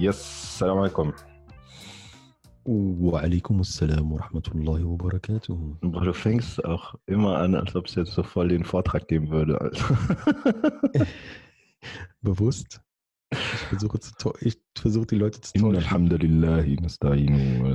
يس 0.00 0.20
السلام 0.20 0.78
عليكم. 0.78 1.12
وعليكم 2.66 3.60
السلام 3.60 4.12
ورحمة 4.12 4.42
الله 4.54 4.84
وبركاته. 4.84 5.76
بارو 5.82 6.12
فينكس 6.12 6.60
أخ 6.60 6.96
إما 7.10 7.44
أنا 7.44 7.62
أصبت 7.62 8.00
سوفالي 8.08 8.58
نفات 8.58 8.88
حكيم 8.88 9.24
بودا 9.24 9.70
بفوست 12.22 12.80
فزوقت 14.74 15.52
الحمد 15.56 16.24
لله 16.24 16.76
نستعين 16.82 17.74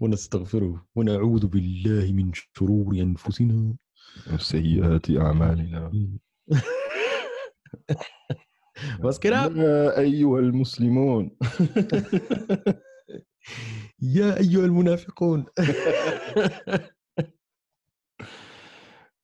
ونستغفره 0.00 0.86
ونعوذ 0.94 1.46
بالله 1.46 2.12
من 2.12 2.32
شرور 2.34 2.94
أنفسنا 2.94 3.74
وسيئات 4.32 5.10
أعمالنا 5.10 5.92
Was 9.01 9.19
geht 9.19 9.33
ab? 9.33 9.51
يا 9.55 9.97
أيها 9.99 10.39
المسلمون 10.39 11.37
يا 13.99 14.37
أيها 14.37 14.65
المنافقون 14.65 15.45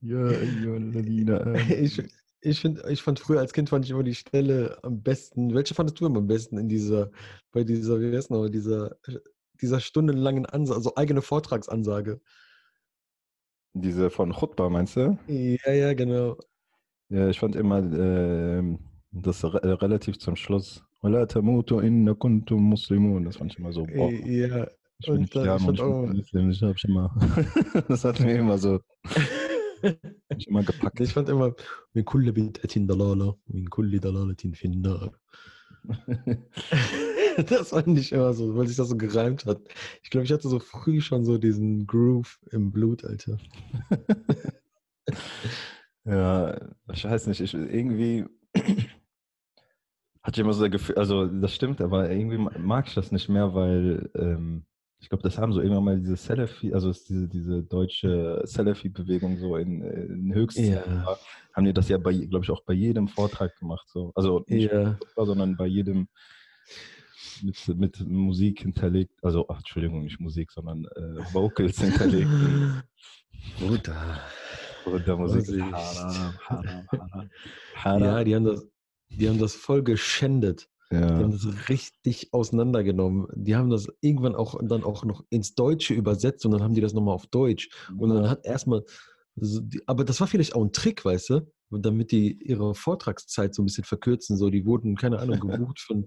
يا 0.01 0.29
أيها 0.29 0.77
الذين 0.77 1.29
آمنوا 1.29 1.59
ich, 1.69 2.03
ich, 2.41 2.59
find, 2.59 2.83
ich 2.89 3.01
fand 3.01 3.19
früher 3.19 3.39
als 3.39 3.53
Kind 3.53 3.69
fand 3.69 3.85
ich 3.85 3.91
immer 3.91 4.03
die 4.03 4.15
Stelle 4.15 4.77
am 4.83 5.01
besten. 5.01 5.53
Welche 5.53 5.73
fandest 5.73 5.99
du 5.99 6.05
immer 6.05 6.19
am 6.19 6.27
besten 6.27 6.57
in 6.57 6.69
dieser, 6.69 7.11
bei 7.51 7.63
dieser, 7.63 7.99
wie 7.99 8.15
heißt 8.15 8.29
noch, 8.29 8.49
dieser, 8.49 8.97
dieser 9.61 9.79
stundenlangen 9.79 10.45
Ansage, 10.45 10.77
also 10.77 10.95
eigene 10.95 11.21
Vortragsansage? 11.21 12.21
Diese 13.73 14.09
von 14.09 14.31
Khutbah, 14.31 14.69
meinst 14.69 14.95
du? 14.95 15.17
Ja, 15.27 15.73
ja, 15.73 15.93
genau. 15.93 16.37
Ja, 17.09 17.29
ich 17.29 17.39
fand 17.39 17.55
immer 17.55 17.79
ähm, 17.79 18.79
das 19.11 19.43
re 19.45 19.81
relativ 19.81 20.17
zum 20.19 20.35
Schluss. 20.35 20.81
ولا 21.03 21.25
تموتوا 21.25 21.81
إن 21.81 22.13
كنتم 22.13 22.69
مسلمون. 22.69 23.25
Das 23.25 23.37
fand 23.37 23.51
ich 23.53 23.59
immer 23.59 23.71
so, 23.73 23.85
boah, 23.85 24.11
Ja, 24.11 24.67
ich 24.99 25.05
bin 25.07 25.13
und 25.15 25.21
nicht 25.21 25.35
dann- 25.35 25.43
sterben 25.59 25.63
ich 25.63 25.67
und 25.69 25.77
fand 25.77 25.77
ich 25.77 25.81
bin 25.81 25.91
auch- 25.91 26.05
kein 26.05 26.15
Muslim. 26.17 26.49
Ich 26.51 26.61
hab's 26.63 26.83
immer, 26.83 27.15
das 27.87 28.03
hat 28.05 28.19
mir 28.19 28.35
immer 28.35 28.57
so, 28.57 28.79
hab 29.83 30.37
ich 30.37 30.47
immer 30.47 30.63
gepackt. 30.63 30.99
ich 31.01 31.13
fand 31.13 31.29
immer, 31.29 31.53
من 31.93 32.03
كل 32.03 32.31
بدعة 32.31 32.75
ضلالة 32.77 33.35
ومن 33.47 33.65
كل 33.67 33.99
ضلالة 33.99 34.35
في 34.53 34.65
النار. 34.65 35.11
Das 37.37 37.69
fand 37.69 37.99
ich 37.99 38.11
immer 38.13 38.33
so, 38.33 38.55
weil 38.55 38.65
sich 38.67 38.77
das 38.77 38.87
so 38.89 38.95
gereimt 38.97 39.45
hat. 39.45 39.59
Ich 40.03 40.09
glaube, 40.09 40.25
ich 40.25 40.31
hatte 40.31 40.47
so 40.47 40.57
früh 40.59 41.01
schon 41.01 41.25
so 41.25 41.37
diesen 41.37 41.85
Groove 41.85 42.39
im 42.51 42.71
Blut, 42.71 43.03
Alter. 43.03 43.37
Ja, 46.05 46.55
ich 46.93 47.03
weiß 47.05 47.27
nicht, 47.27 47.41
ich 47.41 47.53
irgendwie 47.53 48.25
hatte 50.22 50.40
ich 50.40 50.44
immer 50.44 50.52
so 50.52 50.62
das 50.62 50.70
Gefühl, 50.70 50.96
also 50.96 51.26
das 51.26 51.54
stimmt, 51.54 51.80
aber 51.80 52.10
irgendwie 52.10 52.38
ma- 52.38 52.52
mag 52.58 52.86
ich 52.88 52.94
das 52.94 53.10
nicht 53.12 53.28
mehr, 53.28 53.54
weil 53.54 54.10
ähm, 54.14 54.64
ich 55.02 55.08
glaube, 55.08 55.22
das 55.22 55.38
haben 55.38 55.52
so 55.54 55.60
irgendwann 55.62 55.84
mal 55.84 55.98
diese 55.98 56.16
Salafi, 56.16 56.74
also 56.74 56.92
diese, 56.92 57.26
diese 57.26 57.62
deutsche 57.62 58.42
Salafi-Bewegung 58.44 59.38
so 59.38 59.56
in, 59.56 59.80
in 59.82 60.34
Höchstzeiten 60.34 60.96
Ja. 60.96 61.16
haben 61.54 61.64
die 61.64 61.72
das 61.72 61.88
ja 61.88 61.96
bei, 61.96 62.12
glaube 62.12 62.44
ich, 62.44 62.50
auch 62.50 62.62
bei 62.64 62.74
jedem 62.74 63.08
Vortrag 63.08 63.56
gemacht, 63.56 63.88
so. 63.88 64.12
Also 64.14 64.44
nicht 64.46 64.70
Ja. 64.70 64.92
Khutbah, 65.00 65.24
sondern 65.24 65.56
bei 65.56 65.66
jedem 65.66 66.08
mit, 67.42 67.78
mit 67.78 68.06
Musik 68.06 68.60
hinterlegt, 68.60 69.12
also, 69.22 69.46
ach, 69.48 69.58
Entschuldigung, 69.58 70.02
nicht 70.04 70.20
Musik, 70.20 70.50
sondern 70.52 70.84
äh, 70.84 71.32
Vocals 71.32 71.80
hinterlegt. 71.80 72.28
Bruder. 73.58 74.20
Und 74.84 75.06
der 75.06 75.16
Musik 75.16 75.62
haram, 75.62 76.34
haram, 76.46 76.86
haram. 76.88 77.30
haram. 77.74 78.02
Ja, 78.02 78.24
die 78.24 78.34
haben 78.34 78.44
das, 78.44 78.66
die 79.10 79.28
haben 79.28 79.38
das 79.38 79.54
voll 79.54 79.82
geschändet. 79.82 80.68
Die 80.92 80.96
Ja. 80.96 81.08
haben 81.18 81.30
das 81.30 81.46
richtig 81.68 82.32
auseinandergenommen. 82.32 83.26
Die 83.34 83.54
haben 83.54 83.70
das 83.70 83.86
irgendwann 84.00 84.34
auch 84.34 84.58
dann 84.62 84.82
auch 84.82 85.04
noch 85.04 85.22
ins 85.30 85.54
Deutsche 85.54 85.94
übersetzt 85.94 86.44
und 86.44 86.50
dann 86.52 86.62
haben 86.62 86.74
die 86.74 86.80
das 86.80 86.94
nochmal 86.94 87.14
auf 87.14 87.26
Deutsch. 87.28 87.68
Und 87.96 88.10
dann 88.10 88.28
hat 88.28 88.44
erstmal, 88.44 88.82
die- 89.36 89.82
aber 89.86 90.04
das 90.04 90.20
war 90.20 90.26
vielleicht 90.26 90.54
auch 90.54 90.62
ein 90.64 90.72
Trick, 90.72 91.04
weißt 91.04 91.30
du, 91.30 91.52
damit 91.70 92.10
die 92.10 92.32
ihre 92.42 92.74
Vortragszeit 92.74 93.54
so 93.54 93.62
ein 93.62 93.66
bisschen 93.66 93.84
verkürzen. 93.84 94.36
So, 94.36 94.50
die 94.50 94.66
wurden, 94.66 94.96
keine 94.96 95.20
Ahnung, 95.20 95.38
gebucht 95.68 95.78
für, 95.78 96.02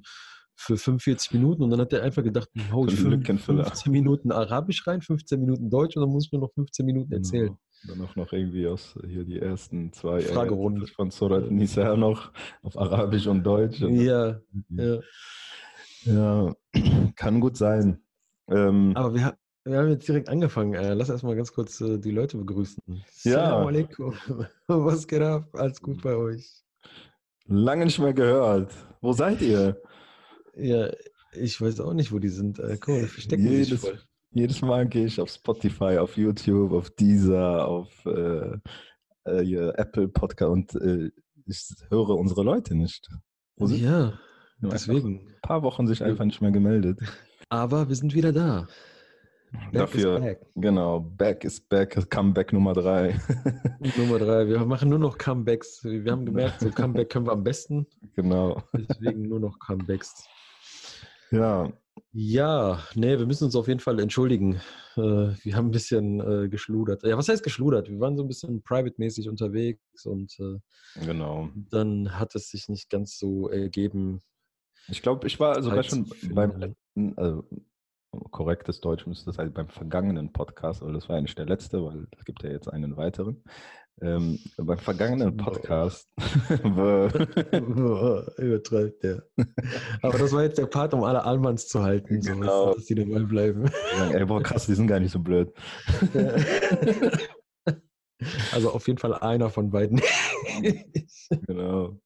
für 0.56 0.78
45 0.78 1.32
Minuten 1.34 1.64
und 1.64 1.70
dann 1.70 1.80
hat 1.80 1.94
er 1.94 2.04
einfach 2.04 2.24
gedacht, 2.24 2.50
hau 2.72 2.86
ich 2.86 2.96
Für 2.96 3.00
einen 3.08 3.12
fünf- 3.12 3.28
Lückenfüller. 3.28 3.64
15 3.66 3.92
Minuten 3.92 4.32
Arabisch 4.34 4.86
rein, 4.86 5.02
15 5.02 5.40
Minuten 5.40 5.70
Deutsch 5.70 5.96
und 5.96 6.02
dann 6.02 6.10
muss 6.12 6.26
ich 6.26 6.32
nur 6.34 6.42
noch 6.42 6.52
15 6.54 6.86
Minuten 6.86 7.14
erzählen. 7.14 7.58
Dann 7.88 8.02
auch 8.02 8.16
noch 8.16 8.32
irgendwie 8.32 8.68
aus 8.68 8.98
hier 9.06 9.24
die 9.24 9.40
ersten 9.40 9.92
zwei 9.92 10.22
Fragerunde. 10.22 10.88
Von 10.88 11.12
Surat 11.12 11.52
Nisa 11.52 11.96
noch 11.98 12.32
auf 12.62 12.78
Arabisch 12.78 13.28
und 13.28 13.44
Deutsch. 13.44 13.82
Und 13.82 13.96
Ja, 13.96 14.40
ja. 14.70 15.00
ja, 16.04 16.56
kann 17.16 17.40
gut 17.40 17.58
sein. 17.58 18.02
Ähm, 18.48 18.94
Aber 18.96 19.14
wir, 19.14 19.38
wir 19.66 19.78
haben 19.78 19.90
jetzt 19.90 20.08
direkt 20.08 20.30
angefangen. 20.30 20.74
Äh, 20.74 20.94
lass 20.94 21.10
erstmal 21.10 21.36
ganz 21.36 21.54
kurz 21.54 21.82
äh, 21.82 21.98
die 21.98 22.12
Leute 22.12 22.38
begrüßen. 22.38 22.82
Ja. 23.24 23.38
Assalamu 23.38 23.68
alaikum. 23.68 24.14
Was 24.68 25.08
geht 25.08 25.22
ab? 25.22 25.50
Alles 25.54 25.82
gut 25.82 26.02
bei 26.02 26.16
euch? 26.16 26.64
lange 27.46 27.86
nicht 27.86 28.00
mehr 28.00 28.14
gehört. 28.14 28.74
Wo 29.02 29.14
seid 29.14 29.42
ihr? 29.42 29.82
Ja, 30.56 30.90
ich 31.34 31.60
weiß 31.60 31.80
auch 31.80 31.94
nicht, 31.94 32.12
wo 32.12 32.20
die 32.20 32.30
sind. 32.30 32.60
Äh, 32.60 32.78
guck 32.80 32.96
mal, 32.96 33.02
die 33.02 33.08
verstecken 33.08 33.48
sich 33.48 33.70
Jedes, 33.70 33.82
voll. 33.82 34.00
Jedes 34.34 34.62
Mal 34.62 34.88
gehe 34.88 35.06
ich 35.06 35.20
auf 35.22 35.30
Spotify, 35.30 35.98
auf 35.98 36.18
YouTube, 36.18 36.74
auf 36.74 36.90
Deezer, 36.92 37.68
auf 37.68 38.06
äh, 38.06 38.58
äh, 39.26 39.70
Apple 39.76 40.08
Podcast 40.08 40.52
und 40.52 40.76
äh, 40.76 41.12
ich 41.46 41.70
höre 41.90 42.10
unsere 42.10 42.44
Leute 42.44 42.76
nicht. 42.76 43.10
Ja, 43.58 44.14
deswegen. 44.62 45.28
Ein 45.28 45.42
paar 45.42 45.62
Wochen 45.64 45.88
sich 45.88 46.04
einfach 46.04 46.26
nicht 46.26 46.42
mehr 46.42 46.52
gemeldet. 46.52 47.00
Aber 47.50 47.88
wir 47.90 47.96
sind 47.96 48.14
wieder 48.16 48.32
da. 48.32 48.68
Back 49.52 49.72
Dafür, 49.74 50.16
is 50.16 50.22
back. 50.22 50.42
genau, 50.56 51.00
Back 51.00 51.44
is 51.44 51.62
Back, 51.62 52.10
Comeback 52.10 52.54
Nummer 52.54 52.74
drei. 52.74 53.20
Nummer 53.98 54.18
drei. 54.18 54.48
Wir 54.48 54.66
machen 54.66 54.90
nur 54.90 54.98
noch 54.98 55.20
Comebacks. 55.20 55.84
Wir 55.84 56.12
haben 56.12 56.26
gemerkt, 56.26 56.62
so 56.62 56.72
Comeback 56.72 57.12
können 57.12 57.28
wir 57.28 57.34
am 57.34 57.44
besten. 57.44 57.86
genau. 58.16 58.64
Deswegen 58.74 59.28
nur 59.28 59.40
noch 59.40 59.60
Comebacks. 59.60 60.26
Ja, 61.30 61.72
Ja, 62.12 62.80
nee, 62.96 63.18
wir 63.18 63.26
müssen 63.26 63.46
uns 63.46 63.56
auf 63.56 63.68
jeden 63.68 63.80
Fall 63.80 64.00
entschuldigen. 64.00 64.62
Äh, 64.96 65.00
wir 65.00 65.56
haben 65.56 65.68
ein 65.68 65.72
bisschen 65.72 66.20
äh, 66.20 66.50
geschludert. 66.50 67.04
Ja, 67.04 67.18
was 67.18 67.28
heißt 67.28 67.44
geschludert? 67.44 67.90
Wir 67.90 68.00
waren 68.00 68.18
so 68.18 68.24
ein 68.24 68.28
bisschen 68.28 68.62
private-mäßig 68.62 69.30
unterwegs 69.30 70.06
und 70.06 70.38
äh, 70.40 71.06
genau. 71.06 71.50
dann 71.72 72.20
hat 72.20 72.36
es 72.36 72.50
sich 72.50 72.70
nicht 72.70 72.90
ganz 72.90 73.18
so 73.18 73.50
ergeben. 73.50 74.22
Ich 74.90 75.02
glaube, 75.02 75.26
ich 75.28 75.40
war 75.40 75.62
sogar 75.64 75.84
schon 75.84 76.12
beim 76.32 76.60
letzten, 76.60 77.18
also 77.18 77.48
korrektes 78.32 78.80
Deutsch 78.82 79.06
müsste 79.08 79.26
das 79.28 79.38
halt 79.38 79.54
beim 79.54 79.68
vergangenen 79.70 80.32
Podcast, 80.32 80.82
weil 80.82 80.94
das 80.94 81.10
war 81.10 81.20
nicht 81.22 81.38
der 81.38 81.46
letzte, 81.46 81.84
weil 81.84 82.08
es 82.18 82.26
gibt 82.26 82.44
ja 82.44 82.50
jetzt 82.52 82.68
einen 82.72 82.96
weiteren. 82.98 83.44
Ähm, 84.02 84.40
beim 84.58 84.80
vergangenen. 84.80 85.38
Podcast 85.38 86.10
Übertreibt 88.38 89.04
der. 89.04 89.24
Aber 90.02 90.18
das 90.18 90.32
war 90.34 90.42
jetzt 90.44 90.58
der 90.58 90.66
Part, 90.66 90.96
um 90.96 91.04
alle 91.04 91.24
Almans 91.24 91.68
zu 91.68 91.84
halten, 91.84 92.22
so, 92.22 92.34
Genau. 92.34 92.70
du, 92.70 92.76
dass 92.76 92.86
die 92.86 92.96
dabei 92.96 93.20
bleiben. 93.24 93.70
ey, 94.12 94.26
boah, 94.26 94.42
krass, 94.42 94.66
die 94.66 94.74
sind 94.74 94.88
gar 94.88 95.00
nicht 95.00 95.12
so 95.12 95.20
blöd. 95.20 95.54
Also 98.52 98.72
auf 98.72 98.88
jeden 98.88 99.00
Fall 99.00 99.14
einer 99.16 99.50
von 99.50 99.70
beiden. 99.70 100.02
Genau. 101.48 102.00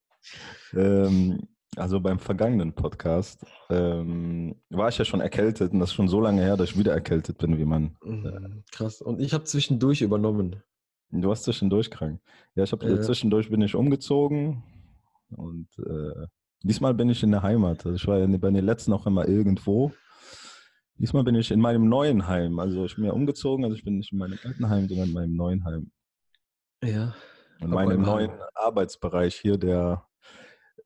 Ähm, 0.74 1.40
also 1.78 2.00
beim 2.00 2.20
vergangenen 2.20 2.74
Podcast 2.74 3.46
ähm, 3.70 4.56
war 4.70 4.90
ich 4.90 4.98
ja 4.98 5.06
schon 5.06 5.22
erkältet 5.22 5.72
und 5.74 5.80
das 5.80 5.90
ist 5.90 5.96
schon 5.96 6.08
so 6.08 6.20
lange 6.20 6.42
her, 6.42 6.58
dass 6.58 6.72
ich 6.72 6.78
wieder 6.78 6.94
erkältet 6.94 7.38
bin, 7.38 7.58
wie 7.58 7.66
man. 7.66 7.96
Mhm, 8.04 8.64
Krass. 8.72 9.02
Und 9.02 9.20
ich 9.22 9.34
habe 9.34 9.44
zwischendurch 9.44 10.02
übernommen. 10.02 10.62
Du 11.10 11.30
warst 11.30 11.44
zwischendurch 11.46 11.90
krank. 11.90 12.20
Ja, 12.56 12.64
ich 12.64 12.72
habe 12.72 12.88
Ja. 12.90 13.02
zwischendurch 13.02 13.50
bin 13.50 13.62
ich 13.62 13.76
umgezogen 13.76 14.64
und 15.30 15.68
äh, 15.80 16.26
diesmal 16.64 16.94
bin 16.94 17.10
ich 17.10 17.24
in 17.24 17.32
der 17.32 17.44
Heimat. 17.44 17.86
Also 17.86 17.96
ich 17.96 18.08
war 18.08 18.18
ja 18.18 18.28
bei 18.38 18.52
den 18.52 18.66
letzten 18.66 18.92
auch 18.94 19.06
immer 19.08 19.28
irgendwo. 19.28 19.92
Diesmal 21.00 21.24
bin 21.24 21.36
ich 21.36 21.52
in 21.52 21.62
meinem 21.62 21.88
neuen 21.88 22.28
Heim. 22.28 22.58
Also 22.60 22.86
ich 22.86 22.96
bin 22.96 23.06
ja 23.06 23.12
umgezogen, 23.12 23.64
also 23.64 23.76
ich 23.78 23.84
bin 23.84 23.98
nicht 23.98 24.12
in 24.12 24.18
meinem 24.18 24.38
alten 24.44 24.68
Heim, 24.68 24.88
sondern 24.88 25.08
in 25.10 25.14
meinem 25.14 25.36
neuen 25.36 25.64
Heim. 25.64 25.92
Ja. 26.84 27.14
In 27.60 27.70
meinem 27.70 28.02
neuen. 28.02 28.32
Arbeitsbereich 28.56 29.36
hier, 29.36 29.58
der 29.58 30.07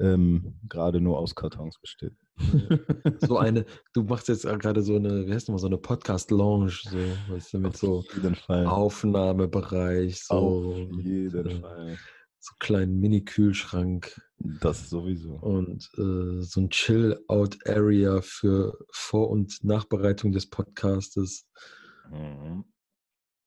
ähm, 0.02 0.60
gerade 0.68 1.00
nur 1.02 1.18
aus 1.20 1.36
Kartons 1.36 1.80
besteht. 1.80 2.14
So 3.24 3.38
eine, 3.38 3.66
du 3.94 4.04
machst 4.04 4.28
jetzt 4.30 4.44
gerade 4.46 4.82
so 4.82 4.96
eine, 4.96 5.28
wie 5.28 5.34
heißt 5.34 5.48
nochmal, 5.48 5.60
so 5.60 5.68
eine 5.68 5.78
Podcast-Lounge, 5.78 6.72
so, 6.84 6.98
weißt 7.34 7.54
du, 7.54 7.60
mit 7.60 7.78
so. 7.78 8.04
Aufnahmebereich, 8.48 10.24
so, 10.24 10.34
Auf 10.36 10.78
jeden 11.04 11.48
äh, 11.48 11.60
Fall. 11.60 11.98
so 12.40 12.54
kleinen 12.60 13.00
Mini-Kühlschrank 13.00 14.20
Das 14.60 14.90
sowieso. 14.90 15.36
und 15.36 15.88
äh, 15.98 16.42
so 16.42 16.62
ein 16.62 16.70
Chill-Out-Area 16.70 18.22
für 18.22 18.78
Vor- 18.92 19.30
und 19.30 19.64
Nachbereitung 19.64 20.32
des 20.32 20.50
Podcastes. 20.50 21.48
Mhm. 22.10 22.66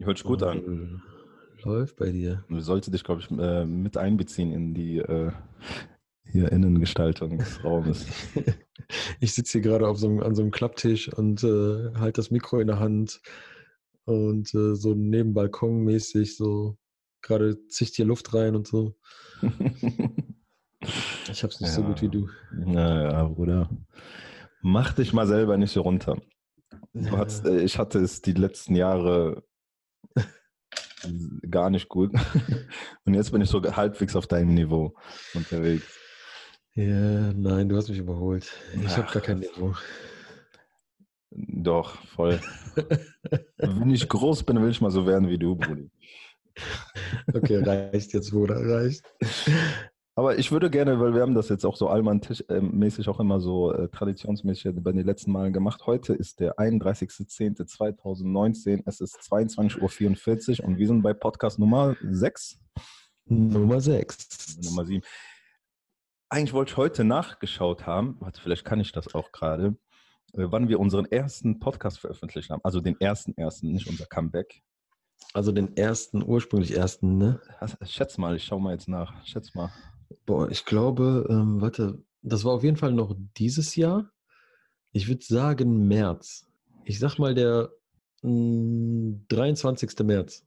Hört 0.01 0.19
sich 0.19 0.27
gut 0.27 0.43
an. 0.43 0.59
an. 0.59 1.03
Läuft 1.65 1.97
bei 1.97 2.11
dir. 2.11 2.45
Du 2.49 2.61
solltest 2.61 2.93
dich, 2.95 3.05
glaube 3.05 3.23
ich, 3.23 3.31
äh, 3.31 3.65
mit 3.65 3.97
einbeziehen 3.97 4.53
in 4.53 4.75
die, 4.75 4.99
äh, 4.99 5.33
Hier 6.31 6.51
Innengestaltung 6.53 7.39
des 7.39 7.63
Raumes. 7.65 8.07
Ich 9.19 9.33
sitze 9.33 9.53
hier 9.53 9.61
gerade 9.63 9.89
auf 9.89 9.99
so 9.99 10.09
einem, 10.09 10.21
an 10.21 10.35
so 10.35 10.43
einem 10.43 10.51
Klapptisch 10.51 11.09
und 11.09 11.43
äh, 11.43 11.95
halte 11.95 12.21
das 12.21 12.31
Mikro 12.31 12.61
in 12.61 12.67
der 12.67 12.81
Hand 12.81 13.23
und 14.05 14.53
äh, 14.55 14.75
so 14.75 14.95
neben 14.95 15.33
Balkon 15.33 15.85
mäßig 15.85 16.37
so 16.37 16.77
gerade 17.23 17.67
zicht 17.69 17.97
hier 17.97 18.05
Luft 18.05 18.35
rein 18.35 18.55
und 18.57 18.67
so. 18.67 18.97
Ich 21.31 21.43
hab's 21.43 21.61
nicht 21.63 21.73
so 21.73 21.81
Ja. 21.81 21.87
gut 21.89 22.03
wie 22.03 22.11
du. 22.11 22.29
Naja, 22.53 23.25
Bruder. 23.25 23.71
Mach 24.61 24.93
dich 24.93 25.15
mal 25.15 25.27
selber 25.27 25.57
nicht 25.57 25.73
so 25.73 25.81
runter. 25.81 26.21
Du 26.93 27.17
hattest, 27.17 27.47
äh, 27.47 27.63
ich 27.63 27.79
hatte 27.79 28.01
es 28.01 28.21
die 28.21 28.33
letzten 28.35 28.77
Jahre 28.77 29.45
gar 31.51 31.71
nicht 31.71 31.89
gut. 31.89 32.13
Und 33.07 33.15
jetzt 33.15 33.33
bin 33.33 33.41
ich 33.41 33.49
so 33.49 33.63
halbwegs 33.63 34.15
auf 34.15 34.27
deinem 34.27 34.53
Niveau 34.53 34.95
unterwegs. 35.33 35.87
Ja, 36.77 37.33
nein, 37.33 37.69
du 37.69 37.77
hast 37.77 37.89
mich 37.89 37.99
überholt. 37.99 38.53
Ich 38.85 38.97
habe 38.97 39.13
gar 39.13 39.23
kein 39.23 39.39
Niveau. 39.39 39.75
Doch, 41.31 41.97
voll. 42.07 42.41
Wenn 43.57 43.91
ich 43.91 44.09
groß 44.09 44.43
bin, 44.43 44.61
will 44.61 44.71
ich 44.71 44.81
mal 44.81 44.91
so 44.91 45.07
werden 45.07 45.29
wie 45.29 45.39
du, 45.39 45.55
Brudi. 45.55 45.89
Okay, 47.33 47.59
reicht 47.59 48.13
jetzt, 48.13 48.33
Bruder, 48.33 48.57
reicht. 48.57 49.05
Aber 50.17 50.39
ich 50.39 50.53
würde 50.53 50.71
gerne, 50.71 51.01
weil 51.01 51.13
wir 51.15 51.23
haben 51.23 51.35
das 51.35 51.49
jetzt 51.49 51.65
auch 51.65 51.75
so 51.77 51.89
Allmann-mäßig 51.89 53.09
auch 53.09 53.19
immer 53.19 53.41
so 53.41 53.73
äh, 53.73 53.89
traditionsmäßig 53.89 54.73
bei 54.77 54.93
den 54.93 55.05
letzten 55.05 55.33
Malen 55.33 55.53
gemacht. 55.53 55.85
Heute 55.87 56.15
ist 56.15 56.39
der 56.39 56.57
31.10.2019. 56.59 58.85
Es 58.87 59.01
ist 59.01 59.19
22.44 59.21 60.61
Uhr 60.61 60.69
und 60.69 60.79
wir 60.79 60.87
sind 60.87 61.03
bei 61.03 61.15
Podcast 61.15 61.59
Nummer 61.59 61.97
6. 62.01 62.61
Nummer 63.27 63.81
6. 63.81 64.61
Nummer 64.63 64.87
7. 64.87 65.03
Eigentlich 66.29 66.53
wollte 66.53 66.73
ich 66.73 66.77
heute 66.77 67.05
nachgeschaut 67.05 67.87
haben, 67.87 68.17
warte, 68.21 68.41
vielleicht 68.41 68.65
kann 68.65 68.81
ich 68.81 68.93
das 68.93 69.15
auch 69.15 69.31
gerade, 69.33 69.77
äh, 70.33 70.47
wann 70.51 70.69
wir 70.69 70.81
unseren 70.81 71.07
ersten 71.07 71.61
Podcast 71.61 72.01
veröffentlicht 72.01 72.51
haben. 72.51 72.61
Also 72.65 72.81
den 72.81 73.01
ersten, 73.01 73.37
ersten, 73.37 73.73
nicht 73.73 73.89
unser 73.89 74.07
Comeback. 74.07 74.63
Also 75.33 75.53
den 75.53 75.77
ersten, 75.77 76.23
ursprünglich 76.23 76.77
ersten, 76.77 77.19
ne? 77.19 77.41
Schätz 77.83 78.19
mal, 78.19 78.37
ich 78.37 78.45
schau 78.45 78.59
mal 78.59 78.73
jetzt 78.73 78.89
nach. 78.89 79.25
Schätz 79.25 79.55
mal. 79.55 79.73
Boah, 80.27 80.51
ich 80.51 80.65
glaube, 80.65 81.27
ähm, 81.29 81.61
warte, 81.61 82.03
das 82.23 82.45
war 82.45 82.53
auf 82.53 82.65
jeden 82.65 82.77
Fall 82.77 82.93
noch 82.93 83.15
dieses 83.37 83.77
Jahr. 83.77 84.11
Ich 84.93 85.09
würde 85.09 85.25
sagen 85.25 85.89
März. 85.89 86.47
Ich 86.85 86.99
sag 86.99 87.19
mal 87.19 87.35
der 87.35 87.71
mh, 88.23 89.21
23. 89.29 89.99
März. 90.01 90.45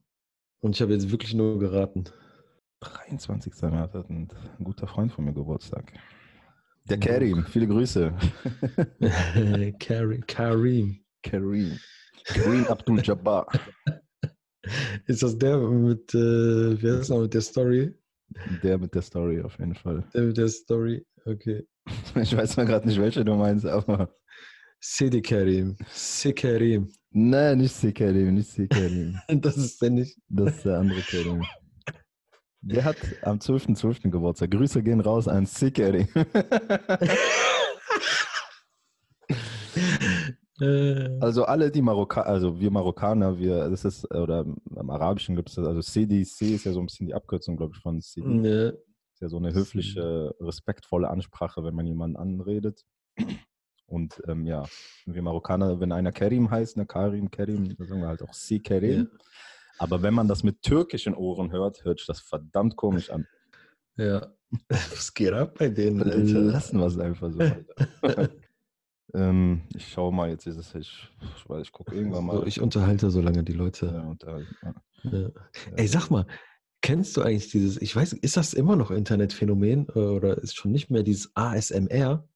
Und 0.60 0.76
ich 0.76 0.82
habe 0.82 0.94
jetzt 0.94 1.12
wirklich 1.12 1.34
nur 1.34 1.60
geraten. 1.60 2.06
23. 2.80 3.54
März 3.72 3.94
hat 3.94 4.10
ein, 4.10 4.28
guter 4.64 4.88
Freund 4.88 5.12
von 5.12 5.26
mir 5.26 5.34
Geburtstag. 5.34 5.92
Der 6.90 6.98
Ja. 6.98 7.06
Karim, 7.06 7.46
viele 7.46 7.68
Grüße. 7.68 8.14
Karim. 9.80 10.24
Karim. 10.28 11.00
Karim. 11.24 11.80
Karim 12.26 12.66
Abdul 12.68 13.02
Jabbar. 13.04 13.48
Ist 15.06 15.24
das 15.24 15.38
der 15.38 15.58
mit, 15.58 16.14
äh, 16.14 16.82
wer 16.82 17.00
ist 17.00 17.10
noch 17.10 17.22
mit 17.22 17.34
der 17.34 17.42
Story? 17.42 17.94
Der 18.62 18.78
mit 18.78 18.94
der 18.94 19.02
Story 19.02 19.42
auf 19.42 19.58
jeden 19.60 19.76
Fall. 19.76 20.04
Der 20.14 20.24
mit 20.24 20.38
der 20.38 20.50
Story, 20.50 21.06
okay. 21.26 21.66
Ich 22.16 22.36
weiß 22.36 22.58
mal 22.58 22.66
gerade 22.66 22.86
nicht, 22.86 23.00
welche 23.00 23.24
du 23.24 23.36
meinst, 23.36 23.66
aber. 23.66 24.14
Sidi 24.80 25.22
Karim. 25.22 25.78
Si 25.90 26.34
Karim. 26.34 26.92
Nein, 27.12 27.60
nicht 27.60 27.76
C. 27.76 27.92
Karim, 27.94 28.36
nicht 28.36 28.52
C. 28.52 28.68
Karim. 28.68 29.18
Das 29.28 29.58
ist 29.58 29.82
der 29.82 29.90
nicht. 29.90 30.18
Das 30.28 30.58
ist 30.58 30.66
der 30.66 30.80
andere 30.80 31.02
Karim. 31.02 31.44
Der 32.62 32.84
hat 32.84 32.98
am 33.22 33.38
12.12. 33.38 34.10
Geburtstag. 34.10 34.52
Grüße 34.52 34.82
gehen 34.84 35.00
raus 35.00 35.28
an. 35.28 35.48
Karim. 35.74 36.08
Äh, 40.60 41.20
Also 41.20 41.46
alle 41.46 41.70
die 41.72 41.82
Marokkaner, 41.82 42.26
also 42.26 42.60
wir 42.60 42.72
Marokkaner, 42.72 43.38
wir, 43.38 43.70
das 43.70 43.86
ist, 43.86 44.12
oder 44.12 44.40
im 44.44 44.90
Arabischen 44.90 45.36
gibt 45.36 45.50
es 45.50 45.56
das, 45.56 45.68
also 45.68 45.82
CDC 45.82 46.42
ist 46.56 46.66
ja 46.66 46.72
so 46.74 46.80
ein 46.80 46.88
bisschen 46.88 47.06
die 47.08 47.14
Abkürzung, 47.14 47.58
glaube 47.58 47.74
ich, 47.76 47.82
von 47.82 48.02
CD. 48.02 48.28
ne, 48.28 48.78
Ist 49.14 49.22
ja 49.22 49.30
so 49.30 49.38
eine 49.38 49.54
höfliche, 49.54 50.34
respektvolle 50.40 51.10
Ansprache, 51.10 51.64
wenn 51.64 51.76
man 51.76 51.86
jemanden 51.86 52.18
anredet. 52.18 52.86
Und 53.86 54.22
ähm, 54.28 54.46
ja, 54.46 54.66
wir 55.06 55.22
Marokkaner, 55.22 55.80
wenn 55.80 55.92
einer 55.92 56.12
Kerim 56.12 56.50
heißt, 56.50 56.78
ne, 56.78 56.86
Karim, 56.86 57.30
Kerim, 57.32 57.78
dann 57.78 57.88
sagen 57.88 58.02
wir 58.02 58.08
halt 58.08 58.24
auch 58.24 58.34
Si 58.34 58.60
Kerim. 58.60 59.10
Aber 59.80 60.02
wenn 60.02 60.14
man 60.14 60.28
das 60.28 60.44
mit 60.44 60.62
türkischen 60.62 61.14
Ohren 61.16 61.52
hört, 61.52 61.84
hört 61.84 62.00
sich 62.00 62.08
das 62.08 62.20
verdammt 62.20 62.76
komisch 62.76 63.10
an. 63.10 63.28
ja. 63.98 64.28
Was 64.70 65.14
geht 65.14 65.34
ab 65.34 65.56
bei 65.60 65.68
denen, 65.68 66.02
Alter? 66.02 66.40
Lassen 66.40 66.80
wir 66.80 66.86
es 66.86 66.98
einfach 66.98 67.32
so. 67.32 67.40
Alter. 67.40 68.30
ähm, 69.14 69.64
ich 69.76 69.90
schaue 69.90 70.14
mal, 70.14 70.30
jetzt 70.30 70.48
ist 70.48 70.56
es, 70.56 70.74
ich, 70.74 71.10
ich 71.36 71.50
weiß, 71.50 71.64
ich 71.64 71.72
gucke 71.74 71.94
irgendwann 71.94 72.26
mal. 72.26 72.38
So, 72.38 72.46
ich 72.46 72.62
unterhalte 72.62 73.10
so 73.10 73.20
lange 73.20 73.44
die 73.44 73.54
Leute. 73.54 73.88
ja, 73.88 74.02
unterhalten, 74.02 74.56
ja. 74.64 74.74
Ja. 75.04 75.30
Ey, 75.76 75.88
sag 75.88 76.10
mal, 76.10 76.26
kennst 76.82 77.18
du 77.18 77.22
eigentlich 77.22 77.50
dieses, 77.50 77.82
ich 77.82 77.96
weiß, 77.96 78.14
ist 78.14 78.38
das 78.38 78.54
immer 78.54 78.76
noch 78.76 78.92
Internetphänomen 78.92 79.88
äh, 79.94 80.00
oder 80.00 80.38
ist 80.38 80.56
schon 80.56 80.72
nicht 80.72 80.90
mehr 80.90 81.04
dieses 81.04 81.36
ASMR? 81.36 82.28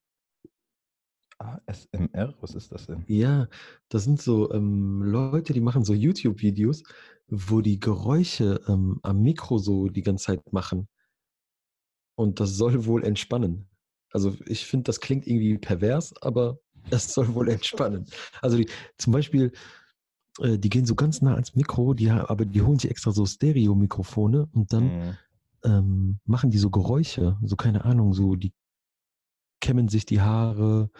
ASMR, 1.42 2.34
was 2.40 2.54
ist 2.54 2.72
das 2.72 2.86
denn? 2.86 3.04
Ja, 3.06 3.48
das 3.88 4.04
sind 4.04 4.20
so 4.22 4.52
ähm, 4.52 5.02
Leute, 5.02 5.52
die 5.52 5.60
machen 5.60 5.84
so 5.84 5.92
YouTube-Videos, 5.94 6.82
wo 7.28 7.60
die 7.60 7.80
Geräusche 7.80 8.60
ähm, 8.68 9.00
am 9.02 9.20
Mikro 9.22 9.58
so 9.58 9.88
die 9.88 10.02
ganze 10.02 10.26
Zeit 10.26 10.52
machen. 10.52 10.88
Und 12.16 12.40
das 12.40 12.56
soll 12.56 12.86
wohl 12.86 13.04
entspannen. 13.04 13.68
Also 14.12 14.36
ich 14.46 14.66
finde, 14.66 14.84
das 14.84 15.00
klingt 15.00 15.26
irgendwie 15.26 15.58
pervers, 15.58 16.14
aber 16.22 16.58
das 16.90 17.12
soll 17.12 17.34
wohl 17.34 17.48
entspannen. 17.48 18.06
Also 18.40 18.58
die, 18.58 18.68
zum 18.98 19.12
Beispiel, 19.12 19.52
äh, 20.40 20.58
die 20.58 20.68
gehen 20.70 20.86
so 20.86 20.94
ganz 20.94 21.22
nah 21.22 21.34
ans 21.34 21.54
Mikro, 21.54 21.94
die, 21.94 22.10
aber 22.10 22.44
die 22.44 22.62
holen 22.62 22.78
sich 22.78 22.90
extra 22.90 23.12
so 23.12 23.26
Stereo-Mikrofone 23.26 24.48
und 24.52 24.72
dann 24.72 24.84
Mhm. 24.84 25.18
ähm, 25.64 26.20
machen 26.24 26.50
die 26.50 26.58
so 26.58 26.70
Geräusche, 26.70 27.38
so 27.42 27.56
keine 27.56 27.84
Ahnung, 27.84 28.14
so 28.14 28.36
die 28.36 28.52
kämmen 29.60 29.88
sich 29.88 30.04
die 30.06 30.20
Haare 30.20 30.90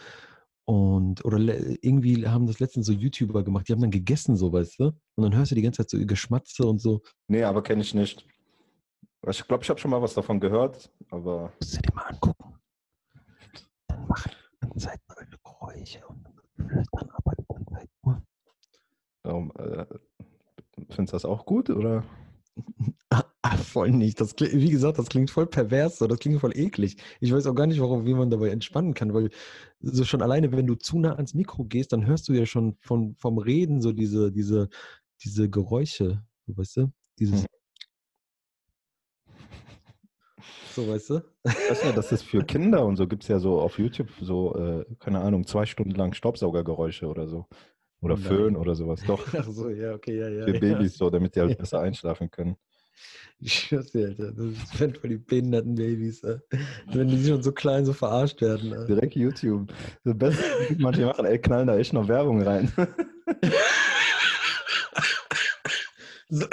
und 0.64 1.24
oder 1.24 1.38
irgendwie 1.38 2.26
haben 2.26 2.46
das 2.46 2.60
letztens 2.60 2.86
so 2.86 2.92
YouTuber 2.92 3.42
gemacht, 3.42 3.68
die 3.68 3.72
haben 3.72 3.80
dann 3.80 3.90
gegessen, 3.90 4.36
so 4.36 4.52
weißt 4.52 4.80
du? 4.80 4.84
Und 5.14 5.24
dann 5.24 5.34
hörst 5.34 5.50
du 5.50 5.54
die 5.54 5.62
ganze 5.62 5.78
Zeit 5.78 5.90
so 5.90 6.06
Geschmatze 6.06 6.66
und 6.66 6.80
so. 6.80 7.02
Nee, 7.28 7.42
aber 7.42 7.62
kenne 7.62 7.82
ich 7.82 7.94
nicht. 7.94 8.26
Ich 9.28 9.46
glaube, 9.46 9.62
ich 9.62 9.70
habe 9.70 9.78
schon 9.78 9.90
mal 9.90 10.02
was 10.02 10.14
davon 10.14 10.40
gehört, 10.40 10.92
aber 11.10 11.52
Musst 11.60 11.76
du 11.76 11.80
dir 11.80 11.94
mal 11.94 12.06
angucken. 12.06 12.54
Dann 13.86 14.06
machen 14.06 14.32
ganze 14.60 14.78
Zeit 14.78 15.00
neue 15.08 15.26
Geräusche 15.44 16.06
und 16.06 16.28
flüstern 16.56 17.10
aber 17.12 17.32
die 17.38 17.44
ganze 17.48 17.70
Zeit 17.72 17.88
nur. 18.04 18.22
ähm, 19.24 19.52
äh, 19.58 19.86
findest 20.90 21.12
du 21.12 21.16
das 21.16 21.24
auch 21.24 21.44
gut? 21.44 21.70
Oder? 21.70 22.04
Ah, 23.10 23.56
voll 23.56 23.90
nicht. 23.90 24.20
Das 24.20 24.36
klingt, 24.36 24.54
wie 24.54 24.70
gesagt, 24.70 24.98
das 24.98 25.08
klingt 25.08 25.30
voll 25.30 25.46
pervers, 25.46 25.98
so. 25.98 26.06
das 26.06 26.18
klingt 26.18 26.40
voll 26.40 26.56
eklig. 26.56 26.96
Ich 27.20 27.32
weiß 27.32 27.46
auch 27.46 27.54
gar 27.54 27.66
nicht, 27.66 27.80
warum, 27.80 28.06
wie 28.06 28.14
man 28.14 28.30
dabei 28.30 28.50
entspannen 28.50 28.94
kann, 28.94 29.12
weil 29.12 29.30
so 29.80 30.04
schon 30.04 30.22
alleine, 30.22 30.52
wenn 30.52 30.66
du 30.66 30.76
zu 30.76 30.98
nah 30.98 31.14
ans 31.14 31.34
Mikro 31.34 31.64
gehst, 31.64 31.92
dann 31.92 32.06
hörst 32.06 32.28
du 32.28 32.32
ja 32.32 32.46
schon 32.46 32.76
von, 32.80 33.14
vom 33.16 33.38
Reden 33.38 33.82
so 33.82 33.92
diese, 33.92 34.32
diese, 34.32 34.68
diese 35.22 35.50
Geräusche, 35.50 36.22
so, 36.46 36.56
weißt 36.56 36.76
du? 36.78 36.92
Dieses. 37.18 37.42
Hm. 37.42 37.46
So, 40.74 40.88
weißt 40.88 41.10
du? 41.10 41.22
Weißt 41.44 41.84
du, 41.84 41.92
das 41.92 42.12
ist 42.12 42.22
für 42.22 42.44
Kinder 42.44 42.86
und 42.86 42.96
so 42.96 43.06
gibt 43.06 43.24
es 43.24 43.28
ja 43.28 43.38
so 43.38 43.60
auf 43.60 43.78
YouTube 43.78 44.08
so, 44.20 44.56
äh, 44.56 44.86
keine 45.00 45.20
Ahnung, 45.20 45.46
zwei 45.46 45.66
Stunden 45.66 45.94
lang 45.94 46.14
Staubsaugergeräusche 46.14 47.06
oder 47.06 47.28
so. 47.28 47.46
Oder 48.02 48.16
Nein. 48.16 48.24
Föhn 48.24 48.56
oder 48.56 48.74
sowas. 48.74 49.00
Doch, 49.06 49.24
Ach 49.34 49.48
so, 49.48 49.68
ja, 49.70 49.94
okay, 49.94 50.18
ja, 50.18 50.28
ja. 50.28 50.44
für 50.44 50.54
ja. 50.54 50.60
Babys 50.60 50.96
so, 50.98 51.08
damit 51.08 51.34
die 51.34 51.40
halt 51.40 51.50
Ja. 51.50 51.56
besser 51.56 51.80
einschlafen 51.80 52.30
können. 52.30 52.56
Ich 53.44 53.72
Alter. 53.72 54.30
Das 54.32 54.44
ist 54.46 54.80
wenn 54.80 54.94
für 54.94 55.08
die 55.08 55.16
behinderten 55.18 55.74
Babys, 55.74 56.22
äh. 56.22 56.38
wenn 56.92 57.08
die 57.08 57.24
schon 57.24 57.42
so 57.42 57.50
klein 57.50 57.84
so 57.84 57.92
verarscht 57.92 58.40
werden. 58.40 58.72
Äh. 58.72 58.86
Direkt 58.86 59.16
YouTube. 59.16 59.72
Das 60.04 60.16
Beste, 60.16 60.42
was 60.68 60.78
manche 60.78 61.06
machen, 61.06 61.24
ey, 61.24 61.38
knallen 61.40 61.66
da 61.66 61.76
echt 61.76 61.92
noch 61.92 62.06
Werbung 62.08 62.42
rein. 62.42 62.70
So. 66.34 66.46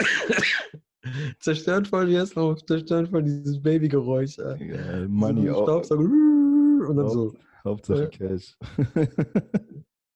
Zerstört 1.40 1.88
voll, 1.88 2.10
wie 2.10 2.20
heißt 2.20 2.36
noch? 2.36 2.58
Zerstört 2.66 3.08
voll 3.10 3.24
dieses 3.24 3.62
Babygeräusch. 3.62 4.38
Äh. 4.40 4.68
Ja, 4.68 5.02
So 5.04 5.08
Money 5.08 5.50
auch. 5.50 5.64
Staubsauger. 5.64 6.04
Und 6.04 6.96
dann 6.98 7.10
so. 7.10 7.34
Hauptsache 7.64 8.04
Ja. 8.04 8.08
Cash. 8.08 8.58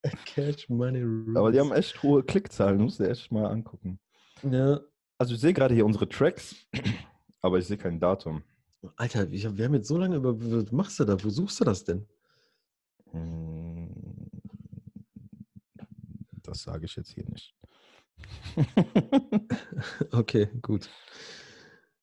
Catch 0.25 0.69
Money 0.69 1.01
Rules. 1.01 1.35
Aber 1.35 1.51
die 1.51 1.59
haben 1.59 1.71
echt 1.71 2.01
hohe 2.03 2.23
Klickzahlen, 2.23 2.81
musst 2.81 2.99
du 2.99 3.09
echt 3.09 3.31
mal 3.31 3.47
angucken. 3.47 3.99
Ja. 4.49 4.81
Also 5.17 5.35
ich 5.35 5.39
sehe 5.39 5.53
gerade 5.53 5.73
hier 5.73 5.85
unsere 5.85 6.07
Tracks, 6.09 6.55
aber 7.41 7.59
ich 7.59 7.67
sehe 7.67 7.77
kein 7.77 7.99
Datum. 7.99 8.43
Alter, 8.97 9.29
ich 9.31 9.43
wir 9.57 9.65
haben 9.65 9.73
jetzt 9.75 9.87
so 9.87 9.97
lange 9.97 10.17
über. 10.17 10.35
Was 10.39 10.71
machst 10.71 10.99
du 10.99 11.05
da? 11.05 11.23
Wo 11.23 11.29
suchst 11.29 11.59
du 11.61 11.63
das 11.63 11.85
denn? 11.85 12.05
Hm, 13.11 13.89
Das 16.43 16.63
sage 16.63 16.85
ich 16.85 16.95
jetzt 16.95 17.11
hier 17.11 17.25
nicht. 17.29 17.55
Okay, 20.11 20.49
gut. 20.61 20.89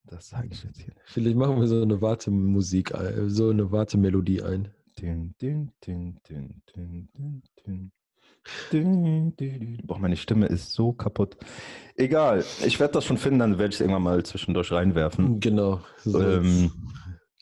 Das 0.05 0.29
sage 0.29 0.49
ich 0.51 0.65
jetzt 0.65 0.79
hier 0.79 0.95
nicht. 0.95 1.01
Vielleicht 1.05 1.37
machen 1.37 1.61
wir 1.61 1.69
so 1.69 1.83
eine 1.83 2.01
Wartemusik, 2.01 2.93
äh, 2.93 3.29
so 3.29 3.51
eine 3.51 3.71
Wartemelodie 3.71 4.43
ein. 4.43 4.75
Dün, 5.01 5.35
dün, 5.41 5.71
dün, 5.89 6.21
dün. 6.29 6.63
Dün, 6.77 7.11
dün, 8.73 9.35
dün. 9.39 9.79
Boah, 9.89 9.99
meine 9.99 10.17
Stimme 10.17 10.47
ist 10.47 10.73
so 10.75 10.93
kaputt. 10.93 11.37
Egal, 11.97 12.45
ich 12.67 12.79
werde 12.81 12.93
das 12.93 13.07
schon 13.07 13.17
finden, 13.17 13.39
dann 13.39 13.59
werde 13.59 13.71
ich 13.71 13.77
es 13.77 13.81
irgendwann 13.81 14.03
mal 14.03 14.23
zwischendurch 14.25 14.71
reinwerfen. 14.73 15.41
Genau. 15.41 15.81
So 16.05 16.21
Ähm, 16.21 16.71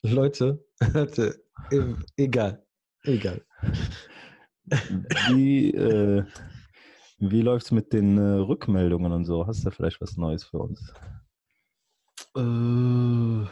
Leute, 0.02 0.64
warte, 0.92 1.42
e- 1.72 1.96
egal, 2.16 2.64
egal. 3.02 3.44
wie 5.30 5.74
äh, 5.74 6.24
wie 7.18 7.42
läuft 7.42 7.66
es 7.66 7.72
mit 7.72 7.92
den 7.92 8.18
äh, 8.18 8.38
Rückmeldungen 8.38 9.10
und 9.10 9.24
so? 9.24 9.48
Hast 9.48 9.66
du 9.66 9.70
vielleicht 9.72 10.00
was 10.00 10.16
Neues 10.16 10.44
für 10.44 10.58
uns? 10.58 10.92
Äh, 12.36 13.46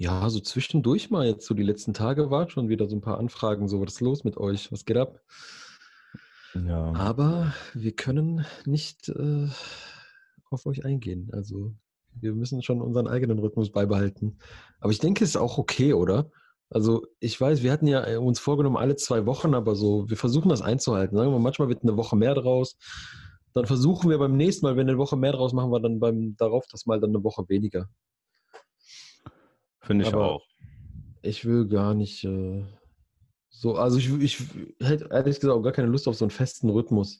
ja, 0.00 0.30
so 0.30 0.40
zwischendurch 0.40 1.10
mal 1.10 1.26
jetzt 1.26 1.44
so 1.44 1.52
die 1.52 1.62
letzten 1.62 1.92
Tage 1.92 2.30
waren 2.30 2.48
schon 2.48 2.70
wieder 2.70 2.88
so 2.88 2.96
ein 2.96 3.02
paar 3.02 3.18
Anfragen, 3.18 3.68
so 3.68 3.82
was 3.82 3.92
ist 3.92 4.00
los 4.00 4.24
mit 4.24 4.38
euch, 4.38 4.72
was 4.72 4.86
geht 4.86 4.96
ab? 4.96 5.20
Ja. 6.54 6.94
Aber 6.94 7.52
wir 7.74 7.92
können 7.92 8.46
nicht 8.64 9.10
äh, 9.10 9.48
auf 10.48 10.64
euch 10.64 10.86
eingehen. 10.86 11.28
Also 11.34 11.74
wir 12.18 12.32
müssen 12.32 12.62
schon 12.62 12.80
unseren 12.80 13.08
eigenen 13.08 13.38
Rhythmus 13.40 13.72
beibehalten. 13.72 14.38
Aber 14.80 14.90
ich 14.90 15.00
denke, 15.00 15.22
es 15.22 15.30
ist 15.30 15.36
auch 15.36 15.58
okay, 15.58 15.92
oder? 15.92 16.30
Also 16.70 17.06
ich 17.18 17.38
weiß, 17.38 17.62
wir 17.62 17.70
hatten 17.70 17.86
ja 17.86 18.06
äh, 18.08 18.16
uns 18.16 18.40
vorgenommen 18.40 18.78
alle 18.78 18.96
zwei 18.96 19.26
Wochen, 19.26 19.52
aber 19.52 19.74
so, 19.74 20.08
wir 20.08 20.16
versuchen 20.16 20.48
das 20.48 20.62
einzuhalten. 20.62 21.14
Sagen 21.14 21.28
wir, 21.28 21.38
mal, 21.38 21.42
manchmal 21.42 21.68
wird 21.68 21.82
eine 21.82 21.98
Woche 21.98 22.16
mehr 22.16 22.34
draus. 22.34 22.78
Dann 23.52 23.66
versuchen 23.66 24.08
wir 24.08 24.16
beim 24.16 24.38
nächsten 24.38 24.64
Mal, 24.64 24.78
wenn 24.78 24.88
eine 24.88 24.96
Woche 24.96 25.18
mehr 25.18 25.32
draus, 25.32 25.52
machen 25.52 25.70
wir 25.70 25.80
dann 25.80 26.00
beim 26.00 26.36
darauf 26.38 26.64
das 26.70 26.86
Mal 26.86 27.00
dann 27.00 27.10
eine 27.10 27.22
Woche 27.22 27.44
weniger. 27.48 27.90
Finde 29.80 30.04
ich 30.06 30.12
aber- 30.12 30.30
auch. 30.30 30.46
Ich 31.22 31.44
will 31.44 31.66
gar 31.68 31.92
nicht 31.92 32.24
äh, 32.24 32.64
so, 33.50 33.74
also 33.74 33.98
ich, 33.98 34.10
ich 34.22 34.38
hätte 34.80 35.08
ehrlich 35.10 35.38
gesagt 35.38 35.52
auch 35.52 35.62
gar 35.62 35.72
keine 35.72 35.88
Lust 35.88 36.08
auf 36.08 36.16
so 36.16 36.24
einen 36.24 36.30
festen 36.30 36.70
Rhythmus. 36.70 37.18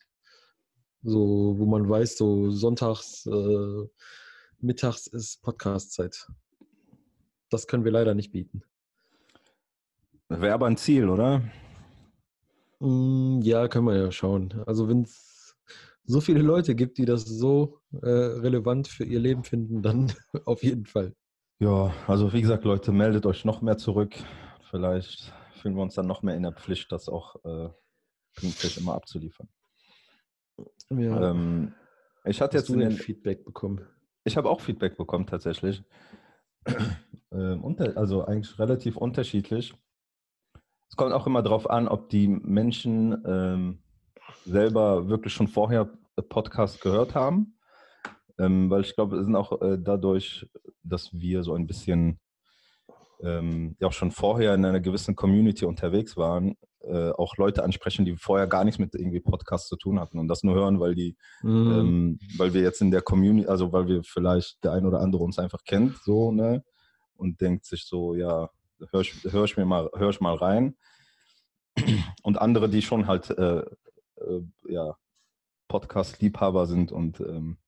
So, 1.03 1.55
wo 1.59 1.67
man 1.67 1.89
weiß, 1.89 2.17
so 2.17 2.51
sonntags, 2.51 3.27
äh, 3.27 3.87
mittags 4.59 5.07
ist 5.07 5.43
Podcast-Zeit. 5.43 6.27
Das 7.51 7.67
können 7.67 7.85
wir 7.85 7.93
leider 7.93 8.15
nicht 8.15 8.33
bieten. 8.33 8.63
Wäre 10.29 10.55
aber 10.55 10.67
ein 10.67 10.77
Ziel, 10.77 11.09
oder? 11.09 11.43
Mm, 12.79 13.41
ja, 13.43 13.67
können 13.69 13.87
wir 13.87 13.97
ja 13.97 14.13
schauen. 14.13 14.63
Also 14.67 14.89
wenn 14.89 15.03
es 15.03 15.57
so 16.05 16.21
viele 16.21 16.41
Leute 16.43 16.75
gibt, 16.75 16.99
die 16.99 17.05
das 17.05 17.25
so 17.25 17.81
äh, 18.03 18.09
relevant 18.09 18.89
für 18.89 19.05
ihr 19.05 19.21
Leben 19.21 19.45
finden, 19.45 19.83
dann 19.83 20.13
auf 20.45 20.63
jeden 20.63 20.87
Fall. 20.87 21.15
Ja, 21.61 21.93
also 22.07 22.33
wie 22.33 22.41
gesagt, 22.41 22.65
Leute, 22.65 22.91
meldet 22.91 23.27
euch 23.27 23.45
noch 23.45 23.61
mehr 23.61 23.77
zurück. 23.77 24.15
Vielleicht 24.71 25.31
fühlen 25.53 25.75
wir 25.75 25.83
uns 25.83 25.95
dann 25.95 26.07
noch 26.07 26.23
mehr 26.23 26.35
in 26.35 26.43
der 26.43 26.53
Pflicht, 26.53 26.91
das 26.91 27.07
auch 27.11 27.37
äh, 27.45 27.69
pünktlich 28.35 28.79
immer 28.79 28.95
abzuliefern. 28.95 29.47
Ja. 30.89 31.31
Ähm, 31.31 31.75
ich 32.25 32.41
hatte 32.41 32.57
Hast 32.57 32.63
jetzt 32.63 32.69
du 32.71 32.79
denn 32.79 32.89
den, 32.89 32.99
Feedback 32.99 33.45
bekommen? 33.45 33.87
ich 34.25 34.39
habe 34.39 34.49
auch 34.49 34.63
Feedback 34.63 34.97
bekommen 34.97 35.27
tatsächlich. 35.27 35.83
ähm, 37.31 37.63
unter, 37.63 37.95
also 37.95 38.25
eigentlich 38.25 38.59
relativ 38.59 38.97
unterschiedlich. 38.97 39.75
Es 40.89 40.97
kommt 40.97 41.13
auch 41.13 41.27
immer 41.27 41.43
darauf 41.43 41.69
an, 41.69 41.89
ob 41.89 42.09
die 42.09 42.29
Menschen 42.29 43.23
ähm, 43.27 43.83
selber 44.47 45.09
wirklich 45.11 45.35
schon 45.35 45.49
vorher 45.49 45.91
Podcast 46.31 46.81
gehört 46.81 47.15
haben. 47.15 47.59
Ähm, 48.41 48.71
weil 48.71 48.81
ich 48.81 48.95
glaube, 48.95 49.19
es 49.19 49.27
sind 49.27 49.37
auch 49.37 49.61
äh, 49.61 49.77
dadurch, 49.79 50.49
dass 50.83 51.13
wir 51.13 51.43
so 51.43 51.55
ein 51.55 51.67
bisschen 51.67 52.19
ähm, 53.23 53.77
ja 53.81 53.89
auch 53.89 53.93
schon 53.93 54.11
vorher 54.11 54.55
in 54.55 54.65
einer 54.65 54.81
gewissen 54.81 55.15
Community 55.15 55.67
unterwegs 55.67 56.17
waren, 56.17 56.57
äh, 56.83 57.11
auch 57.11 57.37
Leute 57.37 57.63
ansprechen, 57.63 58.07
die 58.07 58.17
vorher 58.17 58.47
gar 58.47 58.65
nichts 58.65 58.79
mit 58.79 58.95
irgendwie 58.95 59.21
Podcasts 59.21 59.69
zu 59.69 59.77
tun 59.77 60.01
hatten 60.01 60.19
und 60.19 60.29
das 60.29 60.43
nur 60.43 60.55
hören, 60.55 60.81
weil 60.81 60.95
die 60.95 61.17
Mhm. 61.43 61.73
ähm, 61.73 62.19
weil 62.39 62.55
wir 62.55 62.63
jetzt 62.63 62.81
in 62.81 62.91
der 62.91 63.03
Community, 63.03 63.47
also 63.49 63.73
weil 63.73 63.87
wir 63.89 64.03
vielleicht 64.03 64.65
der 64.65 64.73
ein 64.73 64.87
oder 64.87 65.01
andere 65.01 65.23
uns 65.23 65.39
einfach 65.39 65.65
kennt, 65.65 65.99
so, 66.05 66.33
ne? 66.33 66.65
Und 67.17 67.43
denkt 67.43 67.67
sich 67.67 67.85
so, 67.85 68.15
ja, 68.15 68.49
hör 68.91 69.01
ich, 69.03 69.13
hör 69.31 69.45
ich 69.45 69.57
mir 69.59 69.67
mal, 69.67 69.91
hör 69.95 70.09
ich 70.09 70.21
mal 70.21 70.35
rein. 70.35 70.77
Und 72.23 72.39
andere, 72.39 72.69
die 72.71 72.81
schon 72.83 73.07
halt, 73.07 73.29
äh, 73.31 73.59
äh, 74.17 74.43
ja, 74.69 74.97
Podcast-Liebhaber 75.69 76.67
sind 76.67 76.93
und 76.93 77.21
ähm, 77.21 77.59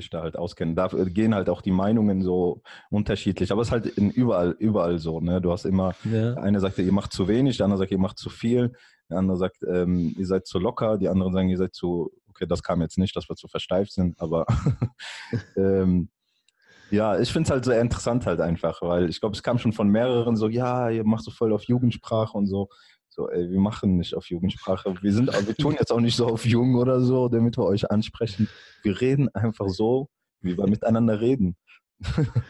sich 0.00 0.10
da 0.10 0.22
halt 0.22 0.36
auskennen. 0.36 0.74
Da 0.74 0.88
gehen 0.88 1.34
halt 1.34 1.48
auch 1.48 1.62
die 1.62 1.70
Meinungen 1.70 2.22
so 2.22 2.62
unterschiedlich. 2.90 3.52
Aber 3.52 3.62
es 3.62 3.68
ist 3.68 3.72
halt 3.72 3.86
in 3.86 4.10
überall, 4.10 4.56
überall 4.58 4.98
so, 4.98 5.20
ne? 5.20 5.40
Du 5.40 5.52
hast 5.52 5.64
immer, 5.64 5.94
ja. 6.04 6.32
der 6.32 6.42
eine 6.42 6.60
sagt, 6.60 6.78
ihr 6.78 6.92
macht 6.92 7.12
zu 7.12 7.28
wenig, 7.28 7.56
der 7.56 7.64
andere 7.64 7.78
sagt, 7.78 7.92
ihr 7.92 7.98
macht 7.98 8.18
zu 8.18 8.30
viel, 8.30 8.72
der 9.10 9.18
andere 9.18 9.36
sagt, 9.36 9.58
ähm, 9.66 10.14
ihr 10.18 10.26
seid 10.26 10.46
zu 10.46 10.58
locker, 10.58 10.98
die 10.98 11.08
anderen 11.08 11.32
sagen, 11.32 11.48
ihr 11.48 11.58
seid 11.58 11.74
zu, 11.74 12.10
okay, 12.28 12.46
das 12.46 12.62
kam 12.62 12.80
jetzt 12.80 12.98
nicht, 12.98 13.16
dass 13.16 13.28
wir 13.28 13.36
zu 13.36 13.48
versteift 13.48 13.92
sind, 13.92 14.20
aber 14.20 14.46
ähm, 15.56 16.08
ja, 16.90 17.18
ich 17.18 17.32
finde 17.32 17.48
es 17.48 17.50
halt 17.50 17.64
sehr 17.64 17.80
interessant 17.80 18.26
halt 18.26 18.40
einfach, 18.40 18.80
weil 18.80 19.10
ich 19.10 19.20
glaube, 19.20 19.34
es 19.36 19.42
kam 19.42 19.58
schon 19.58 19.72
von 19.72 19.88
mehreren 19.88 20.36
so, 20.36 20.48
ja, 20.48 20.88
ihr 20.88 21.04
macht 21.04 21.24
so 21.24 21.30
voll 21.30 21.52
auf 21.52 21.64
Jugendsprache 21.64 22.36
und 22.36 22.46
so. 22.46 22.68
So, 23.18 23.28
ey, 23.30 23.50
wir 23.50 23.58
machen 23.58 23.96
nicht 23.96 24.14
auf 24.14 24.30
Jugendsprache. 24.30 24.94
Wir 25.02 25.12
sind, 25.12 25.26
wir 25.26 25.56
tun 25.56 25.74
jetzt 25.76 25.90
auch 25.90 25.98
nicht 25.98 26.14
so 26.14 26.28
auf 26.28 26.46
Jung 26.46 26.76
oder 26.76 27.00
so, 27.00 27.28
damit 27.28 27.58
wir 27.58 27.64
euch 27.64 27.90
ansprechen. 27.90 28.48
Wir 28.84 29.00
reden 29.00 29.28
einfach 29.34 29.68
so, 29.68 30.08
wie 30.40 30.56
wir 30.56 30.68
miteinander 30.68 31.20
reden. 31.20 31.56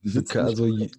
Wir 0.00 0.10
sitzen, 0.10 0.38
Also, 0.38 0.66
nicht, 0.66 0.98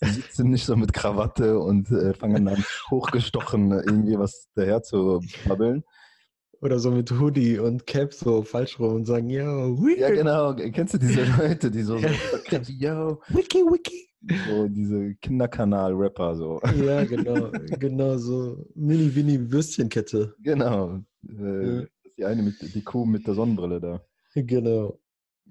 sitzen 0.00 0.48
nicht 0.50 0.64
so 0.64 0.76
mit 0.76 0.94
Krawatte 0.94 1.58
und 1.58 1.90
äh, 1.90 2.14
fangen 2.14 2.46
dann 2.46 2.64
hochgestochen 2.90 3.70
irgendwie 3.70 4.18
was 4.18 4.48
daher 4.54 4.82
zu 4.82 5.20
babbeln. 5.46 5.84
Oder 6.62 6.78
so 6.78 6.90
mit 6.90 7.10
Hoodie 7.10 7.58
und 7.58 7.86
Cap 7.86 8.14
so 8.14 8.42
falsch 8.42 8.78
rum 8.78 8.94
und 8.94 9.04
sagen, 9.04 9.28
yo, 9.28 9.76
wiki, 9.78 10.00
Ja, 10.00 10.08
genau. 10.10 10.54
Kennst 10.54 10.94
du 10.94 10.98
diese 10.98 11.24
Leute, 11.38 11.70
die 11.70 11.82
so, 11.82 11.98
so 11.98 12.72
yo, 12.72 13.20
wiki, 13.28 13.58
wiki. 13.58 14.08
So 14.48 14.68
diese 14.68 15.14
Kinderkanal-Rapper 15.16 16.36
so. 16.36 16.60
Ja, 16.84 17.04
genau, 17.04 17.50
genau 17.78 18.16
so 18.16 18.64
Mini-Winnie-Würstchenkette. 18.74 20.34
Genau. 20.42 21.00
Äh, 21.28 21.66
Ja. 21.66 21.80
das 21.80 21.88
ist 22.04 22.18
die 22.18 22.24
eine 22.24 22.42
mit 22.42 22.74
die 22.74 22.82
Kuh 22.82 23.04
mit 23.04 23.26
der 23.26 23.34
Sonnenbrille 23.34 23.80
da. 23.80 24.02
Genau. 24.34 24.98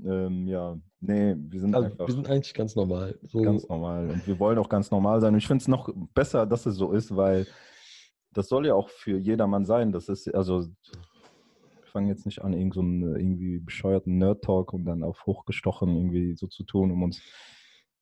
Ähm, 0.04 0.48
ja, 0.48 0.78
nee, 1.00 1.36
wir 1.38 1.60
sind 1.60 1.74
Also, 1.74 1.88
einfach 1.88 2.08
wir 2.08 2.14
sind 2.14 2.30
eigentlich 2.30 2.54
ganz 2.54 2.76
normal. 2.76 3.18
So, 3.24 3.42
ganz 3.42 3.68
normal 3.68 4.10
und 4.10 4.28
wir 4.28 4.38
wollen 4.40 4.58
auch 4.58 4.70
ganz 4.70 4.92
normal 4.92 5.22
sein. 5.22 5.34
Und 5.34 5.38
ich 5.40 5.48
finde 5.48 5.62
es 5.62 5.68
noch 5.68 5.90
besser, 6.14 6.46
dass 6.46 6.66
es 6.66 6.76
so 6.76 6.92
ist, 6.92 7.16
weil 7.16 7.48
das 8.34 8.50
soll 8.50 8.68
ja 8.68 8.74
auch 8.76 8.90
für 8.90 9.18
jedermann 9.18 9.66
sein. 9.66 9.92
Das 9.94 10.10
ist 10.10 10.28
also 10.36 10.66
wir 10.66 11.88
fangen 11.92 12.10
jetzt 12.10 12.26
nicht 12.26 12.42
an, 12.44 12.52
irgend 12.52 12.74
so 12.74 12.82
einen 12.82 13.16
irgendwie 13.16 13.60
bescheuerten 13.60 14.18
Nerd-Talk 14.18 14.74
und 14.74 14.84
dann 14.84 15.02
auf 15.02 15.26
hochgestochen 15.26 15.96
irgendwie 15.96 16.36
so 16.36 16.48
zu 16.48 16.64
tun, 16.66 16.92
um 16.92 17.04
uns 17.04 17.22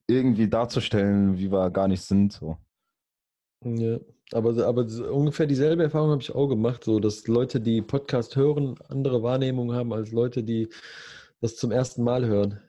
irgendwie 0.08 0.48
darzustellen, 0.48 1.38
wie 1.38 1.52
wir 1.52 1.70
gar 1.70 1.88
nicht 1.88 2.02
sind. 2.02 2.34
So. 2.34 2.58
Ja, 3.64 4.00
aber, 4.34 4.66
aber 4.66 4.86
ungefähr 5.12 5.46
dieselbe 5.46 5.84
Erfahrung 5.84 6.12
habe 6.12 6.22
ich 6.22 6.34
auch 6.34 6.48
gemacht, 6.48 6.84
so 6.84 7.00
dass 7.00 7.28
Leute, 7.28 7.62
die 7.62 7.82
Podcast 7.82 8.36
hören, 8.36 8.76
andere 8.90 9.24
Wahrnehmungen 9.24 9.76
haben 9.76 9.94
als 9.94 10.12
Leute, 10.12 10.44
die 10.44 10.70
das 11.40 11.56
zum 11.56 11.72
ersten 11.72 12.04
Mal 12.04 12.26
hören. 12.26 12.60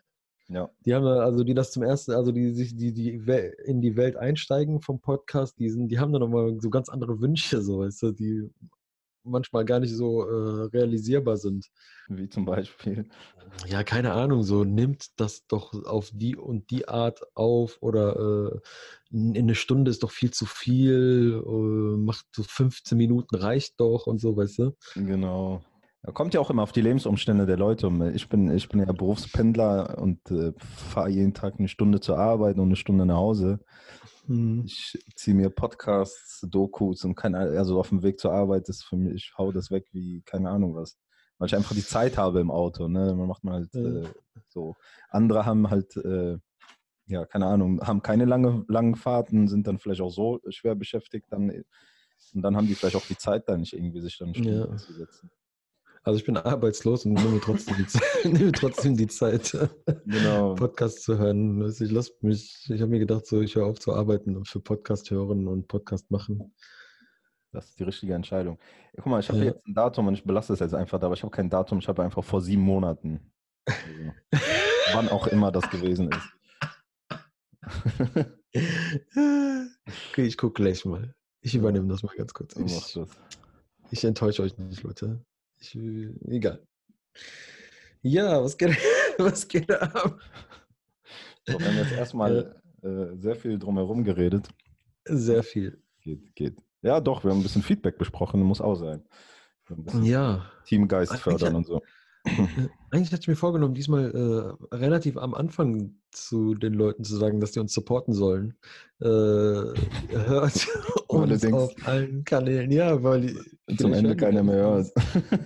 Ja. 0.49 0.71
Die 0.85 0.95
haben 0.95 1.07
also 1.07 1.43
die 1.43 1.55
das 1.55 1.73
zum 1.73 1.83
ersten, 1.83 2.13
also 2.13 2.31
die 2.31 2.53
sich 2.53 2.77
die 2.77 2.93
die 2.93 3.23
in 3.65 3.81
die 3.81 3.97
Welt 3.97 4.17
einsteigen 4.17 4.81
vom 4.81 5.01
Podcast, 5.01 5.59
die 5.59 5.71
sind, 5.71 5.89
die 5.89 5.99
haben 5.99 6.13
dann 6.13 6.21
nochmal 6.21 6.61
so 6.61 6.69
ganz 6.71 6.89
andere 6.89 7.21
Wünsche, 7.21 7.63
so 7.63 7.79
weißt 7.79 8.03
du, 8.03 8.13
die 8.13 8.51
manchmal 9.25 9.65
gar 9.65 9.81
nicht 9.81 9.95
so 9.95 10.23
äh, 10.23 10.65
realisierbar 10.67 11.37
sind. 11.37 11.67
Wie 12.09 12.29
zum 12.29 12.45
Beispiel. 12.45 13.09
Ja, 13.67 13.83
keine 13.85 14.13
Ahnung, 14.13 14.43
so 14.43 14.65
nimmt 14.65 15.07
das 15.17 15.47
doch 15.47 15.73
auf 15.85 16.11
die 16.13 16.37
und 16.37 16.71
die 16.71 16.89
Art 16.89 17.21
auf 17.35 17.79
oder 17.81 18.17
äh, 18.17 18.61
in 19.11 19.35
in 19.35 19.45
eine 19.45 19.55
Stunde 19.55 19.91
ist 19.91 20.03
doch 20.03 20.11
viel 20.11 20.33
zu 20.33 20.45
viel, 20.45 21.43
äh, 21.47 21.97
macht 21.97 22.27
so 22.35 22.43
15 22.43 22.99
Minuten 22.99 23.37
reicht 23.37 23.81
doch 23.81 24.07
und 24.07 24.21
so, 24.21 24.37
weißt 24.37 24.59
du? 24.59 24.77
Genau. 24.95 25.63
Kommt 26.13 26.35
ja 26.35 26.41
auch 26.41 26.51
immer 26.51 26.63
auf 26.63 26.73
die 26.73 26.83
Lebensumstände 26.83 27.47
der 27.47 27.57
Leute. 27.57 27.91
Ich 28.15 28.29
bin, 28.29 28.51
ich 28.51 28.69
bin 28.69 28.81
ja 28.81 28.93
Berufspendler 28.93 29.99
und 29.99 30.31
äh, 30.31 30.53
fahre 30.59 31.09
jeden 31.09 31.33
Tag 31.33 31.55
eine 31.59 31.69
Stunde 31.69 32.01
zur 32.01 32.19
Arbeit 32.19 32.57
und 32.57 32.67
eine 32.67 32.77
Stunde 32.77 33.07
nach 33.07 33.17
Hause. 33.17 33.61
Hm. 34.27 34.63
Ich 34.67 34.99
ziehe 35.17 35.35
mir 35.35 35.49
Podcasts, 35.51 36.47
Dokus 36.51 37.05
und 37.05 37.15
keine 37.15 37.39
Ahnung, 37.39 37.57
also 37.57 37.81
auf 37.81 37.89
dem 37.89 38.03
Weg 38.03 38.21
zur 38.21 38.33
Arbeit 38.33 38.69
ist 38.69 38.85
für 38.85 38.97
mich, 38.97 39.15
ich 39.15 39.33
hau 39.39 39.51
das 39.51 39.71
weg 39.71 39.87
wie 39.93 40.23
keine 40.23 40.51
Ahnung 40.51 40.75
was. 40.75 40.99
Weil 41.39 41.47
ich 41.47 41.57
einfach 41.57 41.75
die 41.75 41.85
Zeit 41.85 42.17
habe 42.19 42.41
im 42.41 42.51
Auto, 42.51 42.87
ne? 42.87 43.15
Man 43.15 43.27
macht 43.27 43.43
man 43.43 43.55
halt 43.55 43.75
Ja. 43.75 44.03
äh, 44.03 44.09
so. 44.49 44.77
Andere 45.09 45.47
haben 45.47 45.71
halt, 45.71 45.97
äh, 45.97 46.39
ja, 47.07 47.25
keine 47.27 47.47
Ahnung, 47.47 47.81
haben 47.81 48.03
keine 48.03 48.25
lange, 48.25 48.65
langen 48.69 48.95
Fahrten, 48.95 49.49
sind 49.49 49.67
dann 49.67 49.79
vielleicht 49.79 50.01
auch 50.01 50.11
so 50.13 50.41
schwer 50.49 50.75
beschäftigt 50.75 51.27
dann. 51.31 51.51
Und 51.51 52.43
dann 52.43 52.57
haben 52.57 52.67
die 52.67 52.75
vielleicht 52.75 52.97
auch 52.97 53.07
die 53.07 53.17
Zeit 53.19 53.49
da 53.49 53.57
nicht 53.57 53.73
irgendwie, 53.73 54.01
sich 54.01 54.19
dann 54.19 54.33
Ja. 54.35 54.77
zu 54.77 54.93
setzen. 54.93 55.31
Also 56.07 56.19
ich 56.19 56.25
bin 56.27 56.37
arbeitslos 56.37 57.07
und 57.07 57.15
nehme 57.15 57.41
trotzdem 57.41 57.77
die 57.79 57.87
Zeit, 57.87 58.03
nehme 58.25 58.53
trotzdem 58.53 58.97
die 58.97 59.07
Zeit 59.07 59.57
Genau. 60.05 60.55
Podcast 60.55 61.03
zu 61.03 61.19
hören. 61.19 61.63
Also 61.63 61.85
ich 61.85 61.91
lasse 61.91 62.13
mich, 62.21 62.67
ich 62.69 62.81
habe 62.81 62.91
mir 62.91 62.99
gedacht, 62.99 63.27
so 63.27 63.41
ich 63.41 63.55
höre 63.57 63.67
auf 63.67 63.81
zu 63.81 63.95
arbeiten 63.95 64.37
und 64.37 64.47
für 64.47 64.61
Podcast 64.61 65.11
hören 65.11 65.49
und 65.49 65.67
Podcast 65.67 66.11
machen. 66.11 66.55
Das 67.53 67.69
ist 67.71 67.79
die 67.79 67.85
richtige 67.85 68.15
Entscheidung. 68.15 68.59
Guck 68.97 69.07
mal, 69.07 69.21
ich 69.21 69.29
habe 69.29 69.39
Ja. 69.39 69.45
jetzt 69.47 69.67
ein 69.67 69.75
Datum 69.75 70.09
und 70.09 70.15
ich 70.15 70.25
belasse 70.25 70.53
es 70.53 70.59
jetzt 70.61 70.75
einfach 70.75 70.99
da, 70.99 71.07
aber 71.07 71.15
ich 71.15 71.23
habe 71.23 71.31
kein 71.31 71.49
Datum, 71.49 71.79
ich 71.79 71.89
habe 71.89 72.03
einfach 72.03 72.23
vor 72.25 72.41
sieben 72.43 72.63
Monaten. 72.63 73.33
Also, 73.65 73.79
wann 74.93 75.09
auch 75.09 75.27
immer 75.29 75.51
das 75.53 75.71
gewesen 75.71 76.11
ist. 76.11 76.29
Okay, 78.57 80.23
ich 80.27 80.37
gucke 80.37 80.63
gleich 80.63 80.85
mal. 80.85 81.15
Ich 81.41 81.55
übernehme 81.55 81.89
das 81.89 82.03
mal 82.03 82.15
ganz 82.17 82.33
kurz. 82.33 82.57
Ich, 82.57 82.99
ich 83.91 84.05
enttäusche 84.05 84.43
euch 84.43 84.57
nicht, 84.59 84.83
Leute. 84.83 85.25
Ich, 85.65 85.75
äh, 85.77 86.11
egal. 86.29 86.61
Ja, 88.03 88.43
was 88.43 88.57
geht, 88.57 88.77
was 89.19 89.49
geht 89.49 89.71
ab? 89.71 90.19
So, 91.47 91.59
wir 91.59 91.67
haben 91.67 91.77
jetzt 91.77 91.93
erstmal 91.93 92.61
äh, 92.83 93.17
sehr 93.17 93.37
viel 93.37 93.59
drumherum 93.59 94.05
geredet. 94.05 94.49
Sehr 95.07 95.43
viel. 95.43 95.83
Geht, 96.01 96.35
geht. 96.35 96.57
Ja, 96.83 97.01
doch, 97.01 97.25
wir 97.25 97.31
haben 97.31 97.39
ein 97.39 97.43
bisschen 97.43 97.63
Feedback 97.63 97.97
besprochen, 97.97 98.43
muss 98.43 98.61
auch 98.61 98.75
sein. 98.75 99.03
Ja, 100.03 100.51
Teamgeist 100.67 101.17
fördern 101.17 101.55
und 101.55 101.67
so. 101.67 101.81
eigentlich 102.91 103.13
hatte 103.13 103.23
ich 103.23 103.29
mir 103.29 103.37
vorgenommen, 103.37 103.75
diesmal 103.75 104.11
äh, 104.71 104.75
relativ 104.75 105.17
am 105.17 105.35
Anfang 105.35 105.95
zu 106.11 106.55
den 106.55 106.75
Leuten 106.75 107.05
zu 107.05 107.17
sagen, 107.17 107.41
dass 107.41 107.53
die 107.53 107.61
uns 107.61 107.73
supporten 107.73 108.13
sollen. 108.13 108.55
Äh, 109.01 109.07
hört 110.11 110.69
Uns 111.23 111.41
denkst- 111.41 111.59
auf 111.59 111.75
allen 111.87 112.25
Kanälen. 112.25 112.71
Ja, 112.71 113.03
weil 113.03 113.35
Zum 113.79 113.93
Ende 113.93 114.17
keiner 114.17 114.43
mehr 114.43 114.57
hört. 114.57 114.93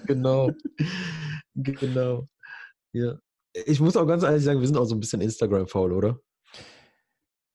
Genau. 0.06 0.50
genau. 1.54 2.28
Ja. 2.92 3.18
Ich 3.66 3.80
muss 3.80 3.96
auch 3.96 4.06
ganz 4.06 4.22
ehrlich 4.22 4.44
sagen, 4.44 4.60
wir 4.60 4.66
sind 4.66 4.76
auch 4.76 4.84
so 4.84 4.94
ein 4.94 5.00
bisschen 5.00 5.20
Instagram-faul, 5.20 5.92
oder? 5.92 6.20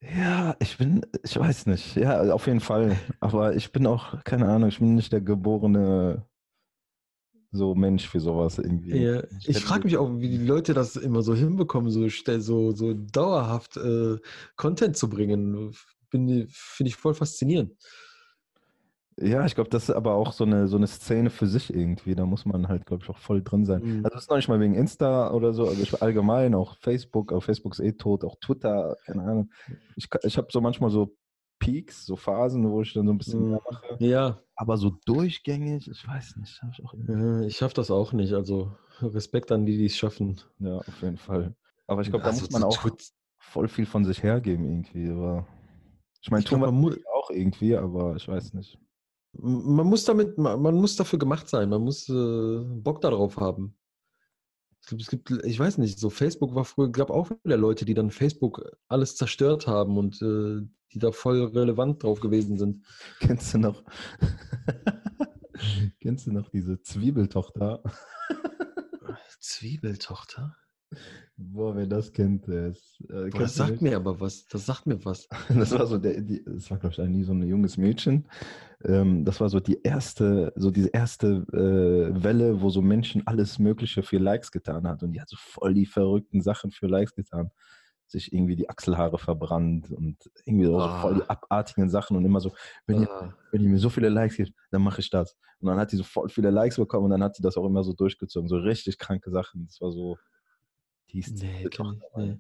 Ja, 0.02 0.56
ich 0.60 0.78
bin, 0.78 1.06
ich 1.24 1.40
weiß 1.40 1.68
nicht. 1.68 1.96
Ja, 1.96 2.34
auf 2.34 2.48
jeden 2.48 2.60
Fall. 2.60 2.98
Aber 3.22 3.56
ich 3.56 3.72
bin 3.72 3.88
auch, 3.88 4.22
keine 4.26 4.48
Ahnung, 4.50 4.70
ich 4.70 4.80
bin 4.80 4.96
nicht 4.96 5.14
der 5.14 5.22
geborene 5.22 6.26
so 7.52 7.76
Mensch 7.76 8.10
für 8.10 8.20
sowas 8.20 8.58
irgendwie. 8.58 8.98
Ja, 8.98 9.24
Ich 9.40 9.48
ich 9.50 9.60
frage 9.60 9.84
mich 9.86 9.96
auch, 9.98 10.10
wie 10.20 10.30
die 10.30 10.44
Leute 10.46 10.74
das 10.74 10.96
immer 10.96 11.22
so 11.22 11.36
hinbekommen, 11.36 11.92
so, 11.92 12.08
so, 12.10 12.72
so 12.72 12.94
dauerhaft 12.96 13.78
äh, 13.78 14.18
Content 14.56 14.98
zu 14.98 15.08
bringen. 15.08 15.72
Finde 16.14 16.48
ich 16.90 16.96
voll 16.96 17.14
faszinierend. 17.14 17.72
Ja, 19.20 19.46
ich 19.46 19.54
glaube, 19.54 19.70
das 19.70 19.84
ist 19.90 19.96
aber 19.96 20.16
auch 20.16 20.32
so 20.32 20.44
eine, 20.44 20.68
so 20.68 20.76
eine 20.78 20.88
Szene 20.88 21.30
für 21.30 21.46
sich 21.46 21.72
irgendwie. 21.74 22.16
Da 22.16 22.26
muss 22.26 22.46
man 22.46 22.68
halt, 22.68 22.88
glaube 22.88 23.04
ich, 23.04 23.10
auch 23.12 23.18
voll 23.20 23.44
drin 23.44 23.64
sein. 23.64 23.82
Mhm. 23.84 24.06
Also 24.06 24.16
das 24.16 24.24
ist 24.24 24.30
noch 24.32 24.38
nicht 24.38 24.48
mal 24.50 24.60
wegen 24.60 24.74
Insta 24.74 25.32
oder 25.32 25.54
so, 25.54 25.68
also 25.68 25.82
ich 25.84 26.02
allgemein 26.02 26.56
auch 26.56 26.78
Facebook, 26.78 27.32
auch 27.32 27.42
Facebook 27.44 27.74
ist 27.74 27.80
eh 27.80 27.92
tot, 27.92 28.24
auch 28.24 28.36
Twitter, 28.42 28.98
keine 29.06 29.22
Ahnung. 29.22 29.52
Ich, 29.96 30.08
ich 30.24 30.38
habe 30.38 30.48
so 30.52 30.62
manchmal 30.62 30.90
so 30.90 31.16
Peaks, 31.60 32.08
so 32.08 32.16
Phasen, 32.16 32.68
wo 32.70 32.82
ich 32.82 32.94
dann 32.94 33.06
so 33.06 33.14
ein 33.14 33.18
bisschen 33.20 33.44
Mhm. 33.44 33.50
mehr 33.52 33.62
mache. 33.72 33.98
Ja, 34.00 34.40
Aber 34.56 34.78
so 34.78 34.98
durchgängig, 35.06 35.88
ich 35.88 36.08
weiß 36.08 36.38
nicht, 36.38 36.60
habe 36.64 36.72
ich 36.76 36.84
auch 36.84 36.94
irgendwie. 36.96 37.46
ich 37.46 37.58
schaffe 37.58 37.76
das 37.76 37.92
auch 37.92 38.14
nicht. 38.14 38.34
Also 38.34 38.72
Respekt 39.00 39.52
an 39.52 39.66
die, 39.68 39.78
die 39.78 39.86
es 39.86 39.96
schaffen. 39.96 40.42
Ja, 40.58 40.78
auf 40.78 41.02
jeden 41.04 41.18
Fall. 41.18 41.56
Aber 41.86 42.02
ich 42.02 42.10
glaube, 42.10 42.24
da 42.24 42.32
Also 42.32 42.42
muss 42.42 42.50
man 42.50 42.64
auch 42.64 42.80
voll 43.38 43.68
viel 43.68 43.86
von 43.86 44.06
sich 44.06 44.24
hergeben 44.24 44.66
irgendwie. 44.66 45.08
Aber 45.10 45.46
ich 46.24 46.32
meine, 46.32 46.42
Ich 46.44 46.50
glaub, 46.50 46.64
auch 46.64 47.30
irgendwie, 47.30 47.76
aber 47.76 48.16
ich 48.16 48.28
weiß 48.28 48.54
nicht. 48.54 48.80
Man 49.34 49.88
muss 49.88 50.06
damit, 50.06 50.38
man 50.38 50.76
muss 50.76 50.96
dafür 50.96 51.20
gemacht 51.20 51.50
sein. 51.50 51.70
Man 51.70 51.82
muss 51.82 52.08
äh, 52.08 52.60
Bock 52.64 53.02
darauf 53.02 53.38
haben. 53.38 53.76
Es 54.80 54.88
gibt, 54.88 55.02
es 55.02 55.10
gibt, 55.10 55.32
ich 55.46 55.60
weiß 55.60 55.80
nicht, 55.80 56.00
so 56.00 56.10
Facebook 56.10 56.56
war 56.56 56.64
früher, 56.64 56.92
gab 56.92 57.10
auch 57.10 57.30
wieder 57.44 57.58
Leute, 57.58 57.84
die 57.84 57.94
dann 57.94 58.10
Facebook 58.10 58.64
alles 58.88 59.16
zerstört 59.18 59.68
haben 59.68 59.98
und 59.98 60.22
äh, 60.22 60.66
die 60.94 61.00
da 61.00 61.12
voll 61.12 61.44
relevant 61.44 62.04
drauf 62.04 62.22
gewesen 62.22 62.58
sind. 62.58 62.86
Kennst 63.20 63.54
du 63.54 63.58
noch? 63.58 63.84
Kennst 66.00 66.28
du 66.28 66.32
noch 66.32 66.50
diese 66.50 66.82
Zwiebeltochter? 66.82 67.84
Zwiebeltochter? 69.40 70.56
Boah, 71.36 71.76
wer 71.76 71.88
das 71.88 72.12
kennt, 72.14 72.48
der 72.48 72.68
ist. 72.68 73.02
Äh, 73.10 73.30
Boah, 73.32 73.40
das 73.40 73.56
sagt 73.56 73.72
nicht? 73.72 73.82
mir 73.82 73.96
aber 73.96 74.20
was. 74.20 74.46
Das 74.46 74.66
sagt 74.68 74.86
mir 74.86 75.04
was. 75.04 75.28
Das 75.50 75.72
war 75.72 75.88
so 75.88 75.98
der, 75.98 76.22
die, 76.22 76.44
das 76.46 76.70
war, 76.70 76.78
glaube 76.78 76.94
ich, 76.96 77.10
nie 77.10 77.24
so 77.24 77.34
ein 77.34 77.42
junges 77.48 77.76
Mädchen. 77.78 78.28
Ähm, 78.84 79.26
das 79.26 79.42
war 79.42 79.50
so 79.50 79.60
die 79.60 79.82
erste, 79.82 80.54
so 80.56 80.70
diese 80.70 80.90
erste 80.90 81.44
äh, 81.52 82.24
Welle, 82.24 82.62
wo 82.62 82.70
so 82.70 82.82
Menschen 82.84 83.26
alles 83.26 83.58
Mögliche 83.58 84.04
für 84.04 84.18
Likes 84.20 84.52
getan 84.52 84.88
hat. 84.88 85.02
Und 85.02 85.14
die 85.14 85.22
hat 85.22 85.30
so 85.30 85.38
voll 85.40 85.74
die 85.74 85.88
verrückten 85.88 86.42
Sachen 86.42 86.70
für 86.72 86.86
Likes 86.88 87.16
getan. 87.16 87.50
Sich 88.06 88.32
irgendwie 88.32 88.56
die 88.56 88.70
Achselhaare 88.70 89.18
verbrannt 89.18 89.90
und 89.90 90.18
irgendwie 90.46 90.68
so, 90.68 90.78
Ah. 90.78 91.02
so 91.02 91.08
voll 91.08 91.16
die 91.16 91.30
abartigen 91.30 91.90
Sachen 91.90 92.16
und 92.16 92.24
immer 92.26 92.42
so, 92.42 92.54
wenn 92.86 93.02
ihr, 93.02 93.10
Ah, 93.10 93.34
wenn 93.52 93.64
ihr 93.64 93.70
mir 93.70 93.80
so 93.80 93.90
viele 93.90 94.10
Likes 94.10 94.38
gibt, 94.38 94.54
dann 94.70 94.84
mache 94.84 95.02
ich 95.02 95.10
das. 95.10 95.36
Und 95.60 95.68
dann 95.68 95.80
hat 95.80 95.92
die 95.92 95.96
so 95.98 96.04
voll 96.04 96.30
viele 96.30 96.52
Likes 96.52 96.76
bekommen 96.76 97.06
und 97.06 97.10
dann 97.12 97.24
hat 97.24 97.36
sie 97.36 97.42
das 97.42 97.58
auch 97.58 97.66
immer 97.66 97.84
so 97.84 97.94
durchgezogen. 97.94 98.48
So 98.48 98.58
richtig 98.58 99.00
kranke 99.00 99.32
Sachen. 99.32 99.66
Das 99.66 99.82
war 99.82 99.92
so. 99.92 100.18
Die 101.14 101.20
ist 101.20 101.38
nee, 101.42 101.68
ich, 101.70 101.80
nee. 102.16 102.40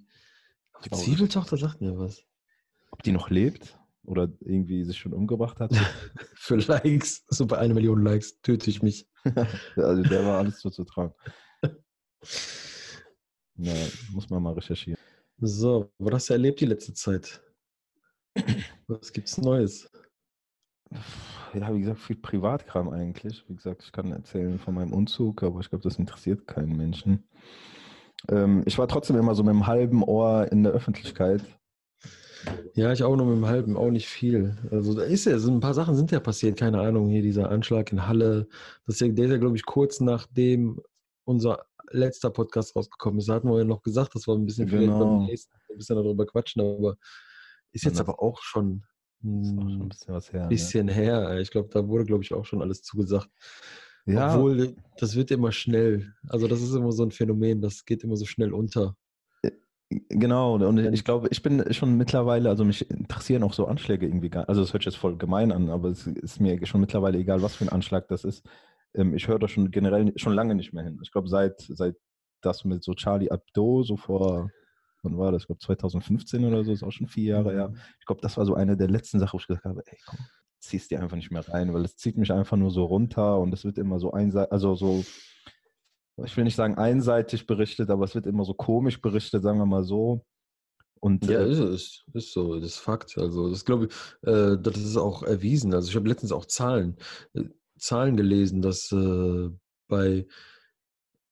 Zwiebeltochter 0.92 1.58
sagt 1.58 1.82
mir 1.82 1.98
was. 1.98 2.24
Ob 2.92 3.04
die 3.04 3.12
noch 3.12 3.30
lebt 3.30 3.80
oder 4.04 4.30
irgendwie 4.42 4.84
sich 4.84 4.98
schon 4.98 5.14
umgebracht 5.14 5.60
hat. 5.60 5.72
Für 6.36 6.56
Likes, 6.56 7.24
so 7.28 7.46
bei 7.46 7.58
einer 7.60 7.74
Million 7.74 8.04
Likes 8.04 8.42
töte 8.42 8.70
ich 8.70 8.82
mich. 8.82 9.08
Also 9.78 10.04
der 10.04 10.26
war 10.26 10.40
alles 10.40 10.60
zuzutrauen. 10.60 11.14
Ja, 13.56 13.74
muss 14.12 14.30
man 14.30 14.44
mal 14.44 14.54
recherchieren. 14.54 15.00
So, 15.38 15.92
was 15.98 16.14
hast 16.14 16.30
du 16.30 16.34
erlebt 16.34 16.60
die 16.60 16.66
letzte 16.66 16.94
Zeit? 16.94 17.42
Was 18.88 19.14
gibt's 19.14 19.38
Neues? 19.38 19.90
Ja, 21.54 21.74
wie 21.74 21.80
gesagt, 21.80 22.00
viel 22.00 22.16
Privatkram 22.18 22.90
eigentlich. 22.90 23.48
Wie 23.48 23.56
gesagt, 23.56 23.84
ich 23.84 23.92
kann 23.92 24.12
erzählen 24.12 24.60
von 24.60 24.74
meinem 24.74 24.94
Umzug, 24.94 25.44
aber 25.44 25.60
ich 25.60 25.70
glaube, 25.70 25.84
das 25.84 25.98
interessiert 25.98 26.48
keinen 26.48 26.76
Menschen. 26.76 27.28
Ähm, 28.30 28.64
ich 28.66 28.78
war 28.78 28.88
trotzdem 28.88 29.18
immer 29.18 29.36
so 29.36 29.44
mit 29.44 29.52
einem 29.52 29.68
halben 29.68 30.04
Ohr 30.04 30.52
in 30.52 30.64
der 30.64 30.74
Öffentlichkeit. 30.74 31.44
Ja, 32.74 32.92
ich 32.92 33.04
auch 33.04 33.16
nur 33.16 33.26
mit 33.26 33.36
dem 33.38 33.46
halben, 33.46 33.78
auch 33.78 33.90
nicht 33.92 34.08
viel. 34.08 34.58
Also 34.70 34.94
da 34.94 35.04
ist 35.04 35.26
ja, 35.26 35.40
so 35.40 35.50
ein 35.52 35.62
paar 35.62 35.74
Sachen 35.74 35.96
sind 35.96 36.12
ja 36.12 36.20
passiert, 36.20 36.58
keine 36.60 36.82
Ahnung, 36.82 37.08
hier 37.10 37.22
dieser 37.22 37.50
Anschlag 37.50 37.92
in 37.92 38.06
Halle. 38.08 38.48
Das 38.86 38.96
ist 38.96 39.02
ja, 39.02 39.08
der 39.08 39.26
ist 39.26 39.32
ja, 39.32 39.38
glaube 39.38 39.56
ich, 39.56 39.66
kurz 39.66 40.00
nachdem 40.02 40.82
unser 41.26 41.66
letzter 41.92 42.32
Podcast 42.32 42.76
rausgekommen 42.76 43.20
ist. 43.20 43.30
Da 43.30 43.36
hatten 43.36 43.50
wir 43.50 43.60
ja 43.60 43.64
noch 43.64 43.82
gesagt, 43.82 44.14
dass 44.16 44.28
wir 44.28 44.34
ein 44.34 44.46
bisschen 44.46 44.68
vielleicht 44.68 44.88
Genau. 44.92 45.18
beim 45.20 45.26
nächsten 45.26 45.54
ein 45.70 45.78
bisschen 45.78 45.96
darüber 45.96 46.26
quatschen, 46.26 46.62
aber 46.62 46.98
ist 47.72 47.86
jetzt 47.86 48.00
aber 48.02 48.22
auch 48.22 48.42
schon 48.42 48.84
Das 49.22 49.48
ein 49.50 49.88
bisschen 49.90 50.14
was 50.14 50.34
her. 50.34 50.48
bisschen 50.48 50.88
her. 50.90 51.40
Ich 51.40 51.50
glaube, 51.50 51.70
da 51.72 51.88
wurde, 51.88 52.04
glaube 52.06 52.24
ich, 52.24 52.34
auch 52.34 52.46
schon 52.46 52.62
alles 52.62 52.82
zugesagt. 52.84 53.30
Ne? 54.06 54.16
Ja, 54.16 54.36
Obwohl, 54.36 54.76
das 54.98 55.16
wird 55.16 55.32
immer 55.32 55.52
schnell. 55.52 56.14
Also 56.28 56.48
das 56.48 56.62
ist 56.62 56.74
immer 56.76 56.92
so 56.92 57.04
ein 57.04 57.12
Phänomen, 57.12 57.62
das 57.62 57.86
geht 57.86 58.04
immer 58.04 58.18
so 58.18 58.26
schnell 58.26 58.54
unter. 58.54 58.96
Genau, 60.10 60.56
und 60.56 60.78
ich 60.94 61.04
glaube, 61.04 61.28
ich 61.30 61.44
bin 61.44 61.72
schon 61.72 61.98
mittlerweile, 61.98 62.50
also 62.50 62.66
mich 62.66 62.90
interessieren 62.90 63.44
auch 63.44 63.54
so 63.54 63.68
Anschläge 63.68 64.08
irgendwie 64.08 64.30
gar 64.30 64.50
Also 64.50 64.64
es 64.64 64.74
hört 64.74 64.82
sich 64.84 64.94
jetzt 64.94 65.00
voll 65.00 65.18
gemein 65.18 65.52
an, 65.52 65.70
aber 65.70 65.90
es 65.90 66.08
ist 66.08 66.40
mir 66.40 66.66
schon 66.66 66.82
mittlerweile 66.82 67.20
egal, 67.20 67.44
was 67.44 67.56
für 67.56 67.66
ein 67.66 67.70
Anschlag 67.70 68.08
das 68.08 68.24
ist. 68.24 68.44
Ähm, 68.96 69.14
Ich 69.14 69.28
höre 69.28 69.38
da 69.40 69.48
schon 69.48 69.70
generell 69.70 70.12
schon 70.16 70.34
lange 70.34 70.56
nicht 70.56 70.74
mehr 70.74 70.84
hin. 70.84 71.00
Ich 71.04 71.12
glaube, 71.12 71.28
seit, 71.28 71.60
seit 71.62 71.96
das 72.42 72.66
mit 72.66 72.84
so 72.84 72.94
Charlie 72.96 73.30
Hebdo, 73.30 73.84
so 73.84 73.96
vor, 73.96 74.50
wann 75.04 75.18
war 75.18 75.32
das? 75.32 75.44
Ich 75.44 75.48
glaube 75.48 75.60
2015 75.60 76.44
oder 76.44 76.64
so, 76.64 76.72
ist 76.72 76.84
auch 76.84 76.92
schon 76.92 77.08
vier 77.08 77.36
Jahre 77.36 77.52
her. 77.52 77.74
Ich 78.00 78.06
glaube, 78.08 78.22
das 78.22 78.36
war 78.38 78.46
so 78.46 78.56
eine 78.56 78.76
der 78.76 78.90
letzten 78.90 79.20
Sachen, 79.20 79.34
wo 79.34 79.42
ich 79.42 79.48
gesagt 79.48 79.66
habe, 79.66 79.84
ey, 79.86 79.98
komm, 80.08 80.20
ziehst 80.64 80.92
dir 80.92 81.02
einfach 81.02 81.16
nicht 81.18 81.32
mehr 81.32 81.48
rein, 81.48 81.74
weil 81.74 81.86
es 81.86 81.98
zieht 81.98 82.18
mich 82.18 82.32
einfach 82.32 82.58
nur 82.58 82.72
so 82.72 82.86
runter 82.86 83.40
und 83.40 83.54
es 83.54 83.64
wird 83.66 83.78
immer 83.78 84.00
so 84.00 84.12
einseitig, 84.12 84.52
also 84.52 84.76
so, 84.76 85.04
ich 86.24 86.36
will 86.38 86.44
nicht 86.44 86.56
sagen 86.56 86.76
einseitig 86.78 87.48
berichtet, 87.48 87.90
aber 87.90 88.06
es 88.06 88.16
wird 88.16 88.26
immer 88.26 88.46
so 88.46 88.54
komisch 88.54 89.02
berichtet, 89.02 89.44
sagen 89.44 89.60
wir 89.60 89.66
mal 89.66 89.84
so. 89.84 90.26
Und 91.00 91.26
Ja, 91.26 91.42
äh, 91.42 91.52
ist, 91.52 91.60
ist, 91.60 92.06
ist 92.14 92.34
so, 92.34 92.60
das 92.60 92.72
ist 92.72 92.78
Fakt. 92.78 93.18
Also 93.18 93.50
das 93.50 93.66
glaube 93.66 93.88
ich, 93.88 94.28
äh, 94.30 94.58
das 94.58 94.78
ist 94.78 94.96
auch 94.96 95.24
erwiesen. 95.24 95.74
Also 95.74 95.90
ich 95.90 95.96
habe 95.96 96.08
letztens 96.08 96.32
auch 96.32 96.46
Zahlen, 96.46 96.98
äh, 97.34 97.44
Zahlen 97.78 98.16
gelesen, 98.16 98.62
dass 98.62 98.90
äh, 98.94 99.50
bei 99.90 100.26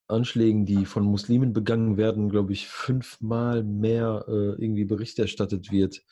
Anschlägen, 0.08 0.66
die 0.66 0.86
von 0.86 1.04
Muslimen 1.06 1.54
begangen 1.54 1.96
werden, 1.96 2.30
glaube 2.30 2.52
ich, 2.52 2.68
fünfmal 2.68 3.64
mehr 3.64 4.26
äh, 4.28 4.62
irgendwie 4.62 4.84
Bericht 4.84 5.18
erstattet 5.20 5.72
wird, 5.72 6.04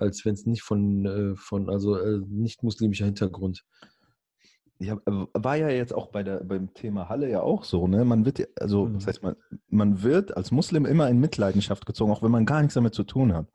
als 0.00 0.24
wenn 0.24 0.34
es 0.34 0.46
nicht 0.46 0.62
von, 0.62 1.06
äh, 1.06 1.36
von 1.36 1.68
also 1.70 1.96
äh, 1.96 2.20
nicht 2.28 2.62
muslimischer 2.62 3.04
Hintergrund. 3.06 3.64
Ja, 4.82 4.96
war 5.04 5.56
ja 5.56 5.68
jetzt 5.68 5.92
auch 5.92 6.06
bei 6.10 6.22
der, 6.22 6.42
beim 6.42 6.72
Thema 6.72 7.10
Halle 7.10 7.28
ja 7.28 7.42
auch 7.42 7.64
so, 7.64 7.86
ne? 7.86 8.04
Man 8.06 8.24
wird, 8.24 8.48
also, 8.58 8.86
Mhm. 8.86 8.94
das 8.94 9.06
heißt, 9.08 9.22
man, 9.22 9.36
man 9.68 10.02
wird 10.02 10.34
als 10.36 10.52
Muslim 10.52 10.86
immer 10.86 11.08
in 11.10 11.20
Mitleidenschaft 11.20 11.84
gezogen, 11.84 12.10
auch 12.10 12.22
wenn 12.22 12.30
man 12.30 12.46
gar 12.46 12.62
nichts 12.62 12.74
damit 12.74 12.94
zu 12.94 13.04
tun 13.04 13.34
hat. 13.34 13.48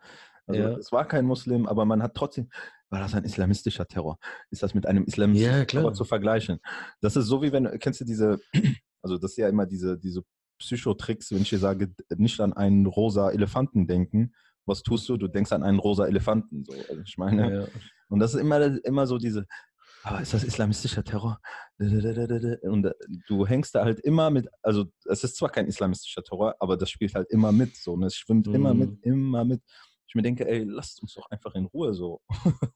Also, 0.45 0.61
Ja. 0.61 0.77
es 0.77 0.91
war 0.91 1.07
kein 1.07 1.25
Muslim, 1.25 1.65
aber 1.65 1.83
man 1.85 2.03
hat 2.03 2.13
trotzdem, 2.13 2.49
war 2.91 2.99
das 2.99 3.15
ein 3.15 3.23
islamistischer 3.23 3.87
Terror? 3.87 4.19
Ist 4.51 4.61
das 4.61 4.75
mit 4.75 4.85
einem 4.85 5.03
islamistischen 5.05 5.57
Ja. 5.61 5.65
Terror 5.65 5.93
zu 5.93 6.03
vergleichen? 6.05 6.59
Das 7.01 7.15
ist 7.15 7.25
so 7.25 7.41
wie 7.41 7.51
wenn, 7.51 7.79
kennst 7.79 8.01
du 8.01 8.05
diese, 8.05 8.39
Also 9.01 9.17
das 9.17 9.31
ist 9.31 9.37
ja 9.37 9.49
immer 9.49 9.65
diese, 9.65 9.97
diese 9.99 10.23
Psychotricks, 10.59 11.31
wenn 11.31 11.41
ich 11.41 11.49
dir 11.49 11.59
sage, 11.59 11.93
nicht 12.17 12.39
an 12.39 12.53
einen 12.53 12.85
rosa 12.85 13.29
Elefanten 13.31 13.87
denken. 13.87 14.33
Was 14.65 14.81
tust 14.83 15.07
du? 15.09 15.17
Du 15.17 15.27
denkst 15.27 15.51
an 15.51 15.63
einen 15.63 15.79
rosa 15.79 16.05
Elefanten. 16.05 16.63
So. 16.65 16.73
Also 16.89 17.01
ich 17.05 17.17
meine, 17.17 17.53
Ja. 17.53 17.67
und 18.09 18.19
das 18.19 18.33
ist 18.33 18.39
immer, 18.41 18.83
immer 18.85 19.07
so 19.07 19.17
diese, 19.17 19.45
ah, 20.03 20.19
ist 20.19 20.33
das 20.33 20.43
islamistischer 20.43 21.03
Terror? 21.03 21.39
Und 21.77 22.85
äh, 22.85 22.93
du 23.27 23.45
hängst 23.45 23.75
da 23.75 23.83
halt 23.83 23.99
immer 23.99 24.29
mit, 24.29 24.47
also 24.61 24.85
es 25.05 25.23
ist 25.23 25.35
zwar 25.37 25.49
kein 25.49 25.67
islamistischer 25.67 26.23
Terror, 26.23 26.55
aber 26.59 26.77
das 26.77 26.89
spielt 26.89 27.15
halt 27.15 27.29
immer 27.31 27.51
mit. 27.51 27.75
So, 27.75 27.95
ne? 27.97 28.07
Es 28.07 28.15
schwimmt 28.15 28.47
immer 28.47 28.73
Mhm. 28.73 28.79
mit, 28.79 29.03
immer 29.03 29.45
mit. 29.45 29.61
Ich 30.07 30.15
mir 30.15 30.21
denke, 30.21 30.47
ey, 30.47 30.63
lasst 30.63 31.01
uns 31.01 31.13
doch 31.15 31.29
einfach 31.29 31.55
in 31.55 31.65
Ruhe 31.65 31.93
so. 31.93 32.21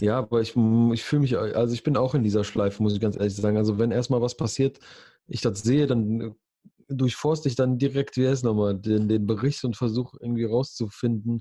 Ja, 0.00 0.16
aber 0.20 0.40
ich, 0.40 0.56
ich 0.56 1.04
fühle 1.04 1.20
mich, 1.20 1.36
also 1.36 1.74
ich 1.74 1.82
bin 1.82 1.98
auch 1.98 2.14
in 2.14 2.22
dieser 2.22 2.44
Schleife, 2.44 2.82
muss 2.82 2.94
ich 2.94 3.00
ganz 3.00 3.16
ehrlich 3.16 3.36
sagen. 3.36 3.58
Also 3.58 3.78
wenn 3.78 3.90
erstmal 3.90 4.22
was 4.22 4.34
passiert, 4.34 4.78
ich 5.26 5.42
das 5.42 5.62
sehe, 5.62 5.86
dann 5.86 6.20
äh, 6.20 6.30
durchforste 6.90 7.48
ich 7.48 7.54
dann 7.54 7.78
direkt, 7.78 8.16
wie 8.16 8.28
heißt 8.28 8.44
nochmal, 8.44 8.76
den, 8.78 9.08
den 9.08 9.26
Bericht 9.26 9.64
und 9.64 9.76
versuche 9.76 10.18
irgendwie 10.20 10.44
rauszufinden, 10.44 11.40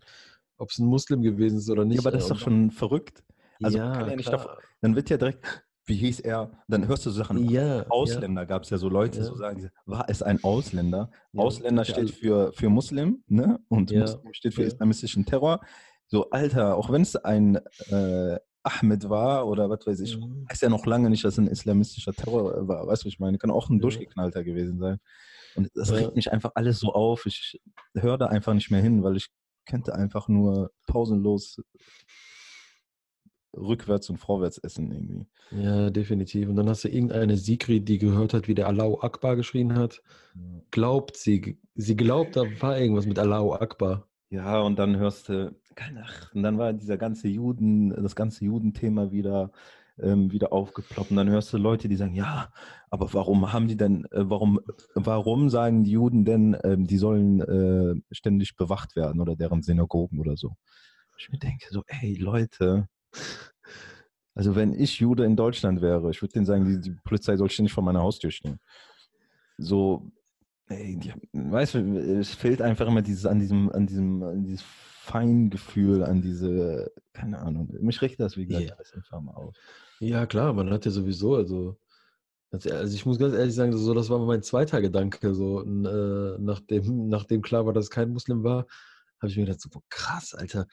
ob 0.57 0.69
es 0.71 0.79
ein 0.79 0.85
Muslim 0.85 1.21
gewesen 1.21 1.57
ist 1.57 1.69
oder 1.69 1.85
nicht. 1.85 1.97
Ja, 1.97 2.01
aber 2.01 2.11
das 2.11 2.23
ist 2.23 2.31
doch 2.31 2.39
schon 2.39 2.71
verrückt. 2.71 3.23
Also 3.61 3.77
ja 3.77 4.15
nicht 4.15 4.27
klar. 4.27 4.57
Dann 4.81 4.95
wird 4.95 5.09
ja 5.09 5.17
direkt, 5.17 5.65
wie 5.85 5.95
hieß 5.95 6.21
er? 6.21 6.51
Dann 6.67 6.87
hörst 6.87 7.05
du 7.05 7.09
Sachen. 7.09 7.49
Ja, 7.49 7.85
Ausländer 7.89 8.45
gab 8.45 8.63
es 8.63 8.69
ja 8.69 8.77
so 8.77 8.89
Leute, 8.89 9.19
Ja. 9.19 9.25
so 9.25 9.35
sagen, 9.35 9.69
war 9.85 10.05
es 10.07 10.21
ein 10.21 10.41
Ausländer? 10.43 11.09
Ja, 11.33 11.43
Ausländer 11.43 11.83
ja, 11.83 11.93
steht 11.93 12.11
für, 12.11 12.53
für 12.53 12.69
Muslim, 12.69 13.23
ne? 13.27 13.59
Und 13.67 13.91
Ja, 13.91 14.01
Muslim 14.01 14.33
steht 14.33 14.53
für 14.53 14.61
ja. 14.61 14.67
islamistischen 14.67 15.25
Terror. 15.25 15.59
So, 16.07 16.29
Alter, 16.29 16.75
auch 16.75 16.91
wenn 16.91 17.01
es 17.01 17.15
ein 17.15 17.57
äh, 17.89 18.37
Ahmed 18.63 19.09
war 19.09 19.47
oder 19.47 19.69
was 19.69 19.85
weiß 19.87 19.99
ich. 20.01 20.17
Mhm. 20.17 20.45
heißt 20.49 20.61
ja 20.61 20.69
noch 20.69 20.85
lange 20.85 21.09
nicht, 21.09 21.23
dass 21.23 21.37
ein 21.37 21.47
islamistischer 21.47 22.13
Terror 22.13 22.67
war. 22.67 22.87
Weißt 22.87 23.03
du, 23.03 23.05
was 23.07 23.13
ich 23.13 23.19
meine? 23.19 23.37
Kann 23.37 23.51
auch 23.51 23.69
ein 23.69 23.75
Ja. 23.77 23.81
durchgeknallter 23.81 24.43
gewesen 24.43 24.79
sein. 24.79 24.99
Und 25.55 25.69
das 25.75 25.91
regt 25.91 26.15
mich 26.15 26.31
einfach 26.31 26.51
alles 26.55 26.79
so 26.79 26.93
auf. 26.93 27.25
Ich 27.25 27.59
höre 27.95 28.17
da 28.17 28.27
einfach 28.27 28.53
nicht 28.53 28.69
mehr 28.71 28.81
hin, 28.81 29.03
weil 29.03 29.17
ich 29.17 29.27
könnte 29.65 29.95
einfach 29.95 30.27
nur 30.27 30.71
pausenlos 30.87 31.59
rückwärts 33.57 34.09
und 34.09 34.17
vorwärts 34.17 34.57
essen 34.59 34.91
irgendwie. 34.91 35.25
ja, 35.51 35.89
definitiv. 35.89 36.49
Und 36.49 36.55
dann 36.55 36.69
hast 36.69 36.83
du 36.83 36.87
irgendeine 36.89 37.35
Sigrid, 37.37 37.87
die 37.89 37.97
gehört 37.97 38.33
hat, 38.33 38.47
wie 38.47 38.53
der 38.55 38.67
Allahu 38.67 38.99
Akbar 39.01 39.35
geschrien 39.35 39.75
hat. 39.75 40.01
Glaubt 40.71 41.17
sie, 41.17 41.59
sie 41.75 41.95
glaubt, 41.95 42.35
da 42.35 42.43
war 42.61 42.77
irgendwas 42.77 43.07
mit 43.07 43.17
Allahu 43.17 43.53
Akbar. 43.53 44.07
Ja, 44.31 44.59
und 44.61 44.77
dann 44.77 44.97
hörst 44.97 45.29
du, 45.29 45.55
keine 45.75 46.03
Ach, 46.05 46.33
und 46.35 46.43
dann 46.43 46.57
war 46.59 46.71
dieser 46.73 46.97
ganze 46.97 47.27
Juden, 47.27 47.89
das 47.89 48.15
ganze 48.15 48.45
Judenthema 48.45 49.11
wieder, 49.11 49.51
ähm, 49.97 50.31
wieder 50.31 50.53
aufgeploppt. 50.53 51.09
Und 51.09 51.17
dann 51.17 51.29
hörst 51.29 51.51
du 51.51 51.57
Leute, 51.57 51.87
die 51.89 51.95
sagen, 51.95 52.13
ja, 52.13 52.51
aber 52.91 53.11
warum 53.13 53.51
haben 53.51 53.67
die 53.67 53.75
denn, 53.77 54.05
äh, 54.11 54.29
warum, 54.29 54.59
warum 54.93 55.49
sagen 55.49 55.83
die 55.83 55.91
Juden 55.91 56.25
denn, 56.25 56.55
ähm, 56.63 56.85
die 56.85 56.97
sollen 56.97 57.41
äh, 57.41 57.95
ständig 58.11 58.55
bewacht 58.55 58.95
werden 58.95 59.19
oder 59.19 59.35
deren 59.35 59.63
Synagogen 59.63 60.19
oder 60.19 60.37
so? 60.37 60.55
Ich 61.17 61.29
mir 61.31 61.39
denke 61.39 61.65
so, 61.71 61.83
ey 61.87 62.15
Leute, 62.15 62.87
also 64.35 64.55
wenn 64.55 64.73
ich 64.73 64.99
Jude 64.99 65.25
in 65.25 65.35
Deutschland 65.35 65.81
wäre, 65.81 66.11
ich 66.11 66.21
würde 66.21 66.33
denen 66.33 66.45
sagen, 66.45 66.65
die, 66.65 66.79
die 66.79 66.95
Polizei 67.03 67.35
soll 67.35 67.49
ständig 67.49 67.73
vor 67.73 67.83
meiner 67.83 68.01
Haustür 68.01 68.31
stehen. 68.31 68.59
So, 69.57 70.11
ey, 70.69 70.97
die, 70.97 71.13
weißt 71.33 71.75
du, 71.75 71.97
es 72.19 72.33
fehlt 72.33 72.61
einfach 72.61 72.87
immer 72.87 73.01
dieses, 73.01 73.25
an 73.25 73.39
diesem, 73.39 73.69
an 73.71 73.87
diesem, 73.87 74.23
an 74.23 74.43
dieses 74.43 74.63
Feingefühl, 74.63 76.03
an 76.03 76.21
diese, 76.21 76.91
keine 77.13 77.39
Ahnung. 77.39 77.69
Mich 77.81 78.01
regt 78.01 78.19
das, 78.19 78.37
wie 78.37 78.45
gesagt, 78.45 78.69
Ja. 78.69 78.75
alles 78.75 78.93
einfach 78.93 79.21
mal 79.21 79.33
auf. 79.33 79.55
Ja, 79.99 80.25
klar, 80.25 80.53
man 80.53 80.69
hat 80.69 80.85
ja 80.85 80.91
sowieso, 80.91 81.35
also, 81.35 81.77
also 82.51 82.95
ich 82.95 83.05
muss 83.05 83.19
ganz 83.19 83.33
ehrlich 83.33 83.55
sagen, 83.55 83.75
so, 83.75 83.93
das 83.93 84.09
war 84.09 84.19
mein 84.19 84.43
zweiter 84.43 84.81
Gedanke, 84.81 85.33
so, 85.33 85.61
äh, 85.61 86.37
nachdem, 86.39 87.07
nachdem 87.07 87.41
klar 87.41 87.65
war, 87.65 87.73
dass 87.73 87.85
es 87.85 87.91
kein 87.91 88.11
Muslim 88.11 88.43
war, 88.43 88.67
habe 89.19 89.31
ich 89.31 89.37
mir 89.37 89.45
gedacht, 89.45 89.61
so, 89.61 89.69
boah, 89.69 89.81
krass, 89.89 90.33
Alter, 90.33 90.67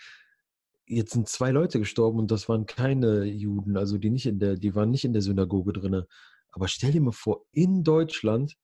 jetzt 0.86 1.12
sind 1.12 1.28
zwei 1.28 1.50
Leute 1.50 1.78
gestorben 1.78 2.18
und 2.18 2.30
das 2.30 2.48
waren 2.48 2.66
keine 2.66 3.24
Juden, 3.24 3.76
also 3.76 3.98
die 3.98 4.10
nicht 4.10 4.26
in 4.26 4.38
der, 4.38 4.56
die 4.56 4.74
waren 4.74 4.90
nicht 4.90 5.04
in 5.04 5.12
der 5.12 5.22
Synagoge 5.22 5.72
drinne. 5.72 6.06
Aber 6.52 6.68
stell 6.68 6.92
dir 6.92 7.00
mal 7.00 7.12
vor, 7.12 7.44
in 7.52 7.82
Deutschland, 7.82 8.56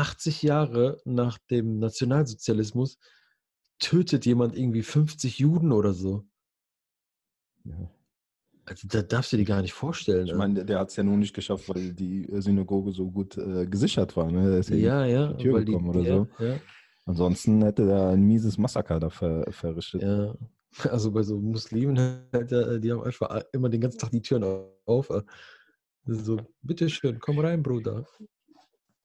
80 0.00 0.42
Jahre 0.42 1.00
nach 1.04 1.38
dem 1.50 1.78
Nationalsozialismus, 1.78 2.98
tötet 3.78 4.26
jemand 4.26 4.56
irgendwie 4.56 4.82
50 4.82 5.38
Juden 5.38 5.72
oder 5.72 5.92
so. 5.92 6.26
Ja. 7.64 7.90
Also 8.64 8.88
da 8.88 9.02
darfst 9.02 9.32
du 9.32 9.36
dir 9.36 9.44
gar 9.44 9.62
nicht 9.62 9.72
vorstellen. 9.72 10.26
Ich 10.26 10.32
ne? 10.32 10.38
meine, 10.38 10.54
der, 10.54 10.64
der 10.64 10.78
hat 10.78 10.90
es 10.90 10.96
ja 10.96 11.02
nun 11.02 11.18
nicht 11.18 11.34
geschafft, 11.34 11.68
weil 11.68 11.92
die 11.92 12.26
Synagoge 12.30 12.92
so 12.92 13.10
gut 13.10 13.36
äh, 13.36 13.66
gesichert 13.66 14.16
war. 14.16 14.30
Ne? 14.30 14.60
Ja, 14.68 14.76
Ja, 14.76 15.04
ja, 15.04 15.28
zur 15.28 15.38
Tür 15.38 15.54
weil 15.54 15.64
die, 15.64 15.72
gekommen 15.72 15.88
oder 15.88 16.00
die, 16.00 16.08
so. 16.08 16.28
ja, 16.38 16.56
Ansonsten 17.06 17.62
hätte 17.62 17.90
er 17.90 18.10
ein 18.10 18.22
mieses 18.22 18.56
Massaker 18.58 19.00
da 19.00 19.10
ver, 19.10 19.44
verrichtet. 19.50 20.02
ja. 20.02 20.34
Also 20.88 21.10
bei 21.10 21.24
so 21.24 21.36
Muslimen, 21.36 21.96
die 22.32 22.92
haben 22.92 23.02
einfach 23.02 23.42
immer 23.52 23.68
den 23.68 23.80
ganzen 23.80 23.98
Tag 23.98 24.12
die 24.12 24.22
Türen 24.22 24.44
auf. 24.86 25.10
So, 26.04 26.36
bitteschön, 26.62 27.18
komm 27.18 27.40
rein, 27.40 27.60
Bruder. 27.60 28.06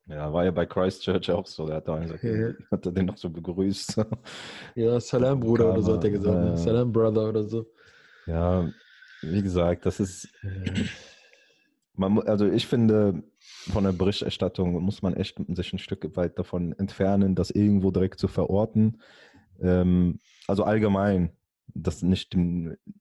Ja, 0.07 0.31
war 0.31 0.45
ja 0.45 0.51
bei 0.51 0.65
Christchurch 0.65 1.31
auch 1.31 1.47
so. 1.47 1.65
Der 1.65 1.77
hat, 1.77 1.87
da 1.87 1.97
gesagt, 1.99 2.23
Ja. 2.23 2.53
hat 2.71 2.85
er 2.85 2.91
den 2.91 3.05
noch 3.07 3.17
so 3.17 3.29
begrüßt. 3.29 3.97
Ja, 4.75 4.99
Salam, 4.99 5.39
Bruder, 5.39 5.71
oder 5.73 5.81
so 5.81 5.93
hat 5.93 6.03
er 6.03 6.09
gesagt. 6.11 6.53
äh, 6.53 6.57
Salam, 6.57 6.91
Brother, 6.91 7.29
oder 7.29 7.43
so. 7.43 7.65
Ja, 8.27 8.69
wie 9.21 9.41
gesagt, 9.41 9.85
das 9.85 9.99
ist, 9.99 10.29
man, 11.95 12.19
also 12.19 12.45
ich 12.47 12.67
finde, 12.67 13.23
von 13.71 13.83
der 13.83 13.91
Berichterstattung 13.93 14.73
muss 14.83 15.01
man 15.01 15.13
echt 15.15 15.37
sich 15.55 15.73
ein 15.73 15.79
Stück 15.79 16.15
weit 16.15 16.37
davon 16.37 16.73
entfernen, 16.77 17.35
das 17.35 17.51
irgendwo 17.51 17.91
direkt 17.91 18.19
zu 18.19 18.27
verorten. 18.27 19.01
Ähm, 19.61 20.19
also 20.47 20.63
allgemein, 20.63 21.31
das 21.67 22.01
nicht 22.01 22.35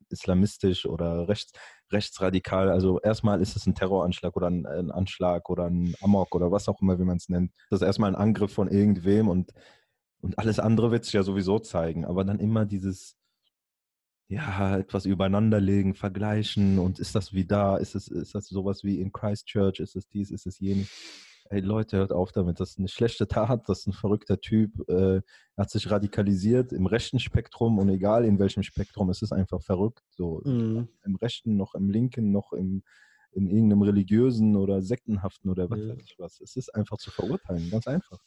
islamistisch 0.08 0.86
oder 0.86 1.28
rechts, 1.28 1.52
rechtsradikal. 1.92 2.70
Also 2.70 3.00
erstmal 3.00 3.40
ist 3.40 3.56
es 3.56 3.66
ein 3.66 3.74
Terroranschlag 3.74 4.36
oder 4.36 4.48
ein, 4.48 4.66
ein 4.66 4.90
Anschlag 4.90 5.50
oder 5.50 5.66
ein 5.66 5.94
Amok 6.00 6.34
oder 6.34 6.50
was 6.50 6.68
auch 6.68 6.80
immer, 6.80 6.98
wie 6.98 7.04
man 7.04 7.18
es 7.18 7.28
nennt. 7.28 7.52
Das 7.70 7.80
ist 7.80 7.86
erstmal 7.86 8.10
ein 8.10 8.20
Angriff 8.20 8.52
von 8.52 8.68
irgendwem 8.68 9.28
und, 9.28 9.52
und 10.20 10.38
alles 10.38 10.58
andere 10.58 10.90
wird 10.90 11.04
sich 11.04 11.14
ja 11.14 11.22
sowieso 11.22 11.58
zeigen. 11.58 12.04
Aber 12.04 12.24
dann 12.24 12.40
immer 12.40 12.64
dieses, 12.64 13.16
ja, 14.28 14.78
etwas 14.78 15.04
übereinanderlegen, 15.04 15.94
vergleichen 15.94 16.78
und 16.78 16.98
ist 16.98 17.14
das 17.14 17.32
wie 17.32 17.44
da, 17.44 17.76
ist 17.76 17.94
es, 17.94 18.08
ist 18.08 18.34
das 18.34 18.46
sowas 18.48 18.82
wie 18.82 19.00
in 19.00 19.12
Christchurch, 19.12 19.80
ist 19.80 19.96
es 19.96 20.08
dies, 20.08 20.30
ist 20.30 20.46
es 20.46 20.58
jenes. 20.58 20.88
Ey 21.54 21.60
Leute, 21.60 21.98
hört 21.98 22.12
auf 22.12 22.32
damit, 22.32 22.58
das 22.58 22.70
ist 22.70 22.78
eine 22.80 22.88
schlechte 22.88 23.28
Tat, 23.28 23.68
das 23.68 23.80
ist 23.80 23.86
ein 23.86 23.92
verrückter 23.92 24.40
Typ, 24.40 24.88
äh, 24.88 25.20
hat 25.56 25.70
sich 25.70 25.88
radikalisiert 25.88 26.72
im 26.72 26.86
rechten 26.86 27.20
Spektrum 27.20 27.78
und 27.78 27.88
egal 27.90 28.24
in 28.24 28.40
welchem 28.40 28.64
Spektrum, 28.64 29.08
es 29.08 29.22
ist 29.22 29.30
einfach 29.32 29.62
verrückt, 29.62 30.02
so 30.10 30.42
Mhm. 30.44 30.88
im 31.04 31.14
rechten, 31.16 31.56
noch 31.56 31.76
im 31.76 31.90
linken, 31.90 32.32
noch 32.32 32.52
im, 32.52 32.82
in 33.30 33.46
irgendeinem 33.46 33.82
religiösen 33.82 34.56
oder 34.56 34.82
sektenhaften 34.82 35.48
oder 35.48 35.70
was 35.70 35.80
weiß 35.86 35.98
ich 36.02 36.16
was. 36.18 36.40
Es 36.40 36.56
ist 36.56 36.74
einfach 36.74 36.98
zu 36.98 37.12
verurteilen, 37.12 37.70
ganz 37.70 37.86
einfach. 37.86 38.18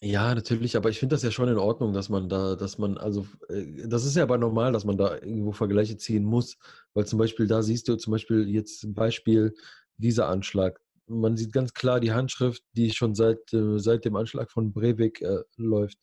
Ja, 0.00 0.32
natürlich, 0.34 0.76
aber 0.76 0.90
ich 0.90 1.00
finde 1.00 1.16
das 1.16 1.24
ja 1.24 1.32
schon 1.32 1.48
in 1.48 1.58
Ordnung, 1.58 1.92
dass 1.92 2.08
man 2.08 2.28
da, 2.28 2.54
dass 2.54 2.78
man, 2.78 2.98
also, 2.98 3.26
äh, 3.48 3.88
das 3.88 4.04
ist 4.04 4.14
ja 4.16 4.22
aber 4.22 4.38
normal, 4.38 4.70
dass 4.72 4.84
man 4.84 4.96
da 4.96 5.14
irgendwo 5.16 5.50
Vergleiche 5.52 5.96
ziehen 5.96 6.24
muss, 6.24 6.56
weil 6.94 7.04
zum 7.06 7.18
Beispiel 7.18 7.48
da 7.48 7.62
siehst 7.62 7.88
du 7.88 7.96
zum 7.96 8.12
Beispiel 8.12 8.48
jetzt 8.48 8.84
ein 8.84 8.94
Beispiel 8.94 9.54
dieser 9.96 10.28
Anschlag. 10.28 10.80
Man 11.08 11.36
sieht 11.36 11.52
ganz 11.52 11.74
klar 11.74 12.00
die 12.00 12.12
Handschrift, 12.12 12.62
die 12.72 12.90
schon 12.90 13.14
seit, 13.14 13.52
äh, 13.52 13.78
seit 13.78 14.04
dem 14.04 14.16
Anschlag 14.16 14.50
von 14.50 14.72
Breivik 14.72 15.20
äh, 15.22 15.42
läuft. 15.56 15.98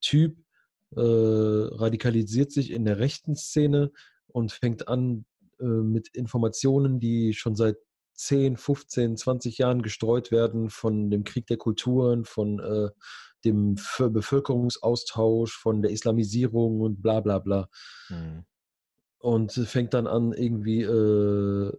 Typ 0.00 0.36
äh, 0.96 1.00
radikalisiert 1.00 2.52
sich 2.52 2.70
in 2.70 2.84
der 2.84 2.98
rechten 2.98 3.36
Szene 3.36 3.90
und 4.28 4.52
fängt 4.52 4.88
an 4.88 5.24
äh, 5.60 5.64
mit 5.64 6.08
Informationen, 6.08 7.00
die 7.00 7.32
schon 7.34 7.56
seit 7.56 7.76
10, 8.14 8.56
15, 8.56 9.16
20 9.16 9.58
Jahren 9.58 9.82
gestreut 9.82 10.30
werden 10.30 10.70
von 10.70 11.10
dem 11.10 11.24
Krieg 11.24 11.46
der 11.46 11.56
Kulturen, 11.56 12.24
von 12.24 12.60
äh, 12.60 12.90
dem 13.44 13.76
Bevölkerungsaustausch, 13.98 15.56
von 15.56 15.82
der 15.82 15.90
Islamisierung 15.90 16.80
und 16.80 17.02
bla 17.02 17.20
bla 17.20 17.38
bla. 17.38 17.68
Und 19.24 19.52
fängt 19.52 19.94
dann 19.94 20.06
an, 20.06 20.34
irgendwie 20.34 20.82
äh, 20.82 21.72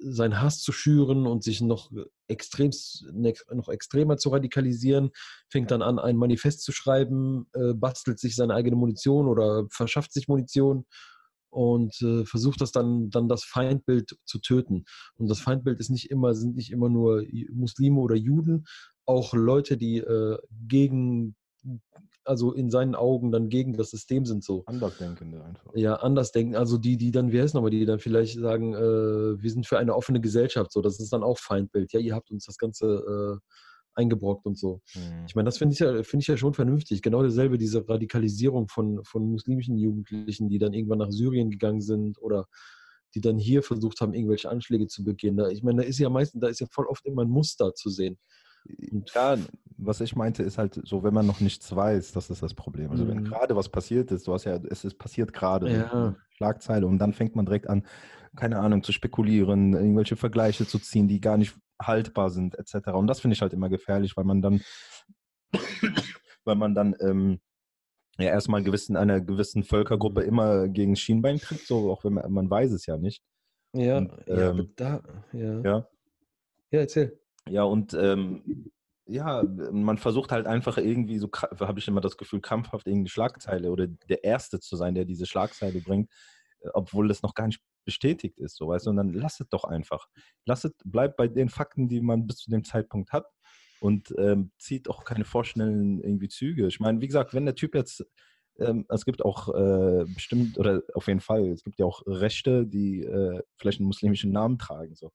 seinen 0.00 0.40
Hass 0.40 0.62
zu 0.62 0.72
schüren 0.72 1.26
und 1.26 1.44
sich 1.44 1.60
noch, 1.60 1.90
extremst, 2.26 3.04
noch 3.52 3.68
extremer 3.68 4.16
zu 4.16 4.30
radikalisieren, 4.30 5.10
fängt 5.50 5.70
dann 5.72 5.82
an, 5.82 5.98
ein 5.98 6.16
Manifest 6.16 6.62
zu 6.62 6.72
schreiben, 6.72 7.48
äh, 7.52 7.74
bastelt 7.74 8.18
sich 8.18 8.34
seine 8.34 8.54
eigene 8.54 8.76
Munition 8.76 9.28
oder 9.28 9.66
verschafft 9.70 10.14
sich 10.14 10.26
Munition 10.26 10.86
und 11.50 12.00
äh, 12.00 12.24
versucht 12.24 12.62
das 12.62 12.72
dann, 12.72 13.10
dann 13.10 13.28
das 13.28 13.44
Feindbild 13.44 14.16
zu 14.24 14.38
töten. 14.38 14.86
Und 15.16 15.28
das 15.28 15.40
Feindbild 15.40 15.80
ist 15.80 15.90
nicht 15.90 16.10
immer, 16.10 16.34
sind 16.34 16.56
nicht 16.56 16.72
immer 16.72 16.88
nur 16.88 17.26
Muslime 17.52 18.00
oder 18.00 18.16
Juden, 18.16 18.64
auch 19.04 19.34
Leute, 19.34 19.76
die 19.76 19.98
äh, 19.98 20.38
gegen, 20.66 21.36
also 22.26 22.52
in 22.52 22.70
seinen 22.70 22.94
Augen 22.94 23.30
dann 23.32 23.48
gegen 23.48 23.74
das 23.76 23.90
System 23.90 24.24
sind 24.24 24.44
so. 24.44 24.64
Andersdenkende 24.66 25.42
einfach. 25.44 25.72
Ja, 25.74 25.94
anders 25.96 26.32
denken. 26.32 26.56
Also 26.56 26.78
die, 26.78 26.96
die 26.96 27.10
dann, 27.10 27.32
wie 27.32 27.40
heißt 27.40 27.54
nochmal, 27.54 27.70
die 27.70 27.84
dann 27.84 27.98
vielleicht 27.98 28.38
sagen, 28.38 28.74
äh, 28.74 29.42
wir 29.42 29.50
sind 29.50 29.66
für 29.66 29.78
eine 29.78 29.94
offene 29.94 30.20
Gesellschaft, 30.20 30.72
so, 30.72 30.80
das 30.82 31.00
ist 31.00 31.12
dann 31.12 31.22
auch 31.22 31.38
Feindbild. 31.38 31.92
Ja, 31.92 32.00
ihr 32.00 32.14
habt 32.14 32.30
uns 32.30 32.46
das 32.46 32.58
Ganze 32.58 33.40
äh, 33.40 33.46
eingebrockt 33.94 34.46
und 34.46 34.58
so. 34.58 34.80
Mhm. 34.94 35.24
Ich 35.26 35.34
meine, 35.34 35.46
das 35.46 35.58
finde 35.58 35.72
ich, 35.74 35.78
ja, 35.80 36.02
finde 36.02 36.22
ich 36.22 36.26
ja 36.28 36.36
schon 36.36 36.54
vernünftig. 36.54 37.02
Genau 37.02 37.22
dasselbe, 37.22 37.58
diese 37.58 37.88
Radikalisierung 37.88 38.68
von, 38.68 39.02
von 39.04 39.30
muslimischen 39.30 39.76
Jugendlichen, 39.78 40.48
die 40.48 40.58
dann 40.58 40.72
irgendwann 40.74 40.98
nach 40.98 41.10
Syrien 41.10 41.50
gegangen 41.50 41.80
sind 41.80 42.20
oder 42.20 42.46
die 43.14 43.20
dann 43.22 43.38
hier 43.38 43.62
versucht 43.62 44.00
haben, 44.00 44.12
irgendwelche 44.12 44.50
Anschläge 44.50 44.86
zu 44.88 45.02
begehen. 45.02 45.36
Da- 45.36 45.48
Ich 45.48 45.62
meine, 45.62 45.82
da 45.82 45.88
ist 45.88 45.98
ja 45.98 46.10
meistens, 46.10 46.40
da 46.40 46.48
ist 46.48 46.60
ja 46.60 46.66
voll 46.70 46.86
oft 46.86 47.06
immer 47.06 47.22
ein 47.22 47.30
Muster 47.30 47.72
zu 47.74 47.88
sehen. 47.88 48.18
Ja, 49.14 49.36
was 49.78 50.00
ich 50.00 50.16
meinte, 50.16 50.42
ist 50.42 50.58
halt 50.58 50.80
so, 50.84 51.02
wenn 51.04 51.12
man 51.14 51.26
noch 51.26 51.40
nichts 51.40 51.74
weiß, 51.74 52.12
das 52.12 52.30
ist 52.30 52.42
das 52.42 52.54
Problem. 52.54 52.90
Also 52.90 53.06
wenn 53.06 53.18
Mhm. 53.18 53.24
gerade 53.24 53.54
was 53.56 53.68
passiert 53.68 54.10
ist, 54.10 54.26
du 54.26 54.32
hast 54.32 54.44
ja, 54.44 54.56
es 54.56 54.84
ist 54.84 54.98
passiert 54.98 55.32
gerade, 55.32 55.70
Ja. 55.70 56.16
Schlagzeile 56.30 56.86
und 56.86 56.98
dann 56.98 57.12
fängt 57.12 57.34
man 57.34 57.46
direkt 57.46 57.68
an, 57.68 57.86
keine 58.36 58.58
Ahnung, 58.58 58.82
zu 58.82 58.92
spekulieren, 58.92 59.72
irgendwelche 59.72 60.16
Vergleiche 60.16 60.66
zu 60.66 60.78
ziehen, 60.78 61.08
die 61.08 61.20
gar 61.20 61.36
nicht 61.38 61.56
haltbar 61.80 62.30
sind, 62.30 62.58
etc. 62.58 62.88
Und 62.94 63.06
das 63.06 63.20
finde 63.20 63.34
ich 63.34 63.42
halt 63.42 63.52
immer 63.54 63.68
gefährlich, 63.70 64.16
weil 64.16 64.24
man 64.24 64.42
dann, 64.42 64.60
weil 66.44 66.56
man 66.56 66.74
dann 66.74 66.94
ähm, 67.00 67.40
ja 68.18 68.26
erstmal 68.30 68.62
gewissen, 68.62 68.96
einer 68.96 69.20
gewissen 69.20 69.62
Völkergruppe 69.64 70.22
immer 70.22 70.68
gegen 70.68 70.92
das 70.92 71.00
Schienbein 71.00 71.38
kriegt, 71.38 71.66
so 71.66 71.90
auch 71.90 72.04
wenn 72.04 72.14
man, 72.14 72.30
man 72.32 72.50
weiß 72.50 72.72
es 72.72 72.86
ja 72.86 72.96
nicht. 72.96 73.22
ja, 73.72 73.98
Und, 73.98 74.12
ja, 74.26 74.50
ähm, 74.50 74.72
da, 74.76 75.02
ja. 75.32 75.60
Ja. 75.62 75.88
Ja, 76.70 76.80
erzähl. 76.80 77.18
Ja, 77.48 77.62
und 77.62 77.94
ähm, 77.94 78.70
ja, 79.06 79.42
man 79.44 79.98
versucht 79.98 80.32
halt 80.32 80.46
einfach 80.46 80.78
irgendwie 80.78 81.18
so, 81.18 81.30
habe 81.32 81.78
ich 81.78 81.86
immer 81.86 82.00
das 82.00 82.16
Gefühl, 82.16 82.40
krampfhaft 82.40 82.86
irgendeine 82.86 83.08
Schlagzeile 83.08 83.70
oder 83.70 83.86
der 83.86 84.24
Erste 84.24 84.58
zu 84.58 84.76
sein, 84.76 84.94
der 84.94 85.04
diese 85.04 85.26
Schlagzeile 85.26 85.80
bringt, 85.80 86.10
äh, 86.60 86.68
obwohl 86.74 87.08
das 87.08 87.22
noch 87.22 87.34
gar 87.34 87.46
nicht 87.46 87.60
bestätigt 87.84 88.38
ist, 88.40 88.56
so 88.56 88.68
weißt 88.68 88.86
du, 88.86 88.90
und 88.90 88.96
dann 88.96 89.12
lasst 89.12 89.44
doch 89.50 89.64
einfach. 89.64 90.08
Lasst, 90.44 90.72
bleibt 90.84 91.16
bei 91.16 91.28
den 91.28 91.48
Fakten, 91.48 91.88
die 91.88 92.00
man 92.00 92.26
bis 92.26 92.38
zu 92.38 92.50
dem 92.50 92.64
Zeitpunkt 92.64 93.12
hat 93.12 93.26
und 93.80 94.12
ähm, 94.18 94.50
zieht 94.58 94.88
auch 94.90 95.04
keine 95.04 95.24
vorschnellen 95.24 96.00
irgendwie 96.00 96.28
Züge. 96.28 96.66
Ich 96.66 96.80
meine, 96.80 97.00
wie 97.00 97.06
gesagt, 97.06 97.32
wenn 97.32 97.44
der 97.44 97.54
Typ 97.54 97.76
jetzt, 97.76 98.04
ähm, 98.58 98.86
es 98.88 99.04
gibt 99.04 99.24
auch 99.24 99.54
äh, 99.54 100.04
bestimmt, 100.06 100.58
oder 100.58 100.82
auf 100.94 101.06
jeden 101.06 101.20
Fall, 101.20 101.46
es 101.52 101.62
gibt 101.62 101.78
ja 101.78 101.86
auch 101.86 102.02
Rechte, 102.06 102.66
die 102.66 103.02
äh, 103.04 103.40
vielleicht 103.56 103.78
einen 103.78 103.86
muslimischen 103.86 104.32
Namen 104.32 104.58
tragen, 104.58 104.96
so. 104.96 105.12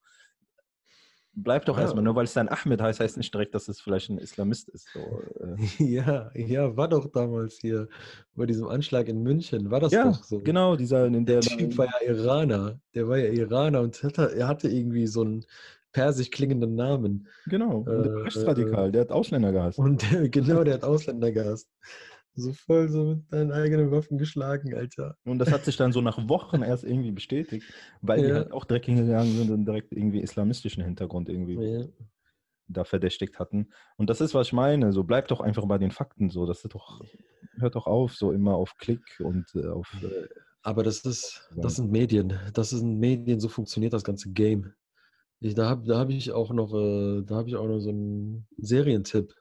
Bleib 1.34 1.66
doch 1.66 1.78
Ja. 1.78 1.84
erstmal, 1.84 2.04
nur 2.04 2.16
weil 2.16 2.26
es 2.26 2.34
dann 2.34 2.50
Ahmed 2.50 2.82
heißt, 2.82 3.00
heißt 3.00 3.18
nicht 3.18 3.34
direkt, 3.34 3.56
dass 3.56 3.68
es 3.68 3.80
vielleicht 3.82 4.10
ein 4.10 4.18
Islamist 4.18 4.70
ist. 4.70 4.92
So, 4.92 5.24
äh. 5.40 5.56
Ja, 5.80 6.32
ja, 6.36 6.76
war 6.78 6.88
doch 6.90 7.12
damals 7.12 7.58
hier 7.60 7.88
bei 8.36 8.46
diesem 8.46 8.68
Anschlag 8.68 9.08
in 9.08 9.22
München, 9.24 9.72
war 9.72 9.80
das 9.80 9.94
Ja, 9.94 10.06
doch 10.06 10.24
so. 10.24 10.40
genau, 10.42 10.76
dieser, 10.76 11.06
in 11.08 11.26
Der 11.26 11.40
der, 11.40 11.42
Typ 11.42 11.78
war 11.78 11.86
ja 11.88 12.14
Iraner. 12.14 12.80
Der 12.96 13.08
war 13.08 13.18
ja 13.18 13.30
Iraner 13.32 13.82
und 13.82 14.02
hatte, 14.04 14.34
er 14.36 14.48
hatte 14.48 14.68
irgendwie 14.70 15.08
so 15.08 15.22
einen 15.22 15.46
persisch 15.94 16.32
klingenden 16.32 16.76
Namen. 16.76 17.28
genau, 17.46 17.80
und 17.80 18.04
der 18.06 18.14
äh, 18.14 18.24
rechtsradikal, 18.24 18.92
der 18.92 19.02
hat 19.02 19.12
Ausländer 19.12 19.52
gehasst. 19.52 19.80
Und 19.80 20.02
der, 20.12 20.30
genau, 20.30 20.64
der 20.64 20.76
hat 20.76 20.84
Ausländer 20.84 21.32
gehasst. 21.32 21.70
So 22.36 22.54
voll 22.54 22.90
so 22.90 23.04
mit 23.16 23.32
deinen 23.32 23.52
eigenen 23.52 23.92
Waffen 23.92 24.18
geschlagen, 24.18 24.74
Alter. 24.74 25.16
Und 25.26 25.40
das 25.40 25.52
hat 25.52 25.66
sich 25.66 25.78
dann 25.78 25.92
so 25.92 26.02
nach 26.02 26.30
Wochen 26.30 26.62
erst 26.62 26.84
irgendwie 26.84 27.12
bestätigt, 27.12 27.66
weil 28.02 28.22
die 28.22 28.30
Ja. 28.30 28.36
halt 28.36 28.52
auch 28.52 28.66
direkt 28.66 28.86
hingegangen 28.86 29.36
sind 29.38 29.52
und 29.52 29.66
direkt 29.66 29.92
irgendwie 29.92 30.22
islamistischen 30.22 30.84
Hintergrund 30.84 31.30
irgendwie 31.30 31.56
Ja. 31.56 31.86
da 32.68 32.84
verdächtigt 32.86 33.38
hatten. 33.40 33.72
Und 33.98 34.10
das 34.10 34.22
ist, 34.22 34.34
was 34.34 34.48
ich 34.48 34.54
meine. 34.54 34.94
So 34.94 35.04
bleibt 35.04 35.30
doch 35.32 35.42
einfach 35.42 35.66
bei 35.66 35.78
den 35.78 35.92
Fakten 35.92 36.30
so. 36.30 36.46
Das 36.46 36.64
ist 36.64 36.74
doch, 36.74 37.02
hört 37.58 37.76
doch 37.76 37.86
auf, 37.86 38.16
so 38.16 38.32
immer 38.32 38.56
auf 38.56 38.78
Klick 38.78 39.20
und 39.20 39.54
äh, 39.56 39.68
auf. 39.68 39.92
Äh, 40.02 40.28
Aber 40.64 40.84
das 40.84 41.02
ist, 41.02 41.50
das 41.58 41.76
sind 41.76 41.92
Medien. 41.92 42.40
Das 42.54 42.70
sind 42.70 42.98
Medien, 43.00 43.40
so 43.40 43.50
funktioniert 43.50 43.94
das 43.94 44.04
ganze 44.04 44.32
Game. 44.32 44.74
Ich, 45.40 45.56
da 45.56 45.70
habe 45.70 45.88
da 45.88 46.00
hab 46.00 46.10
ich 46.10 46.32
auch 46.32 46.52
noch, 46.54 46.74
äh, 46.74 47.24
da 47.24 47.36
habe 47.36 47.50
ich 47.50 47.56
auch 47.56 47.68
noch 47.68 47.80
so 47.80 47.90
einen 47.90 48.48
Serientipp. 48.58 49.34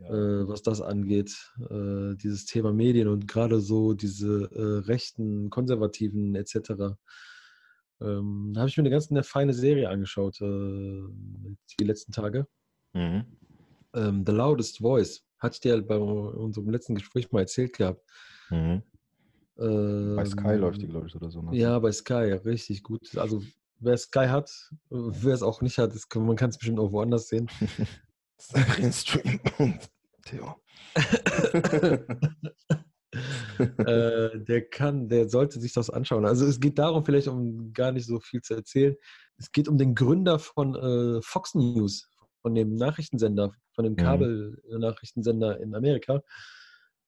Ja. 0.00 0.08
äh, 0.08 0.48
was 0.48 0.62
das 0.62 0.80
angeht, 0.80 1.52
äh, 1.70 2.16
dieses 2.16 2.46
Thema 2.46 2.72
Medien 2.72 3.08
und 3.08 3.28
gerade 3.28 3.60
so 3.60 3.94
diese 3.94 4.50
äh, 4.52 4.86
rechten, 4.86 5.50
konservativen 5.50 6.34
etc. 6.34 6.96
Ähm, 8.00 8.52
da 8.54 8.60
habe 8.60 8.68
ich 8.68 8.76
mir 8.76 8.82
eine 8.82 8.90
ganz 8.90 9.10
eine 9.10 9.22
feine 9.22 9.52
Serie 9.52 9.88
angeschaut, 9.90 10.40
äh, 10.40 11.02
die 11.78 11.84
letzten 11.84 12.12
Tage. 12.12 12.46
Mhm. 12.92 13.24
Ähm, 13.94 14.24
The 14.26 14.32
Loudest 14.32 14.78
Voice. 14.78 15.22
Hatte 15.38 15.54
ich 15.54 15.60
dir 15.60 15.80
bei 15.80 15.96
unserem 15.96 16.68
letzten 16.68 16.94
Gespräch 16.94 17.32
mal 17.32 17.40
erzählt 17.40 17.72
gehabt. 17.72 18.02
Mhm. 18.50 18.82
Bei 19.56 20.24
Sky 20.24 20.48
Ähm, 20.48 20.60
läuft 20.60 20.82
die, 20.82 20.86
glaube 20.86 21.06
ich, 21.06 21.16
oder 21.16 21.30
so. 21.30 21.42
Ne? 21.42 21.56
Ja, 21.56 21.78
bei 21.78 21.92
Sky, 21.92 22.32
richtig 22.44 22.82
gut. 22.82 23.16
Also 23.16 23.42
wer 23.78 23.96
Sky 23.96 24.26
hat, 24.26 24.50
wer 24.90 25.34
es 25.34 25.42
auch 25.42 25.60
nicht 25.60 25.78
hat, 25.78 25.94
das 25.94 26.08
kann, 26.08 26.24
man 26.24 26.36
kann 26.36 26.50
es 26.50 26.58
bestimmt 26.58 26.78
auch 26.78 26.92
woanders 26.92 27.28
sehen. 27.28 27.48
Stream 28.92 29.40
und 29.58 29.90
Theo. 30.24 30.56
äh, 33.78 34.38
der 34.38 34.68
kann, 34.70 35.08
der 35.08 35.28
sollte 35.28 35.60
sich 35.60 35.72
das 35.72 35.90
anschauen. 35.90 36.24
Also 36.24 36.46
es 36.46 36.60
geht 36.60 36.78
darum, 36.78 37.04
vielleicht 37.04 37.28
um 37.28 37.72
gar 37.72 37.92
nicht 37.92 38.06
so 38.06 38.20
viel 38.20 38.40
zu 38.40 38.54
erzählen. 38.54 38.96
Es 39.36 39.52
geht 39.52 39.68
um 39.68 39.78
den 39.78 39.94
Gründer 39.94 40.38
von 40.38 40.74
äh, 40.74 41.22
Fox 41.22 41.54
News, 41.54 42.08
von 42.42 42.54
dem 42.54 42.74
Nachrichtensender, 42.74 43.52
von 43.74 43.84
dem 43.84 43.94
Mhm. 43.94 43.98
Kabel-Nachrichtensender 43.98 45.60
in 45.60 45.74
Amerika. 45.74 46.22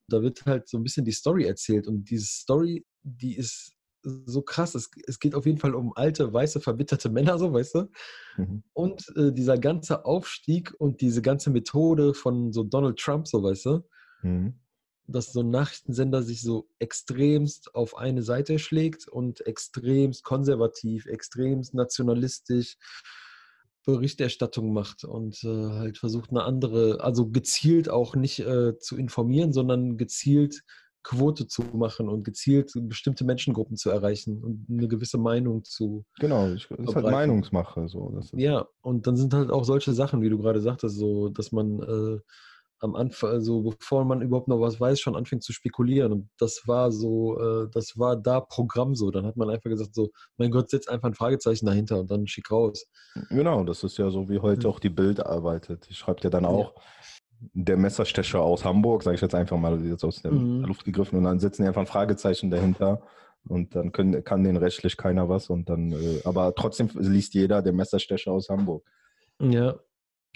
Da 0.09 0.23
wird 0.23 0.45
halt 0.47 0.69
so 0.69 0.79
ein 0.79 0.83
bisschen 0.83 1.05
die 1.05 1.13
Story 1.13 1.45
erzählt 1.45 1.87
und 1.87 2.11
diese 2.11 2.27
Story, 2.27 2.85
die 3.03 3.37
ist 3.37 3.73
so 4.03 4.43
krass. 4.43 4.75
Es, 4.75 4.91
es 5.07 5.19
geht 5.19 5.35
auf 5.35 5.47
jeden 5.47 5.59
Fall 5.59 5.75
um 5.75 5.93
alte, 5.95 6.33
weiße, 6.33 6.61
verbitterte 6.61 7.11
Männer, 7.11 7.39
so 7.39 7.53
weißt 7.53 7.75
du. 7.75 7.91
Mhm. 8.37 8.63
Und 8.73 9.13
äh, 9.17 9.33
dieser 9.33 9.59
ganze 9.59 10.05
Aufstieg 10.05 10.75
und 10.79 11.01
diese 11.01 11.23
ganze 11.23 11.51
Methode 11.51 12.15
von 12.15 12.53
so 12.53 12.65
Donald 12.65 12.99
Trump, 12.99 13.29
so 13.29 13.43
weißt 13.43 13.67
du 13.67 13.83
Mhm. 14.23 14.55
dass 15.09 15.33
so 15.33 15.41
ein 15.41 15.51
Nachrichtensender 15.51 16.23
sich 16.23 16.43
so 16.43 16.69
extremst 16.79 17.75
auf 17.75 17.97
eine 17.97 18.23
Seite 18.23 18.59
schlägt 18.59 19.09
und 19.09 19.45
extremst 19.47 20.23
konservativ, 20.23 21.07
extremst 21.07 21.75
nationalistisch 21.75 22.77
Berichterstattung 23.85 24.73
macht 24.73 25.03
und 25.03 25.43
äh, 25.43 25.49
halt 25.49 25.99
versucht 25.99 26.31
eine 26.31 26.45
andere, 26.45 27.01
also 27.01 27.29
gezielt 27.29 27.89
auch 27.89 28.15
nicht 28.15 28.39
äh, 28.39 28.79
zu 28.79 28.97
informieren, 28.97 29.53
sondern 29.53 29.97
gezielt 29.97 30.63
Quote 31.03 31.47
zu 31.47 31.63
machen 31.75 32.09
und 32.09 32.25
gezielt 32.25 32.73
bestimmte 32.75 33.25
Menschengruppen 33.25 33.77
zu 33.77 33.91
erreichen 33.91 34.43
und 34.43 34.67
eine 34.71 34.89
gewisse 34.89 35.19
Meinung 35.19 35.65
zu. 35.65 36.05
Genau, 36.21 36.53
ich, 36.53 36.69
das 36.69 36.79
ist 36.79 36.95
halt. 36.95 37.07
Meinungsmache. 37.07 37.89
So. 37.89 38.11
Das 38.15 38.27
ist, 38.27 38.35
Ja, 38.41 38.67
und 38.83 39.07
dann 39.07 39.17
sind 39.17 39.35
halt 39.35 39.51
auch 39.51 39.65
solche 39.65 39.93
Sachen, 39.93 40.23
wie 40.23 40.31
du 40.31 40.39
gerade 40.39 40.61
sagtest, 40.61 40.97
so, 40.97 41.29
dass 41.29 41.53
man 41.53 41.81
äh, 41.83 42.21
am 42.81 42.97
Anfang, 42.97 43.31
also 43.31 43.63
bevor 43.63 44.05
man 44.05 44.23
überhaupt 44.23 44.49
noch 44.49 44.61
was 44.61 44.81
weiß, 44.81 44.99
schon 45.01 45.15
anfängt 45.15 45.45
zu 45.45 45.53
spekulieren. 45.53 46.13
Und 46.13 46.29
das 46.39 46.63
war 46.67 46.91
so, 46.91 47.39
äh, 47.39 47.69
das 47.73 47.97
war 47.97 48.17
da 48.17 48.41
Programm 48.41 48.97
so. 48.97 49.11
Dann 49.13 49.25
hat 49.25 49.37
man 49.37 49.51
einfach 49.51 49.71
gesagt, 49.71 49.95
so, 49.95 50.11
mein 50.37 50.51
Gott, 50.51 50.69
setz 50.69 50.89
einfach 50.89 51.07
ein 51.09 51.15
Fragezeichen 51.15 51.67
dahinter 51.67 52.01
und 52.01 52.11
dann 52.11 52.27
schick 52.27 52.51
raus. 52.51 52.85
Genau, 53.31 53.63
das 53.63 53.85
ist 53.85 53.99
ja 53.99 54.11
so, 54.11 54.29
wie 54.29 54.41
heute 54.41 54.67
Mhm. 54.67 54.73
auch 54.73 54.81
die 54.81 54.91
Bild 54.91 55.25
arbeitet. 55.25 55.89
Die 55.89 55.95
schreibt 55.95 56.25
ja 56.25 56.31
dann 56.31 56.43
Ja. 56.43 56.51
Der 57.53 57.77
Messerstecher 57.77 58.41
aus 58.41 58.65
Hamburg, 58.65 59.03
sage 59.03 59.15
ich 59.17 59.21
jetzt 59.21 59.35
einfach 59.35 59.59
mal, 59.59 59.85
jetzt 59.85 60.05
aus 60.05 60.23
der 60.23 60.33
Mhm. 60.33 60.65
Luft 60.65 60.85
gegriffen, 60.85 61.19
und 61.19 61.25
dann 61.25 61.39
setzen 61.41 61.63
die 61.63 61.69
einfach 61.69 61.81
ein 61.83 61.87
Fragezeichen 61.87 62.51
dahinter. 62.51 63.03
Und 63.49 63.75
dann 63.75 63.91
können, 63.91 64.23
kann 64.23 64.45
den 64.45 64.57
rechtlich 64.57 64.97
keiner 64.97 65.29
was. 65.29 65.51
Und 65.51 65.69
dann, 65.69 65.91
äh, 65.93 66.21
aber 66.25 66.55
trotzdem 66.55 66.89
liest 66.95 67.35
jeder 67.35 67.61
der 67.63 67.73
Messerstecher 67.73 68.31
aus 68.33 68.49
Hamburg. 68.49 68.85
Ja, 69.41 69.75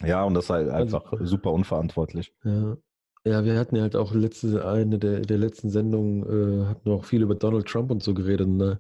Ja, 0.05 0.25
und 0.25 0.35
das 0.35 0.45
ist 0.45 0.51
halt 0.51 0.69
Also- 0.69 0.99
einfach 1.01 1.13
super 1.23 1.53
unverantwortlich. 1.53 2.35
ja. 2.45 2.77
Ja, 3.25 3.45
wir 3.45 3.59
hatten 3.59 3.75
ja 3.75 3.83
halt 3.83 3.97
auch 3.97 4.15
letzte, 4.15 4.65
eine 4.69 4.99
der, 5.01 5.21
der 5.23 5.39
letzten 5.39 5.69
Sendungen, 5.71 6.23
äh, 6.23 6.67
hatten 6.67 6.85
wir 6.85 6.93
auch 6.93 7.05
viel 7.05 7.23
über 7.23 7.35
Donald 7.35 7.67
Trump 7.67 7.91
und 7.91 8.01
so 8.03 8.15
geredet. 8.15 8.47
Und 8.47 8.59
da 8.61 8.79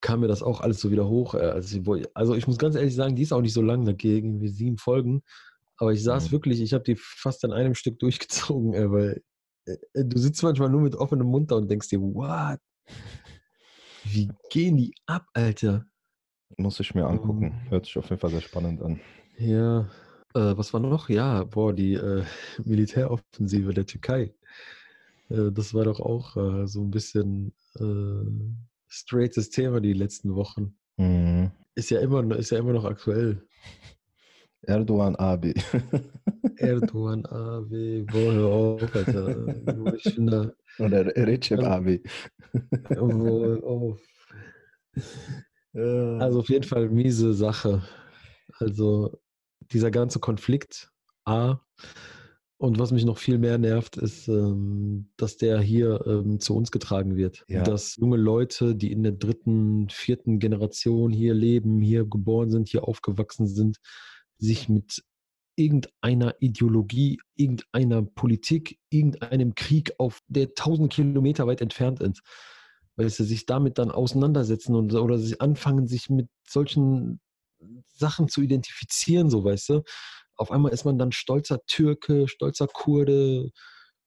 kam 0.00 0.20
mir 0.20 0.28
das 0.28 0.42
auch 0.42 0.60
alles 0.62 0.80
so 0.80 0.90
wieder 0.90 1.06
hoch. 1.08 1.34
Also, 1.34 1.78
ich, 1.96 2.06
also 2.14 2.34
ich 2.34 2.46
muss 2.46 2.56
ganz 2.56 2.76
ehrlich 2.76 2.94
sagen, 2.94 3.14
die 3.16 3.22
ist 3.24 3.32
auch 3.32 3.42
nicht 3.42 3.52
so 3.52 3.60
lang 3.60 3.84
dagegen, 3.84 4.40
wie 4.40 4.48
sieben 4.48 4.78
Folgen. 4.78 5.22
Aber 5.78 5.92
ich 5.92 6.02
saß 6.02 6.26
Mhm. 6.26 6.32
wirklich, 6.32 6.60
ich 6.60 6.74
habe 6.74 6.84
die 6.84 6.96
fast 6.96 7.44
in 7.44 7.52
einem 7.52 7.74
Stück 7.74 7.98
durchgezogen, 8.50 8.74
äh, 8.74 8.90
weil 8.90 9.22
äh, 9.66 9.76
du 9.94 10.18
sitzt 10.18 10.42
manchmal 10.42 10.68
nur 10.68 10.82
mit 10.82 10.94
offenem 10.94 11.28
Mund 11.28 11.50
da 11.50 11.56
und 11.56 11.70
denkst 11.70 11.88
dir, 11.88 12.00
what? 12.00 12.58
Wie 14.04 14.28
gehen 14.50 14.76
die 14.76 14.94
ab, 15.06 15.26
Alter? 15.32 15.86
Muss 16.56 16.80
ich 16.80 16.94
mir 16.94 17.06
angucken. 17.06 17.62
Mhm. 17.64 17.70
Hört 17.70 17.86
sich 17.86 17.96
auf 17.98 18.08
jeden 18.10 18.20
Fall 18.20 18.30
sehr 18.30 18.40
spannend 18.40 18.82
an. 18.82 19.00
Ja, 19.38 19.82
äh, 20.34 20.56
was 20.56 20.72
war 20.72 20.80
noch? 20.80 21.08
Ja, 21.08 21.44
boah, 21.44 21.72
die 21.72 21.94
äh, 21.94 22.24
Militäroffensive 22.64 23.72
der 23.72 23.86
Türkei. 23.86 24.34
Äh, 25.28 25.52
das 25.52 25.74
war 25.74 25.84
doch 25.84 26.00
auch 26.00 26.36
äh, 26.36 26.66
so 26.66 26.82
ein 26.82 26.90
bisschen 26.90 27.54
äh, 27.76 28.54
straightes 28.88 29.50
Thema 29.50 29.80
die 29.80 29.92
letzten 29.92 30.34
Wochen. 30.34 30.76
Mhm. 30.96 31.52
Ist 31.74 31.90
ja 31.90 32.00
immer, 32.00 32.34
ist 32.36 32.50
ja 32.50 32.58
immer 32.58 32.72
noch 32.72 32.84
aktuell. 32.84 33.46
Erdogan 34.62 35.16
Abi. 35.16 35.54
Erdogan, 36.56 37.24
AW, 37.26 38.04
boah, 38.04 38.32
hör 38.32 38.46
auf, 38.48 38.96
Alter. 38.96 39.94
Ich 39.96 40.14
finde, 40.14 40.56
Oder 40.78 41.06
Recep 41.06 41.58
Also- 41.60 41.70
Abi. 41.70 42.02
wo, 42.90 43.54
auf. 43.64 44.00
Also 45.74 46.40
auf 46.40 46.48
jeden 46.48 46.64
Fall 46.64 46.88
miese 46.88 47.34
Sache. 47.34 47.82
Also 48.58 49.20
dieser 49.70 49.90
ganze 49.92 50.18
Konflikt 50.18 50.90
A. 51.24 51.58
Und 52.56 52.80
was 52.80 52.90
mich 52.90 53.04
noch 53.04 53.18
viel 53.18 53.38
mehr 53.38 53.58
nervt, 53.58 53.96
ist, 53.96 54.26
ähm, 54.26 55.10
dass 55.16 55.36
der 55.36 55.60
hier 55.60 56.04
ähm, 56.06 56.40
zu 56.40 56.56
uns 56.56 56.72
getragen 56.72 57.14
wird. 57.16 57.44
Ja. 57.48 57.62
Dass 57.62 57.94
junge 57.96 58.16
Leute, 58.16 58.74
die 58.74 58.90
in 58.90 59.04
der 59.04 59.12
dritten, 59.12 59.88
vierten 59.90 60.40
Generation 60.40 61.12
hier 61.12 61.34
leben, 61.34 61.80
hier 61.80 62.04
geboren 62.04 62.50
sind, 62.50 62.66
hier 62.68 62.88
aufgewachsen 62.88 63.46
sind, 63.46 63.76
sich 64.38 64.68
mit 64.68 65.02
irgendeiner 65.56 66.36
Ideologie, 66.40 67.20
irgendeiner 67.34 68.02
Politik, 68.02 68.78
irgendeinem 68.90 69.54
Krieg 69.54 69.92
auf 69.98 70.20
der 70.28 70.54
tausend 70.54 70.92
Kilometer 70.92 71.46
weit 71.46 71.60
entfernt 71.60 72.00
ist, 72.00 72.22
weil 72.96 73.08
sie 73.10 73.24
sich 73.24 73.44
damit 73.44 73.78
dann 73.78 73.90
auseinandersetzen 73.90 74.76
und, 74.76 74.94
oder 74.94 75.18
sich 75.18 75.40
anfangen, 75.40 75.88
sich 75.88 76.08
mit 76.10 76.28
solchen 76.46 77.20
Sachen 77.86 78.28
zu 78.28 78.40
identifizieren, 78.40 79.30
so 79.30 79.44
weißt 79.44 79.68
du. 79.70 79.82
Auf 80.36 80.52
einmal 80.52 80.72
ist 80.72 80.84
man 80.84 80.98
dann 80.98 81.10
stolzer 81.10 81.58
Türke, 81.66 82.28
stolzer 82.28 82.68
Kurde, 82.68 83.50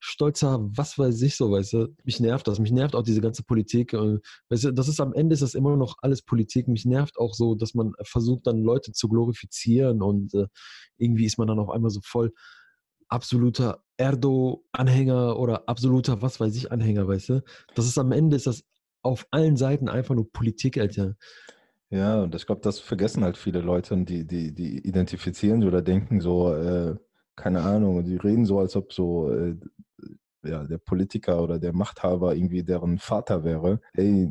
stolzer, 0.04 0.58
was 0.76 0.98
weiß 0.98 1.22
ich 1.22 1.36
so, 1.36 1.52
weißt 1.52 1.72
du. 1.74 1.94
Mich 2.02 2.18
nervt 2.18 2.48
das. 2.48 2.58
Mich 2.58 2.72
nervt 2.72 2.96
auch 2.96 3.04
diese 3.04 3.20
ganze 3.20 3.44
Politik. 3.44 3.92
äh, 3.92 4.18
Weißt 4.48 4.64
du, 4.64 4.72
das 4.72 4.88
ist 4.88 5.00
am 5.00 5.12
Ende 5.12 5.34
ist 5.34 5.42
das 5.42 5.54
immer 5.54 5.76
noch 5.76 5.96
alles 6.02 6.22
Politik. 6.22 6.66
Mich 6.66 6.84
nervt 6.84 7.18
auch 7.18 7.34
so, 7.34 7.54
dass 7.54 7.74
man 7.74 7.92
versucht, 8.02 8.48
dann 8.48 8.58
Leute 8.58 8.92
zu 8.92 9.08
glorifizieren 9.08 10.02
und 10.02 10.34
äh, 10.34 10.46
irgendwie 10.98 11.24
ist 11.24 11.38
man 11.38 11.46
dann 11.46 11.60
auf 11.60 11.70
einmal 11.70 11.90
so 11.90 12.00
voll 12.02 12.32
absoluter 13.08 13.84
Erdo-Anhänger 13.96 15.38
oder 15.38 15.68
absoluter 15.68 16.20
was 16.20 16.40
weiß 16.40 16.56
ich 16.56 16.72
Anhänger, 16.72 17.06
weißt 17.06 17.28
du. 17.28 17.42
Das 17.76 17.86
ist 17.86 17.98
am 17.98 18.10
Ende 18.10 18.36
ist 18.36 18.48
das 18.48 18.64
auf 19.02 19.26
allen 19.30 19.56
Seiten 19.56 19.88
einfach 19.88 20.16
nur 20.16 20.32
Politik, 20.32 20.78
Alter. 20.78 21.16
Ja, 21.90 22.22
und 22.22 22.34
ich 22.34 22.46
glaube, 22.46 22.62
das 22.62 22.80
vergessen 22.80 23.22
halt 23.22 23.36
viele 23.36 23.60
Leute, 23.60 23.96
die, 24.04 24.26
die, 24.26 24.52
die 24.52 24.78
identifizieren 24.78 25.62
oder 25.62 25.82
denken 25.82 26.20
so, 26.20 26.52
äh, 26.54 26.96
keine 27.36 27.62
Ahnung, 27.62 28.04
die 28.04 28.16
reden 28.16 28.46
so, 28.46 28.58
als 28.58 28.76
ob 28.76 28.92
so 28.92 29.30
äh, 29.30 29.56
ja, 30.44 30.64
der 30.64 30.78
Politiker 30.78 31.42
oder 31.42 31.58
der 31.58 31.72
Machthaber 31.72 32.34
irgendwie 32.34 32.62
deren 32.64 32.98
Vater 32.98 33.44
wäre. 33.44 33.80
Ey, 33.94 34.28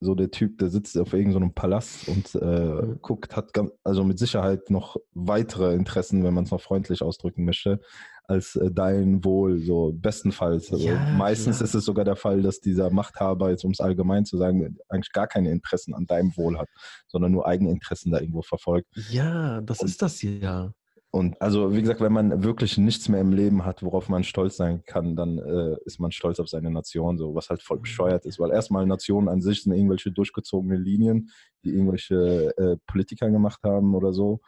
so 0.00 0.16
der 0.16 0.32
Typ, 0.32 0.58
der 0.58 0.68
sitzt 0.68 0.98
auf 0.98 1.12
irgendeinem 1.12 1.48
so 1.50 1.54
Palast 1.54 2.08
und 2.08 2.34
äh, 2.34 2.72
Mhm. 2.82 2.98
guckt, 3.02 3.36
hat 3.36 3.52
ganz, 3.52 3.70
also 3.84 4.02
mit 4.02 4.18
Sicherheit 4.18 4.68
noch 4.68 4.96
weitere 5.12 5.74
Interessen, 5.74 6.24
wenn 6.24 6.34
man 6.34 6.42
es 6.44 6.50
noch 6.50 6.60
freundlich 6.60 7.02
ausdrücken 7.02 7.44
möchte, 7.44 7.80
als 8.24 8.56
äh, 8.56 8.70
dein 8.72 9.24
Wohl, 9.24 9.60
so 9.60 9.92
bestenfalls. 9.94 10.72
Also 10.72 10.88
Ja, 10.88 11.08
meistens 11.16 11.58
klar. 11.58 11.68
ist 11.68 11.74
es 11.76 11.84
sogar 11.84 12.04
der 12.04 12.16
Fall, 12.16 12.42
dass 12.42 12.58
dieser 12.60 12.90
Machthaber, 12.90 13.50
jetzt 13.50 13.64
um 13.64 13.70
es 13.70 13.80
allgemein 13.80 14.24
zu 14.24 14.38
sagen, 14.38 14.76
eigentlich 14.88 15.12
gar 15.12 15.28
keine 15.28 15.52
Interessen 15.52 15.94
an 15.94 16.06
deinem 16.06 16.36
Wohl 16.36 16.58
hat, 16.58 16.68
sondern 17.06 17.30
nur 17.30 17.46
Eigeninteressen 17.46 18.10
da 18.10 18.18
irgendwo 18.18 18.42
verfolgt. 18.42 18.88
Ja, 19.08 19.60
das 19.60 19.78
Und- 19.80 19.86
ist 19.88 20.02
das 20.02 20.20
ja. 20.22 20.72
Und 21.14 21.40
also, 21.42 21.74
wie 21.74 21.82
gesagt, 21.82 22.00
wenn 22.00 22.12
man 22.12 22.42
wirklich 22.42 22.78
nichts 22.78 23.10
mehr 23.10 23.20
im 23.20 23.32
Leben 23.32 23.66
hat, 23.66 23.82
worauf 23.82 24.08
man 24.08 24.24
stolz 24.24 24.56
sein 24.56 24.82
kann, 24.86 25.14
dann 25.14 25.36
äh, 25.36 25.76
ist 25.84 26.00
man 26.00 26.10
stolz 26.10 26.40
auf 26.40 26.48
seine 26.48 26.70
Nation, 26.70 27.18
so 27.18 27.34
was 27.34 27.50
halt 27.50 27.62
voll 27.62 27.80
bescheuert 27.80 28.24
ist. 28.24 28.40
Weil 28.40 28.50
erstmal 28.50 28.86
Nationen 28.86 29.28
an 29.28 29.42
sich 29.42 29.62
sind 29.62 29.74
irgendwelche 29.74 30.10
durchgezogene 30.10 30.76
Linien, 30.76 31.28
die 31.64 31.74
irgendwelche 31.74 32.56
äh, 32.56 32.78
Politiker 32.86 33.30
gemacht 33.30 33.60
haben 33.62 33.94
oder 33.94 34.14
so. 34.14 34.40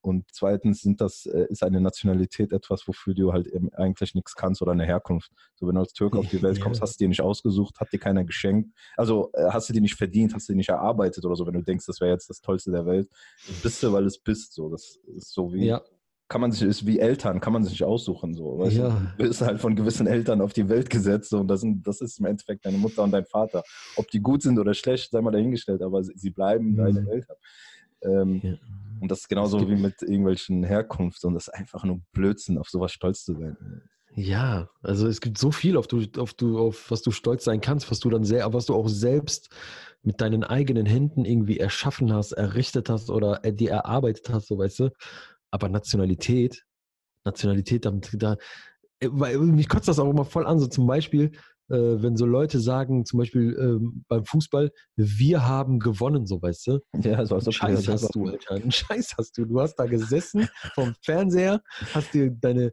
Und 0.00 0.26
zweitens 0.30 0.80
sind 0.82 1.00
das, 1.00 1.26
äh, 1.26 1.46
ist 1.48 1.64
eine 1.64 1.80
Nationalität 1.80 2.52
etwas, 2.52 2.86
wofür 2.86 3.14
du 3.14 3.32
halt 3.32 3.48
eben 3.48 3.74
eigentlich 3.74 4.14
nichts 4.14 4.36
kannst 4.36 4.62
oder 4.62 4.70
eine 4.70 4.84
Herkunft. 4.84 5.32
So, 5.56 5.66
wenn 5.66 5.74
du 5.74 5.80
als 5.80 5.92
Türke 5.92 6.18
auf 6.18 6.28
die 6.28 6.42
Welt 6.42 6.60
kommst, 6.60 6.82
hast 6.82 7.00
du 7.00 7.04
dir 7.04 7.08
nicht 7.08 7.22
ausgesucht, 7.22 7.80
hat 7.80 7.92
dir 7.92 7.98
keiner 7.98 8.22
geschenkt. 8.22 8.70
Also 8.96 9.30
äh, 9.32 9.50
hast 9.50 9.68
du 9.68 9.72
dir 9.72 9.80
nicht 9.80 9.96
verdient, 9.96 10.34
hast 10.34 10.48
du 10.48 10.52
dir 10.52 10.58
nicht 10.58 10.68
erarbeitet 10.68 11.24
oder 11.24 11.34
so, 11.34 11.44
wenn 11.48 11.54
du 11.54 11.62
denkst, 11.62 11.86
das 11.86 12.00
wäre 12.00 12.12
jetzt 12.12 12.30
das 12.30 12.40
Tollste 12.40 12.70
der 12.70 12.86
Welt. 12.86 13.08
Bist 13.64 13.82
du, 13.82 13.92
weil 13.92 14.06
es 14.06 14.18
bist. 14.18 14.54
So, 14.54 14.68
das 14.68 15.00
ist 15.16 15.32
so 15.32 15.52
wie 15.52 15.66
Ja, 15.66 15.82
kann 16.32 16.40
man 16.40 16.50
sich, 16.50 16.62
ist 16.62 16.86
wie 16.86 16.98
Eltern, 16.98 17.40
kann 17.40 17.52
man 17.52 17.62
sich 17.62 17.72
nicht 17.74 17.84
aussuchen. 17.84 18.32
So, 18.34 18.58
weißt 18.58 18.76
Ja. 18.76 18.88
Du 19.18 19.24
bist 19.28 19.42
halt 19.42 19.60
von 19.60 19.76
gewissen 19.76 20.06
Eltern 20.06 20.40
auf 20.40 20.54
die 20.54 20.66
Welt 20.70 20.88
gesetzt 20.88 21.28
so, 21.28 21.38
und 21.40 21.48
das, 21.48 21.60
sind, 21.60 21.86
das 21.86 22.00
ist 22.00 22.18
im 22.18 22.24
Endeffekt 22.26 22.64
deine 22.64 22.78
Mutter 22.78 23.02
und 23.02 23.10
dein 23.12 23.26
Vater. 23.26 23.62
Ob 23.96 24.08
die 24.10 24.20
gut 24.20 24.40
sind 24.42 24.58
oder 24.58 24.72
schlecht, 24.72 25.10
sei 25.10 25.20
mal 25.20 25.30
dahingestellt, 25.30 25.82
aber 25.82 26.02
sie, 26.02 26.14
sie 26.16 26.30
bleiben 26.30 26.72
Mhm. 26.72 26.76
deine 26.76 27.10
Eltern. 27.10 27.36
Ähm, 28.04 28.40
ja. 28.42 28.54
und 29.00 29.10
das 29.10 29.20
ist 29.20 29.28
genauso 29.28 29.68
wie 29.68 29.76
mit 29.76 30.00
irgendwelchen 30.02 30.64
Herkunft 30.64 31.22
und 31.24 31.34
das 31.34 31.48
ist 31.48 31.54
einfach 31.54 31.84
nur 31.84 32.00
Blödsinn, 32.12 32.56
auf 32.58 32.68
sowas 32.68 32.92
stolz 32.92 33.24
zu 33.24 33.34
sein. 33.34 33.56
Ja, 34.16 34.68
also 34.82 35.06
es 35.06 35.20
gibt 35.20 35.38
so 35.38 35.50
viel, 35.52 35.76
auf, 35.76 35.86
du, 35.86 36.02
auf, 36.18 36.34
du, 36.34 36.58
auf 36.58 36.90
was 36.90 37.00
du 37.02 37.12
stolz 37.12 37.44
sein 37.44 37.60
kannst, 37.60 37.90
was 37.90 38.00
du 38.00 38.10
dann 38.10 38.24
sehr, 38.24 38.52
was 38.52 38.66
du 38.66 38.74
auch 38.74 38.88
selbst 38.88 39.50
mit 40.02 40.20
deinen 40.20 40.42
eigenen 40.44 40.84
Händen 40.84 41.24
irgendwie 41.24 41.58
erschaffen 41.58 42.12
hast, 42.12 42.32
errichtet 42.32 42.90
hast 42.90 43.08
oder 43.08 43.44
äh, 43.44 43.52
dir 43.52 43.70
erarbeitet 43.70 44.28
hast, 44.30 44.48
so 44.48 44.58
weißt 44.58 44.80
du. 44.80 44.90
Aber 45.52 45.68
Nationalität, 45.68 46.64
Nationalität, 47.24 47.84
damit, 47.84 48.10
da, 48.14 48.36
äh, 48.98 49.08
weil 49.12 49.38
mich 49.38 49.68
kotzt 49.68 49.86
das 49.86 50.00
auch 50.00 50.10
immer 50.10 50.24
voll 50.24 50.46
an, 50.46 50.58
so 50.58 50.66
zum 50.66 50.86
Beispiel, 50.86 51.32
wenn 51.76 52.16
so 52.16 52.26
Leute 52.26 52.60
sagen, 52.60 53.04
zum 53.04 53.18
Beispiel 53.18 53.56
ähm, 53.58 54.04
beim 54.08 54.24
Fußball, 54.24 54.70
wir 54.96 55.46
haben 55.46 55.78
gewonnen, 55.78 56.26
so 56.26 56.40
weißt 56.40 56.66
du. 56.66 56.80
Ja, 57.02 57.24
so 57.24 57.36
als 57.36 57.46
ob 57.46 57.54
Scheiß 57.54 57.88
hast 57.88 58.14
du, 58.14 58.26
Alter. 58.26 58.54
Einen 58.54 58.70
Scheiß 58.70 59.14
hast 59.16 59.38
du. 59.38 59.44
Du 59.44 59.60
hast 59.60 59.76
da 59.76 59.86
gesessen 59.86 60.48
vom 60.74 60.94
Fernseher, 61.02 61.62
hast 61.94 62.12
dir 62.14 62.30
deine 62.30 62.72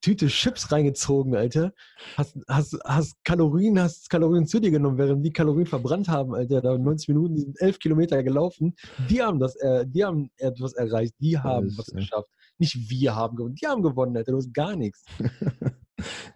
Tüte 0.00 0.26
Chips 0.26 0.72
reingezogen, 0.72 1.34
Alter. 1.34 1.72
Hast, 2.16 2.36
hast, 2.48 2.78
hast 2.84 3.14
Kalorien, 3.24 3.80
hast 3.80 4.10
Kalorien 4.10 4.46
zu 4.46 4.60
dir 4.60 4.70
genommen, 4.70 4.98
während 4.98 5.24
die 5.24 5.32
Kalorien 5.32 5.66
verbrannt 5.66 6.08
haben, 6.08 6.34
Alter. 6.34 6.60
Da 6.60 6.76
90 6.76 7.08
Minuten, 7.08 7.34
die 7.36 7.42
sind 7.42 7.60
11 7.60 7.78
Kilometer 7.78 8.22
gelaufen. 8.22 8.74
Die 9.08 9.22
haben 9.22 9.38
das, 9.38 9.56
äh, 9.56 9.86
die 9.86 10.04
haben 10.04 10.30
etwas 10.36 10.72
erreicht. 10.74 11.14
Die 11.20 11.38
haben 11.38 11.72
was 11.76 11.86
geschafft. 11.86 12.28
Nicht 12.58 12.90
wir 12.90 13.14
haben 13.14 13.36
gewonnen. 13.36 13.54
Die 13.54 13.66
haben 13.66 13.82
gewonnen, 13.82 14.16
Alter. 14.16 14.32
Du 14.32 14.38
hast 14.38 14.52
gar 14.52 14.76
nichts. 14.76 15.04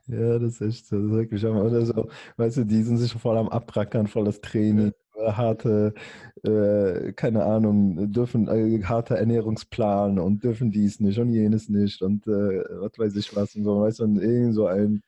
Ja, 0.06 0.38
das 0.38 0.60
ist 0.60 0.60
echt 0.60 0.86
so. 0.86 0.96
Das 0.96 1.06
ist 1.06 1.12
wirklich 1.12 1.44
hammer. 1.44 1.64
Oder 1.64 1.84
so, 1.86 2.08
weißt 2.36 2.58
du, 2.58 2.64
die 2.64 2.82
sind 2.82 2.98
sich 2.98 3.12
voll 3.12 3.36
am 3.36 3.48
Abrackern, 3.48 4.06
voll 4.06 4.24
das 4.24 4.40
Training, 4.40 4.92
äh, 5.16 5.32
harte, 5.32 5.94
äh, 6.42 7.12
keine 7.12 7.44
Ahnung, 7.44 8.12
dürfen 8.12 8.48
äh, 8.48 8.82
harter 8.82 9.16
Ernährungsplan 9.16 10.18
und 10.18 10.44
dürfen 10.44 10.70
dies 10.70 11.00
nicht 11.00 11.18
und 11.18 11.30
jenes 11.30 11.68
nicht 11.68 12.02
und 12.02 12.26
äh, 12.26 12.64
was 12.80 12.98
weiß 12.98 13.16
ich 13.16 13.34
was 13.36 13.54
und 13.56 13.64
so, 13.64 13.80
weißt 13.80 14.00
du, 14.00 14.04
und 14.04 14.18
irgend 14.20 14.54
so 14.54 14.66
ein 14.66 15.02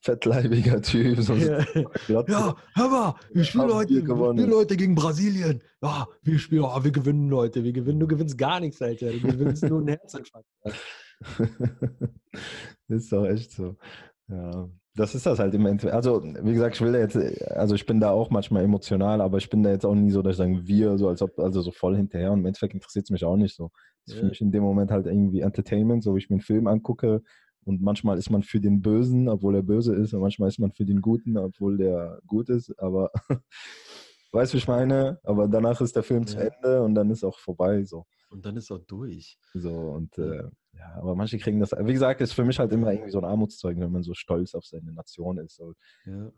fettleibiger 0.00 0.80
Typ, 0.82 1.20
so 1.20 1.34
Ja. 1.34 1.64
Ja, 2.08 2.56
hör 2.74 2.88
mal, 2.88 3.14
wir 3.32 3.44
spielen 3.44 3.72
heute, 3.74 3.94
wir 3.94 4.32
spielen 4.32 4.54
heute 4.54 4.76
gegen 4.76 4.94
Brasilien. 4.94 5.62
Ja, 5.82 6.06
wir 6.22 6.38
spielen, 6.38 6.62
ja, 6.62 6.84
wir 6.84 6.92
gewinnen 6.92 7.34
heute. 7.34 7.64
Wir 7.64 7.72
gewinnen, 7.72 8.00
du 8.00 8.06
gewinnst 8.06 8.38
gar 8.38 8.60
nichts, 8.60 8.80
Alter. 8.80 9.10
Du 9.10 9.20
gewinnst 9.20 9.64
nur 9.64 9.80
einen 9.80 9.88
Herzinfarkt. 9.88 10.46
ist 12.88 13.12
doch 13.12 13.26
echt 13.26 13.52
so. 13.52 13.76
Ja, 14.28 14.68
das 14.96 15.14
ist 15.14 15.26
das 15.26 15.38
halt 15.38 15.54
im 15.54 15.66
Endeffekt. 15.66 15.94
Also, 15.94 16.22
wie 16.22 16.52
gesagt, 16.52 16.76
ich 16.76 16.80
will 16.80 16.92
da 16.92 16.98
jetzt, 16.98 17.16
also 17.50 17.74
ich 17.74 17.86
bin 17.86 18.00
da 18.00 18.10
auch 18.10 18.30
manchmal 18.30 18.64
emotional, 18.64 19.20
aber 19.20 19.38
ich 19.38 19.50
bin 19.50 19.62
da 19.62 19.70
jetzt 19.70 19.84
auch 19.84 19.94
nie 19.94 20.10
so, 20.10 20.22
dass 20.22 20.32
ich 20.32 20.38
sage, 20.38 20.66
wir, 20.66 20.98
so 20.98 21.08
als 21.08 21.22
ob, 21.22 21.38
also 21.38 21.60
so 21.60 21.70
voll 21.70 21.96
hinterher. 21.96 22.32
Und 22.32 22.40
im 22.40 22.46
Endeffekt 22.46 22.74
interessiert 22.74 23.04
es 23.04 23.10
mich 23.10 23.24
auch 23.24 23.36
nicht 23.36 23.54
so. 23.54 23.70
Das 24.04 24.14
ist 24.14 24.20
für 24.20 24.26
mich 24.26 24.40
in 24.40 24.52
dem 24.52 24.62
Moment 24.62 24.90
halt 24.90 25.06
irgendwie 25.06 25.40
Entertainment, 25.40 26.02
so 26.02 26.14
wie 26.14 26.18
ich 26.18 26.30
mir 26.30 26.36
einen 26.36 26.40
Film 26.42 26.66
angucke. 26.66 27.22
Und 27.64 27.82
manchmal 27.82 28.16
ist 28.16 28.30
man 28.30 28.42
für 28.42 28.60
den 28.60 28.80
Bösen, 28.80 29.28
obwohl 29.28 29.56
er 29.56 29.62
böse 29.62 29.94
ist, 29.94 30.14
und 30.14 30.20
manchmal 30.20 30.48
ist 30.48 30.60
man 30.60 30.72
für 30.72 30.84
den 30.84 31.00
Guten, 31.00 31.36
obwohl 31.36 31.76
der 31.76 32.20
gut 32.26 32.48
ist. 32.48 32.72
Aber 32.78 33.10
weißt 34.32 34.52
du, 34.52 34.54
wie 34.54 34.58
ich 34.58 34.68
meine? 34.68 35.18
Aber 35.24 35.48
danach 35.48 35.80
ist 35.80 35.96
der 35.96 36.04
Film 36.04 36.26
zu 36.26 36.38
Ja. 36.38 36.44
Ende 36.44 36.82
und 36.82 36.94
dann 36.94 37.10
ist 37.10 37.24
auch 37.24 37.38
vorbei. 37.38 37.84
So. 37.84 38.06
Und 38.30 38.46
dann 38.46 38.56
ist 38.56 38.70
er 38.70 38.78
durch. 38.78 39.38
So, 39.52 39.72
und 39.72 40.16
äh, 40.18 40.44
ja, 40.78 40.94
aber 40.96 41.14
manche 41.14 41.38
kriegen 41.38 41.60
das, 41.60 41.72
wie 41.72 41.92
gesagt, 41.92 42.20
ist 42.20 42.32
für 42.32 42.44
mich 42.44 42.58
halt 42.58 42.72
immer 42.72 42.92
irgendwie 42.92 43.10
so 43.10 43.18
ein 43.18 43.24
Armutszeugnis, 43.24 43.84
wenn 43.84 43.92
man 43.92 44.02
so 44.02 44.14
stolz 44.14 44.54
auf 44.54 44.64
seine 44.64 44.92
Nation 44.92 45.38
ist. 45.38 45.56
So, 45.56 45.74
Ja. 46.04 46.30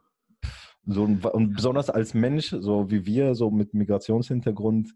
so 0.87 1.03
und 1.05 1.55
besonders 1.55 1.91
als 1.91 2.15
Mensch, 2.15 2.51
so 2.51 2.91
wie 2.91 3.05
wir, 3.05 3.35
so 3.35 3.51
mit 3.51 3.75
Migrationshintergrund, 3.75 4.95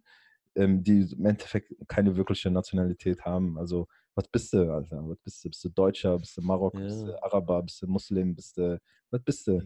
ähm, 0.55 0.83
die 0.83 1.01
im 1.13 1.27
Endeffekt 1.27 1.73
keine 1.89 2.17
wirkliche 2.17 2.51
Nationalität 2.51 3.23
haben. 3.25 3.59
Also, 3.59 3.87
was 4.15 4.29
bist 4.29 4.53
du, 4.53 4.71
Alter? 4.73 5.03
Was 5.09 5.19
bist 5.21 5.45
du? 5.45 5.49
Bist 5.49 5.65
du 5.65 5.69
Deutscher? 5.71 6.19
Bist 6.19 6.37
du 6.37 6.43
Marokko? 6.43 6.79
Bist 6.79 7.01
Ja. 7.03 7.07
du 7.09 7.23
Araber? 7.23 7.63
Bist 7.63 7.81
du 7.83 7.87
Muslim? 7.87 8.35
Bist 8.35 8.59
du, 8.59 8.79
was 9.11 9.23
bist 9.23 9.47
du? 9.47 9.63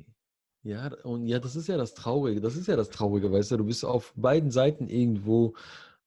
Ja, 0.62 0.92
und 1.04 1.26
ja, 1.26 1.38
das 1.38 1.54
ist 1.54 1.68
ja 1.68 1.76
das 1.76 1.94
Traurige. 1.94 2.40
Das 2.40 2.56
ist 2.56 2.66
ja 2.66 2.76
das 2.76 2.90
Traurige, 2.90 3.30
weißt 3.30 3.52
du. 3.52 3.56
Du 3.58 3.64
bist 3.66 3.84
auf 3.84 4.12
beiden 4.16 4.50
Seiten 4.50 4.88
irgendwo 4.88 5.54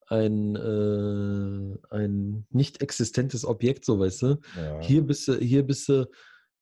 ein, 0.09 0.55
äh, 0.55 1.77
ein 1.95 2.45
nicht 2.49 2.81
existentes 2.81 3.45
Objekt, 3.45 3.85
so 3.85 3.99
weißt 3.99 4.21
du. 4.23 4.39
Ja. 4.57 4.79
Hier 4.81 5.01
bist 5.03 5.27
du, 5.27 5.35
hier 5.35 5.63
bist 5.63 5.87
du, 5.89 6.09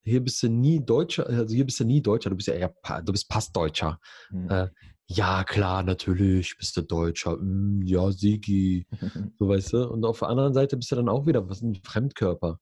hier 0.03 0.23
bist 0.23 0.41
du 0.43 0.49
nie 0.49 0.83
Deutscher, 0.83 1.27
also 1.27 1.53
hier 1.55 1.65
bist 1.65 1.79
du 1.79 1.85
nie 1.85 2.01
Deutscher, 2.01 2.29
du 2.29 2.35
bist 2.35 2.47
ja 2.47 2.67
Pa- 2.67 3.01
du 3.01 3.11
bist 3.11 3.29
Passdeutscher. 3.29 3.99
Hm. 4.29 4.49
Äh, 4.49 4.67
ja, 5.09 5.45
klar, 5.45 5.83
natürlich 5.83 6.57
bist 6.57 6.75
du 6.75 6.81
Deutscher. 6.81 7.37
Mm, 7.37 7.81
ja, 7.83 8.11
Sigi. 8.11 8.85
So 9.39 9.47
weißt 9.47 9.73
du. 9.73 9.89
Und 9.89 10.03
auf 10.03 10.19
der 10.19 10.27
anderen 10.29 10.53
Seite 10.53 10.75
bist 10.75 10.91
du 10.91 10.95
dann 10.97 11.07
auch 11.09 11.25
wieder 11.25 11.47
was 11.49 11.61
ein 11.61 11.75
Fremdkörper. 11.75 12.59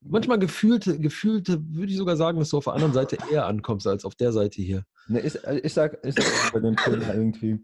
Manchmal 0.00 0.38
gefühlt, 0.38 0.84
gefühlt 1.00 1.48
würde 1.48 1.92
ich 1.92 1.96
sogar 1.98 2.16
sagen, 2.16 2.38
dass 2.38 2.48
du 2.50 2.56
auf 2.56 2.64
der 2.64 2.72
anderen 2.72 2.92
Seite 2.94 3.18
eher 3.30 3.46
ankommst 3.46 3.86
als 3.86 4.04
auf 4.04 4.14
der 4.14 4.32
Seite 4.32 4.60
hier. 4.62 4.84
Ne, 5.06 5.20
ich, 5.20 5.34
ich 5.62 5.72
sag, 5.74 5.98
ich 6.04 6.14
sag 6.14 6.52
bei 6.52 6.60
dem 6.60 6.74
Thema 6.76 7.14
irgendwie, 7.14 7.62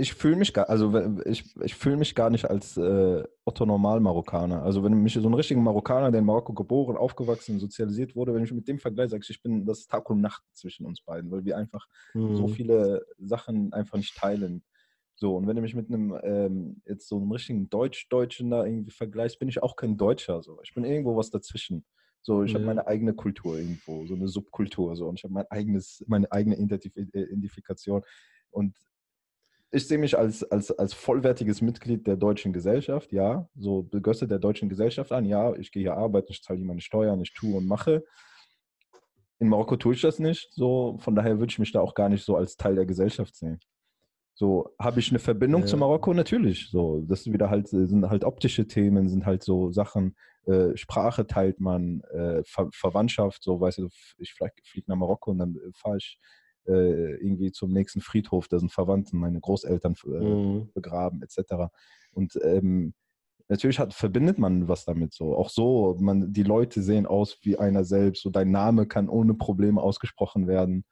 ich 0.00 0.14
fühle 0.14 0.36
mich 0.36 0.54
gar, 0.54 0.68
also 0.70 1.20
ich, 1.26 1.44
ich 1.62 1.74
fühle 1.74 1.98
mich 1.98 2.14
gar 2.14 2.30
nicht 2.30 2.46
als 2.46 2.78
äh, 2.78 3.22
Otto 3.44 3.66
Normal 3.66 4.00
Marokkaner. 4.00 4.62
Also 4.62 4.82
wenn 4.82 4.94
mich 4.94 5.12
so 5.12 5.28
ein 5.28 5.34
richtiger 5.34 5.60
Marokkaner, 5.60 6.10
der 6.10 6.20
in 6.20 6.24
Marokko 6.24 6.54
geboren, 6.54 6.96
aufgewachsen, 6.96 7.58
sozialisiert 7.58 8.16
wurde, 8.16 8.34
wenn 8.34 8.42
ich 8.42 8.52
mit 8.52 8.66
dem 8.66 8.78
vergleiche, 8.78 9.10
sage 9.10 9.22
ich, 9.24 9.30
ich 9.30 9.42
bin 9.42 9.66
das 9.66 9.86
Tag 9.86 10.08
und 10.08 10.22
Nacht 10.22 10.42
zwischen 10.54 10.86
uns 10.86 11.02
beiden, 11.02 11.30
weil 11.30 11.44
wir 11.44 11.58
einfach 11.58 11.86
mhm. 12.14 12.34
so 12.34 12.48
viele 12.48 13.04
Sachen 13.18 13.74
einfach 13.74 13.98
nicht 13.98 14.16
teilen. 14.16 14.62
So, 15.16 15.36
und 15.36 15.46
wenn 15.46 15.56
du 15.56 15.60
mich 15.60 15.74
mit 15.74 15.88
einem, 15.90 16.18
ähm, 16.22 16.82
jetzt 16.86 17.06
so 17.06 17.18
einem 17.18 17.30
richtigen 17.30 17.68
Deutsch-Deutschen 17.68 18.50
da 18.50 18.64
irgendwie 18.64 18.90
vergleichst, 18.90 19.38
bin 19.38 19.50
ich 19.50 19.62
auch 19.62 19.76
kein 19.76 19.98
Deutscher. 19.98 20.42
So. 20.42 20.60
Ich 20.62 20.72
bin 20.72 20.84
irgendwo 20.84 21.14
was 21.14 21.28
dazwischen. 21.28 21.84
So, 22.22 22.42
ich 22.42 22.52
ja. 22.52 22.54
habe 22.54 22.64
meine 22.64 22.86
eigene 22.86 23.12
Kultur 23.12 23.58
irgendwo, 23.58 24.06
so 24.06 24.14
eine 24.14 24.28
Subkultur. 24.28 24.96
So, 24.96 25.08
und 25.08 25.18
ich 25.18 25.24
habe 25.24 25.34
mein 25.34 25.46
eigenes, 25.50 26.02
meine 26.06 26.32
eigene 26.32 26.56
äh, 26.56 27.22
Identifikation. 27.22 28.02
Und 28.50 28.74
ich 29.72 29.86
sehe 29.86 29.98
mich 29.98 30.18
als, 30.18 30.42
als, 30.44 30.70
als 30.72 30.94
vollwertiges 30.94 31.62
Mitglied 31.62 32.06
der 32.06 32.16
deutschen 32.16 32.52
Gesellschaft, 32.52 33.12
ja. 33.12 33.48
So 33.54 33.82
begösse 33.82 34.26
der 34.26 34.38
deutschen 34.38 34.68
Gesellschaft 34.68 35.12
an, 35.12 35.24
ja, 35.24 35.54
ich 35.54 35.70
gehe 35.70 35.82
hier 35.82 35.96
arbeiten, 35.96 36.32
ich 36.32 36.42
zahle 36.42 36.58
hier 36.58 36.66
meine 36.66 36.80
Steuern, 36.80 37.20
ich 37.20 37.32
tue 37.34 37.56
und 37.56 37.66
mache. 37.66 38.04
In 39.38 39.48
Marokko 39.48 39.76
tue 39.76 39.94
ich 39.94 40.02
das 40.02 40.18
nicht, 40.18 40.52
so 40.52 40.98
von 40.98 41.14
daher 41.14 41.38
würde 41.38 41.50
ich 41.50 41.58
mich 41.58 41.72
da 41.72 41.80
auch 41.80 41.94
gar 41.94 42.08
nicht 42.08 42.24
so 42.24 42.36
als 42.36 42.56
Teil 42.56 42.74
der 42.74 42.86
Gesellschaft 42.86 43.36
sehen. 43.36 43.60
So, 44.34 44.74
habe 44.78 45.00
ich 45.00 45.10
eine 45.10 45.18
Verbindung 45.18 45.62
ja. 45.62 45.66
zu 45.66 45.76
Marokko? 45.76 46.14
Natürlich. 46.14 46.70
So, 46.70 47.02
das 47.06 47.24
sind 47.24 47.32
wieder 47.32 47.50
halt, 47.50 47.68
sind 47.68 48.08
halt 48.08 48.24
optische 48.24 48.66
Themen, 48.66 49.08
sind 49.08 49.26
halt 49.26 49.42
so 49.42 49.70
Sachen, 49.70 50.16
äh, 50.46 50.76
Sprache 50.76 51.26
teilt 51.26 51.60
man, 51.60 52.00
äh, 52.12 52.42
Ver 52.44 52.70
Verwandtschaft, 52.72 53.42
so, 53.42 53.60
weißt 53.60 53.78
du, 53.78 53.88
ich 54.18 54.34
fliege 54.34 54.86
nach 54.88 54.96
Marokko 54.96 55.30
und 55.30 55.38
dann 55.38 55.56
äh, 55.56 55.70
fahre 55.74 55.98
ich 55.98 56.18
äh, 56.66 57.14
irgendwie 57.16 57.52
zum 57.52 57.72
nächsten 57.72 58.00
Friedhof, 58.00 58.48
da 58.48 58.58
sind 58.58 58.72
Verwandten, 58.72 59.18
meine 59.18 59.40
Großeltern 59.40 59.94
äh, 60.04 60.08
mhm. 60.08 60.70
begraben, 60.74 61.22
etc. 61.22 61.70
Und 62.12 62.38
ähm, 62.42 62.94
natürlich 63.48 63.78
hat, 63.78 63.94
verbindet 63.94 64.38
man 64.38 64.68
was 64.68 64.84
damit 64.84 65.12
so. 65.12 65.36
Auch 65.36 65.50
so, 65.50 65.96
man, 66.00 66.32
die 66.32 66.42
Leute 66.42 66.82
sehen 66.82 67.06
aus 67.06 67.38
wie 67.42 67.58
einer 67.58 67.84
selbst, 67.84 68.22
so 68.22 68.30
dein 68.30 68.50
Name 68.50 68.86
kann 68.86 69.08
ohne 69.08 69.34
Probleme 69.34 69.80
ausgesprochen 69.82 70.46
werden. 70.46 70.84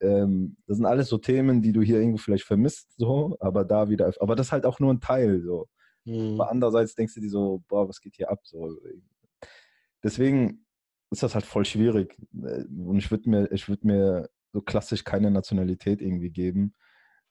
Ähm, 0.00 0.56
das 0.66 0.76
sind 0.76 0.86
alles 0.86 1.08
so 1.08 1.18
Themen, 1.18 1.62
die 1.62 1.72
du 1.72 1.82
hier 1.82 1.98
irgendwo 1.98 2.18
vielleicht 2.18 2.44
vermisst, 2.44 2.96
so, 2.96 3.36
aber 3.40 3.64
da 3.64 3.88
wieder, 3.88 4.12
aber 4.20 4.36
das 4.36 4.48
ist 4.48 4.52
halt 4.52 4.66
auch 4.66 4.80
nur 4.80 4.92
ein 4.92 5.00
Teil, 5.00 5.42
so. 5.42 5.66
Mhm. 6.04 6.40
Aber 6.40 6.50
andererseits 6.50 6.94
denkst 6.94 7.14
du 7.14 7.20
dir 7.20 7.30
so, 7.30 7.62
boah, 7.68 7.88
was 7.88 8.00
geht 8.00 8.16
hier 8.16 8.30
ab, 8.30 8.40
so. 8.44 8.76
Deswegen 10.02 10.64
ist 11.10 11.22
das 11.22 11.34
halt 11.34 11.44
voll 11.44 11.64
schwierig. 11.64 12.16
Äh, 12.42 12.64
und 12.64 12.98
ich 12.98 13.10
würde 13.10 13.28
mir, 13.28 13.52
ich 13.52 13.68
würde 13.68 13.86
mir 13.86 14.28
so 14.52 14.60
klassisch 14.60 15.04
keine 15.04 15.30
Nationalität 15.30 16.00
irgendwie 16.00 16.30
geben. 16.30 16.74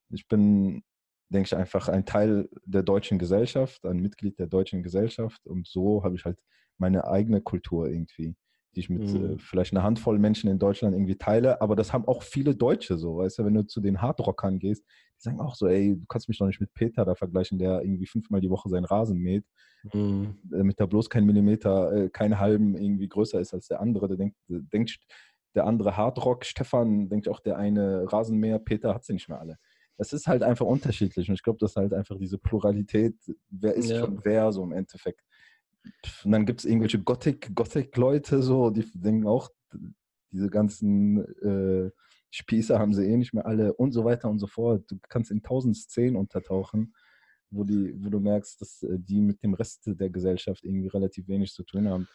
Ich 0.09 0.28
bin, 0.28 0.84
denke 1.30 1.47
ich, 1.47 1.55
einfach 1.55 1.89
ein 1.89 2.05
Teil 2.05 2.49
der 2.65 2.84
deutschen 2.84 3.20
Gesellschaft, 3.20 3.86
ein 3.86 3.99
Mitglied 3.99 4.39
der 4.39 4.47
deutschen 4.47 4.84
Gesellschaft 4.84 5.45
und 5.45 5.68
so 5.68 6.03
habe 6.03 6.15
ich 6.15 6.26
halt 6.26 6.39
meine 6.78 7.07
eigene 7.07 7.41
Kultur 7.41 7.89
irgendwie, 7.89 8.36
die 8.76 8.80
ich 8.80 8.89
mit 8.89 9.09
äh, 9.09 9.18
mhm. 9.18 9.34
äh, 9.34 9.38
vielleicht 9.39 9.74
einer 9.74 9.84
Handvoll 9.84 10.20
Menschen 10.20 10.49
in 10.49 10.59
Deutschland 10.59 10.95
irgendwie 10.95 11.18
teile, 11.18 11.61
aber 11.61 11.76
das 11.76 11.91
haben 11.91 12.07
auch 12.07 12.24
viele 12.24 12.55
Deutsche 12.55 12.97
so, 12.97 13.18
weißt 13.18 13.39
du, 13.39 13.45
wenn 13.45 13.55
du 13.55 13.65
zu 13.65 13.82
den 13.82 14.01
Hardrockern 14.01 14.59
gehst, 14.59 14.84
die 14.86 15.22
sagen 15.22 15.41
auch 15.41 15.55
so, 15.55 15.68
ey, 15.68 15.97
du 15.97 16.05
kannst 16.07 16.30
mich 16.30 16.38
doch 16.38 16.45
nicht 16.45 16.61
mit 16.61 16.74
Peter 16.74 17.03
da 17.03 17.15
vergleichen, 17.15 17.57
der 17.57 17.82
irgendwie 17.82 18.05
fünfmal 18.05 18.39
die 18.39 18.51
Woche 18.51 18.70
seinen 18.70 18.86
Rasen 18.86 19.18
mäht, 19.18 19.45
mhm. 19.91 20.38
damit 20.43 20.80
er 20.80 20.88
bloß 20.88 21.09
kein 21.09 21.26
Millimeter, 21.26 21.91
äh, 21.91 22.09
keinen 22.09 22.39
halben 22.39 22.78
irgendwie 22.78 23.07
größer 23.07 23.39
ist 23.39 23.53
als 23.53 23.68
der 23.68 23.82
andere, 23.82 24.07
der 24.07 24.18
denkt, 24.18 24.38
denkt 24.47 24.99
der 25.56 25.66
andere 25.66 25.98
Hardrock, 25.98 26.45
Stefan 26.45 27.10
denkt 27.10 27.28
auch, 27.28 27.39
der 27.39 27.58
eine 27.58 28.12
Rasenmäher, 28.12 28.60
Peter 28.60 28.93
hat 28.93 29.04
sie 29.04 29.14
nicht 29.14 29.30
mehr 29.30 29.39
alle. 29.39 29.58
Es 29.98 30.14
ist 30.14 30.28
halt 30.28 30.43
einfach 30.43 30.66
unterschiedlich 30.66 31.28
und 31.30 31.36
ich 31.36 31.43
glaube, 31.43 31.58
das 31.60 31.72
ist 31.72 31.78
halt 31.78 31.93
einfach 31.93 32.18
diese 32.18 32.38
Pluralität, 32.38 33.16
wer 33.50 33.74
ist 33.74 33.89
ja. 33.89 34.00
schon 34.00 34.24
wer 34.24 34.52
so 34.52 34.64
im 34.64 34.72
Endeffekt. 34.72 35.22
Und 36.24 36.32
dann 36.32 36.45
gibt 36.45 36.60
es 36.60 36.66
irgendwelche 36.66 37.00
Gothic-Leute 37.00 37.54
Gothic 37.54 38.43
so, 38.43 38.70
die 38.70 38.86
denken 38.93 39.26
auch, 39.26 39.50
diese 40.32 40.50
ganzen 40.50 41.20
äh, 41.41 41.91
Spießer 42.30 42.78
haben 42.78 42.93
sie 42.93 43.06
eh 43.06 43.18
nicht 43.18 43.34
mehr 43.34 43.45
alle 43.45 43.74
und 43.74 43.91
so 43.91 44.04
weiter 44.04 44.30
und 44.30 44.39
so 44.39 44.48
fort. 44.48 44.84
Du 44.89 44.98
kannst 45.10 45.32
in 45.32 45.41
tausend 45.41 45.78
Szenen 45.78 46.16
untertauchen, 46.16 46.93
wo, 47.50 47.64
die, 47.64 47.93
wo 48.04 48.10
du 48.10 48.20
merkst, 48.20 48.60
dass 48.62 48.84
äh, 48.84 48.98
die 49.00 49.22
mit 49.22 49.41
dem 49.43 49.54
Rest 49.54 49.84
der 49.86 50.10
Gesellschaft 50.10 50.64
irgendwie 50.64 50.88
relativ 50.88 51.28
wenig 51.28 51.54
zu 51.54 51.64
tun 51.64 51.88
haben. 51.88 52.08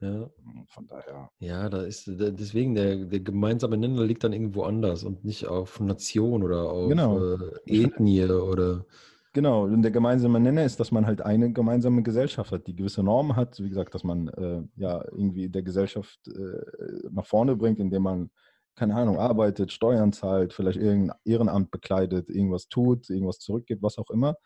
Ja. 0.00 0.30
Von 0.68 0.86
daher. 0.86 1.30
Ja, 1.38 1.68
da 1.70 1.82
ist 1.82 2.04
deswegen 2.06 2.74
der, 2.74 2.96
der 2.96 3.20
gemeinsame 3.20 3.78
Nenner 3.78 4.04
liegt 4.04 4.24
dann 4.24 4.32
irgendwo 4.32 4.64
anders 4.64 5.04
und 5.04 5.24
nicht 5.24 5.46
auf 5.46 5.80
Nation 5.80 6.42
oder 6.42 6.70
auf 6.70 6.88
genau. 6.88 7.34
äh, 7.34 7.38
Ethnie 7.66 8.24
oder. 8.24 8.84
Genau, 9.32 9.64
und 9.64 9.82
der 9.82 9.90
gemeinsame 9.90 10.40
Nenner 10.40 10.64
ist, 10.64 10.80
dass 10.80 10.92
man 10.92 11.06
halt 11.06 11.20
eine 11.20 11.52
gemeinsame 11.52 12.02
Gesellschaft 12.02 12.52
hat, 12.52 12.66
die 12.66 12.74
gewisse 12.74 13.02
Normen 13.02 13.36
hat. 13.36 13.58
Wie 13.60 13.68
gesagt, 13.68 13.94
dass 13.94 14.02
man 14.02 14.28
äh, 14.28 14.62
ja 14.76 15.02
irgendwie 15.04 15.48
der 15.48 15.62
Gesellschaft 15.62 16.26
äh, 16.28 17.08
nach 17.10 17.26
vorne 17.26 17.54
bringt, 17.54 17.78
indem 17.78 18.02
man, 18.02 18.30
keine 18.76 18.94
Ahnung, 18.94 19.18
arbeitet, 19.18 19.72
Steuern 19.72 20.12
zahlt, 20.12 20.54
vielleicht 20.54 20.78
irgendein 20.78 21.16
Ehrenamt 21.24 21.70
bekleidet, 21.70 22.30
irgendwas 22.30 22.68
tut, 22.68 23.10
irgendwas 23.10 23.38
zurückgibt, 23.38 23.82
was 23.82 23.98
auch 23.98 24.10
immer. 24.10 24.36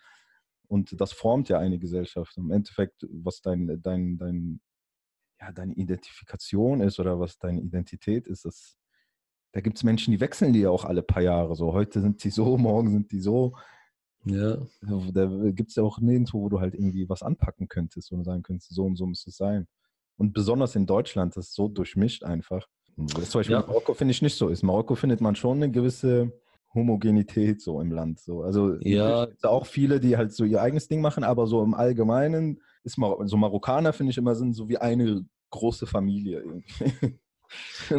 Und 0.66 1.00
das 1.00 1.12
formt 1.12 1.48
ja 1.48 1.58
eine 1.58 1.78
Gesellschaft. 1.78 2.36
Im 2.36 2.50
Endeffekt, 2.50 3.06
was 3.10 3.42
dein, 3.42 3.80
dein, 3.82 4.18
dein 4.18 4.60
ja, 5.40 5.52
deine 5.52 5.74
Identifikation 5.74 6.80
ist 6.80 7.00
oder 7.00 7.18
was 7.18 7.38
deine 7.38 7.60
Identität 7.60 8.26
ist, 8.26 8.44
das, 8.44 8.76
da 9.52 9.60
gibt 9.60 9.76
es 9.76 9.84
Menschen, 9.84 10.12
die 10.12 10.20
wechseln 10.20 10.52
die 10.52 10.60
ja 10.60 10.70
auch 10.70 10.84
alle 10.84 11.02
paar 11.02 11.22
Jahre. 11.22 11.56
So, 11.56 11.72
heute 11.72 12.00
sind 12.00 12.22
die 12.22 12.30
so, 12.30 12.56
morgen 12.58 12.90
sind 12.90 13.12
die 13.12 13.20
so. 13.20 13.54
Ja. 14.24 14.58
Da 14.82 15.26
gibt 15.52 15.70
es 15.70 15.76
ja 15.76 15.82
auch 15.82 15.98
nirgendwo, 15.98 16.42
wo 16.42 16.48
du 16.50 16.60
halt 16.60 16.74
irgendwie 16.74 17.08
was 17.08 17.22
anpacken 17.22 17.68
könntest 17.68 18.12
und 18.12 18.24
sagen 18.24 18.42
könntest, 18.42 18.74
so 18.74 18.84
und 18.84 18.96
so 18.96 19.06
muss 19.06 19.26
es 19.26 19.36
sein. 19.36 19.66
Und 20.18 20.34
besonders 20.34 20.76
in 20.76 20.84
Deutschland, 20.84 21.36
das 21.36 21.48
ist 21.48 21.54
so 21.54 21.68
durchmischt 21.68 22.22
einfach. 22.24 22.68
Das 22.96 23.30
zum 23.30 23.38
Beispiel 23.38 23.54
ja. 23.54 23.60
in 23.60 23.66
Marokko 23.66 23.94
finde 23.94 24.12
ich 24.12 24.20
nicht 24.20 24.36
so 24.36 24.48
ist. 24.48 24.62
Marokko 24.62 24.94
findet 24.94 25.22
man 25.22 25.36
schon 25.36 25.56
eine 25.56 25.70
gewisse 25.70 26.32
Homogenität 26.74 27.62
so 27.62 27.80
im 27.80 27.90
Land. 27.90 28.20
So. 28.20 28.42
Also 28.42 28.74
ja. 28.80 29.26
auch 29.42 29.64
viele, 29.64 30.00
die 30.00 30.18
halt 30.18 30.34
so 30.34 30.44
ihr 30.44 30.60
eigenes 30.60 30.88
Ding 30.88 31.00
machen, 31.00 31.24
aber 31.24 31.46
so 31.46 31.62
im 31.62 31.72
Allgemeinen 31.72 32.60
ist 32.84 32.98
Mar 32.98 33.16
so 33.26 33.36
Marokkaner, 33.36 33.92
finde 33.92 34.10
ich 34.12 34.18
immer, 34.18 34.34
sind 34.34 34.54
so 34.54 34.68
wie 34.68 34.78
eine 34.78 35.24
große 35.50 35.86
Familie 35.86 36.40
irgendwie. 36.40 37.18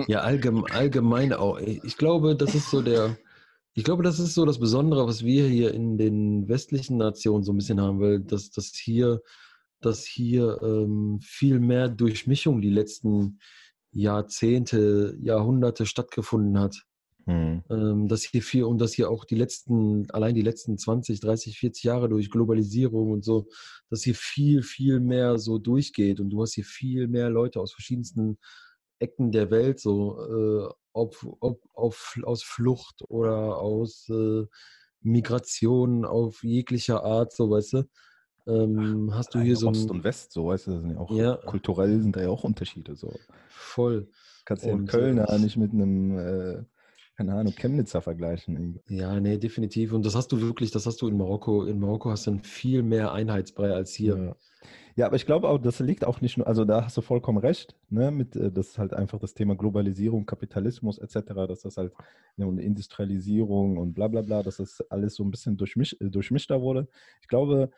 Ja, 0.08 0.22
allgemein, 0.22 0.72
allgemein 0.72 1.34
auch. 1.34 1.60
Ich 1.60 1.98
glaube, 1.98 2.36
das 2.38 2.56
ist 2.56 2.70
so 2.70 2.82
der, 2.82 3.18
ich 3.74 3.84
glaube, 3.84 4.04
das 4.04 4.20
ist 4.20 4.34
so 4.34 4.46
das 4.46 4.60
Besondere, 4.60 5.08
was 5.08 5.24
wir 5.24 5.48
hier 5.48 5.74
in 5.74 5.98
den 5.98 6.48
westlichen 6.48 6.98
Nationen 6.98 7.44
so 7.44 7.52
ein 7.52 7.58
bisschen 7.58 7.82
haben, 7.82 8.00
weil 8.00 8.22
dass, 8.22 8.52
dass 8.52 8.74
hier, 8.76 9.22
dass 9.82 10.06
hier 10.06 10.62
ähm, 10.62 11.20
viel 11.22 11.60
mehr 11.60 11.90
Durchmischung 11.90 12.62
die 12.62 12.70
letzten 12.70 13.40
Jahrzehnte, 13.92 15.18
Jahrhunderte 15.22 15.86
stattgefunden 15.86 16.60
hat. 16.60 16.84
Mhm. 17.26 17.64
Ähm, 17.70 18.08
dass 18.08 18.24
hier 18.24 18.42
viel 18.42 18.64
und 18.64 18.80
dass 18.80 18.94
hier 18.94 19.10
auch 19.10 19.26
die 19.26 19.36
letzten, 19.36 20.10
allein 20.12 20.36
die 20.36 20.42
letzten 20.42 20.78
20, 20.78 21.20
30, 21.20 21.58
40 21.60 21.84
Jahre 21.84 22.10
durch 22.10 22.30
Globalisierung 22.30 23.12
und 23.12 23.24
so, 23.24 23.48
dass 23.90 24.04
hier 24.04 24.16
viel, 24.16 24.64
viel 24.64 25.00
mehr 25.00 25.38
so 25.38 25.58
durchgeht 25.58 26.20
und 26.20 26.30
du 26.30 26.42
hast 26.42 26.54
hier 26.54 26.66
viel 26.66 27.08
mehr 27.08 27.30
Leute 27.30 27.60
aus 27.60 27.74
verschiedensten 27.74 28.38
Ecken 29.00 29.32
der 29.32 29.52
Welt, 29.52 29.80
so 29.80 30.20
äh, 30.20 30.74
ob, 30.94 31.16
ob 31.40 31.62
auf, 31.74 32.18
aus 32.24 32.44
Flucht 32.44 33.04
oder 33.08 33.58
aus 33.58 34.08
äh, 34.10 34.46
Migration 35.02 36.06
auf 36.06 36.44
jeglicher 36.44 37.04
Art, 37.04 37.34
so 37.34 37.50
weißt 37.50 37.74
du. 37.74 37.84
Ähm, 38.48 39.10
Ach, 39.12 39.18
hast 39.18 39.36
du 39.36 39.40
hier 39.40 39.56
so 39.56 39.70
Ost 39.70 39.90
und 39.92 40.04
West, 40.04 40.32
so 40.32 40.48
weißt 40.48 40.68
du, 40.68 40.72
das 40.72 40.82
sind 40.82 40.92
ja 40.92 40.98
auch 40.98 41.12
ja, 41.12 41.36
kulturell 41.38 42.02
sind 42.02 42.16
da 42.16 42.22
ja 42.22 42.30
auch 42.30 42.44
Unterschiede 42.44 42.96
so. 42.96 43.14
Voll. 43.50 44.10
Kannst 44.46 44.66
ja 44.66 44.72
in 44.72 44.86
Köln 44.88 45.18
ja 45.18 45.38
nicht 45.38 45.58
mit 45.58 45.72
einem 45.72 46.18
äh, 46.18 46.64
keine 47.16 47.34
Ahnung, 47.34 47.54
Chemnitzer 47.54 48.02
vergleichen. 48.02 48.80
Ja, 48.88 49.20
nee, 49.20 49.38
definitiv. 49.38 49.94
Und 49.94 50.06
das 50.06 50.16
hast 50.16 50.32
du 50.32 50.42
wirklich, 50.42 50.72
das 50.72 50.86
hast 50.86 51.02
du 51.02 51.08
in 51.08 51.18
Marokko. 51.18 51.66
In 51.66 51.80
Marokko 51.80 52.10
hast 52.10 52.28
du 52.28 52.40
viel 52.44 52.84
mehr 52.84 53.12
Einheitsbrei 53.12 53.72
als 53.72 53.94
hier. 53.94 54.18
Ja. 54.18 54.36
ja. 54.96 55.06
aber 55.08 55.18
ich 55.18 55.26
glaube 55.26 55.50
auch, 55.50 55.60
das 55.60 55.80
liegt 55.80 56.06
auch 56.06 56.22
nicht 56.22 56.38
nur, 56.38 56.48
also 56.48 56.66
da 56.66 56.86
hast 56.86 56.98
du 56.98 57.02
vollkommen 57.02 57.38
recht, 57.38 57.76
ne, 57.90 58.12
mit, 58.12 58.36
äh, 58.36 58.52
das 58.52 58.70
ist 58.70 58.78
halt 58.78 58.94
einfach 58.94 59.20
das 59.20 59.34
Thema 59.34 59.56
Globalisierung, 59.56 60.26
Kapitalismus 60.26 60.98
etc., 61.00 61.34
dass 61.48 61.62
das 61.62 61.78
halt 61.78 61.94
ja, 62.38 62.46
und 62.46 62.60
Industrialisierung 62.60 63.78
und 63.78 63.94
bla 63.94 64.08
bla 64.08 64.22
bla, 64.22 64.42
dass 64.42 64.58
das 64.58 64.82
alles 64.90 65.16
so 65.16 65.24
ein 65.24 65.32
bisschen 65.32 65.58
durchmisch, 65.58 65.96
äh, 66.00 66.10
durchmischter 66.10 66.62
wurde. 66.62 66.88
Ich 67.22 67.28
glaube, 67.28 67.72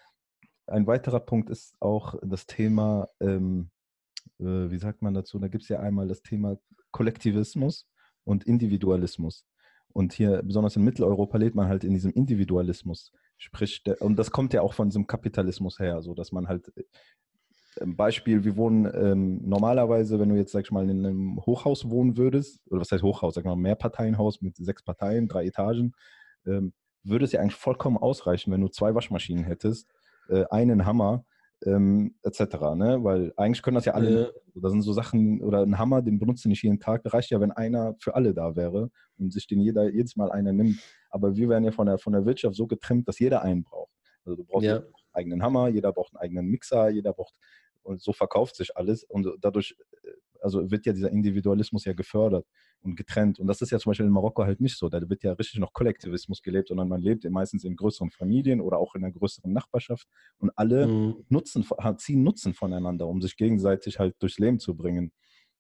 ein 0.67 0.88
weiterer 0.88 1.19
Punkt 1.19 1.49
ist 1.49 1.75
auch 1.79 2.15
das 2.21 2.45
Thema, 2.45 3.09
ähm, 3.19 3.69
äh, 4.39 4.45
wie 4.45 4.77
sagt 4.77 5.01
man 5.01 5.13
dazu, 5.13 5.39
da 5.39 5.47
gibt 5.47 5.63
es 5.63 5.69
ja 5.69 5.79
einmal 5.79 6.07
das 6.07 6.21
Thema 6.21 6.57
Kollektivismus 6.91 7.88
und 8.24 8.43
Individualismus. 8.45 9.45
Und 9.93 10.13
hier, 10.13 10.41
besonders 10.43 10.76
in 10.76 10.84
Mitteleuropa, 10.84 11.38
lebt 11.38 11.55
man 11.55 11.67
halt 11.67 11.84
in 11.84 11.93
diesem 11.93 12.11
Individualismus. 12.11 13.11
Sprich, 13.38 13.84
der, 13.84 14.01
und 14.01 14.17
das 14.17 14.32
kommt 14.32 14.53
ja 14.53 14.61
auch 14.61 14.74
von 14.74 14.89
diesem 14.89 15.05
Kapitalismus 15.05 15.80
her, 15.80 16.01
so 16.01 16.13
dass 16.13 16.32
man 16.32 16.47
halt, 16.47 16.71
äh, 16.76 16.84
Beispiel, 17.86 18.43
wir 18.43 18.55
wohnen 18.55 18.91
ähm, 18.93 19.41
normalerweise, 19.47 20.19
wenn 20.19 20.30
du 20.30 20.36
jetzt, 20.36 20.51
sag 20.51 20.65
ich 20.65 20.71
mal, 20.71 20.89
in 20.89 21.05
einem 21.05 21.45
Hochhaus 21.45 21.89
wohnen 21.89 22.17
würdest, 22.17 22.61
oder 22.69 22.82
was 22.82 22.91
heißt 22.91 23.03
Hochhaus, 23.03 23.36
sag 23.36 23.45
mal, 23.45 23.55
Mehrparteienhaus 23.55 24.41
mit 24.41 24.55
sechs 24.57 24.84
Parteien, 24.84 25.28
drei 25.28 25.45
Etagen, 25.45 25.93
ähm, 26.45 26.74
würde 27.03 27.26
es 27.26 27.32
ja 27.32 27.41
eigentlich 27.41 27.55
vollkommen 27.55 27.97
ausreichen, 27.97 28.51
wenn 28.51 28.61
du 28.61 28.67
zwei 28.69 28.95
Waschmaschinen 28.95 29.43
hättest, 29.43 29.88
äh, 30.30 30.45
einen 30.49 30.86
Hammer, 30.86 31.26
ähm, 31.66 32.16
etc. 32.24 32.39
Ne? 32.76 32.99
Weil 33.03 33.34
eigentlich 33.38 33.61
können 33.61 33.76
das 33.76 33.86
ja 33.86 33.93
alle. 33.93 34.22
Ja. 34.22 34.30
Das 34.55 34.72
sind 34.72 34.82
so 34.82 34.93
Sachen, 34.93 35.41
oder 35.41 35.61
ein 35.64 35.78
Hammer, 35.80 36.01
den 36.01 36.20
benutzt 36.20 36.45
du 36.45 36.49
nicht 36.49 36.64
jeden 36.64 36.80
Tag. 36.80 37.01
Reicht 37.05 37.32
ja, 37.32 37.39
wenn 37.41 37.51
einer 37.51 37.95
für 37.99 38.16
alle 38.16 38.34
da 38.34 38.55
wäre 38.55 38.91
und 39.18 39.34
sich 39.34 39.47
den 39.47 39.59
jeder 39.59 39.89
jedes 39.89 40.16
Mal 40.16 40.32
einer 40.32 40.53
nimmt. 40.53 40.78
Aber 41.09 41.36
wir 41.36 41.49
werden 41.49 41.64
ja 41.64 41.72
von 41.72 41.88
der, 41.88 41.97
von 41.97 42.14
der 42.14 42.26
Wirtschaft 42.26 42.55
so 42.55 42.68
getrimmt, 42.68 43.07
dass 43.07 43.20
jeder 43.20 43.41
einen 43.41 43.64
braucht. 43.64 43.91
Also 44.26 44.36
du 44.38 44.43
brauchst 44.45 44.66
Ja. 44.66 44.78
einen 44.78 44.86
eigenen 45.11 45.43
Hammer, 45.43 45.68
jeder 45.70 45.91
braucht 45.91 46.14
einen 46.16 46.22
eigenen 46.22 46.47
Mixer, 46.47 46.89
jeder 46.89 47.14
braucht 47.14 47.36
und 47.84 48.01
so 48.01 48.14
verkauft 48.14 48.55
sich 48.55 48.78
alles 48.78 49.03
und 49.03 49.28
dadurch 49.41 49.76
äh, 50.03 50.07
also 50.43 50.69
wird 50.71 50.85
ja 50.85 50.93
dieser 50.93 51.11
Individualismus 51.11 51.85
ja 51.85 51.93
gefördert 51.93 52.45
und 52.81 52.95
getrennt. 52.95 53.39
Und 53.39 53.47
das 53.47 53.61
ist 53.61 53.71
ja 53.71 53.79
zum 53.79 53.91
Beispiel 53.91 54.05
in 54.05 54.11
Marokko 54.11 54.43
halt 54.43 54.61
nicht 54.61 54.77
so, 54.77 54.89
da 54.89 55.07
wird 55.09 55.23
ja 55.23 55.33
richtig 55.33 55.59
noch 55.59 55.73
Kollektivismus 55.73 56.41
gelebt, 56.41 56.69
sondern 56.69 56.87
man 56.89 57.01
lebt 57.01 57.23
meistens 57.29 57.63
in 57.63 57.75
größeren 57.75 58.11
Familien 58.11 58.61
oder 58.61 58.77
auch 58.77 58.95
in 58.95 59.03
einer 59.03 59.13
größeren 59.13 59.51
Nachbarschaft. 59.51 60.07
Und 60.39 60.51
alle 60.55 60.91
Mhm. 60.93 61.25
nutzen, 61.29 61.65
ziehen 61.97 62.23
Nutzen 62.23 62.53
voneinander, 62.53 63.07
um 63.07 63.21
sich 63.21 63.35
gegenseitig 63.37 63.99
halt 63.99 64.15
durchs 64.19 64.39
Leben 64.39 64.59
zu 64.59 64.75
bringen. 64.75 65.11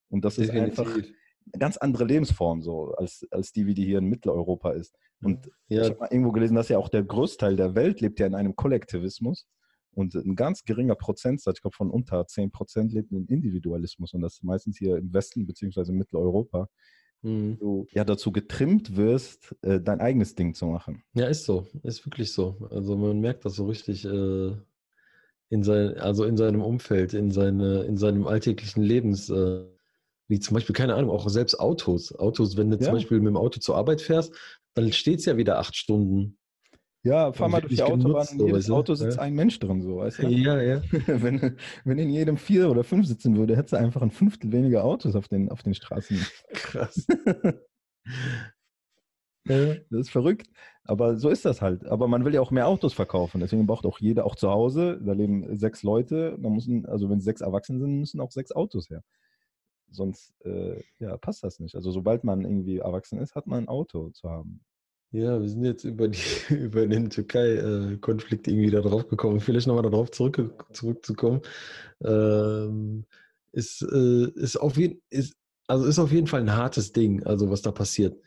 Und 0.09 0.25
das 0.25 0.37
ist 0.37 0.57
einfach 0.57 0.85
Definitiv. 0.85 1.13
eine 1.53 1.59
ganz 1.59 1.77
andere 1.77 2.05
Lebensform 2.05 2.61
so 2.61 2.93
als, 2.93 3.25
als 3.31 3.51
die, 3.51 3.65
wie 3.65 3.73
die 3.73 3.85
hier 3.85 3.99
in 3.99 4.05
Mitteleuropa 4.05 4.71
ist. 4.71 4.95
Und 5.21 5.49
ich 5.77 5.89
Ja, 5.89 5.89
habe 5.89 5.99
mal 6.01 6.09
irgendwo 6.11 6.31
gelesen, 6.31 6.55
dass 6.55 6.69
ja 6.69 6.77
auch 6.77 6.89
der 6.89 7.03
Großteil 7.03 7.55
der 7.55 7.75
Welt 7.75 8.01
lebt 8.01 8.19
ja 8.19 8.27
in 8.27 8.35
einem 8.35 8.55
Kollektivismus 8.55 9.47
und 9.95 10.15
ein 10.15 10.35
ganz 10.35 10.63
geringer 10.63 10.95
Prozentsatz, 10.95 11.57
ich 11.57 11.61
glaube 11.61 11.75
von 11.75 11.89
unter 11.89 12.25
10 12.25 12.51
Prozent, 12.51 12.91
lebt 12.93 13.11
in 13.11 13.25
Individualismus 13.27 14.13
und 14.13 14.21
das 14.21 14.33
ist 14.35 14.43
meistens 14.43 14.77
hier 14.77 14.97
im 14.97 15.13
Westen 15.13 15.45
beziehungsweise 15.45 15.91
in 15.91 15.97
Mitteleuropa, 15.97 16.67
mhm. 17.21 17.57
du 17.59 17.87
ja 17.91 18.03
dazu 18.03 18.31
getrimmt 18.31 18.95
wirst, 18.95 19.55
äh, 19.61 19.79
dein 19.79 19.99
eigenes 20.01 20.35
Ding 20.35 20.53
zu 20.53 20.65
machen. 20.67 21.03
ja, 21.13 21.27
ist 21.27 21.45
so. 21.45 21.67
Ist 21.83 22.05
wirklich 22.05 22.31
so. 22.31 22.67
Also 22.71 22.97
man 22.97 23.19
merkt 23.19 23.45
das 23.45 23.55
so 23.55 23.65
richtig 23.67 24.05
äh, 24.05 24.55
in 25.49 25.63
sein, 25.63 25.97
also 25.99 26.23
in 26.25 26.37
seinem 26.37 26.61
Umfeld, 26.61 27.13
in, 27.13 27.31
seine, 27.31 27.83
in 27.83 27.97
seinem 27.97 28.25
alltäglichen 28.27 28.81
Lebens. 28.83 29.29
Äh, 29.29 29.65
wie 30.29 30.39
zum 30.39 30.55
Beispiel, 30.55 30.73
keine 30.73 30.95
Ahnung, 30.95 31.11
auch 31.11 31.27
selbst 31.29 31.59
Autos. 31.59 32.15
Autos, 32.17 32.57
wenn 32.57 32.71
du 32.71 32.77
Ja. 32.77 32.85
zum 32.85 32.93
Beispiel 32.93 33.19
mit 33.19 33.27
dem 33.27 33.37
Auto 33.37 33.59
zur 33.59 33.75
Arbeit 33.75 34.01
fährst, 34.01 34.33
dann 34.73 34.91
steht 34.91 35.19
es 35.19 35.25
ja 35.25 35.37
wieder 35.37 35.59
acht 35.59 35.75
Stunden. 35.75 36.37
Ja, 37.03 37.33
fahr 37.33 37.49
mal 37.49 37.61
durch 37.61 37.75
die 37.75 37.83
Autobahn, 37.83 38.25
genutzt, 38.25 38.33
in 38.39 38.61
so? 38.61 38.75
Auto 38.75 38.93
sitzt 38.95 39.17
Ja. 39.17 39.23
ein 39.23 39.33
Mensch 39.33 39.59
drin, 39.59 39.81
so, 39.81 39.97
weißt 39.97 40.23
du? 40.23 40.27
Ja, 40.29 40.61
ja. 40.61 40.81
wenn, 41.07 41.57
wenn 41.83 41.97
in 41.97 42.09
jedem 42.09 42.37
vier 42.37 42.69
oder 42.69 42.83
fünf 42.83 43.07
sitzen 43.07 43.35
würde, 43.35 43.57
hättest 43.57 43.73
du 43.73 43.77
einfach 43.77 44.01
ein 44.01 44.11
Fünftel 44.11 44.51
weniger 44.53 44.85
Autos 44.85 45.15
auf 45.15 45.27
den, 45.27 45.49
auf 45.49 45.63
den 45.63 45.73
Straßen. 45.73 46.25
Krass. 46.53 47.05
Das 49.45 49.77
ist 49.91 50.09
verrückt. 50.09 50.47
Aber 50.85 51.17
so 51.17 51.29
ist 51.29 51.43
das 51.43 51.61
halt. 51.61 51.85
Aber 51.85 52.07
man 52.07 52.23
will 52.23 52.33
ja 52.33 52.39
auch 52.39 52.51
mehr 52.51 52.67
Autos 52.67 52.93
verkaufen. 52.93 53.41
Deswegen 53.41 53.67
braucht 53.67 53.85
auch 53.85 53.99
jeder, 53.99 54.25
auch 54.25 54.35
zu 54.35 54.49
Hause, 54.49 55.01
da 55.03 55.11
leben 55.11 55.57
sechs 55.57 55.83
Leute, 55.83 56.37
da 56.41 56.49
müssen, 56.49 56.85
also 56.85 57.09
wenn 57.09 57.19
sechs 57.19 57.41
erwachsen 57.41 57.79
sind, 57.79 57.99
müssen 57.99 58.21
auch 58.21 58.31
sechs 58.31 58.53
Autos 58.53 58.89
her. 58.89 59.03
Sonst 59.91 60.33
äh, 60.45 60.81
ja, 60.99 61.17
passt 61.17 61.43
das 61.43 61.59
nicht. 61.59 61.75
Also 61.75 61.91
sobald 61.91 62.23
man 62.23 62.41
irgendwie 62.41 62.77
erwachsen 62.77 63.19
ist, 63.19 63.35
hat 63.35 63.47
man 63.47 63.65
ein 63.65 63.67
Auto 63.67 64.09
zu 64.11 64.29
haben. 64.29 64.61
Ja, 65.13 65.39
wir 65.39 65.47
sind 65.47 65.63
jetzt 65.63 65.83
über, 65.83 66.07
die, 66.07 66.19
über 66.49 66.87
den 66.87 67.09
Türkei-Konflikt 67.11 68.47
irgendwie 68.47 68.71
da 68.71 68.81
drauf 68.81 69.07
gekommen. 69.07 69.39
Vielleicht 69.39 69.67
nochmal 69.67 69.83
darauf 69.83 70.09
zurück, 70.09 70.65
zurückzukommen. 70.73 71.41
Ähm, 72.03 73.05
ist, 73.51 73.83
äh, 73.83 74.29
ist, 74.33 74.57
auf 74.57 74.75
jeden, 74.75 75.01
ist, 75.11 75.35
also 75.67 75.85
ist 75.85 75.99
auf 75.99 76.11
jeden 76.11 76.25
Fall 76.25 76.41
ein 76.41 76.55
hartes 76.55 76.93
Ding, 76.93 77.23
also 77.25 77.51
was 77.51 77.61
da 77.61 77.71
passiert. 77.71 78.19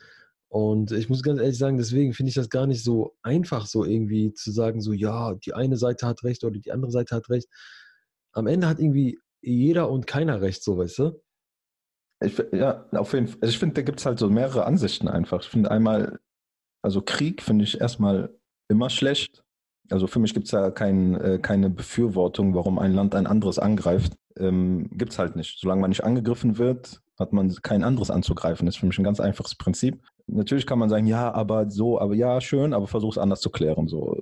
Und 0.49 0.93
ich 0.93 1.09
muss 1.09 1.25
ganz 1.25 1.41
ehrlich 1.41 1.59
sagen, 1.59 1.77
deswegen 1.77 2.13
finde 2.13 2.29
ich 2.29 2.37
das 2.37 2.51
gar 2.51 2.69
nicht 2.69 2.85
so 2.85 3.17
einfach, 3.23 3.67
so 3.67 3.85
irgendwie 3.85 4.33
zu 4.33 4.53
sagen, 4.53 4.81
so 4.81 4.93
ja, 4.93 5.35
die 5.35 5.55
eine 5.55 5.77
Seite 5.77 6.07
hat 6.07 6.23
recht 6.23 6.45
oder 6.45 6.57
die 6.57 6.71
andere 6.71 6.93
Seite 6.93 7.17
hat 7.17 7.29
recht. 7.31 7.49
Am 8.31 8.47
Ende 8.47 8.69
hat 8.69 8.79
irgendwie 8.79 9.19
jeder 9.43 9.91
und 9.91 10.07
keiner 10.07 10.41
recht, 10.41 10.63
so 10.63 10.79
weißt 10.79 11.01
du? 11.01 11.21
Ich, 12.21 12.41
ja, 12.53 12.87
auf 12.93 13.13
jeden 13.13 13.27
Fall. 13.27 13.39
Also 13.41 13.51
ich 13.53 13.59
finde, 13.59 13.75
da 13.75 13.83
gibt 13.83 13.99
es 13.99 14.07
halt 14.07 14.21
so 14.21 14.31
mehrere 14.31 14.67
Ansichten 14.67 15.09
einfach. 15.09 15.43
Ich 15.43 15.49
finde 15.49 15.73
einmal, 15.73 16.21
also 16.87 17.03
Krieg 17.03 17.43
finde 17.43 17.65
ich 17.65 17.81
erstmal 17.81 18.33
immer 18.69 18.91
schlecht. 18.91 19.43
Also 19.91 20.07
für 20.07 20.21
mich 20.21 20.35
gibt 20.35 20.47
es 20.47 20.53
ja 20.53 20.71
kein, 20.71 21.17
äh, 21.17 21.39
keine 21.43 21.69
Befürwortung, 21.69 22.55
warum 22.55 22.79
ein 22.79 22.93
Land 22.93 23.17
ein 23.17 23.27
anderes 23.27 23.59
angreift. 23.59 24.13
Ähm, 24.39 24.89
gibt 24.93 25.11
es 25.11 25.19
halt 25.19 25.35
nicht. 25.35 25.59
Solange 25.59 25.81
man 25.81 25.91
nicht 25.91 26.05
angegriffen 26.05 26.59
wird, 26.59 27.03
hat 27.19 27.33
man 27.33 27.53
kein 27.63 27.83
anderes 27.83 28.13
anzugreifen. 28.13 28.67
Das 28.67 28.77
ist 28.77 28.79
für 28.79 28.87
mich 28.87 28.99
ein 28.99 29.05
ganz 29.05 29.19
einfaches 29.19 29.57
Prinzip. 29.57 30.01
Natürlich 30.29 30.65
kann 30.65 30.79
man 30.79 30.89
sagen, 30.89 31.09
ja, 31.09 31.33
aber 31.35 31.69
so, 31.71 32.01
aber 32.01 32.15
ja, 32.15 32.41
schön, 32.41 32.73
aber 32.73 32.87
versuch 32.87 33.15
es 33.15 33.19
anders 33.19 33.41
zu 33.41 33.51
klären. 33.51 33.89
So. 33.89 34.17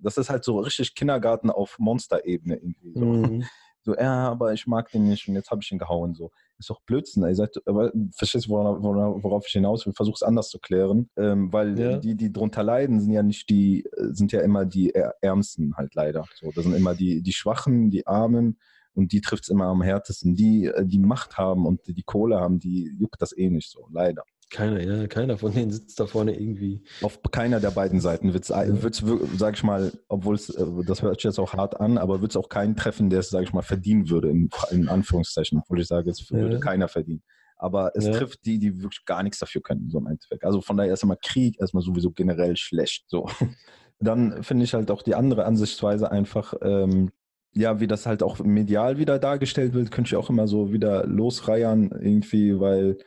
Das 0.00 0.16
ist 0.16 0.30
halt 0.30 0.44
so 0.44 0.60
richtig 0.60 0.94
Kindergarten 0.94 1.50
auf 1.50 1.78
Monsterebene 1.78 2.56
irgendwie. 2.56 2.92
So. 2.94 3.04
Mhm. 3.04 3.44
So, 3.82 3.94
ja, 3.94 4.28
aber 4.28 4.52
ich 4.52 4.66
mag 4.66 4.90
den 4.90 5.08
nicht 5.08 5.28
und 5.28 5.34
jetzt 5.34 5.50
habe 5.50 5.60
ich 5.62 5.70
ihn 5.72 5.78
gehauen. 5.78 6.14
So, 6.14 6.30
ist 6.58 6.68
doch 6.68 6.80
Blödsinn. 6.82 7.22
Ihr 7.22 7.34
seid, 7.34 7.56
aber 7.66 7.92
verstehst 8.14 8.46
du, 8.46 8.50
worauf, 8.50 9.22
worauf 9.22 9.46
ich 9.46 9.52
hinaus 9.52 9.86
will? 9.86 9.92
Versuch 9.94 10.14
es 10.16 10.22
anders 10.22 10.48
zu 10.48 10.58
klären, 10.58 11.08
ähm, 11.16 11.52
weil 11.52 11.78
Ja. 11.78 11.96
die, 11.98 12.14
die 12.16 12.32
drunter 12.32 12.62
leiden, 12.62 13.00
sind 13.00 13.12
ja 13.12 13.22
nicht 13.22 13.48
die, 13.48 13.84
äh, 13.84 14.12
sind 14.12 14.32
ja 14.32 14.40
immer 14.40 14.64
die 14.66 14.92
Ärmsten 15.20 15.74
halt 15.76 15.94
leider. 15.94 16.24
So, 16.34 16.50
das 16.52 16.64
sind 16.64 16.74
immer 16.74 16.94
die, 16.94 17.22
die 17.22 17.32
Schwachen, 17.32 17.90
die 17.90 18.06
Armen 18.06 18.58
und 18.94 19.12
die 19.12 19.20
trifft 19.20 19.44
es 19.44 19.48
immer 19.48 19.66
am 19.66 19.80
härtesten. 19.82 20.34
Die, 20.34 20.66
äh, 20.66 20.84
die 20.84 20.98
Macht 20.98 21.38
haben 21.38 21.64
und 21.64 21.80
die 21.86 22.02
Kohle 22.02 22.40
haben, 22.40 22.58
die 22.58 22.94
juckt 22.98 23.22
das 23.22 23.36
eh 23.36 23.48
nicht 23.48 23.70
so, 23.70 23.86
leider. 23.92 24.24
Keiner, 24.50 24.80
ja, 24.82 25.06
keiner 25.08 25.36
von 25.36 25.52
denen 25.52 25.70
sitzt 25.70 26.00
da 26.00 26.06
vorne 26.06 26.34
irgendwie. 26.38 26.82
Auf 27.02 27.20
keiner 27.30 27.60
der 27.60 27.70
beiden 27.70 28.00
Seiten 28.00 28.32
wird 28.32 28.48
es, 28.48 29.02
sag 29.38 29.54
ich 29.56 29.62
mal, 29.62 29.92
obwohl 30.08 30.36
es, 30.36 30.48
äh, 30.48 30.64
das 30.86 31.02
hört 31.02 31.16
sich 31.16 31.24
jetzt 31.24 31.38
auch 31.38 31.52
hart 31.52 31.78
an, 31.80 31.98
aber 31.98 32.22
wird 32.22 32.32
es 32.32 32.36
auch 32.36 32.48
keinen 32.48 32.74
treffen, 32.74 33.10
der 33.10 33.20
es, 33.20 33.28
sag 33.28 33.42
ich 33.42 33.52
mal, 33.52 33.62
verdienen 33.62 34.08
würde, 34.08 34.30
in, 34.30 34.48
in 34.70 34.88
Anführungszeichen, 34.88 35.58
obwohl 35.58 35.80
ich 35.80 35.86
sage, 35.86 36.10
es 36.10 36.30
würde 36.30 36.54
Ja. 36.54 36.60
keiner 36.60 36.88
verdienen. 36.88 37.22
Aber 37.56 37.92
es 37.94 38.06
Ja. 38.06 38.12
trifft 38.12 38.46
die, 38.46 38.58
die 38.58 38.82
wirklich 38.82 39.04
gar 39.04 39.22
nichts 39.22 39.38
dafür 39.38 39.60
können, 39.60 39.90
so 39.90 39.98
im 39.98 40.06
Endeffekt. 40.06 40.44
Also 40.44 40.60
von 40.62 40.76
daher 40.76 40.96
immer 41.02 41.16
Krieg 41.16 41.60
erstmal 41.60 41.82
sowieso 41.82 42.10
generell 42.12 42.56
schlecht. 42.56 43.04
So. 43.08 43.26
Dann 44.00 44.42
finde 44.42 44.64
ich 44.64 44.74
halt 44.74 44.90
auch 44.90 45.02
die 45.02 45.14
andere 45.14 45.44
Ansichtsweise 45.44 46.10
einfach, 46.10 46.54
ähm, 46.62 47.10
ja, 47.54 47.80
wie 47.80 47.86
das 47.88 48.06
halt 48.06 48.22
auch 48.22 48.38
medial 48.38 48.98
wieder 48.98 49.18
dargestellt 49.18 49.74
wird, 49.74 49.90
könnte 49.90 50.08
ich 50.08 50.16
auch 50.16 50.30
immer 50.30 50.46
so 50.46 50.72
wieder 50.72 51.04
losreiern 51.06 51.90
irgendwie, 52.00 52.60
weil 52.60 52.98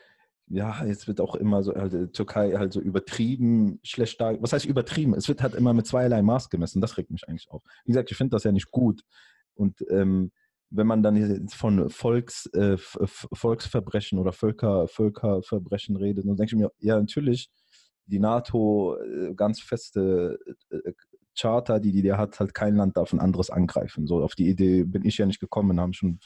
ja, 0.52 0.86
jetzt 0.86 1.08
wird 1.08 1.22
auch 1.22 1.36
immer 1.36 1.64
so, 1.64 1.74
äh, 1.74 2.08
Türkei 2.10 2.54
halt 2.58 2.74
so 2.74 2.82
übertrieben 2.82 3.80
schlecht 3.84 4.20
dar. 4.20 4.42
Was 4.42 4.54
heißt 4.54 4.66
übertrieben? 4.66 5.14
Es 5.14 5.28
wird 5.28 5.42
halt 5.42 5.56
immer 5.56 5.74
mit 5.74 5.88
zweierlei 5.88 6.22
Maß 6.22 6.50
gemessen. 6.50 6.82
Das 6.82 6.98
regt 6.98 7.10
mich 7.10 7.28
eigentlich 7.28 7.50
auf. 7.50 7.64
Wie 7.86 7.92
gesagt, 7.92 8.12
ich 8.12 8.18
finde 8.18 8.32
das 8.32 8.44
ja 8.44 8.52
nicht 8.52 8.70
gut. 8.70 9.02
Und 9.56 9.84
ähm, 9.90 10.32
wenn 10.70 10.88
man 10.88 11.04
dann 11.04 11.48
von 11.50 11.90
Volks, 11.90 12.48
äh, 12.48 12.78
Volksverbrechen 12.78 14.20
oder 14.20 14.34
Völker, 14.34 14.88
Völkerverbrechen 14.88 15.96
redet, 15.96 16.26
dann 16.26 16.36
denke 16.36 16.56
ich 16.56 16.62
mir, 16.62 16.72
ja, 16.80 16.98
natürlich, 17.00 17.50
die 18.06 18.20
NATO 18.20 18.98
äh, 18.98 19.34
ganz 19.36 19.62
feste 19.62 20.38
äh, 20.70 20.94
Charta, 21.40 21.80
die 21.80 21.92
die 21.92 22.12
hat, 22.14 22.40
halt 22.40 22.54
kein 22.54 22.76
Land 22.76 22.98
darf 22.98 23.14
ein 23.14 23.20
anderes 23.20 23.50
angreifen. 23.50 24.06
So 24.08 24.24
auf 24.24 24.36
die 24.36 24.50
Idee 24.50 24.84
bin 24.84 25.06
ich 25.06 25.18
ja 25.18 25.26
nicht 25.26 25.40
gekommen, 25.40 25.80
haben 25.80 25.94
schon 25.94 26.20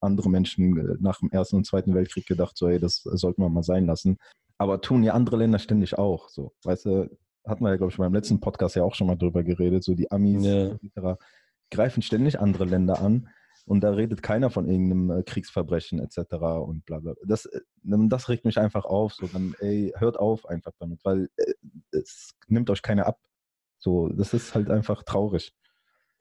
andere 0.00 0.28
Menschen 0.28 0.78
äh, 0.78 0.96
nach 1.00 1.18
dem 1.20 1.30
Ersten 1.30 1.56
und 1.56 1.66
Zweiten 1.66 1.94
Weltkrieg 1.94 2.26
gedacht, 2.26 2.56
so, 2.56 2.68
ey, 2.68 2.78
das 2.78 3.02
sollten 3.04 3.42
wir 3.42 3.48
mal 3.48 3.62
sein 3.62 3.86
lassen. 3.86 4.18
Aber 4.58 4.80
tun 4.80 5.02
ja 5.02 5.14
andere 5.14 5.36
Länder 5.36 5.58
ständig 5.58 5.98
auch. 5.98 6.28
So, 6.28 6.52
weißt 6.64 6.86
du, 6.86 7.10
hatten 7.46 7.64
wir 7.64 7.70
ja, 7.70 7.76
glaube 7.76 7.92
ich, 7.92 7.98
beim 7.98 8.14
letzten 8.14 8.40
Podcast 8.40 8.76
ja 8.76 8.84
auch 8.84 8.94
schon 8.94 9.06
mal 9.06 9.16
drüber 9.16 9.42
geredet, 9.42 9.82
so 9.84 9.94
die 9.94 10.10
Amis 10.10 10.44
Ja. 10.44 10.66
etc. 10.68 11.18
greifen 11.70 12.02
ständig 12.02 12.38
andere 12.40 12.64
Länder 12.64 13.00
an 13.00 13.28
und 13.66 13.80
da 13.80 13.90
redet 13.90 14.22
keiner 14.22 14.50
von 14.50 14.68
irgendeinem 14.68 15.10
äh, 15.10 15.22
Kriegsverbrechen 15.22 15.98
etc. 16.00 16.34
und 16.64 16.84
bla 16.84 17.00
bla. 17.00 17.14
Das, 17.26 17.46
äh, 17.46 17.60
das 17.82 18.28
regt 18.28 18.44
mich 18.44 18.58
einfach 18.58 18.84
auf. 18.84 19.14
So, 19.14 19.26
dann, 19.26 19.54
ey, 19.60 19.92
hört 19.96 20.18
auf 20.18 20.46
einfach 20.46 20.72
damit, 20.78 21.00
weil 21.04 21.28
es 21.90 22.34
nimmt 22.46 22.68
euch 22.70 22.82
keiner 22.82 23.06
ab. 23.06 23.18
So, 23.84 24.08
das 24.08 24.32
ist 24.32 24.54
halt 24.54 24.70
einfach 24.70 25.02
traurig. 25.02 25.52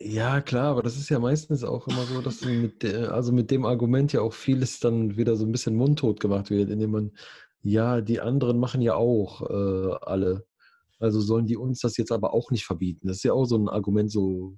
Ja, 0.02 0.42
klar, 0.42 0.66
aber 0.72 0.84
das 0.84 0.98
ist 0.98 1.08
ja 1.10 1.18
meistens 1.18 1.64
auch 1.64 1.88
immer 1.88 2.04
so, 2.04 2.22
dass 2.22 2.42
mit, 2.44 2.84
also 2.84 3.32
mit 3.32 3.52
dem 3.52 3.66
Argument 3.66 4.12
ja 4.12 4.20
auch 4.20 4.34
vieles 4.34 4.82
dann 4.82 5.16
wieder 5.16 5.38
so 5.38 5.46
ein 5.46 5.54
bisschen 5.54 5.76
mundtot 5.78 6.20
gemacht 6.20 6.50
wird, 6.50 6.70
indem 6.70 6.92
man, 6.92 7.12
ja, 7.62 8.02
die 8.02 8.20
anderen 8.20 8.60
machen 8.60 8.82
ja 8.82 8.96
auch 8.96 9.42
äh, 9.50 9.96
alle. 10.02 10.46
Also 11.00 11.22
sollen 11.22 11.46
die 11.46 11.56
uns 11.56 11.80
das 11.80 11.96
jetzt 11.96 12.12
aber 12.12 12.34
auch 12.34 12.52
nicht 12.52 12.66
verbieten. 12.66 13.08
Das 13.08 13.18
ist 13.18 13.24
ja 13.24 13.32
auch 13.32 13.46
so 13.46 13.58
ein 13.58 13.70
Argument 13.70 14.12
so 14.12 14.58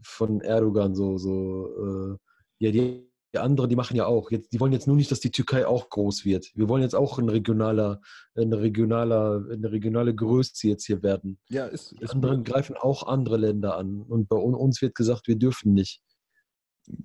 von 0.00 0.40
Erdogan, 0.40 0.94
so, 0.94 1.18
so, 1.18 2.14
äh, 2.14 2.18
ja, 2.60 2.70
die, 2.70 3.07
die 3.34 3.38
anderen, 3.38 3.68
die 3.68 3.76
machen 3.76 3.96
ja 3.96 4.06
auch. 4.06 4.30
Jetzt, 4.30 4.52
die 4.52 4.60
wollen 4.60 4.72
jetzt 4.72 4.86
nur 4.86 4.96
nicht, 4.96 5.10
dass 5.10 5.20
die 5.20 5.30
Türkei 5.30 5.66
auch 5.66 5.90
groß 5.90 6.24
wird. 6.24 6.50
Wir 6.54 6.68
wollen 6.68 6.82
jetzt 6.82 6.94
auch 6.94 7.18
ein 7.18 7.28
regionaler, 7.28 8.00
ein 8.34 8.52
regionaler, 8.52 9.44
eine 9.50 9.70
regionale 9.70 10.14
Größe 10.14 10.66
jetzt 10.68 10.86
hier 10.86 11.02
werden. 11.02 11.38
Ja, 11.50 11.66
ist, 11.66 11.94
Die 12.00 12.08
anderen 12.08 12.42
greifen 12.44 12.76
auch 12.76 13.06
andere 13.06 13.36
Länder 13.36 13.76
an. 13.76 14.00
Und 14.00 14.28
bei 14.28 14.36
un- 14.36 14.54
uns 14.54 14.80
wird 14.80 14.94
gesagt, 14.94 15.28
wir 15.28 15.36
dürfen 15.36 15.74
nicht. 15.74 16.00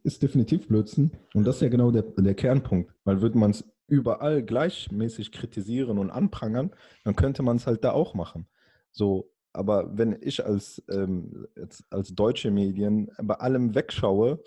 ist 0.03 0.23
definitiv 0.23 0.67
Blödsinn. 0.69 1.11
Und 1.33 1.45
das 1.45 1.55
ist 1.55 1.61
ja 1.61 1.67
genau 1.69 1.91
der, 1.91 2.03
der 2.03 2.35
Kernpunkt. 2.35 2.93
Weil 3.03 3.21
würde 3.21 3.37
man 3.37 3.51
es 3.51 3.65
überall 3.87 4.41
gleichmäßig 4.41 5.33
kritisieren 5.33 5.97
und 5.97 6.09
anprangern, 6.09 6.71
dann 7.03 7.17
könnte 7.17 7.43
man 7.43 7.57
es 7.57 7.67
halt 7.67 7.83
da 7.83 7.91
auch 7.91 8.13
machen. 8.13 8.47
So, 8.91 9.29
aber 9.51 9.97
wenn 9.97 10.17
ich 10.21 10.45
als, 10.45 10.81
ähm, 10.89 11.47
als 11.89 12.15
deutsche 12.15 12.49
Medien 12.49 13.11
bei 13.21 13.35
allem 13.35 13.75
wegschaue, 13.75 14.41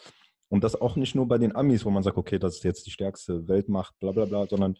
und 0.48 0.64
das 0.64 0.80
auch 0.80 0.96
nicht 0.96 1.14
nur 1.14 1.26
bei 1.26 1.38
den 1.38 1.54
Amis, 1.54 1.84
wo 1.84 1.90
man 1.90 2.02
sagt, 2.02 2.16
okay, 2.16 2.38
das 2.38 2.56
ist 2.56 2.64
jetzt 2.64 2.86
die 2.86 2.90
stärkste 2.90 3.48
Weltmacht, 3.48 3.98
bla 3.98 4.12
bla 4.12 4.24
bla, 4.24 4.46
sondern 4.46 4.76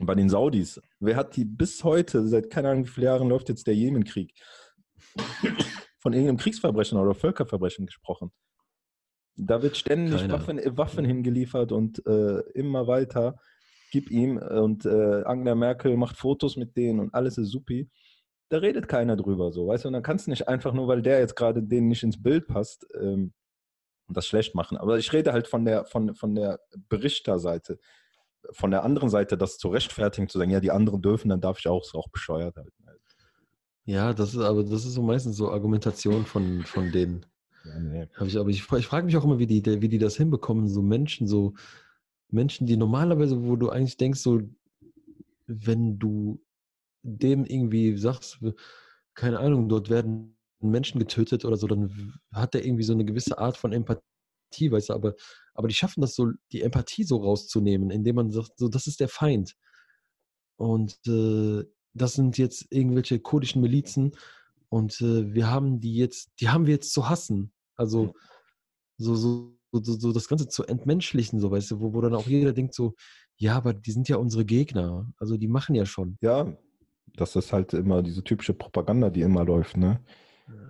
bei 0.00 0.14
den 0.14 0.28
Saudis. 0.28 0.80
Wer 1.00 1.16
hat 1.16 1.36
die 1.36 1.44
bis 1.44 1.82
heute, 1.82 2.26
seit 2.28 2.50
keine 2.50 2.70
Ahnung 2.70 2.84
wie 2.84 2.90
viele 2.90 3.06
Jahren 3.06 3.28
läuft 3.28 3.48
jetzt 3.48 3.66
der 3.66 3.74
Jemenkrieg, 3.74 4.32
von 5.98 6.12
irgendeinem 6.12 6.36
Kriegsverbrechen 6.36 6.98
oder 6.98 7.14
Völkerverbrechen 7.14 7.86
gesprochen? 7.86 8.30
Da 9.36 9.62
wird 9.62 9.76
ständig 9.76 10.28
Waffen, 10.30 10.60
Waffen, 10.76 11.04
hingeliefert 11.04 11.72
und 11.72 12.04
äh, 12.06 12.40
immer 12.54 12.86
weiter. 12.86 13.36
Gib 13.90 14.10
ihm 14.10 14.36
und 14.36 14.84
äh, 14.84 15.22
Angela 15.24 15.54
Merkel 15.54 15.96
macht 15.96 16.16
Fotos 16.16 16.56
mit 16.56 16.76
denen 16.76 17.00
und 17.00 17.14
alles 17.14 17.38
ist 17.38 17.50
supi 17.50 17.88
da 18.48 18.58
redet 18.58 18.88
keiner 18.88 19.16
drüber 19.16 19.52
so, 19.52 19.66
weißt 19.66 19.84
du? 19.84 19.88
Und 19.88 19.92
dann 19.94 20.02
kannst 20.02 20.26
du 20.26 20.30
nicht 20.30 20.48
einfach 20.48 20.72
nur, 20.72 20.88
weil 20.88 21.02
der 21.02 21.20
jetzt 21.20 21.36
gerade 21.36 21.62
denen 21.62 21.88
nicht 21.88 22.02
ins 22.02 22.22
Bild 22.22 22.46
passt, 22.46 22.86
ähm, 23.00 23.32
das 24.08 24.26
schlecht 24.26 24.54
machen. 24.54 24.76
Aber 24.76 24.98
ich 24.98 25.12
rede 25.12 25.32
halt 25.32 25.48
von 25.48 25.64
der, 25.64 25.84
von, 25.84 26.14
von 26.14 26.34
der 26.34 26.60
Berichterseite. 26.88 27.78
Von 28.52 28.70
der 28.70 28.84
anderen 28.84 29.10
Seite, 29.10 29.36
das 29.36 29.58
zu 29.58 29.68
rechtfertigen, 29.68 30.28
zu 30.28 30.38
sagen, 30.38 30.50
ja, 30.50 30.60
die 30.60 30.70
anderen 30.70 31.02
dürfen, 31.02 31.28
dann 31.28 31.40
darf 31.40 31.58
ich 31.58 31.68
auch, 31.68 31.82
ist 31.82 31.94
auch 31.94 32.08
bescheuert 32.08 32.56
halt. 32.56 32.72
Ja, 33.84 34.12
das 34.12 34.34
ist 34.34 34.40
aber 34.40 34.64
das 34.64 34.84
ist 34.84 34.92
so 34.92 35.02
meistens 35.02 35.36
so 35.36 35.50
Argumentation 35.50 36.26
von, 36.26 36.62
von 36.64 36.92
denen. 36.92 37.24
Ja, 37.64 37.78
nee. 37.78 38.08
ich, 38.26 38.36
aber 38.36 38.50
ich, 38.50 38.70
ich 38.70 38.86
frage 38.86 39.06
mich 39.06 39.16
auch 39.16 39.24
immer, 39.24 39.38
wie 39.38 39.46
die, 39.46 39.64
wie 39.80 39.88
die 39.88 39.98
das 39.98 40.16
hinbekommen, 40.16 40.68
so 40.68 40.82
Menschen, 40.82 41.26
so 41.26 41.54
Menschen, 42.30 42.66
die 42.66 42.76
normalerweise, 42.76 43.42
wo 43.42 43.56
du 43.56 43.70
eigentlich 43.70 43.96
denkst, 43.96 44.20
so, 44.20 44.42
wenn 45.46 45.98
du 45.98 46.40
dem 47.02 47.44
irgendwie 47.44 47.96
sagst, 47.96 48.40
keine 49.14 49.38
Ahnung, 49.38 49.68
dort 49.68 49.88
werden 49.88 50.36
Menschen 50.60 50.98
getötet 50.98 51.44
oder 51.44 51.56
so, 51.56 51.66
dann 51.66 52.14
hat 52.32 52.54
er 52.54 52.64
irgendwie 52.64 52.82
so 52.82 52.92
eine 52.92 53.04
gewisse 53.04 53.38
Art 53.38 53.56
von 53.56 53.72
Empathie, 53.72 54.70
weißt 54.70 54.90
du, 54.90 54.94
aber, 54.94 55.14
aber 55.54 55.68
die 55.68 55.74
schaffen 55.74 56.00
das 56.00 56.14
so, 56.14 56.30
die 56.52 56.62
Empathie 56.62 57.04
so 57.04 57.18
rauszunehmen, 57.18 57.90
indem 57.90 58.16
man 58.16 58.30
sagt, 58.30 58.58
so, 58.58 58.68
das 58.68 58.86
ist 58.86 59.00
der 59.00 59.08
Feind. 59.08 59.54
Und 60.56 60.98
äh, 61.06 61.64
das 61.94 62.14
sind 62.14 62.38
jetzt 62.38 62.66
irgendwelche 62.70 63.20
kurdischen 63.20 63.62
Milizen 63.62 64.12
und 64.68 65.00
äh, 65.00 65.32
wir 65.32 65.50
haben 65.50 65.80
die 65.80 65.94
jetzt, 65.94 66.30
die 66.40 66.48
haben 66.48 66.66
wir 66.66 66.74
jetzt 66.74 66.92
zu 66.92 67.08
hassen. 67.08 67.52
Also 67.76 68.14
so, 68.96 69.14
so, 69.14 69.54
so, 69.72 69.92
so 69.98 70.12
das 70.12 70.28
Ganze 70.28 70.48
zu 70.48 70.64
entmenschlichen, 70.64 71.40
so 71.40 71.50
weißt 71.50 71.70
du, 71.70 71.80
wo, 71.80 71.94
wo 71.94 72.00
dann 72.00 72.14
auch 72.14 72.26
jeder 72.26 72.52
denkt 72.52 72.74
so, 72.74 72.94
ja, 73.36 73.56
aber 73.56 73.72
die 73.72 73.92
sind 73.92 74.08
ja 74.08 74.16
unsere 74.16 74.44
Gegner. 74.44 75.10
Also 75.18 75.36
die 75.36 75.48
machen 75.48 75.74
ja 75.74 75.86
schon. 75.86 76.18
Ja, 76.20 76.56
das 77.14 77.36
ist 77.36 77.52
halt 77.52 77.72
immer 77.72 78.02
diese 78.02 78.24
typische 78.24 78.54
Propaganda, 78.54 79.10
die 79.10 79.22
immer 79.22 79.44
läuft, 79.44 79.76
ne? 79.76 80.00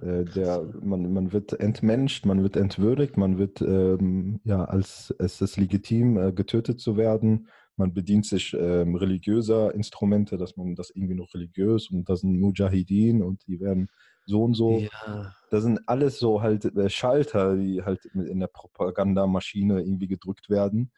Äh, 0.03 0.25
der, 0.25 0.65
man, 0.81 1.13
man 1.13 1.33
wird 1.33 1.53
entmenscht, 1.53 2.27
man 2.27 2.43
wird 2.43 2.57
entwürdigt, 2.57 3.17
man 3.17 3.39
wird 3.39 3.61
ähm, 3.61 4.41
ja 4.45 4.65
als 4.65 5.15
es 5.19 5.41
ist 5.41 5.57
legitim, 5.57 6.17
äh, 6.17 6.33
getötet 6.33 6.81
zu 6.81 6.97
werden. 6.97 7.49
Man 7.77 7.95
bedient 7.95 8.27
sich 8.27 8.55
ähm, 8.59 8.97
religiöser 8.97 9.73
Instrumente, 9.75 10.37
dass 10.37 10.57
man 10.57 10.75
das 10.75 10.91
irgendwie 10.91 11.15
noch 11.15 11.33
religiös 11.33 11.91
und 11.91 12.09
das 12.09 12.21
sind 12.21 12.39
Mujahideen 12.41 13.23
und 13.23 13.47
die 13.47 13.61
werden 13.61 13.89
so 14.27 14.43
und 14.43 14.55
so. 14.55 14.79
Ja. 14.79 15.33
Das 15.51 15.63
sind 15.63 15.81
alles 15.89 16.19
so 16.19 16.43
halt 16.43 16.65
äh, 16.65 16.91
Schalter, 16.91 17.57
die 17.57 17.83
halt 17.83 18.05
in 18.05 18.41
der 18.41 18.49
Propagandamaschine 18.49 19.81
irgendwie 19.81 20.09
gedrückt 20.09 20.51
werden, 20.51 20.91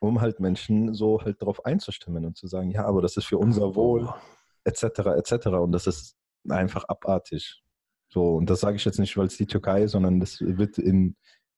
um 0.00 0.22
halt 0.22 0.40
Menschen 0.40 0.94
so 0.94 1.20
halt 1.20 1.42
darauf 1.42 1.66
einzustimmen 1.66 2.24
und 2.24 2.36
zu 2.36 2.46
sagen, 2.46 2.70
ja, 2.70 2.86
aber 2.86 3.02
das 3.02 3.18
ist 3.18 3.26
für 3.26 3.38
unser 3.38 3.74
Wohl 3.74 4.08
etc. 4.64 4.82
etc. 5.16 5.46
Und 5.48 5.72
das 5.72 5.86
ist 5.86 6.16
einfach 6.48 6.84
abartig. 6.84 7.62
So, 8.08 8.36
und 8.36 8.48
das 8.50 8.60
sage 8.60 8.76
ich 8.76 8.84
jetzt 8.84 8.98
nicht, 8.98 9.16
weil 9.16 9.26
es 9.26 9.36
die 9.36 9.46
Türkei 9.46 9.84
ist, 9.84 9.92
sondern 9.92 10.20
das 10.20 10.40
wird 10.40 10.78
in, 10.78 11.16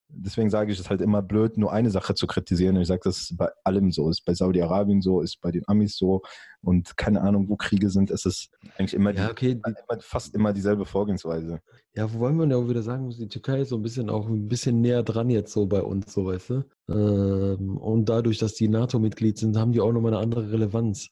deswegen 0.08 0.50
sage 0.50 0.72
ich 0.72 0.80
es 0.80 0.88
halt 0.88 1.00
immer 1.00 1.22
blöd, 1.22 1.58
nur 1.58 1.72
eine 1.72 1.90
Sache 1.90 2.14
zu 2.14 2.26
kritisieren. 2.26 2.76
Ich 2.76 2.88
sage, 2.88 3.02
das 3.04 3.18
ist 3.18 3.36
bei 3.36 3.48
allem 3.64 3.92
so, 3.92 4.08
ist 4.08 4.24
bei 4.24 4.34
Saudi-Arabien 4.34 5.02
so, 5.02 5.20
ist 5.20 5.40
bei 5.40 5.50
den 5.50 5.62
Amis 5.68 5.96
so 5.96 6.22
und 6.62 6.96
keine 6.96 7.20
Ahnung, 7.20 7.48
wo 7.48 7.56
Kriege 7.56 7.90
sind, 7.90 8.10
es 8.10 8.24
ist 8.24 8.50
eigentlich 8.76 8.94
immer, 8.94 9.14
ja, 9.14 9.30
okay. 9.30 9.54
die, 9.54 9.60
immer, 9.60 10.00
fast 10.00 10.34
immer 10.34 10.52
dieselbe 10.52 10.86
Vorgehensweise. 10.86 11.60
Ja, 11.94 12.12
wobei 12.12 12.32
man 12.32 12.50
ja 12.50 12.56
auch 12.56 12.68
wieder 12.68 12.82
sagen 12.82 13.04
muss, 13.04 13.18
die 13.18 13.28
Türkei 13.28 13.60
ist 13.60 13.68
so 13.70 13.76
ein 13.76 13.82
bisschen 13.82 14.08
auch 14.08 14.26
ein 14.28 14.48
bisschen 14.48 14.80
näher 14.80 15.02
dran 15.02 15.30
jetzt 15.30 15.52
so 15.52 15.66
bei 15.66 15.82
uns, 15.82 16.12
so 16.12 16.26
weißt 16.26 16.50
du. 16.50 16.64
Ähm, 16.88 17.76
und 17.76 18.08
dadurch, 18.08 18.38
dass 18.38 18.54
die 18.54 18.68
NATO-Mitglied 18.68 19.38
sind, 19.38 19.56
haben 19.56 19.72
die 19.72 19.80
auch 19.80 19.92
nochmal 19.92 20.14
eine 20.14 20.22
andere 20.22 20.50
Relevanz. 20.50 21.10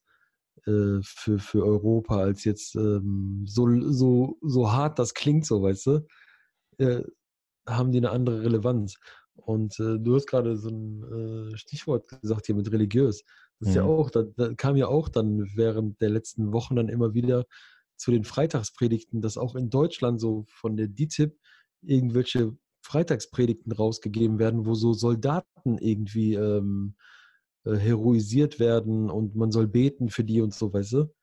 Äh, 0.64 1.00
für, 1.02 1.38
für 1.38 1.64
Europa, 1.64 2.18
als 2.18 2.44
jetzt 2.44 2.74
ähm, 2.76 3.44
so, 3.46 3.68
so, 3.92 4.38
so 4.42 4.72
hart 4.72 4.98
das 4.98 5.14
klingt, 5.14 5.46
so 5.46 5.62
weißt 5.62 5.86
du, 5.86 6.06
äh, 6.78 7.02
haben 7.68 7.92
die 7.92 7.98
eine 7.98 8.10
andere 8.10 8.42
Relevanz. 8.42 8.96
Und 9.34 9.78
äh, 9.78 9.98
du 9.98 10.14
hast 10.14 10.26
gerade 10.26 10.56
so 10.56 10.70
ein 10.70 11.52
äh, 11.52 11.56
Stichwort 11.56 12.08
gesagt 12.20 12.46
hier 12.46 12.54
mit 12.54 12.72
religiös. 12.72 13.22
Das 13.60 13.68
ist 13.68 13.74
mhm. 13.74 13.80
ja 13.80 13.84
auch, 13.84 14.10
da, 14.10 14.22
da, 14.22 14.54
kam 14.54 14.76
ja 14.76 14.88
auch 14.88 15.08
dann 15.08 15.46
während 15.54 16.00
der 16.00 16.10
letzten 16.10 16.52
Wochen 16.52 16.74
dann 16.74 16.88
immer 16.88 17.14
wieder 17.14 17.44
zu 17.96 18.10
den 18.10 18.24
Freitagspredigten, 18.24 19.20
dass 19.20 19.38
auch 19.38 19.54
in 19.54 19.70
Deutschland 19.70 20.20
so 20.20 20.44
von 20.48 20.76
der 20.76 20.88
DITIB 20.88 21.38
irgendwelche 21.82 22.56
Freitagspredigten 22.82 23.72
rausgegeben 23.72 24.38
werden, 24.38 24.66
wo 24.66 24.74
so 24.74 24.92
Soldaten 24.92 25.78
irgendwie 25.78 26.34
ähm, 26.34 26.96
äh, 27.66 27.76
heroisiert 27.76 28.58
werden 28.58 29.10
und 29.10 29.34
man 29.36 29.50
soll 29.50 29.66
beten 29.66 30.08
für 30.08 30.24
die 30.24 30.40
und 30.40 30.54
so, 30.54 30.72
weißt 30.72 30.92
du? 30.94 31.14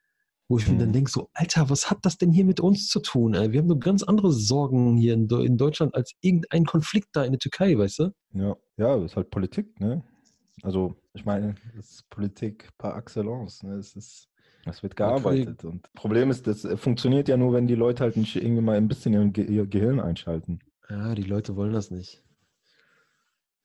Wo 0.49 0.57
ich 0.57 0.67
mhm. 0.67 0.73
mir 0.73 0.79
dann 0.79 0.89
mhm. 0.89 0.93
denke, 0.93 1.11
so, 1.11 1.29
Alter, 1.33 1.69
was 1.69 1.89
hat 1.89 1.99
das 2.03 2.17
denn 2.17 2.31
hier 2.31 2.45
mit 2.45 2.59
uns 2.59 2.87
zu 2.87 2.99
tun? 2.99 3.33
Ey? 3.33 3.51
Wir 3.51 3.61
haben 3.61 3.69
so 3.69 3.77
ganz 3.77 4.03
andere 4.03 4.31
Sorgen 4.31 4.97
hier 4.97 5.13
in, 5.13 5.27
in 5.29 5.57
Deutschland 5.57 5.95
als 5.95 6.13
irgendein 6.21 6.65
Konflikt 6.65 7.09
da 7.13 7.23
in 7.23 7.31
der 7.31 7.39
Türkei, 7.39 7.77
weißt 7.77 7.99
du? 7.99 8.11
Ja, 8.33 8.55
ja, 8.77 8.97
das 8.97 9.11
ist 9.11 9.15
halt 9.15 9.29
Politik, 9.29 9.79
ne? 9.79 10.03
Also, 10.61 10.95
ich 11.13 11.25
meine, 11.25 11.55
das 11.75 11.91
ist 11.91 12.09
Politik 12.09 12.69
par 12.77 12.97
excellence, 12.97 13.63
ne? 13.63 13.75
Es 13.75 13.95
ist 13.95 14.29
es 14.65 14.81
wird 14.81 14.95
gearbeitet. 14.95 15.65
Und 15.65 15.83
das 15.83 15.93
Problem 15.93 16.29
ist, 16.29 16.47
das 16.47 16.65
funktioniert 16.75 17.27
ja 17.27 17.37
nur, 17.37 17.53
wenn 17.53 17.67
die 17.67 17.75
Leute 17.75 18.03
halt 18.03 18.17
nicht 18.17 18.35
irgendwie 18.35 18.61
mal 18.61 18.77
ein 18.77 18.87
bisschen 18.87 19.33
ihr 19.35 19.65
Gehirn 19.65 19.99
einschalten. 19.99 20.59
Ja, 20.89 21.15
die 21.15 21.23
Leute 21.23 21.55
wollen 21.55 21.73
das 21.73 21.91
nicht. 21.91 22.23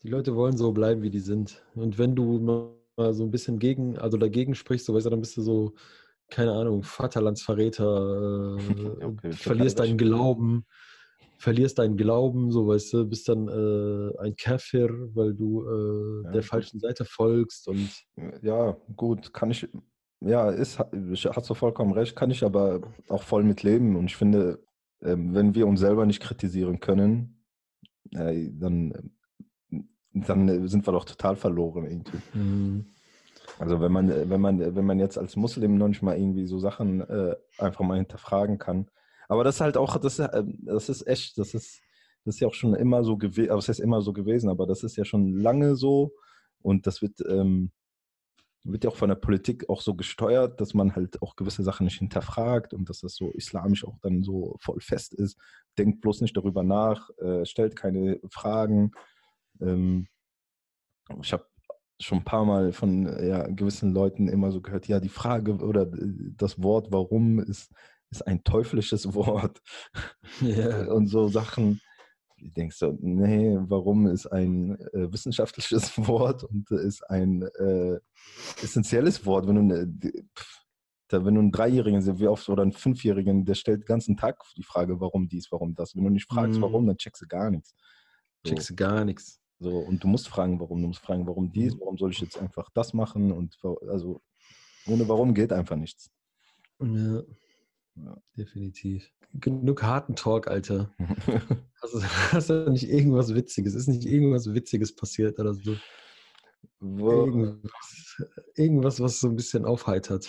Die 0.03 0.09
Leute 0.09 0.37
wollen 0.37 0.57
so 0.57 0.73
bleiben, 0.73 1.03
wie 1.03 1.11
die 1.11 1.19
sind. 1.21 1.63
Und 1.75 1.99
wenn 1.99 2.15
du 2.15 2.39
mal 2.39 3.13
so 3.13 3.25
ein 3.25 3.31
bisschen 3.31 3.59
gegen, 3.59 3.99
also 3.99 4.17
dagegen 4.17 4.55
sprichst, 4.55 4.87
so 4.87 4.95
weißt 4.95 5.07
du, 5.07 5.11
dann 5.11 5.21
bist 5.21 5.37
du 5.37 5.43
so, 5.43 5.75
keine 6.31 6.53
Ahnung, 6.53 6.83
Vaterlandsverräter, 6.83 8.59
äh, 9.01 9.05
okay, 9.05 9.33
verlierst 9.33 9.79
deinen 9.81 9.99
Glauben, 9.99 10.65
verlierst 11.39 11.79
deinen 11.79 11.97
Glauben, 11.97 12.51
so 12.53 12.67
weißt 12.67 12.93
du, 12.93 13.07
bist 13.07 13.29
dann 13.29 13.49
äh, 13.49 14.19
ein 14.19 14.37
Kafir, 14.37 14.91
weil 15.15 15.35
du 15.35 15.65
äh, 15.65 16.25
ja, 16.25 16.33
der 16.33 16.43
falschen 16.43 16.81
Seite 16.81 17.05
folgst 17.05 17.69
und 17.69 17.91
ja, 18.43 18.77
gut, 18.97 19.33
kann 19.33 19.51
ich, 19.51 19.69
ja, 20.21 20.51
ist, 20.51 20.79
hat 20.79 21.45
so 21.45 21.55
vollkommen 21.55 21.93
recht, 21.93 22.17
kann 22.17 22.31
ich 22.31 22.45
aber 22.45 22.81
auch 23.09 23.23
voll 23.23 23.45
mit 23.45 23.63
leben 23.63 23.97
und 23.97 24.07
ich 24.07 24.17
finde, 24.17 24.63
ähm, 25.03 25.35
wenn 25.35 25.55
wir 25.55 25.67
uns 25.67 25.81
selber 25.81 26.07
nicht 26.07 26.21
kritisieren 26.21 26.81
können, 26.81 27.35
dann 28.11 29.13
dann 30.27 30.49
äh, 30.49 30.69
sind 30.69 30.87
wir 30.87 30.93
doch 30.93 31.05
total 31.05 31.37
verloren 31.37 31.85
irgendwie. 31.85 32.19
Mhm. 32.35 32.87
Also 33.59 33.81
wenn 33.81 33.93
man, 33.93 34.09
wenn 34.09 34.41
man, 34.41 34.77
wenn 34.77 34.85
man 34.85 35.01
jetzt 35.01 35.19
als 35.19 35.37
Muslim 35.37 35.79
noch 35.79 35.89
nicht 35.89 36.03
mal 36.03 36.17
irgendwie 36.17 36.47
so 36.47 36.59
Sachen 36.59 37.01
äh, 37.01 37.35
einfach 37.59 37.85
mal 37.85 37.97
hinterfragen 37.97 38.59
kann. 38.59 38.89
Aber 39.29 39.45
das 39.45 39.57
ist 39.57 39.61
halt 39.61 39.77
auch, 39.77 39.97
das, 39.99 40.19
äh, 40.19 40.45
das 40.63 40.89
ist 40.89 41.07
echt, 41.07 41.39
das 41.39 41.55
ist, 41.55 41.81
das 42.25 42.37
ist 42.37 42.41
ja 42.41 42.49
auch 42.49 42.55
schon 42.55 42.75
immer 42.75 43.05
so 43.05 43.17
gewesen, 43.17 43.51
aber 43.51 43.59
es 43.59 43.69
ist 43.69 43.81
immer 43.81 44.01
so 44.01 44.13
gewesen, 44.13 44.49
aber 44.49 44.67
das 44.67 44.85
ist 44.85 44.97
ja 44.97 45.05
schon 45.05 45.33
lange 45.33 45.77
so 45.77 46.13
und 46.63 46.87
das 46.87 47.03
wird, 47.03 47.21
ähm, 47.29 47.73
wird 48.65 48.85
ja 48.85 48.91
auch 48.91 48.97
von 48.97 49.09
der 49.09 49.17
Politik 49.17 49.69
auch 49.69 49.81
so 49.81 49.95
gesteuert, 49.95 50.61
dass 50.61 50.75
man 50.75 50.95
halt 50.95 51.23
auch 51.23 51.37
gewisse 51.37 51.63
Sachen 51.63 51.85
nicht 51.85 51.99
hinterfragt 51.99 52.75
und 52.75 52.89
dass 52.89 53.01
das 53.01 53.15
so 53.15 53.31
islamisch 53.31 53.85
auch 53.85 53.99
dann 54.03 54.23
so 54.23 54.57
voll 54.61 54.81
fest 54.81 55.15
ist. 55.15 55.39
Denkt 55.79 56.01
bloß 56.01 56.21
nicht 56.21 56.37
darüber 56.37 56.63
nach, 56.63 57.11
äh, 57.19 57.45
stellt 57.45 57.77
keine 57.77 58.21
Fragen 58.31 58.93
ähm, 59.61 60.09
ich 61.23 61.33
habe 61.33 61.47
schon 62.01 62.19
ein 62.19 62.25
paar 62.25 62.45
Mal 62.45 62.73
von 62.73 63.05
ja, 63.25 63.47
gewissen 63.49 63.93
Leuten 63.93 64.29
immer 64.29 64.53
so 64.53 64.61
gehört, 64.61 64.87
ja, 64.89 65.01
die 65.01 65.09
Frage 65.09 65.57
oder 65.57 65.87
das 66.37 66.63
Wort 66.63 66.89
warum 66.91 67.41
ist, 67.41 67.73
ist 68.11 68.27
ein 68.27 68.45
teuflisches 68.45 69.15
Wort. 69.15 69.61
Yeah. 70.43 70.93
Und 70.93 71.09
so 71.09 71.27
Sachen, 71.27 71.81
du 72.39 72.51
denkst 72.51 72.77
so, 72.77 72.97
nee, 73.01 73.57
warum 73.61 74.07
ist 74.07 74.27
ein 74.27 74.79
äh, 74.93 75.13
wissenschaftliches 75.13 75.97
Wort 76.07 76.45
und 76.45 76.71
ist 76.71 77.03
ein 77.11 77.43
äh, 77.43 77.99
essentielles 78.63 79.25
Wort. 79.27 79.49
Wenn 79.49 79.57
du, 79.57 79.63
ne, 79.63 80.21
pff, 80.37 80.65
da, 81.09 81.25
wenn 81.25 81.35
du 81.35 81.41
einen 81.41 81.53
Dreijährigen 81.53 82.03
siehst, 82.03 82.21
wie 82.21 82.29
oft, 82.29 82.49
oder 82.49 82.63
einen 82.63 82.73
Fünfjährigen, 82.73 83.45
der 83.45 83.55
stellt 83.55 83.81
den 83.81 83.87
ganzen 83.87 84.17
Tag 84.17 84.39
die 84.57 84.63
Frage, 84.63 85.01
warum 85.01 85.29
dies, 85.29 85.51
warum 85.51 85.75
das. 85.75 85.97
Wenn 85.97 86.05
du 86.05 86.11
nicht 86.11 86.31
fragst, 86.31 86.61
mm. 86.61 86.63
warum, 86.63 86.87
dann 86.87 86.99
checkst 86.99 87.23
du 87.23 87.27
gar 87.27 87.51
nichts. 87.51 87.75
So. 88.45 88.51
Checkst 88.51 88.71
du 88.71 88.77
gar 88.77 89.05
nichts. 89.05 89.41
So, 89.61 89.79
und 89.79 90.03
du 90.05 90.09
musst 90.09 90.29
fragen, 90.29 90.61
warum. 90.61 90.81
Du 90.81 90.89
musst 90.89 91.01
fragen, 91.01 91.27
warum 91.27 91.51
dies, 91.53 91.75
mhm. 91.75 91.81
warum 91.81 91.99
soll 91.99 92.11
ich 92.11 92.21
jetzt 92.21 92.39
einfach 92.39 92.71
das 92.75 92.95
machen? 92.95 93.33
Und 93.33 93.59
also 93.89 94.23
ohne 94.87 95.09
warum 95.09 95.35
geht 95.35 95.53
einfach 95.53 95.77
nichts. 95.77 96.11
Ja. 96.81 97.23
Ja. 98.05 98.17
Definitiv. 98.37 99.11
Genug 99.35 99.83
harten 99.83 100.17
Talk, 100.17 100.49
Alter. 100.49 100.91
hast, 101.83 101.95
du, 101.95 102.03
hast 102.33 102.51
du 102.51 102.71
nicht 102.71 102.89
irgendwas 102.89 103.35
Witziges? 103.35 103.75
Ist 103.75 103.89
nicht 103.89 104.07
irgendwas 104.07 104.53
Witziges 104.53 104.95
passiert 104.95 105.39
oder 105.39 105.55
so? 105.55 105.77
Irgendwas, 106.81 108.23
irgendwas, 108.55 109.01
was 109.01 109.21
so 109.21 109.29
ein 109.29 109.37
bisschen 109.37 109.65
aufheitert. 109.65 110.29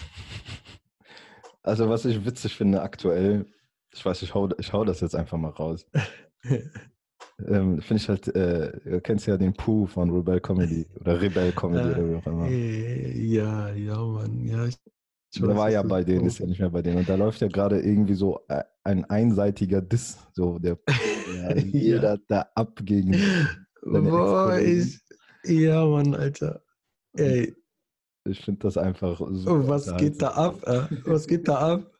Also, 1.61 1.89
was 1.89 2.05
ich 2.05 2.25
witzig 2.25 2.55
finde 2.55 2.81
aktuell, 2.81 3.45
ich 3.93 4.03
weiß, 4.03 4.21
ich 4.23 4.33
hau, 4.33 4.49
ich 4.57 4.73
hau 4.73 4.83
das 4.83 5.01
jetzt 5.01 5.15
einfach 5.15 5.37
mal 5.37 5.49
raus. 5.49 5.85
ähm, 7.47 7.81
finde 7.81 8.01
ich 8.01 8.09
halt, 8.09 8.27
äh, 8.35 8.71
du 8.83 9.01
kennst 9.01 9.27
ja 9.27 9.37
den 9.37 9.53
Pooh 9.53 9.85
von 9.85 10.09
Rebel 10.09 10.39
Comedy 10.39 10.85
oder 10.99 11.19
Rebel 11.21 11.51
Comedy 11.51 11.89
äh, 11.89 11.91
oder 11.91 12.09
wie 12.09 12.15
auch 12.15 12.27
immer. 12.27 12.47
Äh, 12.47 13.25
ja, 13.25 13.69
ja, 13.73 14.03
Mann, 14.03 14.45
ja. 14.45 14.65
Ich, 14.65 14.77
ich 15.33 15.41
der 15.41 15.55
war 15.55 15.69
ja 15.69 15.81
bei 15.83 16.03
denen, 16.03 16.25
ist 16.25 16.39
ja 16.39 16.45
nicht 16.45 16.59
mehr 16.59 16.69
bei 16.69 16.81
denen. 16.81 16.97
Und 16.97 17.09
da 17.09 17.15
läuft 17.15 17.41
ja 17.41 17.47
gerade 17.47 17.79
irgendwie 17.79 18.15
so 18.15 18.41
äh, 18.47 18.63
ein 18.83 19.05
einseitiger 19.05 19.81
Diss, 19.81 20.17
so 20.33 20.59
der, 20.59 20.77
der 21.47 21.57
jeder 21.57 22.17
da 22.27 22.47
ab 22.55 22.79
gegen 22.83 23.15
Boah, 23.81 24.59
ich, 24.59 24.99
ja, 25.45 25.85
Mann, 25.85 26.13
Alter. 26.13 26.61
Ey. 27.13 27.55
Ich 28.25 28.43
finde 28.43 28.59
das 28.59 28.77
einfach 28.77 29.19
so. 29.19 29.67
Was 29.67 29.95
geht 29.97 30.21
da 30.21 30.29
ab? 30.29 30.61
Äh? 30.67 30.81
Was 31.05 31.25
geht 31.25 31.47
da 31.47 31.55
ab? 31.55 31.91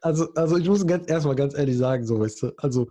Also, 0.00 0.32
also 0.34 0.56
ich 0.58 0.68
muss 0.68 0.86
ganz 0.86 1.08
erstmal 1.08 1.36
ganz 1.36 1.54
ehrlich 1.54 1.76
sagen, 1.76 2.04
so 2.04 2.18
weißt 2.18 2.42
du, 2.42 2.52
also 2.56 2.90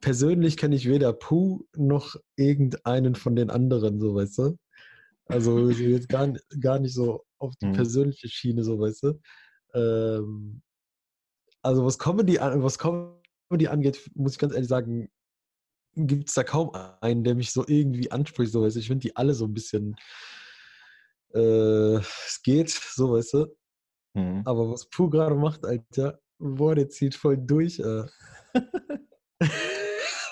persönlich 0.00 0.56
kenne 0.56 0.76
ich 0.76 0.88
weder 0.88 1.12
Pooh 1.12 1.66
noch 1.76 2.16
irgendeinen 2.36 3.14
von 3.14 3.36
den 3.36 3.50
anderen, 3.50 4.00
so 4.00 4.14
weißt 4.14 4.38
du. 4.38 4.58
Also 5.26 5.66
so 5.72 5.82
jetzt 5.82 6.08
gar, 6.08 6.32
gar 6.60 6.78
nicht 6.78 6.94
so 6.94 7.24
auf 7.38 7.54
die 7.56 7.66
mhm. 7.66 7.72
persönliche 7.74 8.28
Schiene, 8.28 8.64
so 8.64 8.78
weißt 8.78 9.02
du. 9.04 9.20
Ähm, 9.74 10.62
also 11.62 11.84
was 11.84 11.98
Comedy, 11.98 12.38
was 12.38 12.78
Comedy 12.78 13.68
angeht, 13.68 14.10
muss 14.14 14.32
ich 14.32 14.38
ganz 14.38 14.54
ehrlich 14.54 14.68
sagen, 14.68 15.10
gibt 15.96 16.28
es 16.28 16.34
da 16.34 16.44
kaum 16.44 16.70
einen, 17.00 17.24
der 17.24 17.34
mich 17.34 17.52
so 17.52 17.64
irgendwie 17.66 18.10
anspricht, 18.10 18.52
so 18.52 18.62
weißt 18.62 18.76
du. 18.76 18.80
Ich 18.80 18.88
finde 18.88 19.02
die 19.02 19.16
alle 19.16 19.34
so 19.34 19.46
ein 19.46 19.54
bisschen, 19.54 19.96
äh, 21.34 21.96
es 21.96 22.40
geht, 22.42 22.70
so 22.70 23.12
weißt 23.12 23.34
du. 23.34 23.56
Mhm. 24.14 24.42
Aber 24.44 24.70
was 24.70 24.88
Pooh 24.88 25.10
gerade 25.10 25.34
macht, 25.34 25.64
Alter, 25.64 26.20
boah, 26.38 26.74
der 26.74 26.88
zieht 26.88 27.14
voll 27.14 27.36
durch. 27.36 27.78
Äh. 27.78 28.04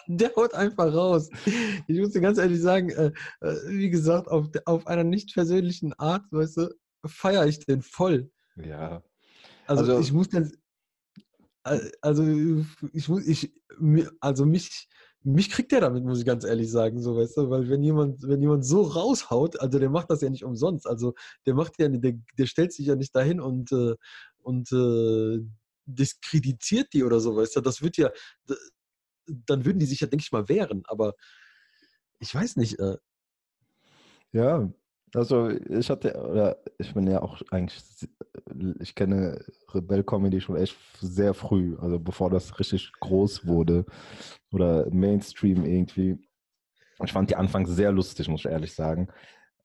der 0.08 0.34
haut 0.34 0.54
einfach 0.54 0.92
raus. 0.92 1.28
Ich 1.86 1.98
muss 1.98 2.10
dir 2.10 2.20
ganz 2.20 2.38
ehrlich 2.38 2.60
sagen, 2.60 2.90
äh, 2.90 3.12
äh, 3.40 3.56
wie 3.68 3.90
gesagt, 3.90 4.28
auf, 4.28 4.48
auf 4.64 4.86
einer 4.86 5.04
nicht 5.04 5.34
persönlichen 5.34 5.92
Art, 5.94 6.24
weißt 6.30 6.56
du, 6.56 6.74
feiere 7.06 7.46
ich 7.46 7.64
den 7.64 7.82
voll. 7.82 8.30
Ja. 8.56 9.02
Also, 9.66 9.82
also 9.82 10.00
ich 10.00 10.12
muss 10.12 10.28
dann, 10.30 10.50
also 12.00 12.24
ich 12.92 13.08
muss, 13.08 13.26
ich, 13.26 13.52
also 14.20 14.46
mich, 14.46 14.88
mich 15.22 15.50
kriegt 15.50 15.72
der 15.72 15.82
damit, 15.82 16.04
muss 16.04 16.20
ich 16.20 16.24
ganz 16.24 16.44
ehrlich 16.44 16.70
sagen, 16.70 17.02
so 17.02 17.16
weißt 17.16 17.36
du, 17.36 17.50
weil 17.50 17.68
wenn 17.68 17.82
jemand, 17.82 18.22
wenn 18.22 18.40
jemand 18.40 18.64
so 18.64 18.82
raushaut, 18.82 19.60
also 19.60 19.78
der 19.78 19.90
macht 19.90 20.10
das 20.10 20.22
ja 20.22 20.30
nicht 20.30 20.44
umsonst, 20.44 20.86
also 20.86 21.14
der 21.44 21.54
macht 21.54 21.74
ja, 21.78 21.88
der, 21.88 22.14
der 22.38 22.46
stellt 22.46 22.72
sich 22.72 22.86
ja 22.86 22.96
nicht 22.96 23.14
dahin 23.14 23.40
und 23.40 23.70
äh, 23.72 23.94
und 24.38 24.72
äh, 24.72 25.40
diskreditiert 25.84 26.92
die 26.92 27.04
oder 27.04 27.20
so, 27.20 27.36
weißt 27.36 27.56
du, 27.56 27.60
das 27.60 27.82
wird 27.82 27.98
ja, 27.98 28.10
dann 29.46 29.64
würden 29.64 29.78
die 29.78 29.86
sich 29.86 30.00
ja, 30.00 30.06
denke 30.06 30.22
ich 30.22 30.32
mal, 30.32 30.48
wehren, 30.48 30.82
aber 30.86 31.14
ich 32.20 32.34
weiß 32.34 32.56
nicht. 32.56 32.78
Äh, 32.78 32.96
ja, 34.32 34.70
also 35.14 35.48
ich 35.48 35.88
hatte, 35.88 36.14
oder 36.14 36.58
ich 36.78 36.92
bin 36.92 37.06
ja 37.06 37.22
auch 37.22 37.40
eigentlich, 37.50 37.82
ich 38.80 38.94
kenne 38.94 39.42
Rebell 39.72 40.04
Comedy 40.04 40.40
schon 40.40 40.56
echt 40.56 40.76
sehr 41.00 41.34
früh, 41.34 41.76
also 41.80 41.98
bevor 41.98 42.30
das 42.30 42.58
richtig 42.58 42.92
groß 43.00 43.46
wurde 43.46 43.86
oder 44.52 44.88
Mainstream 44.90 45.64
irgendwie. 45.64 46.18
Ich 47.04 47.12
fand 47.12 47.30
die 47.30 47.36
anfangs 47.36 47.70
sehr 47.70 47.92
lustig, 47.92 48.28
muss 48.28 48.44
ich 48.44 48.50
ehrlich 48.50 48.74
sagen. 48.74 49.08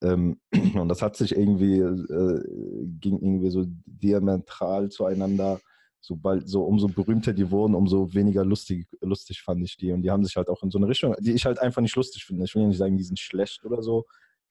Ähm, 0.01 0.39
und 0.76 0.88
das 0.88 1.01
hat 1.01 1.16
sich 1.16 1.36
irgendwie, 1.36 1.80
äh, 1.80 2.43
ging 2.99 3.20
irgendwie 3.20 3.49
so 3.49 3.66
diametral 3.86 4.89
zueinander 4.89 5.59
sobald 6.04 6.49
so 6.49 6.64
umso 6.64 6.89
berühmter 6.89 7.32
die 7.32 7.49
wurden, 7.49 7.76
umso 7.76 8.14
weniger 8.14 8.43
lustig, 8.43 8.88
lustig 8.99 9.41
fand 9.41 9.64
ich 9.64 9.78
die. 9.78 9.93
Und 9.93 10.01
die 10.01 10.12
haben 10.12 10.24
sich 10.24 10.36
halt 10.36 10.49
auch 10.49 10.62
in 10.62 10.70
so 10.70 10.78
eine 10.78 10.89
Richtung, 10.89 11.16
die 11.20 11.32
ich 11.32 11.45
halt 11.45 11.60
einfach 11.60 11.82
nicht 11.82 11.95
lustig 11.95 12.26
finde. 12.26 12.43
Ich 12.43 12.54
will 12.54 12.62
ja 12.62 12.68
nicht 12.68 12.78
sagen, 12.78 12.97
die 12.97 13.06
sind 13.06 13.20
schlecht 13.20 13.64
oder 13.64 13.82
so. 13.82 14.06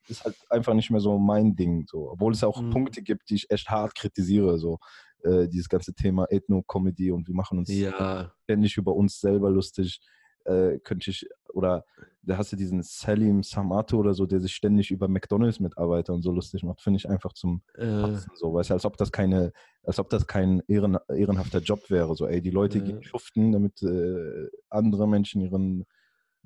Ist 0.08 0.24
halt 0.24 0.34
einfach 0.48 0.72
nicht 0.72 0.90
mehr 0.90 1.00
so 1.00 1.18
mein 1.18 1.54
Ding. 1.54 1.84
So. 1.86 2.10
Obwohl 2.10 2.32
es 2.32 2.42
auch 2.42 2.60
mhm. 2.60 2.70
Punkte 2.70 3.02
gibt, 3.02 3.28
die 3.28 3.34
ich 3.34 3.50
echt 3.50 3.68
hart 3.68 3.94
kritisiere. 3.94 4.58
So 4.58 4.78
äh, 5.24 5.46
dieses 5.46 5.68
ganze 5.68 5.92
Thema 5.92 6.26
Ethno-Comedy 6.30 7.12
und 7.12 7.28
wir 7.28 7.34
machen 7.34 7.58
uns 7.58 7.68
ja. 7.68 8.32
ständig 8.44 8.78
über 8.78 8.94
uns 8.94 9.20
selber 9.20 9.50
lustig 9.50 10.00
äh, 10.44 10.78
könnte 10.78 11.10
ich, 11.10 11.28
oder 11.52 11.84
da 12.22 12.36
hast 12.36 12.52
du 12.52 12.56
diesen 12.56 12.82
Salim 12.82 13.42
Samato 13.42 13.98
oder 13.98 14.14
so, 14.14 14.26
der 14.26 14.40
sich 14.40 14.54
ständig 14.54 14.90
über 14.90 15.08
McDonalds-Mitarbeiter 15.08 16.12
und 16.12 16.22
so 16.22 16.30
lustig 16.30 16.62
macht, 16.62 16.80
finde 16.80 16.98
ich 16.98 17.08
einfach 17.08 17.32
zum 17.32 17.62
äh. 17.74 18.16
so, 18.34 18.54
weißt 18.54 18.70
du, 18.70 18.74
als 18.74 18.84
ob 18.84 18.96
das 18.96 19.10
keine, 19.10 19.52
als 19.82 19.98
ob 19.98 20.08
das 20.08 20.26
kein 20.26 20.62
ehren, 20.68 20.98
ehrenhafter 21.08 21.58
Job 21.58 21.90
wäre. 21.90 22.14
So, 22.14 22.26
ey, 22.26 22.40
die 22.40 22.50
Leute 22.50 22.78
äh. 22.78 22.82
gehen 22.82 23.02
schuften, 23.02 23.52
damit 23.52 23.82
äh, 23.82 24.48
andere 24.70 25.08
Menschen 25.08 25.42
ihren 25.42 25.84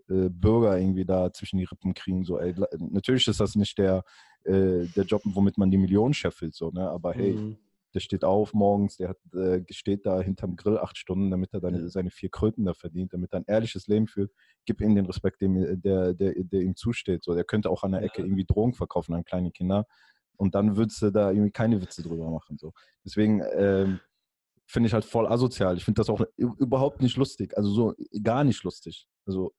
äh, 0.09 0.30
Bürger 0.30 0.78
irgendwie 0.78 1.05
da 1.05 1.32
zwischen 1.32 1.59
die 1.59 1.64
Rippen 1.64 1.92
kriegen. 1.92 2.24
So, 2.24 2.38
ey, 2.38 2.55
natürlich 2.78 3.28
ist 3.28 3.40
das 3.40 3.55
nicht 3.55 3.76
der, 3.76 4.03
äh, 4.44 4.86
der 4.97 5.05
Job, 5.05 5.22
womit 5.24 5.59
man 5.59 5.70
die 5.70 5.78
Millionen 5.78 6.14
scheffelt, 6.14 6.55
so, 6.55 6.70
ne? 6.70 6.88
Aber 6.88 7.12
hey, 7.12 7.34
mhm 7.34 7.59
der 7.97 8.01
steht 8.01 8.24
auf 8.24 8.53
morgens, 8.53 8.99
der 8.99 9.09
hat, 9.09 9.34
äh, 9.34 9.64
steht 9.70 10.05
da 10.05 10.20
hinterm 10.20 10.55
Grill 10.55 10.76
acht 10.76 10.99
Stunden, 10.99 11.30
damit 11.30 11.55
er 11.55 11.61
dann 11.61 11.88
seine 11.88 12.11
vier 12.11 12.28
Kröten 12.28 12.66
da 12.66 12.74
verdient, 12.74 13.14
damit 13.14 13.32
er 13.32 13.40
ein 13.40 13.44
ehrliches 13.47 13.86
Leben 13.86 14.07
führt. 14.07 14.30
Gib 14.66 14.82
ihm 14.82 14.94
den 14.94 15.07
Respekt, 15.07 15.40
dem, 15.40 15.80
der, 15.80 16.12
der, 16.12 16.34
der 16.36 16.61
ihm 16.61 16.76
zusteht. 16.76 17.24
So, 17.24 17.34
der 17.34 17.44
könnte 17.44 17.70
auch 17.70 17.84
an 17.84 17.92
der 17.92 18.03
Ecke 18.03 18.20
irgendwie 18.20 18.44
Drogen 18.44 18.74
verkaufen 18.74 19.14
an 19.14 19.24
kleine 19.24 19.51
Kinder. 19.51 19.86
Und 20.36 20.55
dann 20.55 20.76
würdest 20.76 21.01
du 21.01 21.11
da 21.11 21.30
irgendwie 21.30 21.53
keine 21.53 21.80
Witze 21.80 22.03
drüber 22.03 22.30
machen. 22.30 22.59
So. 22.59 22.74
Deswegen 23.03 23.42
ähm, 23.55 24.01
finde 24.66 24.88
ich 24.88 24.92
halt 24.92 25.07
voll 25.07 25.26
asozial. 25.26 25.78
Ich 25.78 25.84
finde 25.86 26.01
das 26.01 26.11
auch 26.11 26.20
überhaupt 26.36 27.01
nicht 27.01 27.16
lustig. 27.16 27.57
Also 27.57 27.70
so 27.70 27.94
gar 28.22 28.44
nicht 28.44 28.62
lustig. 28.62 29.09
Also 29.24 29.55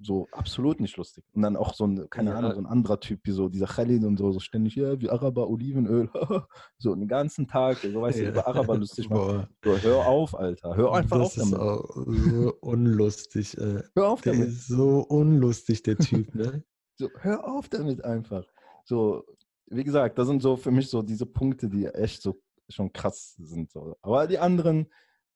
so 0.00 0.26
absolut 0.32 0.80
nicht 0.80 0.96
lustig. 0.96 1.24
Und 1.32 1.42
dann 1.42 1.56
auch 1.56 1.74
so 1.74 1.86
ein, 1.86 2.08
keine 2.10 2.30
ja. 2.30 2.36
Ahnung, 2.36 2.52
so 2.52 2.58
ein 2.58 2.66
anderer 2.66 3.00
Typ, 3.00 3.20
wie 3.24 3.30
so 3.30 3.48
dieser 3.48 3.66
Khalid 3.66 4.04
und 4.04 4.16
so, 4.16 4.32
so 4.32 4.40
ständig, 4.40 4.74
ja, 4.76 5.00
wie 5.00 5.10
Araber, 5.10 5.48
Olivenöl, 5.48 6.10
so 6.78 6.94
den 6.94 7.08
ganzen 7.08 7.46
Tag, 7.46 7.78
so 7.78 8.02
weißt 8.02 8.18
du, 8.18 8.28
über 8.28 8.46
Araber 8.46 8.76
lustig 8.76 9.08
machen. 9.08 9.46
So, 9.64 9.76
hör 9.78 10.06
auf, 10.06 10.34
Alter, 10.38 10.76
hör 10.76 10.94
einfach 10.94 11.18
das 11.18 11.38
auf 11.38 11.50
damit. 11.50 11.52
Das 11.52 11.60
ist 11.60 11.60
auch 11.60 12.42
so 12.44 12.54
unlustig. 12.60 13.58
Äh. 13.58 13.82
Hör 13.94 14.08
auf 14.08 14.20
der 14.20 14.32
damit. 14.32 14.48
ist 14.48 14.66
so 14.66 15.00
unlustig, 15.00 15.82
der 15.82 15.96
Typ, 15.96 16.34
ne? 16.34 16.64
so, 16.96 17.08
hör 17.20 17.46
auf 17.48 17.68
damit 17.68 18.04
einfach. 18.04 18.44
So, 18.84 19.24
wie 19.66 19.84
gesagt, 19.84 20.18
das 20.18 20.26
sind 20.28 20.42
so 20.42 20.56
für 20.56 20.70
mich 20.70 20.88
so 20.88 21.02
diese 21.02 21.26
Punkte, 21.26 21.68
die 21.68 21.86
echt 21.86 22.22
so 22.22 22.40
schon 22.68 22.92
krass 22.92 23.34
sind. 23.38 23.70
So. 23.70 23.96
Aber 24.02 24.26
die 24.26 24.38
anderen, 24.38 24.86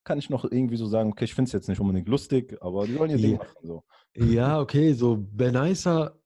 kann 0.05 0.19
ich 0.19 0.31
noch 0.31 0.45
irgendwie 0.45 0.77
so 0.77 0.87
sagen, 0.87 1.11
okay, 1.11 1.25
ich 1.25 1.35
finde 1.35 1.49
es 1.49 1.53
jetzt 1.53 1.69
nicht 1.69 1.81
unbedingt 1.81 2.09
lustig, 2.09 2.57
aber 2.61 2.87
die 2.87 2.99
wollen 2.99 3.11
ihr 3.11 3.17
Ding 3.19 3.37
machen. 3.37 3.57
So. 3.63 3.85
Ja, 4.15 4.61
okay, 4.61 4.93
so 4.93 5.19
Benaisa, 5.19 6.19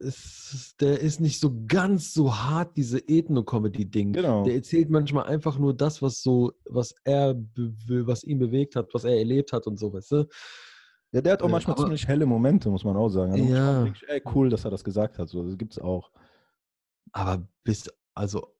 ist, 0.00 0.76
der 0.80 1.00
ist 1.00 1.20
nicht 1.20 1.40
so 1.40 1.64
ganz 1.66 2.12
so 2.12 2.34
hart, 2.34 2.76
diese 2.76 2.98
Ethno-Comedy-Ding. 2.98 4.12
Genau. 4.12 4.44
Der 4.44 4.54
erzählt 4.54 4.90
manchmal 4.90 5.24
einfach 5.24 5.58
nur 5.58 5.74
das, 5.74 6.02
was 6.02 6.22
so, 6.22 6.52
was 6.66 6.94
er, 7.04 7.34
was 7.56 8.24
ihn 8.24 8.38
bewegt 8.38 8.76
hat, 8.76 8.92
was 8.92 9.04
er 9.04 9.16
erlebt 9.16 9.52
hat 9.52 9.66
und 9.66 9.78
so, 9.78 9.92
weißt 9.92 10.12
du? 10.12 10.28
Ja, 11.12 11.20
der 11.20 11.34
hat 11.34 11.42
auch 11.42 11.48
manchmal 11.48 11.74
aber, 11.74 11.84
ziemlich 11.84 12.06
helle 12.06 12.26
Momente, 12.26 12.68
muss 12.68 12.84
man 12.84 12.96
auch 12.96 13.08
sagen. 13.08 13.32
Also 13.32 13.44
ja. 13.44 13.86
Ich, 13.86 14.02
ey, 14.08 14.20
cool, 14.34 14.50
dass 14.50 14.64
er 14.64 14.70
das 14.70 14.84
gesagt 14.84 15.18
hat. 15.18 15.28
So, 15.28 15.44
das 15.44 15.56
gibt's 15.56 15.78
auch. 15.78 16.10
Aber 17.12 17.46
bis, 17.62 17.88
also 18.14 18.54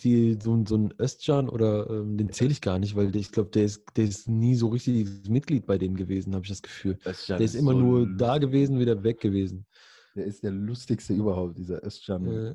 die, 0.00 0.38
so, 0.40 0.64
so 0.66 0.76
ein 0.76 0.94
Östjan 0.98 1.48
oder 1.48 1.88
ähm, 1.90 2.16
den 2.16 2.32
zähle 2.32 2.52
ich 2.52 2.60
gar 2.60 2.78
nicht, 2.78 2.96
weil 2.96 3.14
ich 3.16 3.32
glaube, 3.32 3.50
der 3.50 3.64
ist, 3.64 3.84
der 3.96 4.04
ist 4.04 4.28
nie 4.28 4.54
so 4.54 4.68
richtig 4.68 5.28
Mitglied 5.28 5.66
bei 5.66 5.78
denen 5.78 5.96
gewesen, 5.96 6.34
habe 6.34 6.44
ich 6.44 6.50
das 6.50 6.62
Gefühl. 6.62 6.98
Özcan 7.04 7.38
der 7.38 7.44
ist, 7.44 7.54
ist 7.54 7.60
immer 7.60 7.72
so 7.72 7.78
nur 7.78 8.06
da 8.06 8.38
gewesen, 8.38 8.78
wieder 8.78 9.02
weg 9.02 9.20
gewesen. 9.20 9.66
Der 10.14 10.24
ist 10.24 10.42
der 10.42 10.52
lustigste 10.52 11.12
überhaupt, 11.12 11.58
dieser 11.58 11.82
Östjan. 11.82 12.26
Äh, 12.26 12.54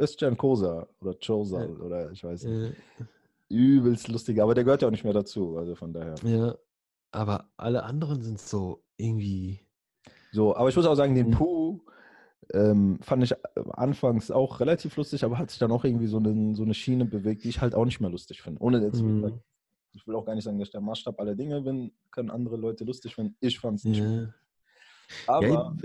Özcan 0.00 0.36
Kosa 0.36 0.88
oder 1.00 1.14
Chosa 1.14 1.64
äh, 1.64 1.68
oder 1.68 2.12
ich 2.12 2.22
weiß 2.22 2.44
nicht. 2.44 2.76
Äh, 3.00 3.04
Übelst 3.50 4.08
lustig, 4.08 4.40
aber 4.42 4.54
der 4.54 4.64
gehört 4.64 4.82
ja 4.82 4.88
auch 4.88 4.92
nicht 4.92 5.04
mehr 5.04 5.14
dazu, 5.14 5.56
also 5.56 5.74
von 5.74 5.92
daher. 5.92 6.14
Ja, 6.22 6.54
aber 7.12 7.50
alle 7.56 7.82
anderen 7.82 8.22
sind 8.22 8.40
so 8.40 8.84
irgendwie. 8.96 9.60
So, 10.32 10.54
aber 10.54 10.68
ich 10.68 10.76
muss 10.76 10.84
auch 10.84 10.94
sagen, 10.94 11.14
den 11.14 11.32
hm. 11.32 11.38
Ähm, 12.54 12.98
fand 13.02 13.22
ich 13.24 13.32
äh, 13.32 13.36
anfangs 13.72 14.30
auch 14.30 14.60
relativ 14.60 14.96
lustig, 14.96 15.24
aber 15.24 15.38
hat 15.38 15.50
sich 15.50 15.58
dann 15.58 15.70
auch 15.70 15.84
irgendwie 15.84 16.06
so 16.06 16.18
eine, 16.18 16.54
so 16.54 16.62
eine 16.62 16.74
Schiene 16.74 17.04
bewegt, 17.04 17.44
die 17.44 17.50
ich 17.50 17.60
halt 17.60 17.74
auch 17.74 17.84
nicht 17.84 18.00
mehr 18.00 18.10
lustig 18.10 18.40
finde. 18.40 18.62
Ohne 18.62 18.82
jetzt, 18.82 19.02
mhm. 19.02 19.40
ich 19.92 20.06
will 20.06 20.14
auch 20.14 20.24
gar 20.24 20.34
nicht 20.34 20.44
sagen, 20.44 20.58
dass 20.58 20.68
ich 20.68 20.72
der 20.72 20.80
Maßstab 20.80 21.20
aller 21.20 21.34
Dinge 21.34 21.60
bin, 21.60 21.92
können 22.10 22.30
andere 22.30 22.56
Leute 22.56 22.84
lustig 22.84 23.14
finden. 23.14 23.36
Ich 23.40 23.58
fand 23.58 23.78
es 23.78 23.84
nicht. 23.84 24.00
Ja. 24.00 24.32
Aber. 25.26 25.46
Ja, 25.46 25.76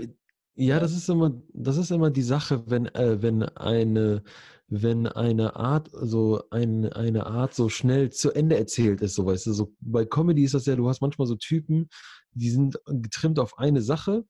ja, 0.56 0.78
das 0.78 0.92
ist 0.92 1.08
immer, 1.08 1.32
das 1.52 1.76
ist 1.76 1.90
immer 1.90 2.10
die 2.10 2.22
Sache, 2.22 2.62
wenn, 2.70 2.86
äh, 2.94 3.20
wenn 3.20 3.42
eine, 3.42 4.22
wenn 4.68 5.08
eine 5.08 5.56
Art, 5.56 5.90
so 5.92 6.44
ein, 6.50 6.92
eine 6.92 7.26
Art 7.26 7.54
so 7.54 7.68
schnell 7.68 8.10
zu 8.10 8.32
Ende 8.32 8.56
erzählt 8.56 9.00
ist, 9.00 9.16
so 9.16 9.26
weißt 9.26 9.46
du. 9.46 9.52
So, 9.52 9.74
bei 9.80 10.04
Comedy 10.04 10.44
ist 10.44 10.54
das 10.54 10.66
ja, 10.66 10.76
du 10.76 10.88
hast 10.88 11.00
manchmal 11.00 11.26
so 11.26 11.34
Typen, 11.34 11.88
die 12.32 12.50
sind 12.50 12.78
getrimmt 12.86 13.40
auf 13.40 13.58
eine 13.58 13.82
Sache 13.82 14.24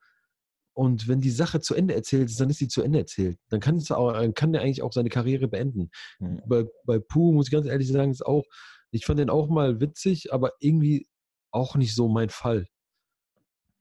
und 0.75 1.07
wenn 1.09 1.20
die 1.20 1.31
Sache 1.31 1.61
zu 1.61 1.75
Ende 1.75 1.95
erzählt 1.95 2.29
ist, 2.29 2.41
dann 2.41 2.51
ist 2.51 2.59
sie 2.59 2.68
zu 2.68 2.83
Ende 2.83 2.99
erzählt. 2.99 3.39
Dann 3.49 3.61
kann, 3.61 3.77
es 3.77 3.91
auch, 3.91 4.12
kann 4.35 4.53
der 4.53 4.62
eigentlich 4.62 4.83
auch 4.83 4.93
seine 4.93 5.09
Karriere 5.09 5.49
beenden. 5.49 5.91
Mhm. 6.18 6.43
Bei, 6.47 6.64
bei 6.85 6.99
Pooh 6.99 7.33
muss 7.33 7.47
ich 7.47 7.53
ganz 7.53 7.66
ehrlich 7.66 7.89
sagen, 7.91 8.11
ist 8.11 8.27
auch, 8.27 8.45
ich 8.91 9.07
fand 9.07 9.20
den 9.20 9.31
auch 9.31 9.49
mal 9.49 9.81
witzig, 9.81 10.33
aber 10.33 10.53
irgendwie 10.61 11.07
auch 11.53 11.77
nicht 11.77 11.95
so 11.95 12.09
mein 12.09 12.29
Fall. 12.29 12.66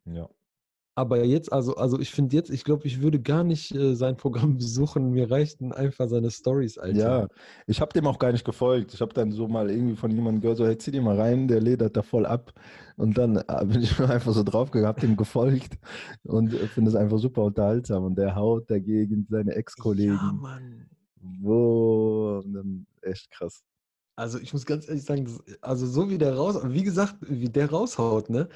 Ja. 0.05 0.29
Aber 0.95 1.23
jetzt, 1.23 1.51
also, 1.51 1.75
also 1.75 1.99
ich 1.99 2.11
finde 2.11 2.35
jetzt, 2.35 2.51
ich 2.51 2.63
glaube, 2.63 2.85
ich 2.85 3.01
würde 3.01 3.19
gar 3.19 3.43
nicht 3.43 3.73
äh, 3.73 3.95
sein 3.95 4.15
Programm 4.15 4.57
besuchen. 4.57 5.11
Mir 5.11 5.31
reichten 5.31 5.71
einfach 5.71 6.07
seine 6.07 6.29
Stories, 6.29 6.77
Alter. 6.77 6.97
Ja, 6.97 7.27
ich 7.65 7.81
habe 7.81 7.93
dem 7.93 8.05
auch 8.05 8.19
gar 8.19 8.31
nicht 8.31 8.45
gefolgt. 8.45 8.93
Ich 8.93 9.01
habe 9.01 9.13
dann 9.13 9.31
so 9.31 9.47
mal 9.47 9.71
irgendwie 9.71 9.95
von 9.95 10.11
jemandem 10.11 10.41
gehört, 10.41 10.57
so, 10.57 10.65
hey, 10.67 10.77
zieh 10.77 10.91
dir 10.91 11.01
mal 11.01 11.19
rein, 11.19 11.47
der 11.47 11.61
ledert 11.61 11.97
da 11.97 12.03
voll 12.03 12.25
ab. 12.25 12.53
Und 12.95 13.17
dann 13.17 13.37
äh, 13.37 13.43
bin 13.65 13.81
ich 13.81 13.99
einfach 13.99 14.33
so 14.33 14.43
drauf 14.43 14.69
gehabt, 14.69 15.01
dem 15.01 15.17
gefolgt 15.17 15.79
und 16.23 16.53
äh, 16.53 16.67
finde 16.67 16.91
es 16.91 16.95
einfach 16.95 17.17
super 17.17 17.43
unterhaltsam. 17.43 18.03
Und 18.03 18.15
der 18.15 18.35
haut 18.35 18.69
dagegen 18.69 19.25
seine 19.29 19.55
Ex-Kollegen. 19.55 20.13
Ja, 20.13 20.31
Mann. 20.33 20.89
Wo, 21.41 22.43
dann 22.45 22.85
echt 23.01 23.31
krass. 23.31 23.63
Also 24.15 24.37
ich 24.37 24.53
muss 24.53 24.65
ganz 24.65 24.87
ehrlich 24.87 25.03
sagen, 25.03 25.27
also 25.61 25.87
so 25.87 26.09
wie 26.09 26.19
der 26.19 26.35
raus, 26.35 26.59
wie 26.65 26.83
gesagt, 26.83 27.15
wie 27.21 27.49
der 27.49 27.71
raushaut, 27.71 28.29
ne? 28.29 28.47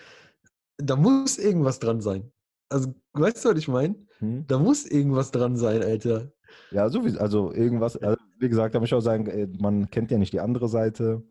Da 0.78 0.96
muss 0.96 1.38
irgendwas 1.38 1.80
dran 1.80 2.02
sein. 2.02 2.32
Also, 2.70 2.94
weißt 3.14 3.46
du, 3.46 3.50
was 3.50 3.58
ich 3.58 3.68
meine? 3.68 3.96
Hm? 4.20 4.46
Da 4.48 4.60
muss 4.60 4.86
irgendwas 4.86 5.32
dran 5.32 5.58
sein, 5.58 5.82
Alter. 5.84 6.32
Ja, 6.72 6.90
so 6.90 7.06
wie, 7.06 7.18
also 7.18 7.54
irgendwas, 7.54 7.98
also 7.98 8.18
wie 8.40 8.50
gesagt, 8.50 8.76
da 8.76 8.80
muss 8.80 8.90
ich 8.90 8.94
auch 8.94 9.02
sagen, 9.02 9.56
man 9.60 9.90
kennt 9.90 10.12
ja 10.12 10.18
nicht 10.18 10.34
die 10.34 10.40
andere 10.40 10.68
Seite. 10.68 11.24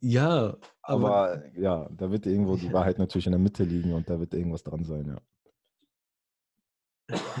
Ja, 0.00 0.56
aber, 0.82 1.14
aber 1.14 1.56
ja, 1.56 1.88
da 1.96 2.10
wird 2.10 2.26
irgendwo 2.26 2.56
die 2.56 2.72
Wahrheit 2.72 2.98
natürlich 2.98 3.26
in 3.26 3.32
der 3.32 3.38
Mitte 3.38 3.64
liegen 3.64 3.92
und 3.92 4.10
da 4.10 4.18
wird 4.18 4.34
irgendwas 4.34 4.64
dran 4.64 4.84
sein, 4.84 5.06
ja. 5.06 5.20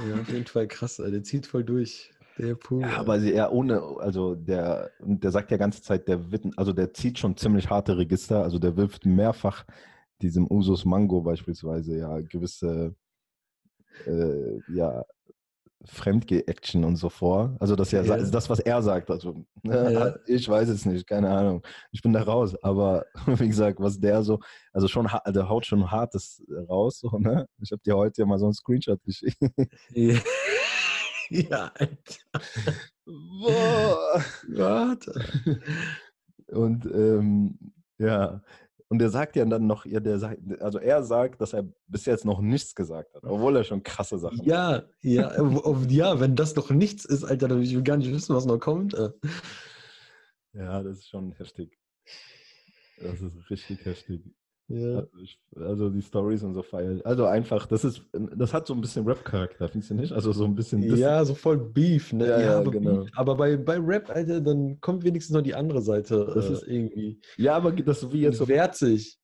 Ja, 0.08 0.20
auf 0.20 0.28
jeden 0.28 0.46
Fall 0.46 0.68
krass, 0.68 1.00
Alter. 1.00 1.12
der 1.12 1.22
zieht 1.24 1.46
voll 1.46 1.64
durch. 1.64 2.12
Der 2.38 2.54
Pooh. 2.54 2.80
Ja, 2.80 2.98
aber 2.98 3.18
er 3.18 3.52
ohne, 3.52 3.82
also 3.98 4.34
der, 4.34 4.90
der 5.00 5.30
sagt 5.30 5.50
ja 5.50 5.56
ganze 5.56 5.82
Zeit, 5.82 6.08
der 6.08 6.30
wird, 6.32 6.46
also 6.56 6.72
der 6.72 6.94
zieht 6.94 7.18
schon 7.18 7.36
ziemlich 7.36 7.68
harte 7.68 7.98
Register, 7.98 8.42
also 8.42 8.58
der 8.58 8.76
wirft 8.76 9.04
mehrfach 9.04 9.64
diesem 10.22 10.50
Usus 10.50 10.84
Mango 10.84 11.20
beispielsweise 11.20 11.98
ja 11.98 12.20
gewisse 12.20 12.94
äh, 14.06 14.58
ja, 14.72 15.04
Fremdge-Action 15.84 16.84
und 16.84 16.96
so 16.96 17.08
vor. 17.08 17.56
Also 17.58 17.74
das 17.76 17.90
ja, 17.90 18.02
ja. 18.02 18.16
das, 18.16 18.48
was 18.48 18.60
er 18.60 18.82
sagt. 18.82 19.10
Also 19.10 19.44
ja. 19.64 20.14
ich 20.26 20.48
weiß 20.48 20.68
es 20.68 20.86
nicht, 20.86 21.06
keine 21.06 21.30
Ahnung. 21.30 21.62
Ich 21.90 22.02
bin 22.02 22.12
da 22.12 22.22
raus. 22.22 22.54
Aber 22.62 23.04
wie 23.26 23.48
gesagt, 23.48 23.80
was 23.80 23.98
der 23.98 24.22
so, 24.22 24.40
also 24.72 24.88
schon, 24.88 25.08
der 25.26 25.48
haut 25.48 25.66
schon 25.66 25.90
hartes 25.90 26.42
raus. 26.68 27.00
So, 27.00 27.18
ne? 27.18 27.46
Ich 27.60 27.72
habe 27.72 27.82
dir 27.82 27.96
heute 27.96 28.22
ja 28.22 28.26
mal 28.26 28.38
so 28.38 28.46
einen 28.46 28.54
Screenshot 28.54 29.02
geschickt. 29.04 29.38
Ja, 29.90 30.18
ja 31.30 31.72
Alter. 31.74 32.40
Boah. 33.04 34.24
Warte. 34.48 35.60
Und 36.48 36.86
ähm, 36.86 37.58
ja, 37.98 38.42
und 38.92 38.98
der 38.98 39.08
sagt 39.08 39.36
ja 39.36 39.44
dann 39.46 39.66
noch, 39.66 39.86
ja, 39.86 40.00
der 40.00 40.18
sagt, 40.18 40.38
also 40.60 40.78
er 40.78 41.02
sagt, 41.02 41.40
dass 41.40 41.54
er 41.54 41.64
bis 41.86 42.04
jetzt 42.04 42.26
noch 42.26 42.42
nichts 42.42 42.74
gesagt 42.74 43.14
hat, 43.14 43.24
obwohl 43.24 43.56
er 43.56 43.64
schon 43.64 43.82
krasse 43.82 44.18
Sachen 44.18 44.44
Ja, 44.44 44.72
hat. 44.72 44.88
ja, 45.00 45.32
ja, 45.88 46.20
wenn 46.20 46.36
das 46.36 46.54
noch 46.56 46.68
nichts 46.68 47.06
ist, 47.06 47.24
Alter, 47.24 47.48
dann 47.48 47.58
will 47.58 47.64
ich 47.64 47.84
gar 47.84 47.96
nicht 47.96 48.12
wissen, 48.12 48.36
was 48.36 48.44
noch 48.44 48.58
kommt. 48.58 48.92
Äh. 48.92 49.08
Ja, 50.52 50.82
das 50.82 50.98
ist 50.98 51.08
schon 51.08 51.32
heftig. 51.32 51.78
Das 53.00 53.22
ist 53.22 53.48
richtig 53.48 53.82
heftig. 53.86 54.20
Ja. 54.72 54.96
Also, 55.00 55.18
ich, 55.22 55.38
also, 55.54 55.90
die 55.90 56.00
Stories 56.02 56.42
und 56.42 56.54
so 56.54 56.62
feiern. 56.62 57.02
Also 57.04 57.26
einfach, 57.26 57.66
das 57.66 57.84
ist, 57.84 58.02
das 58.12 58.54
hat 58.54 58.66
so 58.66 58.74
ein 58.74 58.80
bisschen 58.80 59.06
Rap-Charakter, 59.06 59.68
findest 59.68 59.90
du 59.90 59.94
nicht? 59.94 60.12
Also 60.12 60.32
so 60.32 60.44
ein 60.44 60.54
bisschen. 60.54 60.82
Ja, 60.96 61.24
so 61.24 61.34
voll 61.34 61.58
Beef, 61.58 62.12
ne? 62.12 62.26
Ja, 62.26 62.40
ja, 62.40 62.58
aber, 62.58 62.70
genau. 62.70 63.02
Beef. 63.02 63.10
aber 63.14 63.34
bei, 63.36 63.56
bei 63.56 63.78
Rap, 63.78 64.08
Alter, 64.10 64.40
dann 64.40 64.80
kommt 64.80 65.04
wenigstens 65.04 65.34
noch 65.34 65.42
die 65.42 65.54
andere 65.54 65.82
Seite. 65.82 66.32
Das 66.34 66.48
äh, 66.48 66.52
ist 66.54 66.66
irgendwie. 66.66 67.20
Ja, 67.36 67.54
aber 67.56 67.72
das 67.72 68.10
wie 68.12 68.22
jetzt 68.22 68.38
so. 68.38 68.48
Wehrt 68.48 68.76
sich 68.76 69.18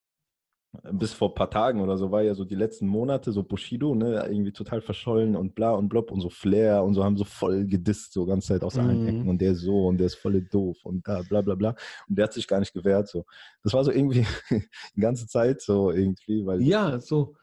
bis 0.93 1.15
vor 1.15 1.31
ein 1.31 1.35
paar 1.35 1.51
Tagen 1.51 1.81
oder 1.81 1.97
so 1.97 2.11
war 2.11 2.23
ja 2.23 2.35
so 2.35 2.45
die 2.45 2.55
letzten 2.55 2.87
Monate 2.87 3.33
so 3.33 3.43
Bushido, 3.43 3.95
ne, 3.95 4.27
irgendwie 4.29 4.53
total 4.53 4.83
verschollen 4.83 5.35
und 5.35 5.55
bla 5.55 5.73
und 5.73 5.89
blob 5.89 6.11
und 6.11 6.21
so 6.21 6.29
Flair 6.29 6.85
und 6.85 6.95
so 6.95 7.05
haben 7.05 7.17
so 7.17 7.25
voll 7.25 7.65
gedisst, 7.67 8.13
so 8.13 8.27
ganze 8.27 8.49
Zeit 8.49 8.63
aus 8.63 8.77
mhm. 8.77 8.81
allen 8.83 9.09
Ecken 9.09 9.29
und 9.29 9.41
der 9.41 9.53
ist 9.53 9.61
so 9.61 9.87
und 9.87 9.99
der 9.99 10.07
ist 10.07 10.17
voll 10.17 10.41
doof 10.43 10.77
und 10.85 11.07
da 11.09 11.23
bla 11.23 11.41
bla 11.41 11.55
bla 11.55 11.75
und 12.09 12.19
der 12.19 12.25
hat 12.25 12.35
sich 12.35 12.47
gar 12.47 12.61
nicht 12.61 12.75
gewehrt, 12.75 13.09
so. 13.09 13.25
Das 13.63 13.73
war 13.73 13.83
so 13.83 13.91
irgendwie 13.91 14.27
die 14.97 15.01
ganze 15.01 15.27
Zeit 15.27 15.63
so 15.63 15.91
irgendwie, 15.91 16.45
weil. 16.45 16.61
Ja, 16.63 17.01
so. 17.01 17.35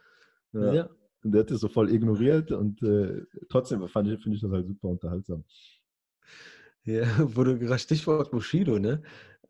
Ja. 0.53 0.73
ja. 0.73 0.89
Und 1.23 1.31
der 1.31 1.41
hat 1.41 1.51
es 1.51 1.61
so 1.61 1.67
voll 1.67 1.91
ignoriert 1.91 2.51
und 2.51 2.83
äh, 2.83 3.23
trotzdem 3.49 3.87
fand 3.87 4.07
ich, 4.07 4.21
finde 4.21 4.35
ich 4.35 4.41
das 4.41 4.51
halt 4.51 4.67
super 4.67 4.89
unterhaltsam. 4.89 5.43
Ja, 6.83 7.05
wo 7.35 7.43
du 7.43 7.57
gerade 7.57 7.79
Stichwort 7.79 8.29
Bushido, 8.29 8.77
ne? 8.77 9.01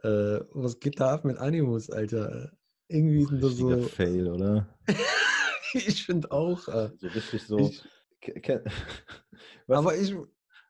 Äh, 0.01 0.39
was 0.53 0.79
geht 0.79 1.01
da 1.01 1.13
ab 1.13 1.25
mit 1.25 1.37
Animus, 1.37 1.89
Alter? 1.89 2.53
Irgendwie 2.87 3.25
sind 3.25 3.43
das 3.43 3.53
so. 3.53 3.81
Fail, 3.83 4.27
oder? 4.27 4.67
ich 5.73 6.05
finde 6.05 6.31
auch. 6.31 6.67
Äh, 6.67 6.91
so 6.97 7.07
richtig 7.07 7.43
so. 7.43 7.59
Ich, 7.59 7.83
aber 9.67 9.97
ich. 9.97 10.15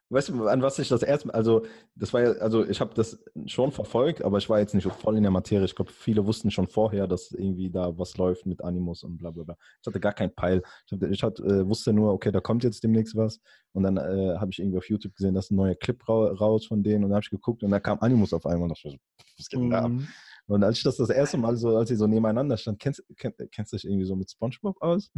Weißt 0.10 0.30
du, 0.30 0.46
an 0.46 0.62
was 0.62 0.78
ich 0.78 0.88
das 0.88 1.02
erste 1.02 1.34
also 1.34 1.66
das 1.96 2.14
war 2.14 2.22
ja, 2.22 2.32
also 2.34 2.64
ich 2.64 2.80
habe 2.80 2.94
das 2.94 3.24
schon 3.48 3.72
verfolgt, 3.72 4.22
aber 4.22 4.38
ich 4.38 4.48
war 4.48 4.60
jetzt 4.60 4.76
nicht 4.76 4.88
voll 4.88 5.18
in 5.18 5.24
der 5.24 5.32
Materie. 5.32 5.66
Ich 5.66 5.74
glaube, 5.74 5.92
viele 5.92 6.28
wussten 6.28 6.52
schon 6.52 6.68
vorher, 6.68 7.08
dass 7.08 7.32
irgendwie 7.32 7.72
da 7.72 7.98
was 7.98 8.16
läuft 8.16 8.46
mit 8.46 8.64
Animus 8.64 9.04
und 9.04 9.18
bla 9.18 9.32
bla 9.32 9.44
bla. 9.44 9.58
Ich 9.82 9.88
hatte 9.88 10.00
gar 10.00 10.14
keinen 10.14 10.36
Peil. 10.36 10.62
Ich, 10.86 10.92
hatte, 10.92 11.08
ich 11.08 11.24
hatte, 11.24 11.44
äh, 11.44 11.68
wusste 11.68 11.92
nur, 11.92 12.14
okay, 12.14 12.32
da 12.32 12.40
kommt 12.40 12.64
jetzt 12.64 12.84
demnächst 12.84 13.16
was. 13.16 13.42
Und 13.74 13.82
dann 13.82 13.98
äh, 13.98 14.38
habe 14.38 14.52
ich 14.52 14.60
irgendwie 14.60 14.78
auf 14.78 14.88
YouTube 14.88 15.16
gesehen, 15.16 15.34
dass 15.34 15.50
ein 15.50 15.56
neuer 15.56 15.76
Clip 15.76 16.08
ra 16.08 16.32
raus 16.34 16.68
von 16.68 16.84
denen 16.84 17.04
und 17.04 17.10
dann 17.10 17.16
habe 17.16 17.24
ich 17.24 17.32
geguckt 17.32 17.64
und 17.64 17.72
da 17.72 17.80
kam 17.80 17.98
Animus 18.00 18.32
auf 18.32 18.46
einmal 18.46 18.70
und 18.70 18.78
dachte, 18.78 19.00
was 19.38 19.50
geht 19.50 19.60
denn 19.60 19.72
da 19.72 19.86
ab? 19.86 19.92
Und 20.48 20.64
als 20.64 20.78
ich 20.78 20.84
das 20.84 20.98
das 20.98 21.10
erste 21.10 21.38
Mal 21.38 21.56
so, 21.58 21.76
als 21.76 21.90
sie 21.90 21.96
so 21.96 22.08
nebeneinander 22.08 22.58
stand, 22.58 22.80
kennst, 22.80 23.04
kennst, 23.18 23.40
kennst 23.52 23.74
du 23.74 23.78
dich 23.78 23.86
irgendwie 23.86 24.06
so 24.06 24.16
mit 24.16 24.30
Spongebob 24.30 24.78
aus? 24.82 25.12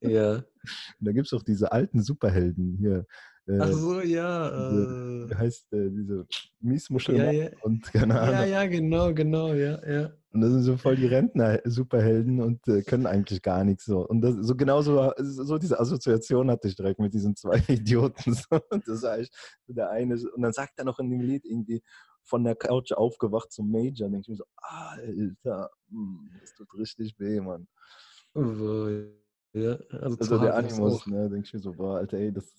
Ja. 0.00 0.36
Und 0.36 0.44
da 1.00 1.12
gibt 1.12 1.26
es 1.26 1.32
auch 1.32 1.42
diese 1.42 1.70
alten 1.72 2.02
Superhelden 2.02 2.76
hier. 2.78 3.06
Äh, 3.46 3.58
Ach 3.60 3.72
so, 3.72 4.00
ja. 4.00 4.70
Diese, 4.70 5.28
äh, 5.30 5.34
heißt 5.34 5.72
äh, 5.72 5.90
diese 5.90 6.26
Miesmuschel 6.60 7.16
ja, 7.16 7.30
ja. 7.30 7.48
und 7.62 7.82
keine 7.92 8.20
Ahnung. 8.20 8.34
Ja, 8.34 8.44
ja, 8.44 8.66
genau, 8.66 9.14
genau, 9.14 9.54
ja, 9.54 9.80
ja. 9.86 10.12
Und 10.30 10.42
das 10.42 10.50
sind 10.50 10.62
so 10.62 10.76
voll 10.76 10.96
die 10.96 11.06
Rentner-Superhelden 11.06 12.40
und 12.42 12.66
äh, 12.68 12.82
können 12.82 13.06
eigentlich 13.06 13.40
gar 13.40 13.64
nichts 13.64 13.86
so. 13.86 14.06
Und 14.06 14.20
das, 14.20 14.34
so 14.40 14.54
genauso 14.54 15.10
so 15.16 15.56
diese 15.56 15.80
Assoziation 15.80 16.50
hatte 16.50 16.68
ich 16.68 16.76
direkt 16.76 17.00
mit 17.00 17.14
diesen 17.14 17.34
zwei 17.34 17.56
Idioten. 17.68 18.34
So. 18.34 18.60
Und 18.70 18.86
das 18.86 19.02
war 19.02 19.18
echt 19.18 19.34
der 19.66 19.90
eine. 19.90 20.14
Und 20.14 20.42
dann 20.42 20.52
sagt 20.52 20.74
er 20.76 20.84
noch 20.84 20.98
in 20.98 21.10
dem 21.10 21.20
Lied 21.20 21.46
irgendwie, 21.46 21.82
von 22.28 22.44
der 22.44 22.54
Couch 22.54 22.92
aufgewacht 22.92 23.50
zum 23.52 23.70
Major. 23.70 24.08
Denke 24.08 24.20
ich 24.20 24.28
mir 24.28 24.36
so, 24.36 24.44
Alter, 24.56 25.70
hm, 25.88 26.30
das 26.40 26.54
tut 26.54 26.72
richtig 26.74 27.18
weh, 27.18 27.40
Mann. 27.40 27.66
Ja, 29.54 29.78
also, 29.90 30.16
also 30.20 30.38
der 30.38 30.54
Animus, 30.54 31.06
ne, 31.06 31.28
denke 31.30 31.46
ich 31.46 31.54
mir 31.54 31.60
so, 31.60 31.72
boah, 31.72 31.96
Alter, 31.96 32.18
ey, 32.18 32.32
das 32.32 32.54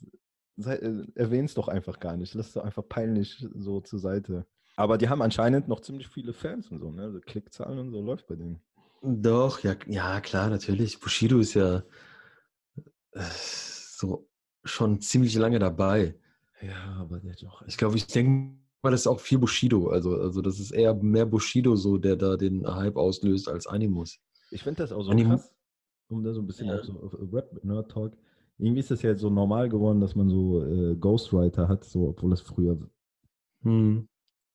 äh, 0.65 1.03
erwähn's 1.15 1.53
doch 1.53 1.67
einfach 1.67 1.99
gar 1.99 2.17
nicht. 2.17 2.33
Lass 2.33 2.53
doch 2.53 2.63
einfach 2.63 2.83
peinlich 2.87 3.45
so 3.55 3.79
zur 3.81 3.99
Seite. 3.99 4.45
Aber 4.75 4.97
die 4.97 5.07
haben 5.07 5.21
anscheinend 5.21 5.67
noch 5.67 5.81
ziemlich 5.81 6.07
viele 6.07 6.33
Fans 6.33 6.69
und 6.71 6.79
so, 6.79 6.91
ne? 6.91 7.03
Also 7.03 7.19
Klickzahlen 7.19 7.79
und 7.79 7.91
so 7.91 8.01
läuft 8.01 8.27
bei 8.27 8.35
denen. 8.35 8.59
Doch, 9.01 9.59
ja, 9.61 9.75
ja, 9.87 10.19
klar, 10.19 10.49
natürlich. 10.49 10.99
Bushido 10.99 11.39
ist 11.39 11.53
ja 11.53 11.83
äh, 13.11 13.21
so 13.21 14.27
schon 14.63 14.99
ziemlich 15.01 15.35
lange 15.35 15.59
dabei. 15.59 16.15
Ja, 16.61 16.97
aber 16.99 17.19
der 17.19 17.35
doch. 17.35 17.61
Ich 17.67 17.77
glaube, 17.77 17.95
ich 17.95 18.07
denke 18.07 18.57
aber 18.81 18.91
das 18.91 19.01
ist 19.01 19.07
auch 19.07 19.19
viel 19.19 19.39
Bushido. 19.39 19.89
Also, 19.89 20.15
also 20.15 20.41
das 20.41 20.59
ist 20.59 20.71
eher 20.71 20.93
mehr 20.95 21.25
Bushido 21.25 21.75
so, 21.75 21.97
der 21.97 22.15
da 22.15 22.37
den 22.37 22.65
Hype 22.65 22.95
auslöst 22.95 23.49
als 23.49 23.67
Animus. 23.67 24.19
Ich 24.51 24.63
finde 24.63 24.83
das 24.83 24.91
auch 24.91 25.03
so 25.03 25.11
Anim 25.11 25.29
krass, 25.29 25.53
um 26.07 26.23
da 26.23 26.33
so 26.33 26.41
ein 26.41 26.47
bisschen 26.47 26.67
ja. 26.67 26.81
so 26.83 26.93
Rap-Nerd-Talk. 27.31 28.13
Irgendwie 28.57 28.79
ist 28.79 28.91
das 28.91 29.01
ja 29.01 29.15
so 29.15 29.29
normal 29.29 29.69
geworden, 29.69 29.99
dass 29.99 30.15
man 30.15 30.29
so 30.29 30.63
äh, 30.65 30.95
Ghostwriter 30.95 31.67
hat, 31.67 31.83
so, 31.83 32.09
obwohl 32.09 32.31
das 32.31 32.41
früher, 32.41 32.77
hm. 33.61 34.07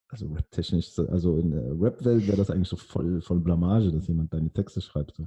also 0.09 0.27
rap-technisch, 0.29 0.99
also 0.99 1.39
in 1.39 1.51
der 1.51 1.81
Rap-Welt 1.81 2.27
wäre 2.27 2.37
das 2.37 2.51
eigentlich 2.51 2.69
so 2.69 2.77
voll, 2.77 3.21
voll 3.23 3.41
Blamage, 3.41 3.93
dass 3.93 4.09
jemand 4.09 4.33
deine 4.33 4.51
Texte 4.53 4.81
schreibt. 4.81 5.17
So. 5.17 5.27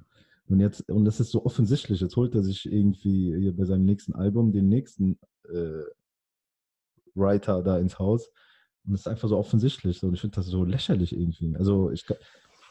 Und 0.49 0.59
jetzt, 0.59 0.89
und 0.89 1.05
das 1.05 1.19
ist 1.19 1.31
so 1.31 1.45
offensichtlich, 1.45 2.01
jetzt 2.01 2.15
holt 2.15 2.35
er 2.35 2.43
sich 2.43 2.71
irgendwie 2.71 3.35
hier 3.39 3.55
bei 3.55 3.65
seinem 3.65 3.85
nächsten 3.85 4.13
Album 4.13 4.51
den 4.51 4.69
nächsten 4.69 5.19
äh, 5.49 5.83
Writer 7.15 7.63
da 7.63 7.79
ins 7.79 7.97
Haus 7.99 8.31
und 8.87 8.93
das 8.93 9.01
ist 9.01 9.07
einfach 9.07 9.29
so 9.29 9.37
offensichtlich. 9.37 10.01
Und 10.03 10.13
ich 10.13 10.21
finde 10.21 10.37
das 10.37 10.45
so 10.47 10.63
lächerlich 10.63 11.13
irgendwie. 11.13 11.55
Also 11.57 11.91
ich 11.91 12.05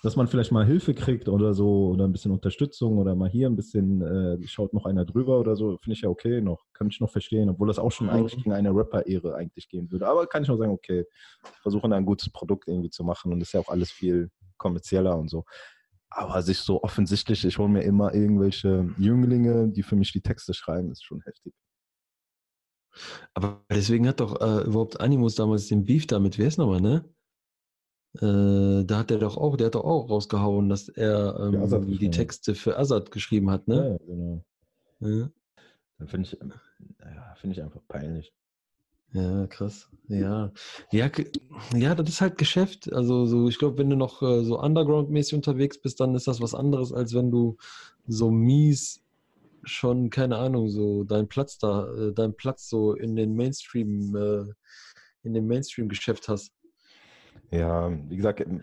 dass 0.03 0.15
man 0.15 0.29
vielleicht 0.29 0.53
mal 0.53 0.65
Hilfe 0.65 0.95
kriegt 0.95 1.29
oder 1.29 1.53
so 1.53 1.89
oder 1.89 2.05
ein 2.05 2.13
bisschen 2.13 2.31
Unterstützung 2.31 2.99
oder 2.99 3.17
mal 3.17 3.29
hier 3.29 3.49
ein 3.49 3.57
bisschen 3.57 4.03
äh, 4.03 4.47
schaut 4.47 4.73
noch 4.73 4.87
einer 4.87 5.05
drüber 5.05 5.41
oder 5.41 5.57
so, 5.57 5.77
finde 5.79 5.95
ich 5.95 6.03
ja 6.03 6.09
okay 6.09 6.41
noch, 6.41 6.65
kann 6.75 6.87
ich 6.87 7.01
noch 7.01 7.11
verstehen, 7.11 7.49
obwohl 7.49 7.67
das 7.67 7.81
auch 7.81 7.91
schon 7.91 8.09
eigentlich 8.09 8.47
in 8.47 8.53
eine 8.53 8.71
Rapper-Ehre 8.71 9.35
eigentlich 9.35 9.69
gehen 9.69 9.91
würde. 9.91 10.07
Aber 10.07 10.27
kann 10.27 10.43
ich 10.43 10.49
noch 10.49 10.59
sagen, 10.59 10.71
okay, 10.71 11.07
ich 11.43 11.59
versuche 11.61 11.93
ein 11.93 12.07
gutes 12.07 12.31
Produkt 12.31 12.69
irgendwie 12.69 12.91
zu 12.91 13.03
machen 13.03 13.33
und 13.33 13.41
das 13.41 13.49
ist 13.49 13.53
ja 13.55 13.61
auch 13.61 13.69
alles 13.69 13.91
viel 13.91 14.31
kommerzieller 14.59 15.17
und 15.19 15.29
so. 15.29 15.45
Aber 16.09 16.41
sich 16.43 16.59
so 16.59 16.83
offensichtlich, 16.83 17.45
ich 17.45 17.59
hole 17.59 17.69
mir 17.69 17.83
immer 17.83 18.15
irgendwelche 18.15 18.89
Jünglinge, 18.99 19.69
die 19.69 19.83
für 19.83 19.97
mich 19.97 20.13
die 20.13 20.21
Texte 20.21 20.55
schreiben, 20.55 20.91
ist 20.93 21.05
schon 21.05 21.21
heftig. 21.23 21.53
Aber 23.35 23.65
deswegen 23.71 24.09
hat 24.09 24.21
doch 24.21 24.41
äh, 24.41 24.65
überhaupt 24.65 25.01
Animus 25.01 25.35
damals 25.35 25.69
den 25.69 25.85
Beef 25.85 26.07
damit, 26.07 26.39
wer 26.39 26.49
ist 26.49 26.59
nochmal, 26.59 26.81
ne? 26.81 27.05
Äh, 28.21 28.85
da 28.85 28.99
hat 28.99 29.11
er 29.11 29.19
doch 29.19 29.37
auch, 29.37 29.57
der 29.57 29.67
hat 29.67 29.75
doch 29.75 29.85
auch 29.85 30.09
rausgehauen, 30.09 30.69
dass 30.69 30.89
er 30.89 31.39
ähm, 31.53 31.99
die 31.99 32.11
Texte 32.11 32.55
für 32.55 32.79
Azad 32.79 33.11
geschrieben 33.11 33.51
hat, 33.51 33.69
ne? 33.69 33.99
Ja, 34.01 34.07
genau. 34.07 34.45
Ja. 35.01 35.31
Da 35.99 36.07
finde 36.07 36.29
ich, 36.29 36.39
ja, 37.01 37.35
find 37.37 37.53
ich 37.53 37.63
einfach 37.63 37.81
peinlich. 37.89 38.33
Ja, 39.13 39.47
krass. 39.47 39.89
Ja. 40.09 40.53
Ja, 40.91 41.11
ja, 41.75 41.95
das 41.95 42.09
ist 42.09 42.21
halt 42.21 42.39
Geschäft. 42.39 42.93
Also 42.93 43.27
so, 43.27 43.49
ich 43.49 43.59
glaube, 43.59 43.79
wenn 43.79 43.91
du 43.91 43.97
noch 43.97 44.23
äh, 44.23 44.45
so 44.45 44.61
underground-mäßig 44.61 45.35
unterwegs 45.35 45.81
bist, 45.81 46.01
dann 46.01 46.15
ist 46.15 46.27
das 46.27 46.41
was 46.41 46.55
anderes, 46.55 46.93
als 46.93 47.15
wenn 47.15 47.31
du 47.31 47.57
so 48.07 48.31
mies 48.31 49.03
schon, 49.67 50.11
keine 50.11 50.37
Ahnung, 50.39 50.69
so 50.69 51.05
deinen 51.05 51.29
Platz 51.29 51.59
da, 51.59 51.93
äh, 51.93 52.13
deinen 52.13 52.37
Platz 52.37 52.69
so 52.69 52.95
in 52.95 53.17
den 53.17 53.35
Mainstream, 53.35 54.15
äh, 54.17 54.53
in 55.23 55.35
dem 55.35 55.47
Mainstream-Geschäft 55.47 56.29
hast. 56.29 56.53
Ja, 57.51 57.91
wie 58.09 58.17
gesagt, 58.17 58.41
ähm, 58.41 58.63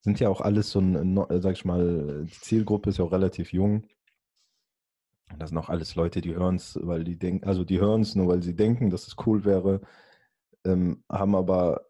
sind 0.00 0.20
ja 0.20 0.28
auch 0.28 0.40
alles 0.40 0.70
so 0.70 0.80
ein, 0.80 1.16
sag 1.40 1.54
ich 1.54 1.64
mal, 1.64 2.24
die 2.24 2.40
Zielgruppe 2.40 2.90
ist 2.90 2.98
ja 2.98 3.04
auch 3.04 3.12
relativ 3.12 3.52
jung. 3.52 3.88
Das 5.38 5.50
sind 5.50 5.58
auch 5.58 5.68
alles 5.68 5.96
Leute, 5.96 6.20
die 6.20 6.36
hören 6.36 6.54
es, 6.54 6.78
weil 6.80 7.02
die 7.02 7.18
denken, 7.18 7.44
also 7.44 7.64
die 7.64 7.80
hören 7.80 8.02
es 8.02 8.14
nur, 8.14 8.28
weil 8.28 8.42
sie 8.42 8.54
denken, 8.54 8.90
dass 8.90 9.08
es 9.08 9.16
cool 9.26 9.44
wäre, 9.44 9.80
ähm, 10.64 11.02
haben 11.10 11.34
aber, 11.34 11.86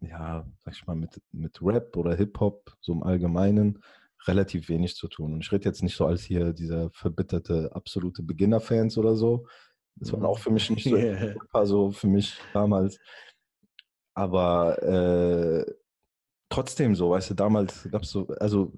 ja, 0.00 0.46
sag 0.64 0.74
ich 0.74 0.86
mal, 0.86 0.94
mit, 0.94 1.20
mit 1.32 1.60
Rap 1.60 1.96
oder 1.96 2.14
Hip-Hop, 2.14 2.76
so 2.80 2.92
im 2.92 3.02
Allgemeinen, 3.02 3.82
relativ 4.26 4.68
wenig 4.68 4.96
zu 4.96 5.08
tun. 5.08 5.34
Und 5.34 5.44
ich 5.44 5.52
rede 5.52 5.64
jetzt 5.64 5.82
nicht 5.82 5.96
so 5.96 6.06
als 6.06 6.22
hier 6.22 6.52
dieser 6.52 6.90
verbitterte, 6.90 7.70
absolute 7.74 8.22
Beginner-Fans 8.22 8.98
oder 8.98 9.16
so. 9.16 9.46
Das 9.96 10.12
war 10.12 10.28
auch 10.28 10.38
für 10.38 10.50
mich 10.50 10.68
nicht 10.70 10.84
so 10.84 10.96
yeah. 10.96 11.34
so 11.64 11.90
für 11.90 12.06
mich 12.06 12.38
damals. 12.52 12.98
Aber 14.14 14.82
äh, 14.82 15.72
trotzdem 16.48 16.94
so, 16.94 17.10
weißt 17.10 17.30
du, 17.30 17.34
damals 17.34 17.88
gab 17.90 18.02
es 18.02 18.10
so, 18.10 18.26
also 18.40 18.72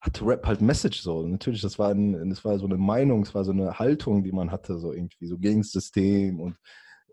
hatte 0.00 0.24
Rap 0.24 0.46
halt 0.46 0.60
Message 0.60 1.02
so. 1.02 1.26
Natürlich, 1.26 1.60
das 1.60 1.78
war, 1.78 1.90
ein, 1.90 2.30
das 2.30 2.44
war 2.44 2.58
so 2.58 2.66
eine 2.66 2.76
Meinung, 2.76 3.22
es 3.22 3.34
war 3.34 3.44
so 3.44 3.52
eine 3.52 3.78
Haltung, 3.78 4.22
die 4.22 4.32
man 4.32 4.50
hatte, 4.50 4.78
so 4.78 4.92
irgendwie, 4.92 5.26
so 5.26 5.38
gegen 5.38 5.60
das 5.60 5.72
System 5.72 6.40
und 6.40 6.56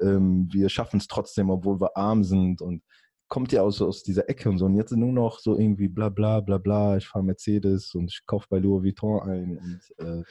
ähm, 0.02 0.48
wir 0.52 0.70
schaffen 0.70 0.98
es 0.98 1.08
trotzdem, 1.08 1.50
obwohl 1.50 1.80
wir 1.80 1.96
arm 1.96 2.24
sind 2.24 2.62
und 2.62 2.84
kommt 3.28 3.52
ja 3.52 3.62
aus, 3.62 3.82
aus 3.82 4.04
dieser 4.04 4.30
Ecke 4.30 4.50
und 4.50 4.58
so. 4.58 4.66
Und 4.66 4.76
jetzt 4.76 4.92
nur 4.92 5.12
noch 5.12 5.40
so 5.40 5.58
irgendwie 5.58 5.88
bla 5.88 6.10
bla 6.10 6.40
bla 6.40 6.58
bla, 6.58 6.98
ich 6.98 7.08
fahre 7.08 7.26
Mercedes 7.26 7.94
und 7.96 8.12
ich 8.12 8.26
kaufe 8.26 8.48
bei 8.50 8.60
Louis 8.60 8.84
Vuitton 8.84 9.22
ein 9.22 9.58
und 9.58 10.06
äh, 10.06 10.24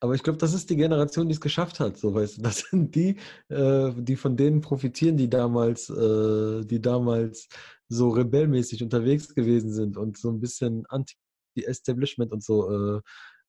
aber 0.00 0.14
ich 0.14 0.22
glaube, 0.22 0.38
das 0.38 0.52
ist 0.52 0.68
die 0.68 0.76
Generation, 0.76 1.26
die 1.26 1.32
es 1.32 1.40
geschafft 1.40 1.80
hat, 1.80 1.96
so 1.96 2.14
weißt 2.14 2.38
du. 2.38 2.42
Das 2.42 2.58
sind 2.70 2.94
die, 2.94 3.16
äh, 3.48 3.92
die 3.96 4.16
von 4.16 4.36
denen 4.36 4.60
profitieren, 4.60 5.16
die 5.16 5.30
damals, 5.30 5.88
äh, 5.88 6.64
die 6.64 6.80
damals 6.80 7.48
so 7.88 8.10
rebellmäßig 8.10 8.82
unterwegs 8.82 9.34
gewesen 9.34 9.72
sind 9.72 9.96
und 9.96 10.18
so 10.18 10.30
ein 10.30 10.40
bisschen 10.40 10.84
anti-Establishment 10.86 12.32
und 12.32 12.42
so 12.44 12.70
äh, 12.70 13.00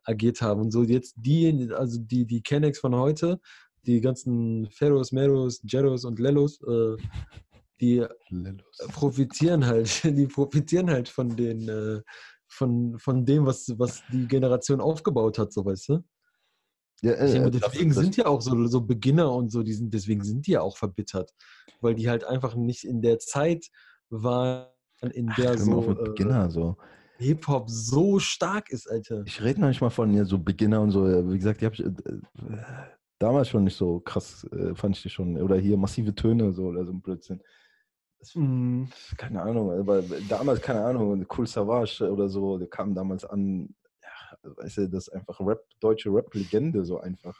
agiert 0.04 0.42
haben. 0.42 0.62
Und 0.62 0.72
so 0.72 0.84
jetzt 0.84 1.16
die, 1.18 1.70
also 1.74 2.00
die, 2.00 2.26
die 2.26 2.42
Kennex 2.42 2.80
von 2.80 2.96
heute, 2.96 3.40
die 3.86 4.00
ganzen 4.00 4.70
Ferros, 4.72 5.12
Meros, 5.12 5.62
Jeros 5.64 6.06
und 6.06 6.20
Lellos, 6.20 6.62
äh, 6.62 6.96
die 7.80 8.06
Lellos. 8.30 8.78
profitieren 8.94 9.66
halt, 9.66 10.04
die 10.04 10.28
profitieren 10.28 10.90
halt 10.90 11.10
von 11.10 11.36
den, 11.36 11.68
äh, 11.68 12.02
von, 12.48 12.98
von 12.98 13.26
dem, 13.26 13.46
was, 13.46 13.74
was 13.78 14.04
die 14.12 14.28
Generation 14.28 14.82
aufgebaut 14.82 15.38
hat, 15.38 15.52
so 15.52 15.66
weißt 15.66 15.90
du. 15.90 16.04
Ja, 17.02 17.14
äh, 17.14 17.32
denke, 17.32 17.48
äh, 17.50 17.52
deswegen 17.52 17.94
sind 17.94 18.18
ja 18.18 18.26
auch 18.26 18.42
so, 18.42 18.66
so 18.68 18.82
Beginner 18.82 19.32
und 19.32 19.52
so, 19.52 19.62
die 19.62 19.74
sind, 19.74 19.94
deswegen 19.94 20.24
sind 20.24 20.48
die 20.48 20.52
ja 20.52 20.62
auch 20.62 20.78
verbittert, 20.78 21.32
weil 21.82 21.94
die 21.94 22.10
halt 22.10 22.24
einfach 22.24 22.56
nicht 22.56 22.84
in 22.86 23.02
der 23.02 23.20
Zeit 23.20 23.68
waren, 24.10 24.68
in 25.12 25.32
der 25.38 25.52
Ach, 25.52 25.58
so, 25.58 25.92
äh, 25.92 25.94
Beginner, 25.94 26.50
so. 26.50 26.76
Hip-Hop 27.20 27.70
so 27.70 28.20
stark 28.20 28.70
ist, 28.70 28.90
Alter. 28.90 29.24
Ich 29.26 29.42
rede 29.42 29.60
manchmal 29.60 29.90
von 29.90 30.14
ja, 30.14 30.26
so 30.26 30.38
Beginner 30.38 30.82
und 30.82 30.92
so. 30.92 31.06
Wie 31.32 31.38
gesagt, 31.38 31.62
die 31.62 31.66
habe 31.66 31.76
ich 31.76 31.84
äh, 31.84 31.92
damals 33.20 33.50
schon 33.50 33.64
nicht 33.64 33.76
so 33.76 34.00
krass, 34.00 34.46
äh, 34.52 34.76
fand 34.76 34.96
ich 34.96 35.04
die 35.04 35.10
schon. 35.10 35.42
Oder 35.42 35.58
hier 35.58 35.78
massive 35.78 36.14
Töne 36.14 36.54
so 36.54 36.66
oder 36.66 36.86
so 36.86 36.92
ein 36.92 37.02
Blödsinn. 37.02 37.42
Mm. 38.34 38.86
Keine 39.18 39.42
Ahnung, 39.42 39.72
aber 39.72 40.02
damals, 40.30 40.62
keine 40.62 40.84
Ahnung, 40.84 41.26
Cool 41.36 41.48
Savage 41.48 42.10
oder 42.12 42.30
so, 42.30 42.58
der 42.58 42.68
kam 42.68 42.96
damals 42.96 43.26
an, 43.26 43.76
weißt 44.44 44.78
du, 44.78 44.90
das 44.90 45.08
ist 45.08 45.14
einfach 45.14 45.40
Rap, 45.40 45.64
deutsche 45.80 46.10
Rap-Legende 46.10 46.84
so 46.86 47.00
einfach. 47.00 47.40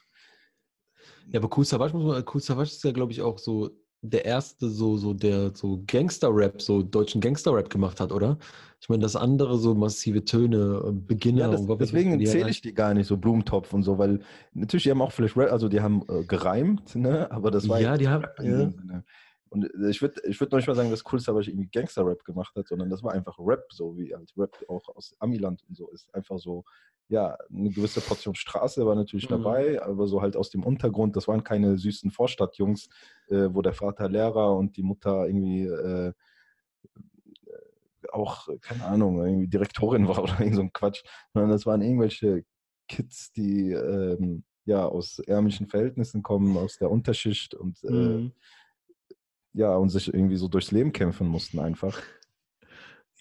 Ja, 1.30 1.40
aber 1.40 1.56
Cool 1.56 1.66
Savage, 1.66 1.96
muss 1.96 2.06
man, 2.06 2.24
cool 2.34 2.42
Savage 2.42 2.70
ist 2.70 2.84
ja, 2.84 2.92
glaube 2.92 3.12
ich, 3.12 3.22
auch 3.22 3.38
so 3.38 3.72
der 4.02 4.26
erste, 4.26 4.70
so, 4.70 4.96
so 4.96 5.14
der 5.14 5.56
so 5.56 5.84
Gangster-Rap, 5.88 6.62
so 6.62 6.84
deutschen 6.84 7.20
Gangster-Rap 7.20 7.70
gemacht 7.70 8.00
hat, 8.00 8.12
oder? 8.12 8.38
Ich 8.80 8.90
meine, 8.90 9.02
das 9.02 9.16
andere 9.16 9.58
so 9.58 9.74
massive 9.74 10.24
Töne, 10.24 10.84
äh, 10.86 10.92
Beginner 10.92 11.46
ja, 11.46 11.52
das, 11.52 11.62
und 11.62 11.82
Deswegen 11.82 12.24
zähle 12.26 12.50
ich 12.50 12.62
die 12.62 12.74
gar 12.74 12.94
nicht, 12.94 13.08
so 13.08 13.18
Blumentopf 13.18 13.74
und 13.74 13.84
so, 13.84 13.98
weil 13.98 14.22
natürlich, 14.54 14.84
die 14.84 14.92
haben 14.92 15.02
auch 15.02 15.12
vielleicht 15.12 15.36
Rap, 15.36 15.52
also 15.52 15.68
die 15.68 15.82
haben 15.82 16.04
äh, 16.10 16.24
gereimt, 16.24 16.96
ne? 16.96 17.30
aber 17.32 17.50
das 17.50 17.68
war 17.68 17.80
ja, 17.80 17.98
die 17.98 18.08
haben, 18.08 18.26
ja. 18.42 19.04
Und 19.50 19.66
äh, 19.66 19.90
ich 19.90 20.02
würde 20.02 20.22
ich 20.28 20.40
würd 20.40 20.52
noch 20.52 20.58
nicht 20.58 20.68
mal 20.68 20.76
sagen, 20.76 20.90
dass 20.90 21.04
Cool 21.12 21.20
Savage 21.20 21.50
irgendwie 21.50 21.70
Gangster-Rap 21.70 22.24
gemacht 22.24 22.56
hat, 22.56 22.68
sondern 22.68 22.90
das 22.90 23.04
war 23.04 23.14
einfach 23.14 23.38
Rap, 23.40 23.66
so 23.72 23.98
wie 23.98 24.14
halt 24.14 24.32
Rap 24.38 24.58
auch 24.68 24.88
aus 24.96 25.16
Amiland 25.20 25.64
und 25.68 25.76
so 25.76 25.90
ist. 25.90 26.14
Einfach 26.14 26.40
so, 26.40 26.64
ja, 27.10 27.38
eine 27.50 27.70
gewisse 27.70 28.02
Portion 28.02 28.36
Straße 28.36 28.86
war 28.86 28.96
natürlich 28.96 29.30
mhm. 29.30 29.36
dabei, 29.36 29.82
aber 29.82 30.08
so 30.08 30.22
halt 30.22 30.36
aus 30.36 30.50
dem 30.50 30.64
Untergrund. 30.64 31.16
Das 31.16 31.28
waren 31.28 31.44
keine 31.44 31.78
süßen 31.78 32.12
Vorstadtjungs, 32.12 32.90
äh, 33.30 33.50
wo 33.52 33.62
der 33.62 33.74
Vater 33.74 34.10
Lehrer 34.10 34.56
und 34.56 34.76
die 34.78 34.84
Mutter 34.84 35.26
irgendwie 35.28 35.64
äh, 35.66 36.14
auch, 38.12 38.48
keine 38.62 38.86
Ahnung, 38.86 39.26
irgendwie 39.26 39.48
Direktorin 39.48 40.08
war 40.08 40.20
oder 40.24 40.40
irgend 40.40 40.56
so 40.56 40.62
ein 40.62 40.74
Quatsch, 40.74 41.04
sondern 41.34 41.52
das 41.52 41.66
waren 41.66 41.82
irgendwelche 41.82 42.44
Kids, 42.88 43.32
die 43.34 43.72
ähm, 43.72 44.44
ja 44.66 44.86
aus 44.86 45.20
ärmlichen 45.20 45.68
Verhältnissen 45.68 46.24
kommen, 46.24 46.58
aus 46.58 46.78
der 46.78 46.90
Unterschicht 46.90 47.54
und 47.54 47.84
äh, 47.84 47.92
mhm 47.92 48.32
ja, 49.58 49.76
und 49.76 49.90
sich 49.90 50.14
irgendwie 50.14 50.36
so 50.36 50.48
durchs 50.48 50.72
Leben 50.72 50.92
kämpfen 50.94 51.28
mussten 51.28 51.60
einfach. 51.60 52.00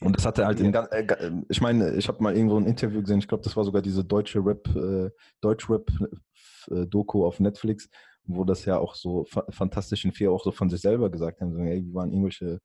Und 0.02 0.14
das 0.14 0.26
hatte 0.26 0.44
halt, 0.44 0.60
in, 0.60 0.74
äh, 0.74 1.42
ich 1.48 1.62
meine, 1.62 1.94
ich 1.94 2.06
habe 2.08 2.22
mal 2.22 2.36
irgendwo 2.36 2.58
ein 2.58 2.66
Interview 2.66 3.00
gesehen, 3.00 3.18
ich 3.18 3.28
glaube, 3.28 3.42
das 3.42 3.56
war 3.56 3.64
sogar 3.64 3.80
diese 3.80 4.04
deutsche 4.04 4.44
Rap, 4.44 4.68
äh, 4.76 5.10
Deutsch-Rap-Doku 5.40 7.24
auf 7.24 7.40
Netflix, 7.40 7.88
wo 8.24 8.44
das 8.44 8.66
ja 8.66 8.78
auch 8.78 8.94
so 8.94 9.24
fa 9.24 9.46
Fantastischen 9.48 10.12
Vier 10.12 10.30
auch 10.30 10.44
so 10.44 10.52
von 10.52 10.68
sich 10.68 10.82
selber 10.82 11.08
gesagt 11.08 11.40
haben, 11.40 11.54
so, 11.54 11.60
ey, 11.60 11.82
wir 11.86 11.94
waren 11.94 12.10
irgendwelche 12.10 12.60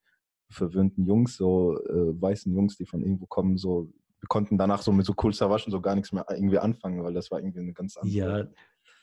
verwöhnten 0.50 1.06
Jungs, 1.06 1.38
so 1.38 1.78
äh, 1.78 2.22
weißen 2.22 2.54
Jungs, 2.54 2.76
die 2.76 2.86
von 2.86 3.02
irgendwo 3.02 3.28
kommen, 3.28 3.58
so, 3.58 3.90
wir 4.20 4.28
konnten 4.28 4.58
danach 4.58 4.82
so 4.82 4.92
mit 4.92 5.06
so 5.06 5.14
Cool 5.24 5.34
Savage 5.34 5.72
so 5.72 5.80
gar 5.80 5.96
nichts 5.96 6.12
mehr 6.12 6.26
irgendwie 6.30 6.60
anfangen, 6.60 7.02
weil 7.02 7.14
das 7.14 7.32
war 7.32 7.40
irgendwie 7.40 7.60
eine 7.60 7.74
ganz 7.74 7.96
andere. 7.96 8.14
Ja, 8.14 8.48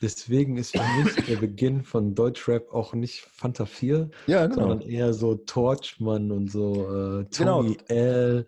Deswegen 0.01 0.57
ist 0.57 0.77
für 0.77 0.83
mich 1.03 1.27
der 1.27 1.37
Beginn 1.37 1.83
von 1.83 2.15
Deutschrap 2.15 2.73
auch 2.73 2.95
nicht 2.95 3.21
Fanta 3.33 3.67
4, 3.67 4.11
ja, 4.27 4.47
genau. 4.47 4.61
sondern 4.61 4.81
eher 4.83 5.13
so 5.13 5.35
Torchman 5.35 6.31
und 6.31 6.51
so 6.51 7.21
äh, 7.21 7.25
Tommy 7.31 7.77
genau. 7.77 8.01
L. 8.01 8.47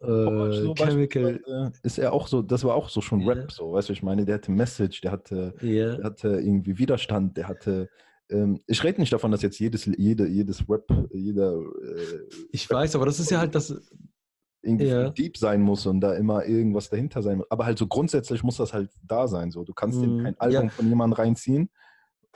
Äh, 0.00 0.06
so 0.06 0.74
Chemical. 0.74 1.72
Ist 1.82 1.98
er 1.98 2.12
auch 2.12 2.26
so, 2.26 2.42
das 2.42 2.64
war 2.64 2.74
auch 2.74 2.88
so 2.88 3.00
schon 3.00 3.20
yeah. 3.20 3.34
Rap, 3.34 3.52
so, 3.52 3.72
weißt 3.72 3.90
du, 3.90 3.92
ich 3.92 4.02
meine, 4.02 4.24
der 4.24 4.36
hatte 4.36 4.50
Message, 4.50 5.00
der 5.02 5.12
hatte, 5.12 5.54
yeah. 5.62 5.96
der 5.96 6.04
hatte 6.04 6.28
irgendwie 6.40 6.78
Widerstand, 6.78 7.36
der 7.36 7.48
hatte 7.48 7.88
ähm, 8.30 8.60
ich 8.66 8.82
rede 8.84 9.00
nicht 9.00 9.12
davon, 9.12 9.30
dass 9.30 9.42
jetzt 9.42 9.58
jedes, 9.58 9.86
jede, 9.86 10.26
jedes 10.26 10.68
Rap, 10.68 10.86
jeder. 11.12 11.58
Äh, 11.58 12.28
ich 12.52 12.68
weiß, 12.70 12.94
aber 12.94 13.06
das 13.06 13.18
ist 13.18 13.30
ja 13.30 13.38
halt 13.38 13.54
das, 13.54 13.74
irgendwie 14.62 14.88
ja. 14.88 15.10
deep 15.10 15.36
sein 15.36 15.62
muss 15.62 15.86
und 15.86 16.00
da 16.00 16.14
immer 16.14 16.44
irgendwas 16.44 16.90
dahinter 16.90 17.22
sein 17.22 17.38
muss. 17.38 17.50
Aber 17.50 17.64
halt 17.64 17.78
so 17.78 17.86
grundsätzlich 17.86 18.42
muss 18.42 18.56
das 18.56 18.72
halt 18.72 18.90
da 19.02 19.26
sein. 19.26 19.50
So. 19.50 19.64
Du 19.64 19.72
kannst 19.72 19.98
mhm. 19.98 20.18
dir 20.18 20.22
kein 20.24 20.40
Album 20.40 20.64
ja. 20.64 20.70
von 20.70 20.88
jemandem 20.88 21.14
reinziehen 21.14 21.70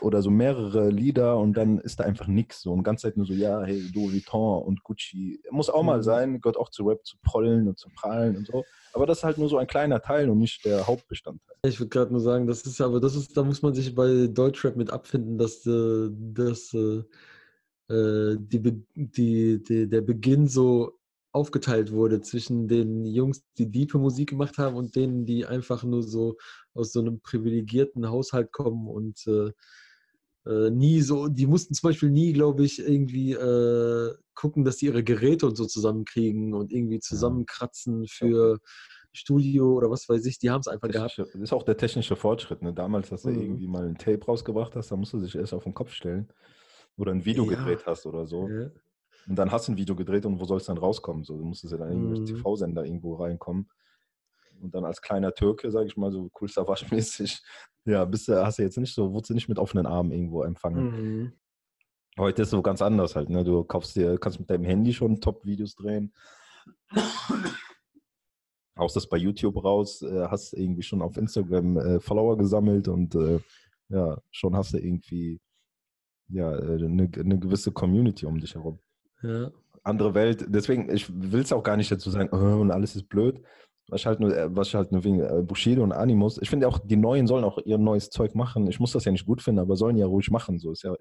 oder 0.01 0.23
so 0.23 0.31
mehrere 0.31 0.89
Lieder 0.89 1.39
und 1.39 1.55
dann 1.55 1.79
ist 1.79 2.01
da 2.01 2.05
einfach 2.05 2.27
nichts. 2.27 2.63
So. 2.63 2.73
Und 2.73 2.83
ganz 2.83 3.03
Zeit 3.03 3.17
nur 3.17 3.27
so, 3.27 3.33
ja, 3.33 3.63
hey, 3.63 3.81
Louis 3.95 4.15
Vuitton 4.15 4.63
und 4.63 4.83
Gucci. 4.83 5.41
Muss 5.51 5.71
auch 5.71 5.83
mhm. 5.83 5.87
mal 5.87 6.03
sein, 6.03 6.41
gehört 6.41 6.57
auch 6.57 6.71
zu 6.71 6.89
Rap, 6.89 7.05
zu 7.05 7.17
prollen 7.23 7.69
und 7.69 7.79
zu 7.79 7.89
prallen 7.95 8.37
und 8.37 8.47
so. 8.47 8.65
Aber 8.93 9.07
das 9.07 9.19
ist 9.19 9.25
halt 9.25 9.39
nur 9.39 9.49
so 9.49 9.59
ein 9.59 9.67
kleiner 9.67 10.01
Teil 10.01 10.31
und 10.31 10.39
nicht 10.39 10.65
der 10.65 10.87
Hauptbestandteil. 10.87 11.57
Ich 11.65 11.79
würde 11.79 11.91
gerade 11.91 12.11
nur 12.11 12.21
sagen, 12.21 12.47
das 12.47 12.63
ist 12.63 12.81
aber, 12.81 13.01
das 13.01 13.15
ist, 13.17 13.37
da 13.37 13.43
muss 13.45 13.63
man 13.63 13.75
sich 13.75 13.95
bei 13.95 14.29
Deutschrap 14.29 14.77
mit 14.77 14.91
abfinden, 14.91 15.37
dass, 15.37 15.67
äh, 15.67 16.09
dass 16.11 16.73
äh, 16.75 17.03
äh 17.93 18.37
die, 18.39 18.85
die, 18.95 19.63
die, 19.63 19.89
der 19.89 20.01
Beginn 20.01 20.49
so 20.49 20.99
aufgeteilt 21.35 21.91
wurde 21.91 22.21
zwischen 22.21 22.69
den 22.69 23.05
Jungs, 23.05 23.43
die 23.59 23.71
diepe 23.71 23.99
Musik 23.99 24.31
gemacht 24.31 24.57
haben 24.57 24.77
und 24.77 24.95
denen, 24.95 25.27
die 25.27 25.45
einfach 25.45 25.83
nur 25.83 26.05
so 26.05 26.37
aus 26.75 26.93
so 26.93 27.01
einem 27.01 27.21
privilegierten 27.21 28.09
Haushalt 28.09 28.53
kommen 28.53 28.87
und 28.87 29.27
äh, 29.27 29.51
äh, 30.47 30.71
nie 30.71 31.01
so, 31.01 31.27
die 31.27 31.47
mussten 31.47 31.75
zum 31.75 31.89
Beispiel 31.89 32.11
nie, 32.11 32.33
glaube 32.33 32.65
ich, 32.65 32.79
irgendwie 32.79 33.33
äh, 33.33 34.15
gucken, 34.35 34.65
dass 34.65 34.79
sie 34.79 34.87
ihre 34.87 35.03
Geräte 35.03 35.47
und 35.47 35.57
so 35.57 35.67
zusammenkriegen 35.67 36.55
und 36.55 36.73
irgendwie 36.73 37.01
zusammenkratzen 37.01 38.07
für 38.07 38.61
Studio 39.13 39.73
oder 39.73 39.91
was 39.91 40.09
weiß 40.09 40.25
ich. 40.27 40.39
Die 40.39 40.51
haben 40.51 40.61
es 40.61 40.69
einfach 40.69 40.89
gehabt. 40.89 41.19
Das 41.19 41.35
ist 41.35 41.53
auch 41.53 41.65
der 41.65 41.77
technische 41.77 42.15
Fortschritt. 42.15 42.63
Ne? 42.63 42.73
Damals, 42.73 43.09
dass 43.09 43.23
du 43.23 43.31
mhm. 43.31 43.41
irgendwie 43.41 43.67
mal 43.67 43.87
ein 43.87 43.99
Tape 43.99 44.25
rausgebracht 44.25 44.77
hast, 44.77 44.93
da 44.93 44.97
musst 44.97 45.15
du 45.15 45.21
dich 45.21 45.35
erst 45.35 45.53
auf 45.53 45.65
den 45.65 45.75
Kopf 45.75 45.93
stellen 45.93 46.29
oder 46.97 47.11
ein 47.11 47.25
Video 47.25 47.51
ja. 47.51 47.57
gedreht 47.59 47.87
hast 47.87 48.07
oder 48.07 48.25
so. 48.27 48.49
Ja. 48.49 48.71
Und 49.29 49.37
dann 49.37 49.51
hast 49.51 49.69
du 49.69 49.73
ein 49.73 49.77
Video 49.77 49.97
gedreht 49.97 50.27
und 50.27 50.41
wo 50.41 50.45
soll 50.45 50.59
es 50.59 50.67
dann 50.67 50.79
rauskommen? 50.79 51.25
So, 51.25 51.37
du 51.37 51.45
musstest 51.45 51.73
ja 51.73 51.79
dann 51.79 51.91
irgendwie 51.91 52.21
mhm. 52.21 52.27
TV-Sender 52.27 52.85
irgendwo 52.85 53.15
reinkommen. 53.15 53.69
Und 54.61 54.75
dann 54.75 54.85
als 54.85 55.03
kleiner 55.03 55.33
Türke, 55.35 55.71
sage 55.71 55.87
ich 55.87 55.97
mal, 55.97 56.13
so 56.13 56.29
coolster 56.31 56.67
waschmäßig, 56.67 57.43
ja, 57.85 58.05
bist 58.05 58.29
du, 58.29 58.45
hast 58.45 58.59
du 58.59 58.63
jetzt 58.63 58.79
nicht 58.79 58.95
so, 58.95 59.13
wurdest 59.13 59.31
du 59.31 59.35
nicht 59.35 59.49
mit 59.49 59.59
offenen 59.59 59.87
Armen 59.87 60.13
irgendwo 60.13 60.43
empfangen. 60.43 60.91
Mhm. 60.91 61.33
Heute 62.19 62.43
ist 62.43 62.49
es 62.49 62.53
so 62.53 62.63
ganz 62.63 62.81
anders 62.81 63.17
halt, 63.17 63.29
ne? 63.29 63.43
Du 63.43 63.65
kaufst 63.65 63.97
dir, 63.97 64.19
kannst 64.19 64.39
mit 64.39 64.49
deinem 64.49 64.65
Handy 64.65 64.93
schon 64.93 65.21
Top-Videos 65.21 65.75
drehen. 65.75 66.15
Haust 68.79 68.97
das 68.97 69.09
bei 69.09 69.17
YouTube 69.17 69.63
raus, 69.63 70.03
äh, 70.03 70.27
hast 70.29 70.53
irgendwie 70.53 70.83
schon 70.83 71.03
auf 71.03 71.17
Instagram 71.17 71.77
äh, 71.77 72.01
Follower 72.01 72.37
gesammelt 72.37 72.89
und 72.89 73.15
äh, 73.15 73.41
ja, 73.89 74.19
schon 74.31 74.57
hast 74.57 74.75
du 74.75 74.79
irgendwie 74.79 75.41
ja, 76.29 76.51
eine, 76.51 77.05
äh, 77.05 77.21
eine 77.21 77.39
gewisse 77.39 77.73
Community 77.73 78.27
um 78.27 78.39
dich 78.39 78.55
herum. 78.55 78.81
Ja. 79.25 79.51
Andere 79.83 80.15
Welt, 80.15 80.47
deswegen, 80.49 80.95
ich 80.95 81.13
will 81.13 81.43
es 81.43 81.53
auch 81.53 81.63
gar 81.63 81.77
nicht 81.77 81.91
dazu 81.91 82.11
sagen, 82.11 82.31
oh, 82.33 82.61
und 82.61 82.71
alles 82.71 82.97
ist 82.97 83.09
blöd. 83.09 83.41
Was 83.89 84.07
halt 84.07 84.19
nur, 84.19 84.35
äh, 84.35 84.55
was 84.55 84.73
halt 84.73 84.93
nur 84.93 85.05
wegen 85.05 85.21
äh, 85.21 85.43
Bushido 85.43 85.83
und 85.83 85.93
Animus. 85.93 86.39
Ich 86.41 86.49
finde 86.49 86.69
auch, 86.69 86.79
die 86.79 86.97
Neuen 86.97 87.27
sollen 87.27 87.45
auch 87.45 87.59
ihr 87.65 87.77
neues 87.77 88.09
Zeug 88.09 88.35
machen. 88.35 88.67
Ich 88.67 88.81
muss 88.81 88.93
das 88.93 89.05
ja 89.05 89.13
nicht 89.13 89.27
gut 89.27 89.43
finden, 89.43 89.61
aber 89.61 89.77
sollen 89.77 89.97
ja 89.97 90.07
ruhig 90.07 90.31
machen. 90.31 90.59
So 90.59 90.73
ist 90.73 90.85
ja, 90.85 90.95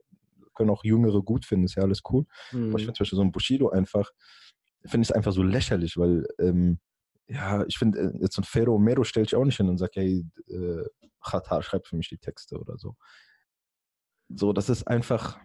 können 0.54 0.70
auch 0.70 0.84
Jüngere 0.84 1.22
gut 1.22 1.46
finden, 1.46 1.66
ist 1.66 1.76
ja 1.76 1.84
alles 1.84 2.02
cool. 2.12 2.26
Mhm. 2.52 2.58
Aber 2.58 2.68
ich 2.68 2.72
mhm. 2.72 2.78
finde 2.80 2.94
zum 2.94 3.04
Beispiel 3.04 3.18
so 3.18 3.22
ein 3.22 3.32
Bushido 3.32 3.70
einfach, 3.70 4.12
finde 4.86 5.04
ich 5.04 5.10
es 5.10 5.16
einfach 5.16 5.32
so 5.32 5.44
lächerlich, 5.44 5.96
weil, 5.96 6.26
ähm, 6.40 6.80
ja, 7.28 7.66
ich 7.68 7.78
finde, 7.78 8.14
jetzt 8.20 8.36
so 8.36 8.42
ein 8.42 8.46
Fero 8.46 8.78
Mero 8.78 9.06
stellt 9.06 9.30
sich 9.30 9.38
auch 9.38 9.46
nicht 9.46 9.58
hin 9.58 9.70
und 9.70 9.78
sagt, 9.78 9.96
hey, 9.96 10.26
äh, 10.48 10.84
Khatar, 11.24 11.64
schreib 11.64 11.88
für 11.88 11.96
mich 11.96 12.10
die 12.10 12.18
Texte 12.18 12.60
oder 12.60 12.78
so. 12.78 12.96
So, 14.28 14.52
das 14.52 14.68
ist 14.68 14.88
einfach, 14.88 15.40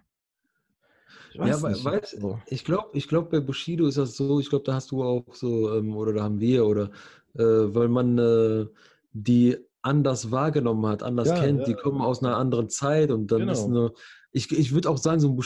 ja, 1.33 1.57
aber 1.57 1.73
weißt, 1.85 2.19
ich 2.47 2.65
glaube, 2.65 2.91
ich 2.93 3.09
glaub, 3.09 3.31
bei 3.31 3.41
Bushido 3.41 3.87
ist 3.87 3.99
das 3.99 4.17
so, 4.17 4.41
ich 4.41 4.49
glaube, 4.49 4.65
da 4.65 4.75
hast 4.75 4.91
du 4.91 5.03
auch 5.03 5.35
so, 5.35 5.75
ähm, 5.75 5.97
oder 5.97 6.13
da 6.13 6.25
haben 6.25 6.41
wir, 6.41 6.67
oder 6.67 6.91
äh, 7.35 7.43
weil 7.43 7.89
man 7.89 8.19
äh, 8.19 8.67
die 9.13 9.57
anders 9.83 10.31
wahrgenommen 10.31 10.87
hat, 10.87 11.03
anders 11.03 11.29
ja, 11.29 11.41
kennt, 11.41 11.61
ja. 11.61 11.65
die 11.67 11.75
kommen 11.75 12.01
aus 12.01 12.23
einer 12.23 12.37
anderen 12.37 12.69
Zeit 12.69 13.11
und 13.11 13.31
dann 13.31 13.41
genau. 13.41 13.53
ist 13.53 13.65
eine, 13.65 13.93
ich, 14.33 14.51
ich 14.53 14.73
würde 14.73 14.91
auch 14.91 14.99
sagen, 14.99 15.21
so 15.21 15.31
ein 15.31 15.41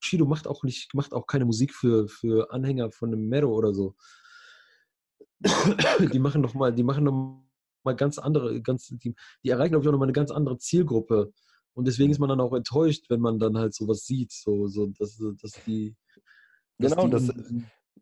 Bushido 0.00 0.26
macht 0.26 0.46
auch 0.46 0.62
nicht, 0.62 0.94
macht 0.94 1.12
auch 1.12 1.26
keine 1.26 1.44
Musik 1.44 1.74
für, 1.74 2.08
für 2.08 2.52
Anhänger 2.52 2.90
von 2.90 3.12
einem 3.12 3.28
Mero 3.28 3.50
oder 3.50 3.74
so. 3.74 3.94
die 6.12 6.18
machen 6.18 6.42
doch 6.42 6.54
mal, 6.54 6.72
die 6.72 6.82
machen 6.82 7.04
noch 7.04 7.42
mal 7.84 7.96
ganz 7.96 8.18
andere, 8.18 8.60
ganz, 8.60 8.88
die, 8.88 9.14
die 9.42 9.50
erreichen, 9.50 9.72
glaube 9.72 9.84
ich, 9.84 9.88
auch 9.88 9.92
noch 9.92 9.98
mal 9.98 10.06
eine 10.06 10.12
ganz 10.12 10.30
andere 10.30 10.58
Zielgruppe. 10.58 11.32
Und 11.78 11.86
deswegen 11.86 12.10
ist 12.10 12.18
man 12.18 12.28
dann 12.28 12.40
auch 12.40 12.54
enttäuscht, 12.54 13.04
wenn 13.08 13.20
man 13.20 13.38
dann 13.38 13.56
halt 13.56 13.72
sowas 13.72 14.04
sieht, 14.04 14.32
so, 14.32 14.66
so 14.66 14.86
dass, 14.98 15.16
dass 15.40 15.52
die. 15.64 15.94
Dass 16.76 16.90
genau, 16.90 17.04
die 17.06 17.10
das, 17.12 17.32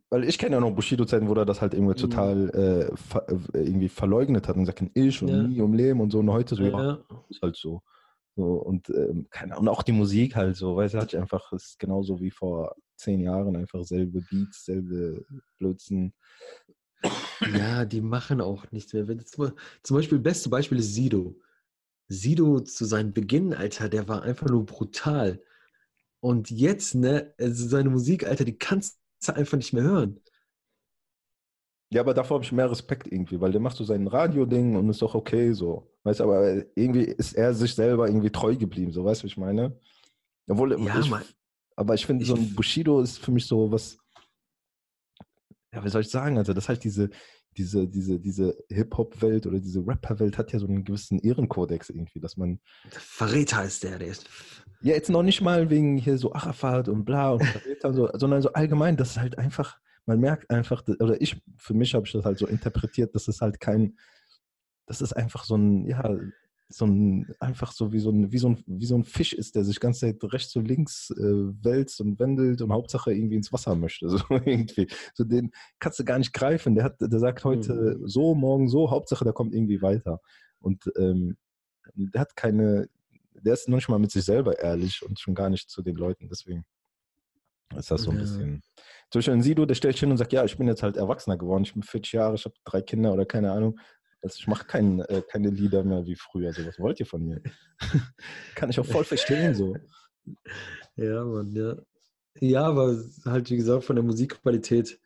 weil 0.08 0.24
ich 0.24 0.38
kenne 0.38 0.54
ja 0.54 0.60
noch 0.60 0.70
Bushido-Zeiten, 0.70 1.28
wo 1.28 1.34
er 1.34 1.44
das 1.44 1.60
halt 1.60 1.74
irgendwie 1.74 1.92
mhm. 1.92 1.98
total 1.98 2.50
äh, 2.54 2.96
ver, 2.96 3.28
äh, 3.28 3.58
irgendwie 3.58 3.90
verleugnet 3.90 4.48
hat 4.48 4.56
und 4.56 4.64
sagt, 4.64 4.82
ich 4.94 5.20
und 5.20 5.28
ja. 5.28 5.42
nie 5.42 5.60
um 5.60 5.74
Leben 5.74 6.00
und 6.00 6.10
so. 6.10 6.20
Und 6.20 6.30
heute 6.30 6.54
so, 6.54 6.62
ja, 6.62 6.82
ja. 6.82 7.04
ist 7.28 7.42
halt 7.42 7.56
so. 7.56 7.82
so 8.34 8.44
und, 8.44 8.88
ähm, 8.88 9.26
keine, 9.28 9.58
und 9.58 9.68
auch 9.68 9.82
die 9.82 9.92
Musik 9.92 10.36
halt 10.36 10.56
so, 10.56 10.74
weil 10.76 10.86
es 10.86 10.94
hat 10.94 11.14
einfach, 11.14 11.52
ist 11.52 11.78
genauso 11.78 12.18
wie 12.18 12.30
vor 12.30 12.76
zehn 12.96 13.20
Jahren, 13.20 13.56
einfach 13.56 13.84
selbe 13.84 14.22
Beats, 14.30 14.64
selbe 14.64 15.26
Blödsinn. 15.58 16.14
Ja, 17.54 17.84
die 17.84 18.00
machen 18.00 18.40
auch 18.40 18.64
nichts 18.72 18.94
mehr. 18.94 19.06
Zum 19.06 19.96
Beispiel, 19.96 20.18
beste 20.18 20.48
Beispiel 20.48 20.78
ist 20.78 20.94
Sido. 20.94 21.36
Sido 22.08 22.60
zu 22.60 22.84
seinem 22.84 23.12
Beginn, 23.12 23.52
Alter, 23.52 23.88
der 23.88 24.08
war 24.08 24.22
einfach 24.22 24.48
nur 24.48 24.64
brutal. 24.64 25.42
Und 26.20 26.50
jetzt, 26.50 26.94
ne, 26.94 27.34
also 27.38 27.68
seine 27.68 27.90
Musik, 27.90 28.26
Alter, 28.26 28.44
die 28.44 28.58
kannst 28.58 28.98
du 29.26 29.34
einfach 29.34 29.56
nicht 29.56 29.72
mehr 29.72 29.82
hören. 29.82 30.20
Ja, 31.92 32.00
aber 32.00 32.14
davor 32.14 32.36
habe 32.36 32.44
ich 32.44 32.52
mehr 32.52 32.70
Respekt 32.70 33.06
irgendwie, 33.06 33.40
weil 33.40 33.52
der 33.52 33.60
macht 33.60 33.76
so 33.76 33.84
sein 33.84 34.08
Radio-Ding 34.08 34.74
und 34.74 34.88
ist 34.90 35.02
doch 35.02 35.14
okay 35.14 35.52
so. 35.52 35.92
Weißt 36.02 36.20
du, 36.20 36.24
aber 36.24 36.64
irgendwie 36.76 37.04
ist 37.04 37.34
er 37.34 37.54
sich 37.54 37.74
selber 37.74 38.08
irgendwie 38.08 38.30
treu 38.30 38.56
geblieben, 38.56 38.92
so 38.92 39.04
weißt 39.04 39.22
du, 39.22 39.24
was 39.26 39.32
ich 39.32 39.36
meine? 39.36 39.78
Obwohl, 40.48 40.72
ja, 40.80 40.98
ich, 40.98 41.12
aber 41.76 41.94
ich 41.94 42.06
finde, 42.06 42.24
so 42.24 42.34
ein 42.34 42.54
Bushido 42.54 43.00
ist 43.00 43.18
für 43.18 43.30
mich 43.30 43.46
so 43.46 43.70
was, 43.70 43.98
ja, 45.72 45.84
wie 45.84 45.88
soll 45.88 46.02
ich 46.02 46.10
sagen, 46.10 46.38
also 46.38 46.52
das 46.52 46.64
ist 46.64 46.68
halt 46.68 46.84
diese, 46.84 47.10
diese, 47.56 47.88
diese, 47.88 48.18
diese 48.18 48.56
Hip-Hop-Welt 48.68 49.46
oder 49.46 49.60
diese 49.60 49.86
Rapper-Welt 49.86 50.38
hat 50.38 50.52
ja 50.52 50.58
so 50.58 50.66
einen 50.66 50.84
gewissen 50.84 51.18
Ehrenkodex 51.18 51.90
irgendwie, 51.90 52.20
dass 52.20 52.36
man. 52.36 52.60
Verräter 52.90 53.64
ist 53.64 53.82
der, 53.82 53.98
der 53.98 54.08
ist. 54.08 54.28
Ja, 54.82 54.94
jetzt 54.94 55.10
noch 55.10 55.22
nicht 55.22 55.40
mal 55.40 55.70
wegen 55.70 55.96
hier 55.96 56.18
so 56.18 56.32
Arafat 56.32 56.88
und 56.88 57.04
bla 57.04 57.32
und 57.32 57.44
Verräter 57.44 57.88
und 57.88 57.94
so, 57.94 58.10
sondern 58.14 58.42
so 58.42 58.52
allgemein, 58.52 58.96
das 58.96 59.10
ist 59.10 59.20
halt 59.20 59.38
einfach, 59.38 59.78
man 60.04 60.20
merkt 60.20 60.50
einfach, 60.50 60.82
oder 61.00 61.20
ich, 61.20 61.42
für 61.56 61.74
mich 61.74 61.94
habe 61.94 62.06
ich 62.06 62.12
das 62.12 62.24
halt 62.24 62.38
so 62.38 62.46
interpretiert, 62.46 63.14
dass 63.14 63.28
es 63.28 63.40
halt 63.40 63.60
kein, 63.60 63.96
das 64.86 65.00
ist 65.00 65.14
einfach 65.14 65.44
so 65.44 65.56
ein, 65.56 65.86
ja, 65.86 66.16
so 66.68 66.84
ein, 66.84 67.32
einfach 67.38 67.72
so 67.72 67.92
wie 67.92 68.00
so 68.00 68.10
ein, 68.10 68.32
wie 68.32 68.38
so 68.38 68.48
ein, 68.48 68.64
wie 68.66 68.86
so 68.86 68.96
ein 68.96 69.04
Fisch 69.04 69.32
ist, 69.32 69.54
der 69.54 69.64
sich 69.64 69.78
ganz 69.78 70.00
Zeit 70.00 70.16
rechts 70.22 70.56
und 70.56 70.66
links 70.66 71.10
äh, 71.10 71.64
wälzt 71.64 72.00
und 72.00 72.18
wendelt 72.18 72.60
und 72.60 72.72
Hauptsache 72.72 73.12
irgendwie 73.12 73.36
ins 73.36 73.52
Wasser 73.52 73.74
möchte. 73.74 74.08
So 74.16 74.24
irgendwie. 74.30 74.88
So 75.14 75.24
den 75.24 75.52
kannst 75.78 75.98
du 75.98 76.04
gar 76.04 76.18
nicht 76.18 76.32
greifen. 76.32 76.74
Der 76.74 76.84
hat, 76.84 76.96
der 77.00 77.18
sagt 77.18 77.44
heute 77.44 77.98
mhm. 77.98 78.08
so, 78.08 78.34
morgen 78.34 78.68
so, 78.68 78.90
Hauptsache 78.90 79.24
der 79.24 79.32
kommt 79.32 79.54
irgendwie 79.54 79.82
weiter. 79.82 80.20
Und 80.60 80.90
ähm, 80.96 81.36
der 81.94 82.22
hat 82.22 82.34
keine, 82.34 82.88
der 83.32 83.54
ist 83.54 83.68
noch 83.68 83.76
nicht 83.76 83.88
mal 83.88 83.98
mit 83.98 84.10
sich 84.10 84.24
selber 84.24 84.58
ehrlich 84.58 85.02
und 85.04 85.20
schon 85.20 85.34
gar 85.34 85.50
nicht 85.50 85.70
zu 85.70 85.82
den 85.82 85.96
Leuten. 85.96 86.28
Deswegen 86.28 86.64
ist 87.76 87.90
das 87.90 88.02
so 88.02 88.10
ein 88.10 88.16
ja. 88.16 88.22
bisschen. 88.22 88.62
Zum 89.10 89.18
Beispiel 89.20 89.34
ein 89.34 89.42
Sido, 89.42 89.66
der 89.66 89.74
stellt 89.74 89.94
sich 89.94 90.00
hin 90.00 90.10
und 90.10 90.16
sagt, 90.16 90.32
ja, 90.32 90.44
ich 90.44 90.56
bin 90.56 90.66
jetzt 90.66 90.82
halt 90.82 90.96
Erwachsener 90.96 91.36
geworden, 91.36 91.64
ich 91.64 91.72
bin 91.72 91.82
40 91.82 92.12
Jahre, 92.12 92.34
ich 92.34 92.44
habe 92.44 92.54
drei 92.64 92.82
Kinder 92.82 93.12
oder 93.12 93.24
keine 93.24 93.52
Ahnung. 93.52 93.78
Also 94.22 94.36
ich 94.38 94.46
mache 94.46 94.66
kein, 94.66 95.00
äh, 95.00 95.22
keine 95.28 95.50
Lieder 95.50 95.84
mehr 95.84 96.06
wie 96.06 96.16
früher. 96.16 96.52
So, 96.52 96.66
was 96.66 96.78
wollt 96.78 97.00
ihr 97.00 97.06
von 97.06 97.24
mir? 97.24 97.42
Kann 98.54 98.70
ich 98.70 98.80
auch 98.80 98.86
voll 98.86 99.04
verstehen 99.04 99.54
so. 99.54 99.76
Ja, 100.96 101.24
man, 101.24 101.52
ja. 101.52 101.76
Ja, 102.40 102.64
aber 102.64 103.02
halt, 103.24 103.50
wie 103.50 103.56
gesagt, 103.56 103.84
von 103.84 103.96
der 103.96 104.04
Musikqualität 104.04 105.00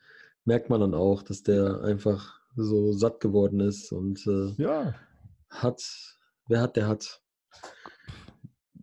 merkt 0.45 0.71
man 0.71 0.81
dann 0.81 0.95
auch, 0.95 1.23
dass 1.23 1.43
der 1.43 1.83
einfach 1.83 2.41
so 2.57 2.93
satt 2.93 3.21
geworden 3.21 3.61
ist 3.61 3.93
und 3.93 4.27
äh, 4.27 4.63
ja. 4.63 4.95
hat, 5.49 5.83
wer 6.49 6.61
hat, 6.61 6.77
der 6.77 6.89
hat. 6.89 7.23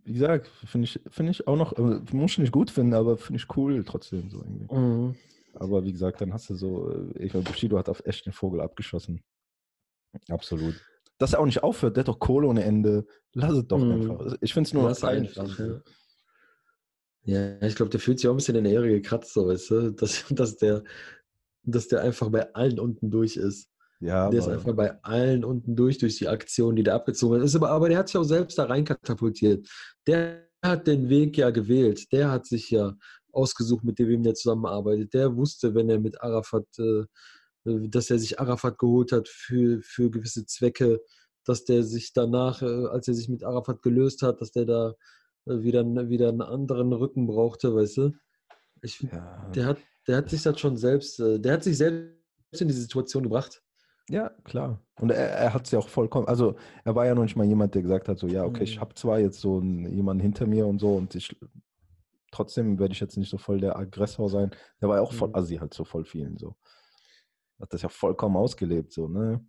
Wie 0.04 0.14
gesagt, 0.14 0.48
finde 0.64 0.86
ich, 0.86 1.00
find 1.08 1.28
ich 1.28 1.46
auch 1.46 1.56
noch, 1.56 1.74
also, 1.74 2.00
muss 2.12 2.32
ich 2.32 2.38
nicht 2.38 2.52
gut 2.52 2.70
finden, 2.70 2.94
aber 2.94 3.18
finde 3.18 3.42
ich 3.42 3.56
cool 3.56 3.84
trotzdem 3.84 4.30
so 4.30 4.38
irgendwie. 4.38 4.74
Mhm. 4.74 5.16
Aber 5.54 5.84
wie 5.84 5.92
gesagt, 5.92 6.20
dann 6.20 6.32
hast 6.32 6.48
du 6.48 6.54
so, 6.54 6.90
äh, 6.90 7.24
ich 7.24 7.32
glaube, 7.32 7.50
Bushido 7.50 7.78
hat 7.78 7.88
auf 7.88 8.04
echt 8.06 8.24
den 8.24 8.32
Vogel 8.32 8.60
abgeschossen. 8.60 9.22
Absolut. 10.28 10.74
Dass 11.18 11.32
er 11.32 11.40
auch 11.40 11.46
nicht 11.46 11.62
aufhört, 11.62 11.96
der 11.96 12.02
hat 12.02 12.08
doch 12.08 12.18
Kohle 12.18 12.46
ohne 12.46 12.64
Ende. 12.64 13.06
Lass 13.34 13.52
es 13.52 13.66
doch 13.66 13.78
mhm. 13.78 14.10
einfach. 14.10 14.36
Ich 14.40 14.54
finde 14.54 14.68
es 14.68 14.74
nur 14.74 14.84
Lass 14.84 15.04
einfach. 15.04 15.58
Ja. 15.58 15.80
ja, 17.24 17.62
ich 17.62 17.74
glaube, 17.74 17.90
der 17.90 18.00
fühlt 18.00 18.18
sich 18.18 18.28
auch 18.28 18.34
ein 18.34 18.36
bisschen 18.36 18.56
in 18.56 18.64
der 18.64 18.72
Ehre 18.72 18.88
gekratzt, 18.88 19.32
so, 19.32 19.48
weißt 19.48 19.70
du, 19.70 19.90
dass, 19.92 20.24
dass, 20.30 20.56
der, 20.56 20.84
dass 21.62 21.88
der 21.88 22.02
einfach 22.02 22.30
bei 22.30 22.52
allen 22.54 22.78
unten 22.78 23.10
durch 23.10 23.36
ist. 23.36 23.68
Ja, 24.00 24.30
der 24.30 24.38
ist 24.38 24.48
einfach 24.48 24.74
bei 24.74 25.02
allen 25.02 25.44
unten 25.44 25.74
durch, 25.74 25.98
durch 25.98 26.18
die 26.18 26.28
Aktion, 26.28 26.76
die 26.76 26.84
da 26.84 26.94
abgezogen 26.94 27.42
ist. 27.42 27.56
Aber, 27.56 27.70
aber 27.70 27.88
der 27.88 27.98
hat 27.98 28.08
sich 28.08 28.16
auch 28.16 28.24
selbst 28.24 28.56
da 28.56 28.64
rein 28.64 28.84
katapultiert. 28.84 29.68
Der 30.06 30.46
hat 30.62 30.86
den 30.86 31.08
Weg 31.08 31.36
ja 31.36 31.50
gewählt. 31.50 32.12
Der 32.12 32.30
hat 32.30 32.46
sich 32.46 32.70
ja 32.70 32.94
ausgesucht, 33.32 33.82
mit 33.84 33.98
dem 33.98 34.24
er 34.24 34.34
zusammenarbeitet. 34.34 35.14
Der 35.14 35.36
wusste, 35.36 35.74
wenn 35.74 35.90
er 35.90 35.98
mit 35.98 36.20
Arafat 36.22 36.66
äh, 36.78 37.04
dass 37.88 38.10
er 38.10 38.18
sich 38.18 38.40
Arafat 38.40 38.78
geholt 38.78 39.12
hat 39.12 39.28
für, 39.28 39.80
für 39.82 40.10
gewisse 40.10 40.46
Zwecke, 40.46 41.00
dass 41.44 41.64
der 41.64 41.82
sich 41.82 42.12
danach, 42.12 42.62
äh, 42.62 42.86
als 42.86 43.08
er 43.08 43.14
sich 43.14 43.28
mit 43.28 43.44
Arafat 43.44 43.82
gelöst 43.82 44.22
hat, 44.22 44.40
dass 44.40 44.50
der 44.52 44.66
da 44.66 44.94
äh, 45.46 45.62
wieder, 45.62 45.84
wieder 46.08 46.28
einen 46.28 46.42
anderen 46.42 46.92
Rücken 46.92 47.26
brauchte, 47.26 47.74
weißt 47.74 47.96
du? 47.98 48.12
Ich, 48.82 49.00
ja. 49.00 49.50
der, 49.54 49.66
hat, 49.66 49.78
der 50.06 50.18
hat 50.18 50.30
sich 50.30 50.42
das 50.42 50.60
schon 50.60 50.76
selbst, 50.76 51.18
der 51.18 51.52
hat 51.52 51.64
sich 51.64 51.76
selbst 51.76 52.14
in 52.60 52.68
diese 52.68 52.82
Situation 52.82 53.24
gebracht. 53.24 53.60
Ja, 54.08 54.30
klar. 54.44 54.80
Und 55.00 55.10
er, 55.10 55.30
er 55.30 55.54
hat 55.54 55.66
es 55.66 55.72
ja 55.72 55.78
auch 55.78 55.88
vollkommen, 55.88 56.26
also 56.28 56.56
er 56.84 56.94
war 56.94 57.06
ja 57.06 57.14
noch 57.14 57.22
nicht 57.22 57.36
mal 57.36 57.46
jemand, 57.46 57.74
der 57.74 57.82
gesagt 57.82 58.08
hat, 58.08 58.18
so, 58.18 58.26
ja, 58.26 58.44
okay, 58.44 58.60
mhm. 58.60 58.64
ich 58.64 58.80
habe 58.80 58.94
zwar 58.94 59.18
jetzt 59.18 59.40
so 59.40 59.58
einen, 59.58 59.90
jemanden 59.92 60.22
hinter 60.22 60.46
mir 60.46 60.66
und 60.66 60.78
so 60.78 60.94
und 60.94 61.14
ich, 61.14 61.36
trotzdem 62.30 62.78
werde 62.78 62.92
ich 62.92 63.00
jetzt 63.00 63.16
nicht 63.16 63.30
so 63.30 63.38
voll 63.38 63.60
der 63.60 63.76
Aggressor 63.76 64.28
sein. 64.28 64.50
Der 64.80 64.88
war 64.88 64.96
ja 64.96 65.02
auch 65.02 65.12
voll 65.12 65.28
mhm. 65.28 65.34
assi 65.34 65.56
halt 65.56 65.74
so 65.74 65.84
voll 65.84 66.04
vielen 66.04 66.38
so. 66.38 66.56
Hat 67.60 67.72
das 67.72 67.82
ja 67.82 67.88
vollkommen 67.88 68.36
ausgelebt, 68.36 68.92
so, 68.92 69.08
ne? 69.08 69.44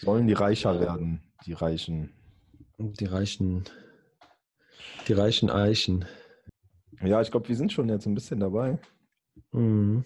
Sollen 0.00 0.26
die 0.26 0.34
reicher 0.34 0.80
werden, 0.80 1.22
die 1.44 1.52
Reichen. 1.52 2.12
Die 2.78 3.04
reichen, 3.04 3.64
die 5.06 5.12
reichen 5.12 5.50
Eichen. 5.50 6.06
Ja, 7.02 7.20
ich 7.20 7.30
glaube, 7.30 7.48
wir 7.48 7.56
sind 7.56 7.72
schon 7.72 7.88
jetzt 7.88 8.06
ein 8.06 8.14
bisschen 8.14 8.40
dabei. 8.40 8.78
Mhm. 9.52 10.04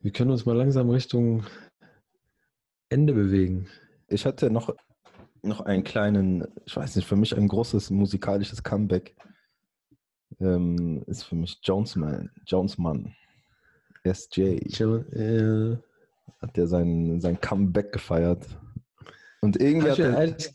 Wir 0.00 0.12
können 0.12 0.30
uns 0.30 0.46
mal 0.46 0.56
langsam 0.56 0.90
Richtung 0.90 1.44
Ende 2.88 3.12
bewegen. 3.12 3.68
Ich 4.08 4.26
hatte 4.26 4.50
noch, 4.50 4.74
noch 5.42 5.60
einen 5.60 5.84
kleinen, 5.84 6.46
ich 6.64 6.76
weiß 6.76 6.96
nicht, 6.96 7.06
für 7.06 7.16
mich 7.16 7.36
ein 7.36 7.48
großes 7.48 7.90
musikalisches 7.90 8.62
Comeback. 8.62 9.16
Ähm, 10.38 11.02
ist 11.06 11.22
für 11.22 11.36
mich 11.36 11.60
Jonesman, 11.62 12.30
Jonesman. 12.46 13.14
SJ. 14.14 14.40
Äh, 15.12 15.76
Hat 16.40 16.56
der 16.56 16.66
sein, 16.66 17.20
sein 17.20 17.40
Comeback 17.40 17.92
gefeiert. 17.92 18.46
Und 19.40 19.60
irgendwie 19.60 19.90
Habe 19.90 20.12
hat 20.16 20.52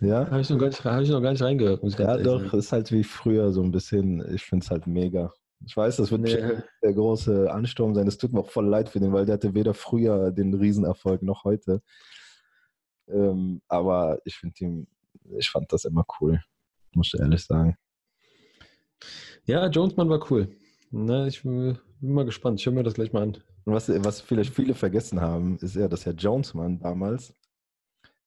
er, 0.00 0.06
ja, 0.06 0.30
hab 0.30 0.40
ich, 0.40 0.48
noch 0.50 0.58
gar 0.58 0.66
nicht- 0.68 0.84
hab 0.84 1.02
ich 1.02 1.10
noch 1.10 1.20
gar 1.20 1.32
nicht 1.32 1.42
reingehört. 1.42 1.82
Muss 1.82 1.92
ich 1.92 1.98
ganz 1.98 2.18
ja 2.18 2.22
doch, 2.22 2.42
sagen. 2.44 2.58
ist 2.58 2.72
halt 2.72 2.92
wie 2.92 3.04
früher 3.04 3.52
so 3.52 3.62
ein 3.62 3.70
bisschen. 3.70 4.24
Ich 4.34 4.44
finde 4.44 4.64
es 4.64 4.70
halt 4.70 4.86
mega. 4.86 5.32
Ich 5.66 5.76
weiß, 5.76 5.96
das 5.98 6.10
wird 6.10 6.22
Nee. 6.22 6.62
der 6.82 6.94
große 6.94 7.52
Ansturm 7.52 7.94
sein. 7.94 8.06
Es 8.08 8.16
tut 8.16 8.32
mir 8.32 8.40
auch 8.40 8.50
voll 8.50 8.66
leid 8.66 8.88
für 8.88 8.98
den, 8.98 9.12
weil 9.12 9.26
der 9.26 9.34
hatte 9.34 9.54
weder 9.54 9.74
früher 9.74 10.30
den 10.30 10.54
Riesenerfolg 10.54 11.22
noch 11.22 11.44
heute. 11.44 11.82
Ähm, 13.08 13.60
aber 13.68 14.20
ich 14.24 14.36
finde 14.36 14.54
ihn, 14.64 14.86
ich 15.36 15.50
fand 15.50 15.70
das 15.72 15.84
immer 15.84 16.06
cool. 16.20 16.40
Muss 16.94 17.12
ich 17.12 17.20
ehrlich 17.20 17.44
sagen. 17.44 17.76
Ja, 19.44 19.66
Jonesman 19.68 20.08
war 20.08 20.30
cool. 20.30 20.48
Na, 20.90 21.26
ich 21.26 21.44
bin 22.00 22.08
bin 22.08 22.14
mal 22.14 22.24
gespannt. 22.24 22.60
Ich 22.60 22.66
höre 22.66 22.72
mir 22.72 22.82
das 22.82 22.94
gleich 22.94 23.12
mal 23.12 23.22
an. 23.22 23.36
Und 23.64 23.74
was, 23.74 23.88
was 23.88 24.20
vielleicht 24.20 24.54
viele 24.54 24.74
vergessen 24.74 25.20
haben, 25.20 25.58
ist 25.58 25.76
ja, 25.76 25.86
dass 25.86 26.06
Herr 26.06 26.14
Jonesman 26.14 26.78
damals 26.78 27.34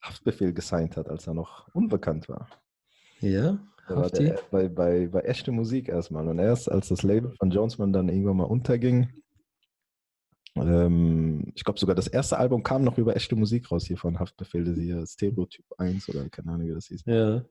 Haftbefehl 0.01 0.53
gesigned 0.53 0.95
hat, 0.97 1.09
als 1.09 1.27
er 1.27 1.33
noch 1.33 1.67
unbekannt 1.73 2.29
war. 2.29 2.47
Ja, 3.19 3.57
Da 3.87 3.95
war 3.95 4.09
der, 4.09 4.39
bei, 4.51 4.67
bei, 4.67 5.07
bei 5.07 5.21
echte 5.21 5.51
Musik 5.51 5.89
erstmal. 5.89 6.27
Und 6.27 6.39
erst 6.39 6.71
als 6.71 6.89
das 6.89 7.03
Label 7.03 7.31
von 7.31 7.49
Jonesman 7.49 7.93
dann 7.93 8.09
irgendwann 8.09 8.37
mal 8.37 8.43
unterging, 8.43 9.09
ähm, 10.55 11.51
ich 11.55 11.63
glaube 11.63 11.79
sogar 11.79 11.95
das 11.95 12.07
erste 12.07 12.37
Album 12.37 12.61
kam 12.61 12.83
noch 12.83 12.99
über 12.99 13.15
echte 13.15 13.35
Musik 13.35 13.71
raus 13.71 13.85
hier 13.87 13.97
von 13.97 14.19
Haftbefehl, 14.19 14.65
das 14.65 14.77
hier 14.77 15.05
Stereotyp 15.07 15.65
1 15.77 16.09
oder 16.09 16.29
keine 16.29 16.51
Ahnung, 16.51 16.67
wie 16.67 16.73
das 16.73 16.87
hieß. 16.87 17.05
Ja. 17.05 17.43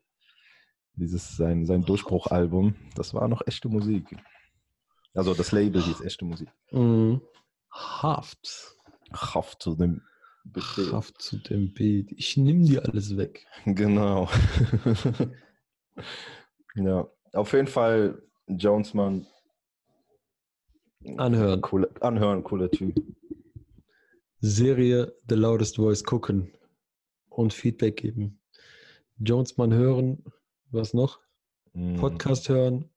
Dieses 0.95 1.37
sein, 1.37 1.65
sein 1.65 1.85
Durchbruchalbum, 1.85 2.75
das 2.95 3.13
war 3.15 3.27
noch 3.27 3.45
echte 3.47 3.69
Musik. 3.69 4.15
Also 5.15 5.35
das 5.35 5.53
Label 5.53 5.83
hieß 5.83 6.01
echte 6.01 6.25
Musik. 6.25 6.49
Mhm. 6.71 7.21
Haft. 7.71 8.77
Haft 9.13 9.63
zu 9.63 9.75
dem 9.75 10.03
Befehl. 10.45 10.93
Haft 10.93 11.21
zu 11.21 11.39
dem 11.39 11.73
Beat. 11.73 12.13
Ich 12.13 12.37
nehme 12.37 12.65
dir 12.65 12.85
alles 12.85 13.17
weg. 13.17 13.47
Genau. 13.65 14.29
ja, 16.75 17.07
auf 17.33 17.53
jeden 17.53 17.69
Fall 17.69 18.23
Jonesman. 18.47 19.27
Anhören. 21.17 21.61
Cooler, 21.61 21.89
anhören, 22.01 22.45
cooler 22.45 22.71
Typ. 22.71 22.95
Serie 24.41 25.15
The 25.29 25.35
Loudest 25.35 25.77
Voice 25.77 26.03
gucken 26.03 26.53
und 27.29 27.53
Feedback 27.53 27.97
geben. 27.97 28.41
Jonesman 29.19 29.73
hören. 29.73 30.25
Was 30.71 30.95
noch? 30.95 31.21
Mm, 31.75 31.97
Podcast 31.97 32.49
hören. 32.49 32.89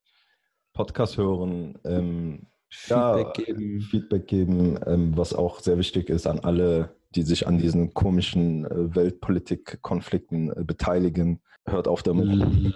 Podcast 0.75 1.17
hören, 1.17 1.79
ähm, 1.85 2.47
ja, 2.87 3.15
Feedback 3.17 3.33
geben. 3.45 3.81
Feedback 3.81 4.27
geben, 4.27 4.79
ähm, 4.85 5.17
was 5.17 5.33
auch 5.33 5.59
sehr 5.61 5.77
wichtig 5.77 6.09
ist 6.09 6.27
an 6.27 6.39
alle, 6.39 6.89
die 7.15 7.23
sich 7.23 7.47
an 7.47 7.57
diesen 7.57 7.93
komischen 7.93 8.65
äh, 8.65 8.95
Weltpolitik-Konflikten 8.95 10.51
äh, 10.51 10.63
beteiligen. 10.63 11.39
Hört 11.67 11.87
auf 11.87 12.03
damit. 12.03 12.27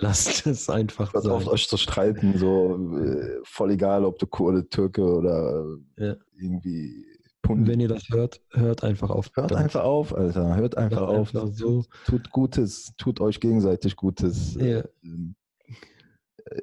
Lasst 0.02 0.48
es 0.48 0.68
einfach 0.70 1.14
Hört 1.14 1.28
auf, 1.28 1.44
sein. 1.44 1.54
euch 1.54 1.68
zu 1.68 1.78
streiten, 1.78 2.38
so 2.38 2.98
äh, 2.98 3.40
voll 3.44 3.72
egal, 3.72 4.04
ob 4.04 4.18
du 4.18 4.26
Kurde, 4.26 4.68
Türke 4.68 5.04
oder 5.04 5.66
Ja. 5.98 6.16
irgendwie 6.40 7.06
Pundi. 7.44 7.70
Wenn 7.72 7.80
ihr 7.80 7.88
das 7.88 8.10
hört, 8.10 8.42
hört 8.52 8.84
einfach 8.84 9.10
auf. 9.12 9.30
Hört 9.36 9.52
damit. 9.52 9.64
einfach 9.64 9.84
auf, 9.84 10.16
Alter. 10.16 10.56
Hört 10.56 10.76
einfach 10.78 11.02
Hört 11.02 11.10
auf. 11.10 11.36
einfach 11.36 11.48
so. 11.54 11.84
Tut 12.06 12.32
Gutes, 12.32 12.94
tut 12.98 13.22
euch 13.22 13.40
gegenseitig 13.40 13.96
Gutes. 13.96 14.56
Ja. 14.56 14.84
Ähm, 15.04 15.36
äh, 15.36 15.39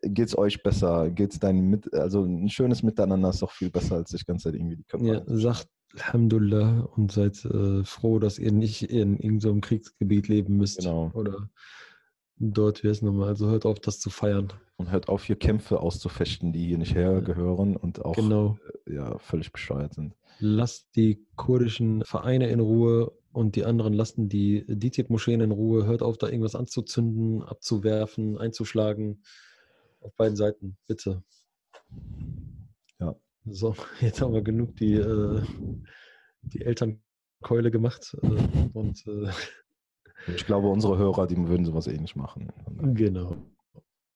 Geht's 0.03 0.37
euch 0.37 0.63
besser? 0.63 1.11
Geht's 1.11 1.39
deinem 1.39 1.69
mit, 1.71 1.93
also 1.95 2.25
ein 2.25 2.49
schönes 2.49 2.83
Miteinander 2.83 3.31
ist 3.31 3.43
doch 3.43 3.51
viel 3.51 3.71
besser, 3.71 3.97
als 3.97 4.11
sich 4.11 4.27
ganze 4.27 4.45
Zeit 4.45 4.55
irgendwie 4.55 4.77
die 4.77 4.85
Köpfe 4.85 5.07
Ja, 5.07 5.23
sagt 5.27 5.69
Alhamdulillah 5.95 6.89
und 6.97 7.13
seid 7.13 7.45
äh, 7.45 7.85
froh, 7.85 8.19
dass 8.19 8.39
ihr 8.39 8.53
nicht 8.53 8.91
in 8.91 9.17
irgendeinem 9.19 9.61
Kriegsgebiet 9.61 10.29
leben 10.29 10.57
müsst. 10.57 10.79
Genau. 10.81 11.11
Oder 11.15 11.49
dort 12.39 12.83
wäre 12.83 12.93
es 12.93 13.03
nochmal. 13.03 13.29
Also 13.29 13.49
hört 13.49 13.65
auf, 13.65 13.81
das 13.81 13.99
zu 14.01 14.11
feiern. 14.11 14.53
Und 14.77 14.91
hört 14.91 15.09
auf, 15.09 15.25
hier 15.25 15.37
Kämpfe 15.37 15.81
auszufechten, 15.81 16.53
die 16.53 16.67
hier 16.67 16.79
nicht 16.79 16.95
hergehören 16.95 17.77
und 17.77 18.05
auch 18.05 18.15
Genau. 18.17 18.59
äh, 18.87 18.95
ja, 18.97 19.19
völlig 19.19 19.53
bescheuert 19.53 19.95
sind. 19.95 20.15
Lasst 20.39 20.95
die 20.97 21.25
kurdischen 21.37 22.03
Vereine 22.05 22.49
in 22.51 22.61
Ruhe 22.61 23.13
und 23.33 23.57
die 23.57 23.65
anderen 23.65 23.95
lassen 23.95 24.29
die 24.29 24.65
DITIB-Moscheen 24.69 25.41
in 25.41 25.51
Ruhe. 25.51 25.87
Hört 25.87 26.03
auf, 26.03 26.19
da 26.19 26.27
irgendwas 26.27 26.55
anzuzünden, 26.55 27.43
abzuwerfen, 27.43 28.37
einzuschlagen. 28.37 29.23
Auf 30.07 30.15
beiden 30.15 30.37
Seiten, 30.37 30.77
bitte. 30.87 31.24
Ja. 33.01 33.16
So, 33.45 33.74
jetzt 34.01 34.20
haben 34.20 34.33
wir 34.35 34.43
genug 34.43 34.77
die, 34.77 34.95
äh, 34.95 35.43
die 36.43 36.62
Elternkeule 36.62 37.73
gemacht. 37.73 38.16
Äh, 38.23 38.69
und 38.73 39.05
äh, 39.07 39.31
Ich 40.35 40.47
glaube, 40.47 40.69
unsere 40.69 40.97
Hörer, 40.97 41.27
die 41.27 41.37
würden 41.37 41.66
sowas 41.66 41.87
eh 41.87 41.99
nicht 41.99 42.16
machen. 42.16 42.53
genau. 42.95 43.37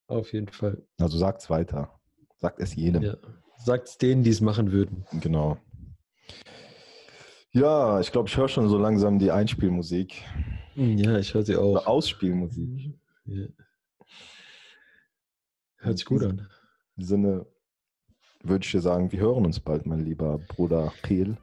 Auf 0.07 0.33
jeden 0.33 0.49
Fall. 0.49 0.81
Also 0.97 1.17
sagt's 1.17 1.49
weiter. 1.49 1.99
Sagt 2.37 2.59
es 2.59 2.75
jedem. 2.75 3.03
Ja. 3.03 3.17
Sagt 3.57 3.87
es 3.87 3.97
denen, 3.97 4.23
die 4.23 4.29
es 4.31 4.41
machen 4.41 4.71
würden. 4.71 5.05
Genau. 5.21 5.57
Ja, 7.51 7.99
ich 7.99 8.11
glaube, 8.11 8.27
ich 8.29 8.35
höre 8.35 8.47
schon 8.47 8.67
so 8.67 8.77
langsam 8.77 9.19
die 9.19 9.31
Einspielmusik. 9.31 10.23
Ja, 10.75 11.17
ich 11.17 11.33
höre 11.33 11.43
sie 11.43 11.55
Oder 11.55 11.81
auch. 11.81 11.87
Ausspielmusik. 11.87 12.93
Ja. 13.25 13.45
Hört 15.81 15.97
sich 15.97 16.05
gut 16.05 16.23
an. 16.23 16.29
In 16.29 16.47
diesem 16.97 17.23
Sinne 17.23 17.45
würde 18.43 18.65
ich 18.65 18.71
dir 18.71 18.81
sagen, 18.81 19.11
wir 19.11 19.19
hören 19.19 19.45
uns 19.45 19.59
bald, 19.59 19.85
mein 19.85 19.99
lieber 19.99 20.39
Bruder 20.39 20.91
Kiel. 21.03 21.37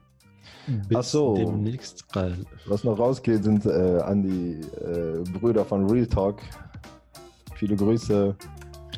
Bis 0.87 0.97
Ach 0.97 1.03
so. 1.03 1.35
demnächst. 1.35 2.05
Was 2.65 2.83
noch 2.83 2.97
rausgeht, 2.97 3.43
sind 3.43 3.65
äh, 3.65 3.99
an 3.99 4.23
die 4.23 4.61
äh, 4.81 5.23
Brüder 5.39 5.65
von 5.65 5.89
Real 5.89 6.07
Talk. 6.07 6.41
Viele 7.55 7.75
Grüße. 7.75 8.35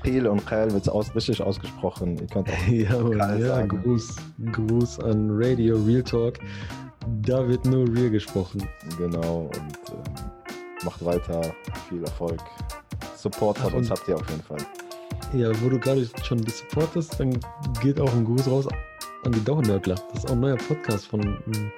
Kiel 0.04 0.28
und 0.28 0.46
Kael 0.48 0.72
wird 0.72 0.84
es 0.84 0.90
aus, 0.90 1.14
richtig 1.16 1.42
ausgesprochen. 1.42 2.18
Ihr 2.18 2.28
könnt 2.28 2.50
auch 2.50 2.68
Ja, 2.68 3.36
ja. 3.36 3.66
Gruß, 3.66 4.16
Gruß 4.52 5.00
an 5.00 5.30
Radio 5.32 5.78
Real 5.84 6.04
Talk. 6.04 6.40
Da 7.24 7.48
wird 7.48 7.66
nur 7.66 7.88
real 7.88 8.10
gesprochen. 8.10 8.68
genau 8.98 9.46
und 9.46 9.80
ähm, 9.92 10.14
macht 10.84 11.04
weiter. 11.04 11.54
Viel 11.90 12.04
Erfolg. 12.04 12.40
Support 13.16 13.60
Ach, 13.64 13.74
uns 13.74 13.90
habt 13.90 14.08
ihr 14.08 14.16
auf 14.16 14.30
jeden 14.30 14.42
Fall. 14.42 14.60
Ja, 15.34 15.50
wo 15.62 15.70
du 15.70 15.80
gerade 15.80 16.08
schon 16.24 16.40
die 16.40 16.52
supportest, 16.52 17.18
dann 17.20 17.40
geht 17.82 18.00
auch 18.02 18.14
ein 18.14 18.26
Gruß 18.26 18.48
raus 18.50 18.68
an 19.24 19.32
die 19.32 19.44
Dauernörgler. 19.44 19.96
Das 20.10 20.24
ist 20.24 20.30
auch 20.30 20.34
ein 20.34 20.42
neuer 20.42 20.58
Podcast 20.58 21.08
von 21.08 21.22
mm, 21.22 21.72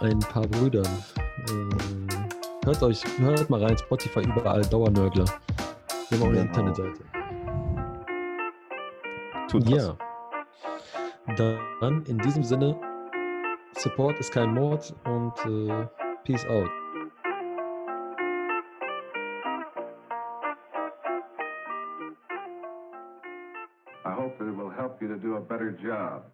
ein 0.00 0.18
paar 0.20 0.46
Brüdern. 0.46 0.88
Ähm, 1.50 2.08
hört 2.64 2.82
euch, 2.82 3.02
hört 3.18 3.50
mal 3.50 3.62
rein, 3.62 3.76
Spotify 3.76 4.20
überall, 4.20 4.62
Dauernörgler. 4.62 5.26
Wir 6.08 6.18
haben 6.18 6.22
auch 6.22 6.28
eine 6.28 6.46
Genau. 6.46 6.48
Internetseite. 6.48 7.00
Tut 9.48 9.70
was. 9.70 9.94
Ja. 11.36 11.58
Dann 11.80 12.04
in 12.06 12.18
diesem 12.18 12.42
Sinne, 12.42 12.74
Support 13.76 14.18
ist 14.18 14.32
kein 14.32 14.54
Mord 14.54 14.94
und 15.04 15.32
äh, 15.44 15.86
Peace 16.24 16.46
out. 16.46 16.70
Job. 25.82 26.32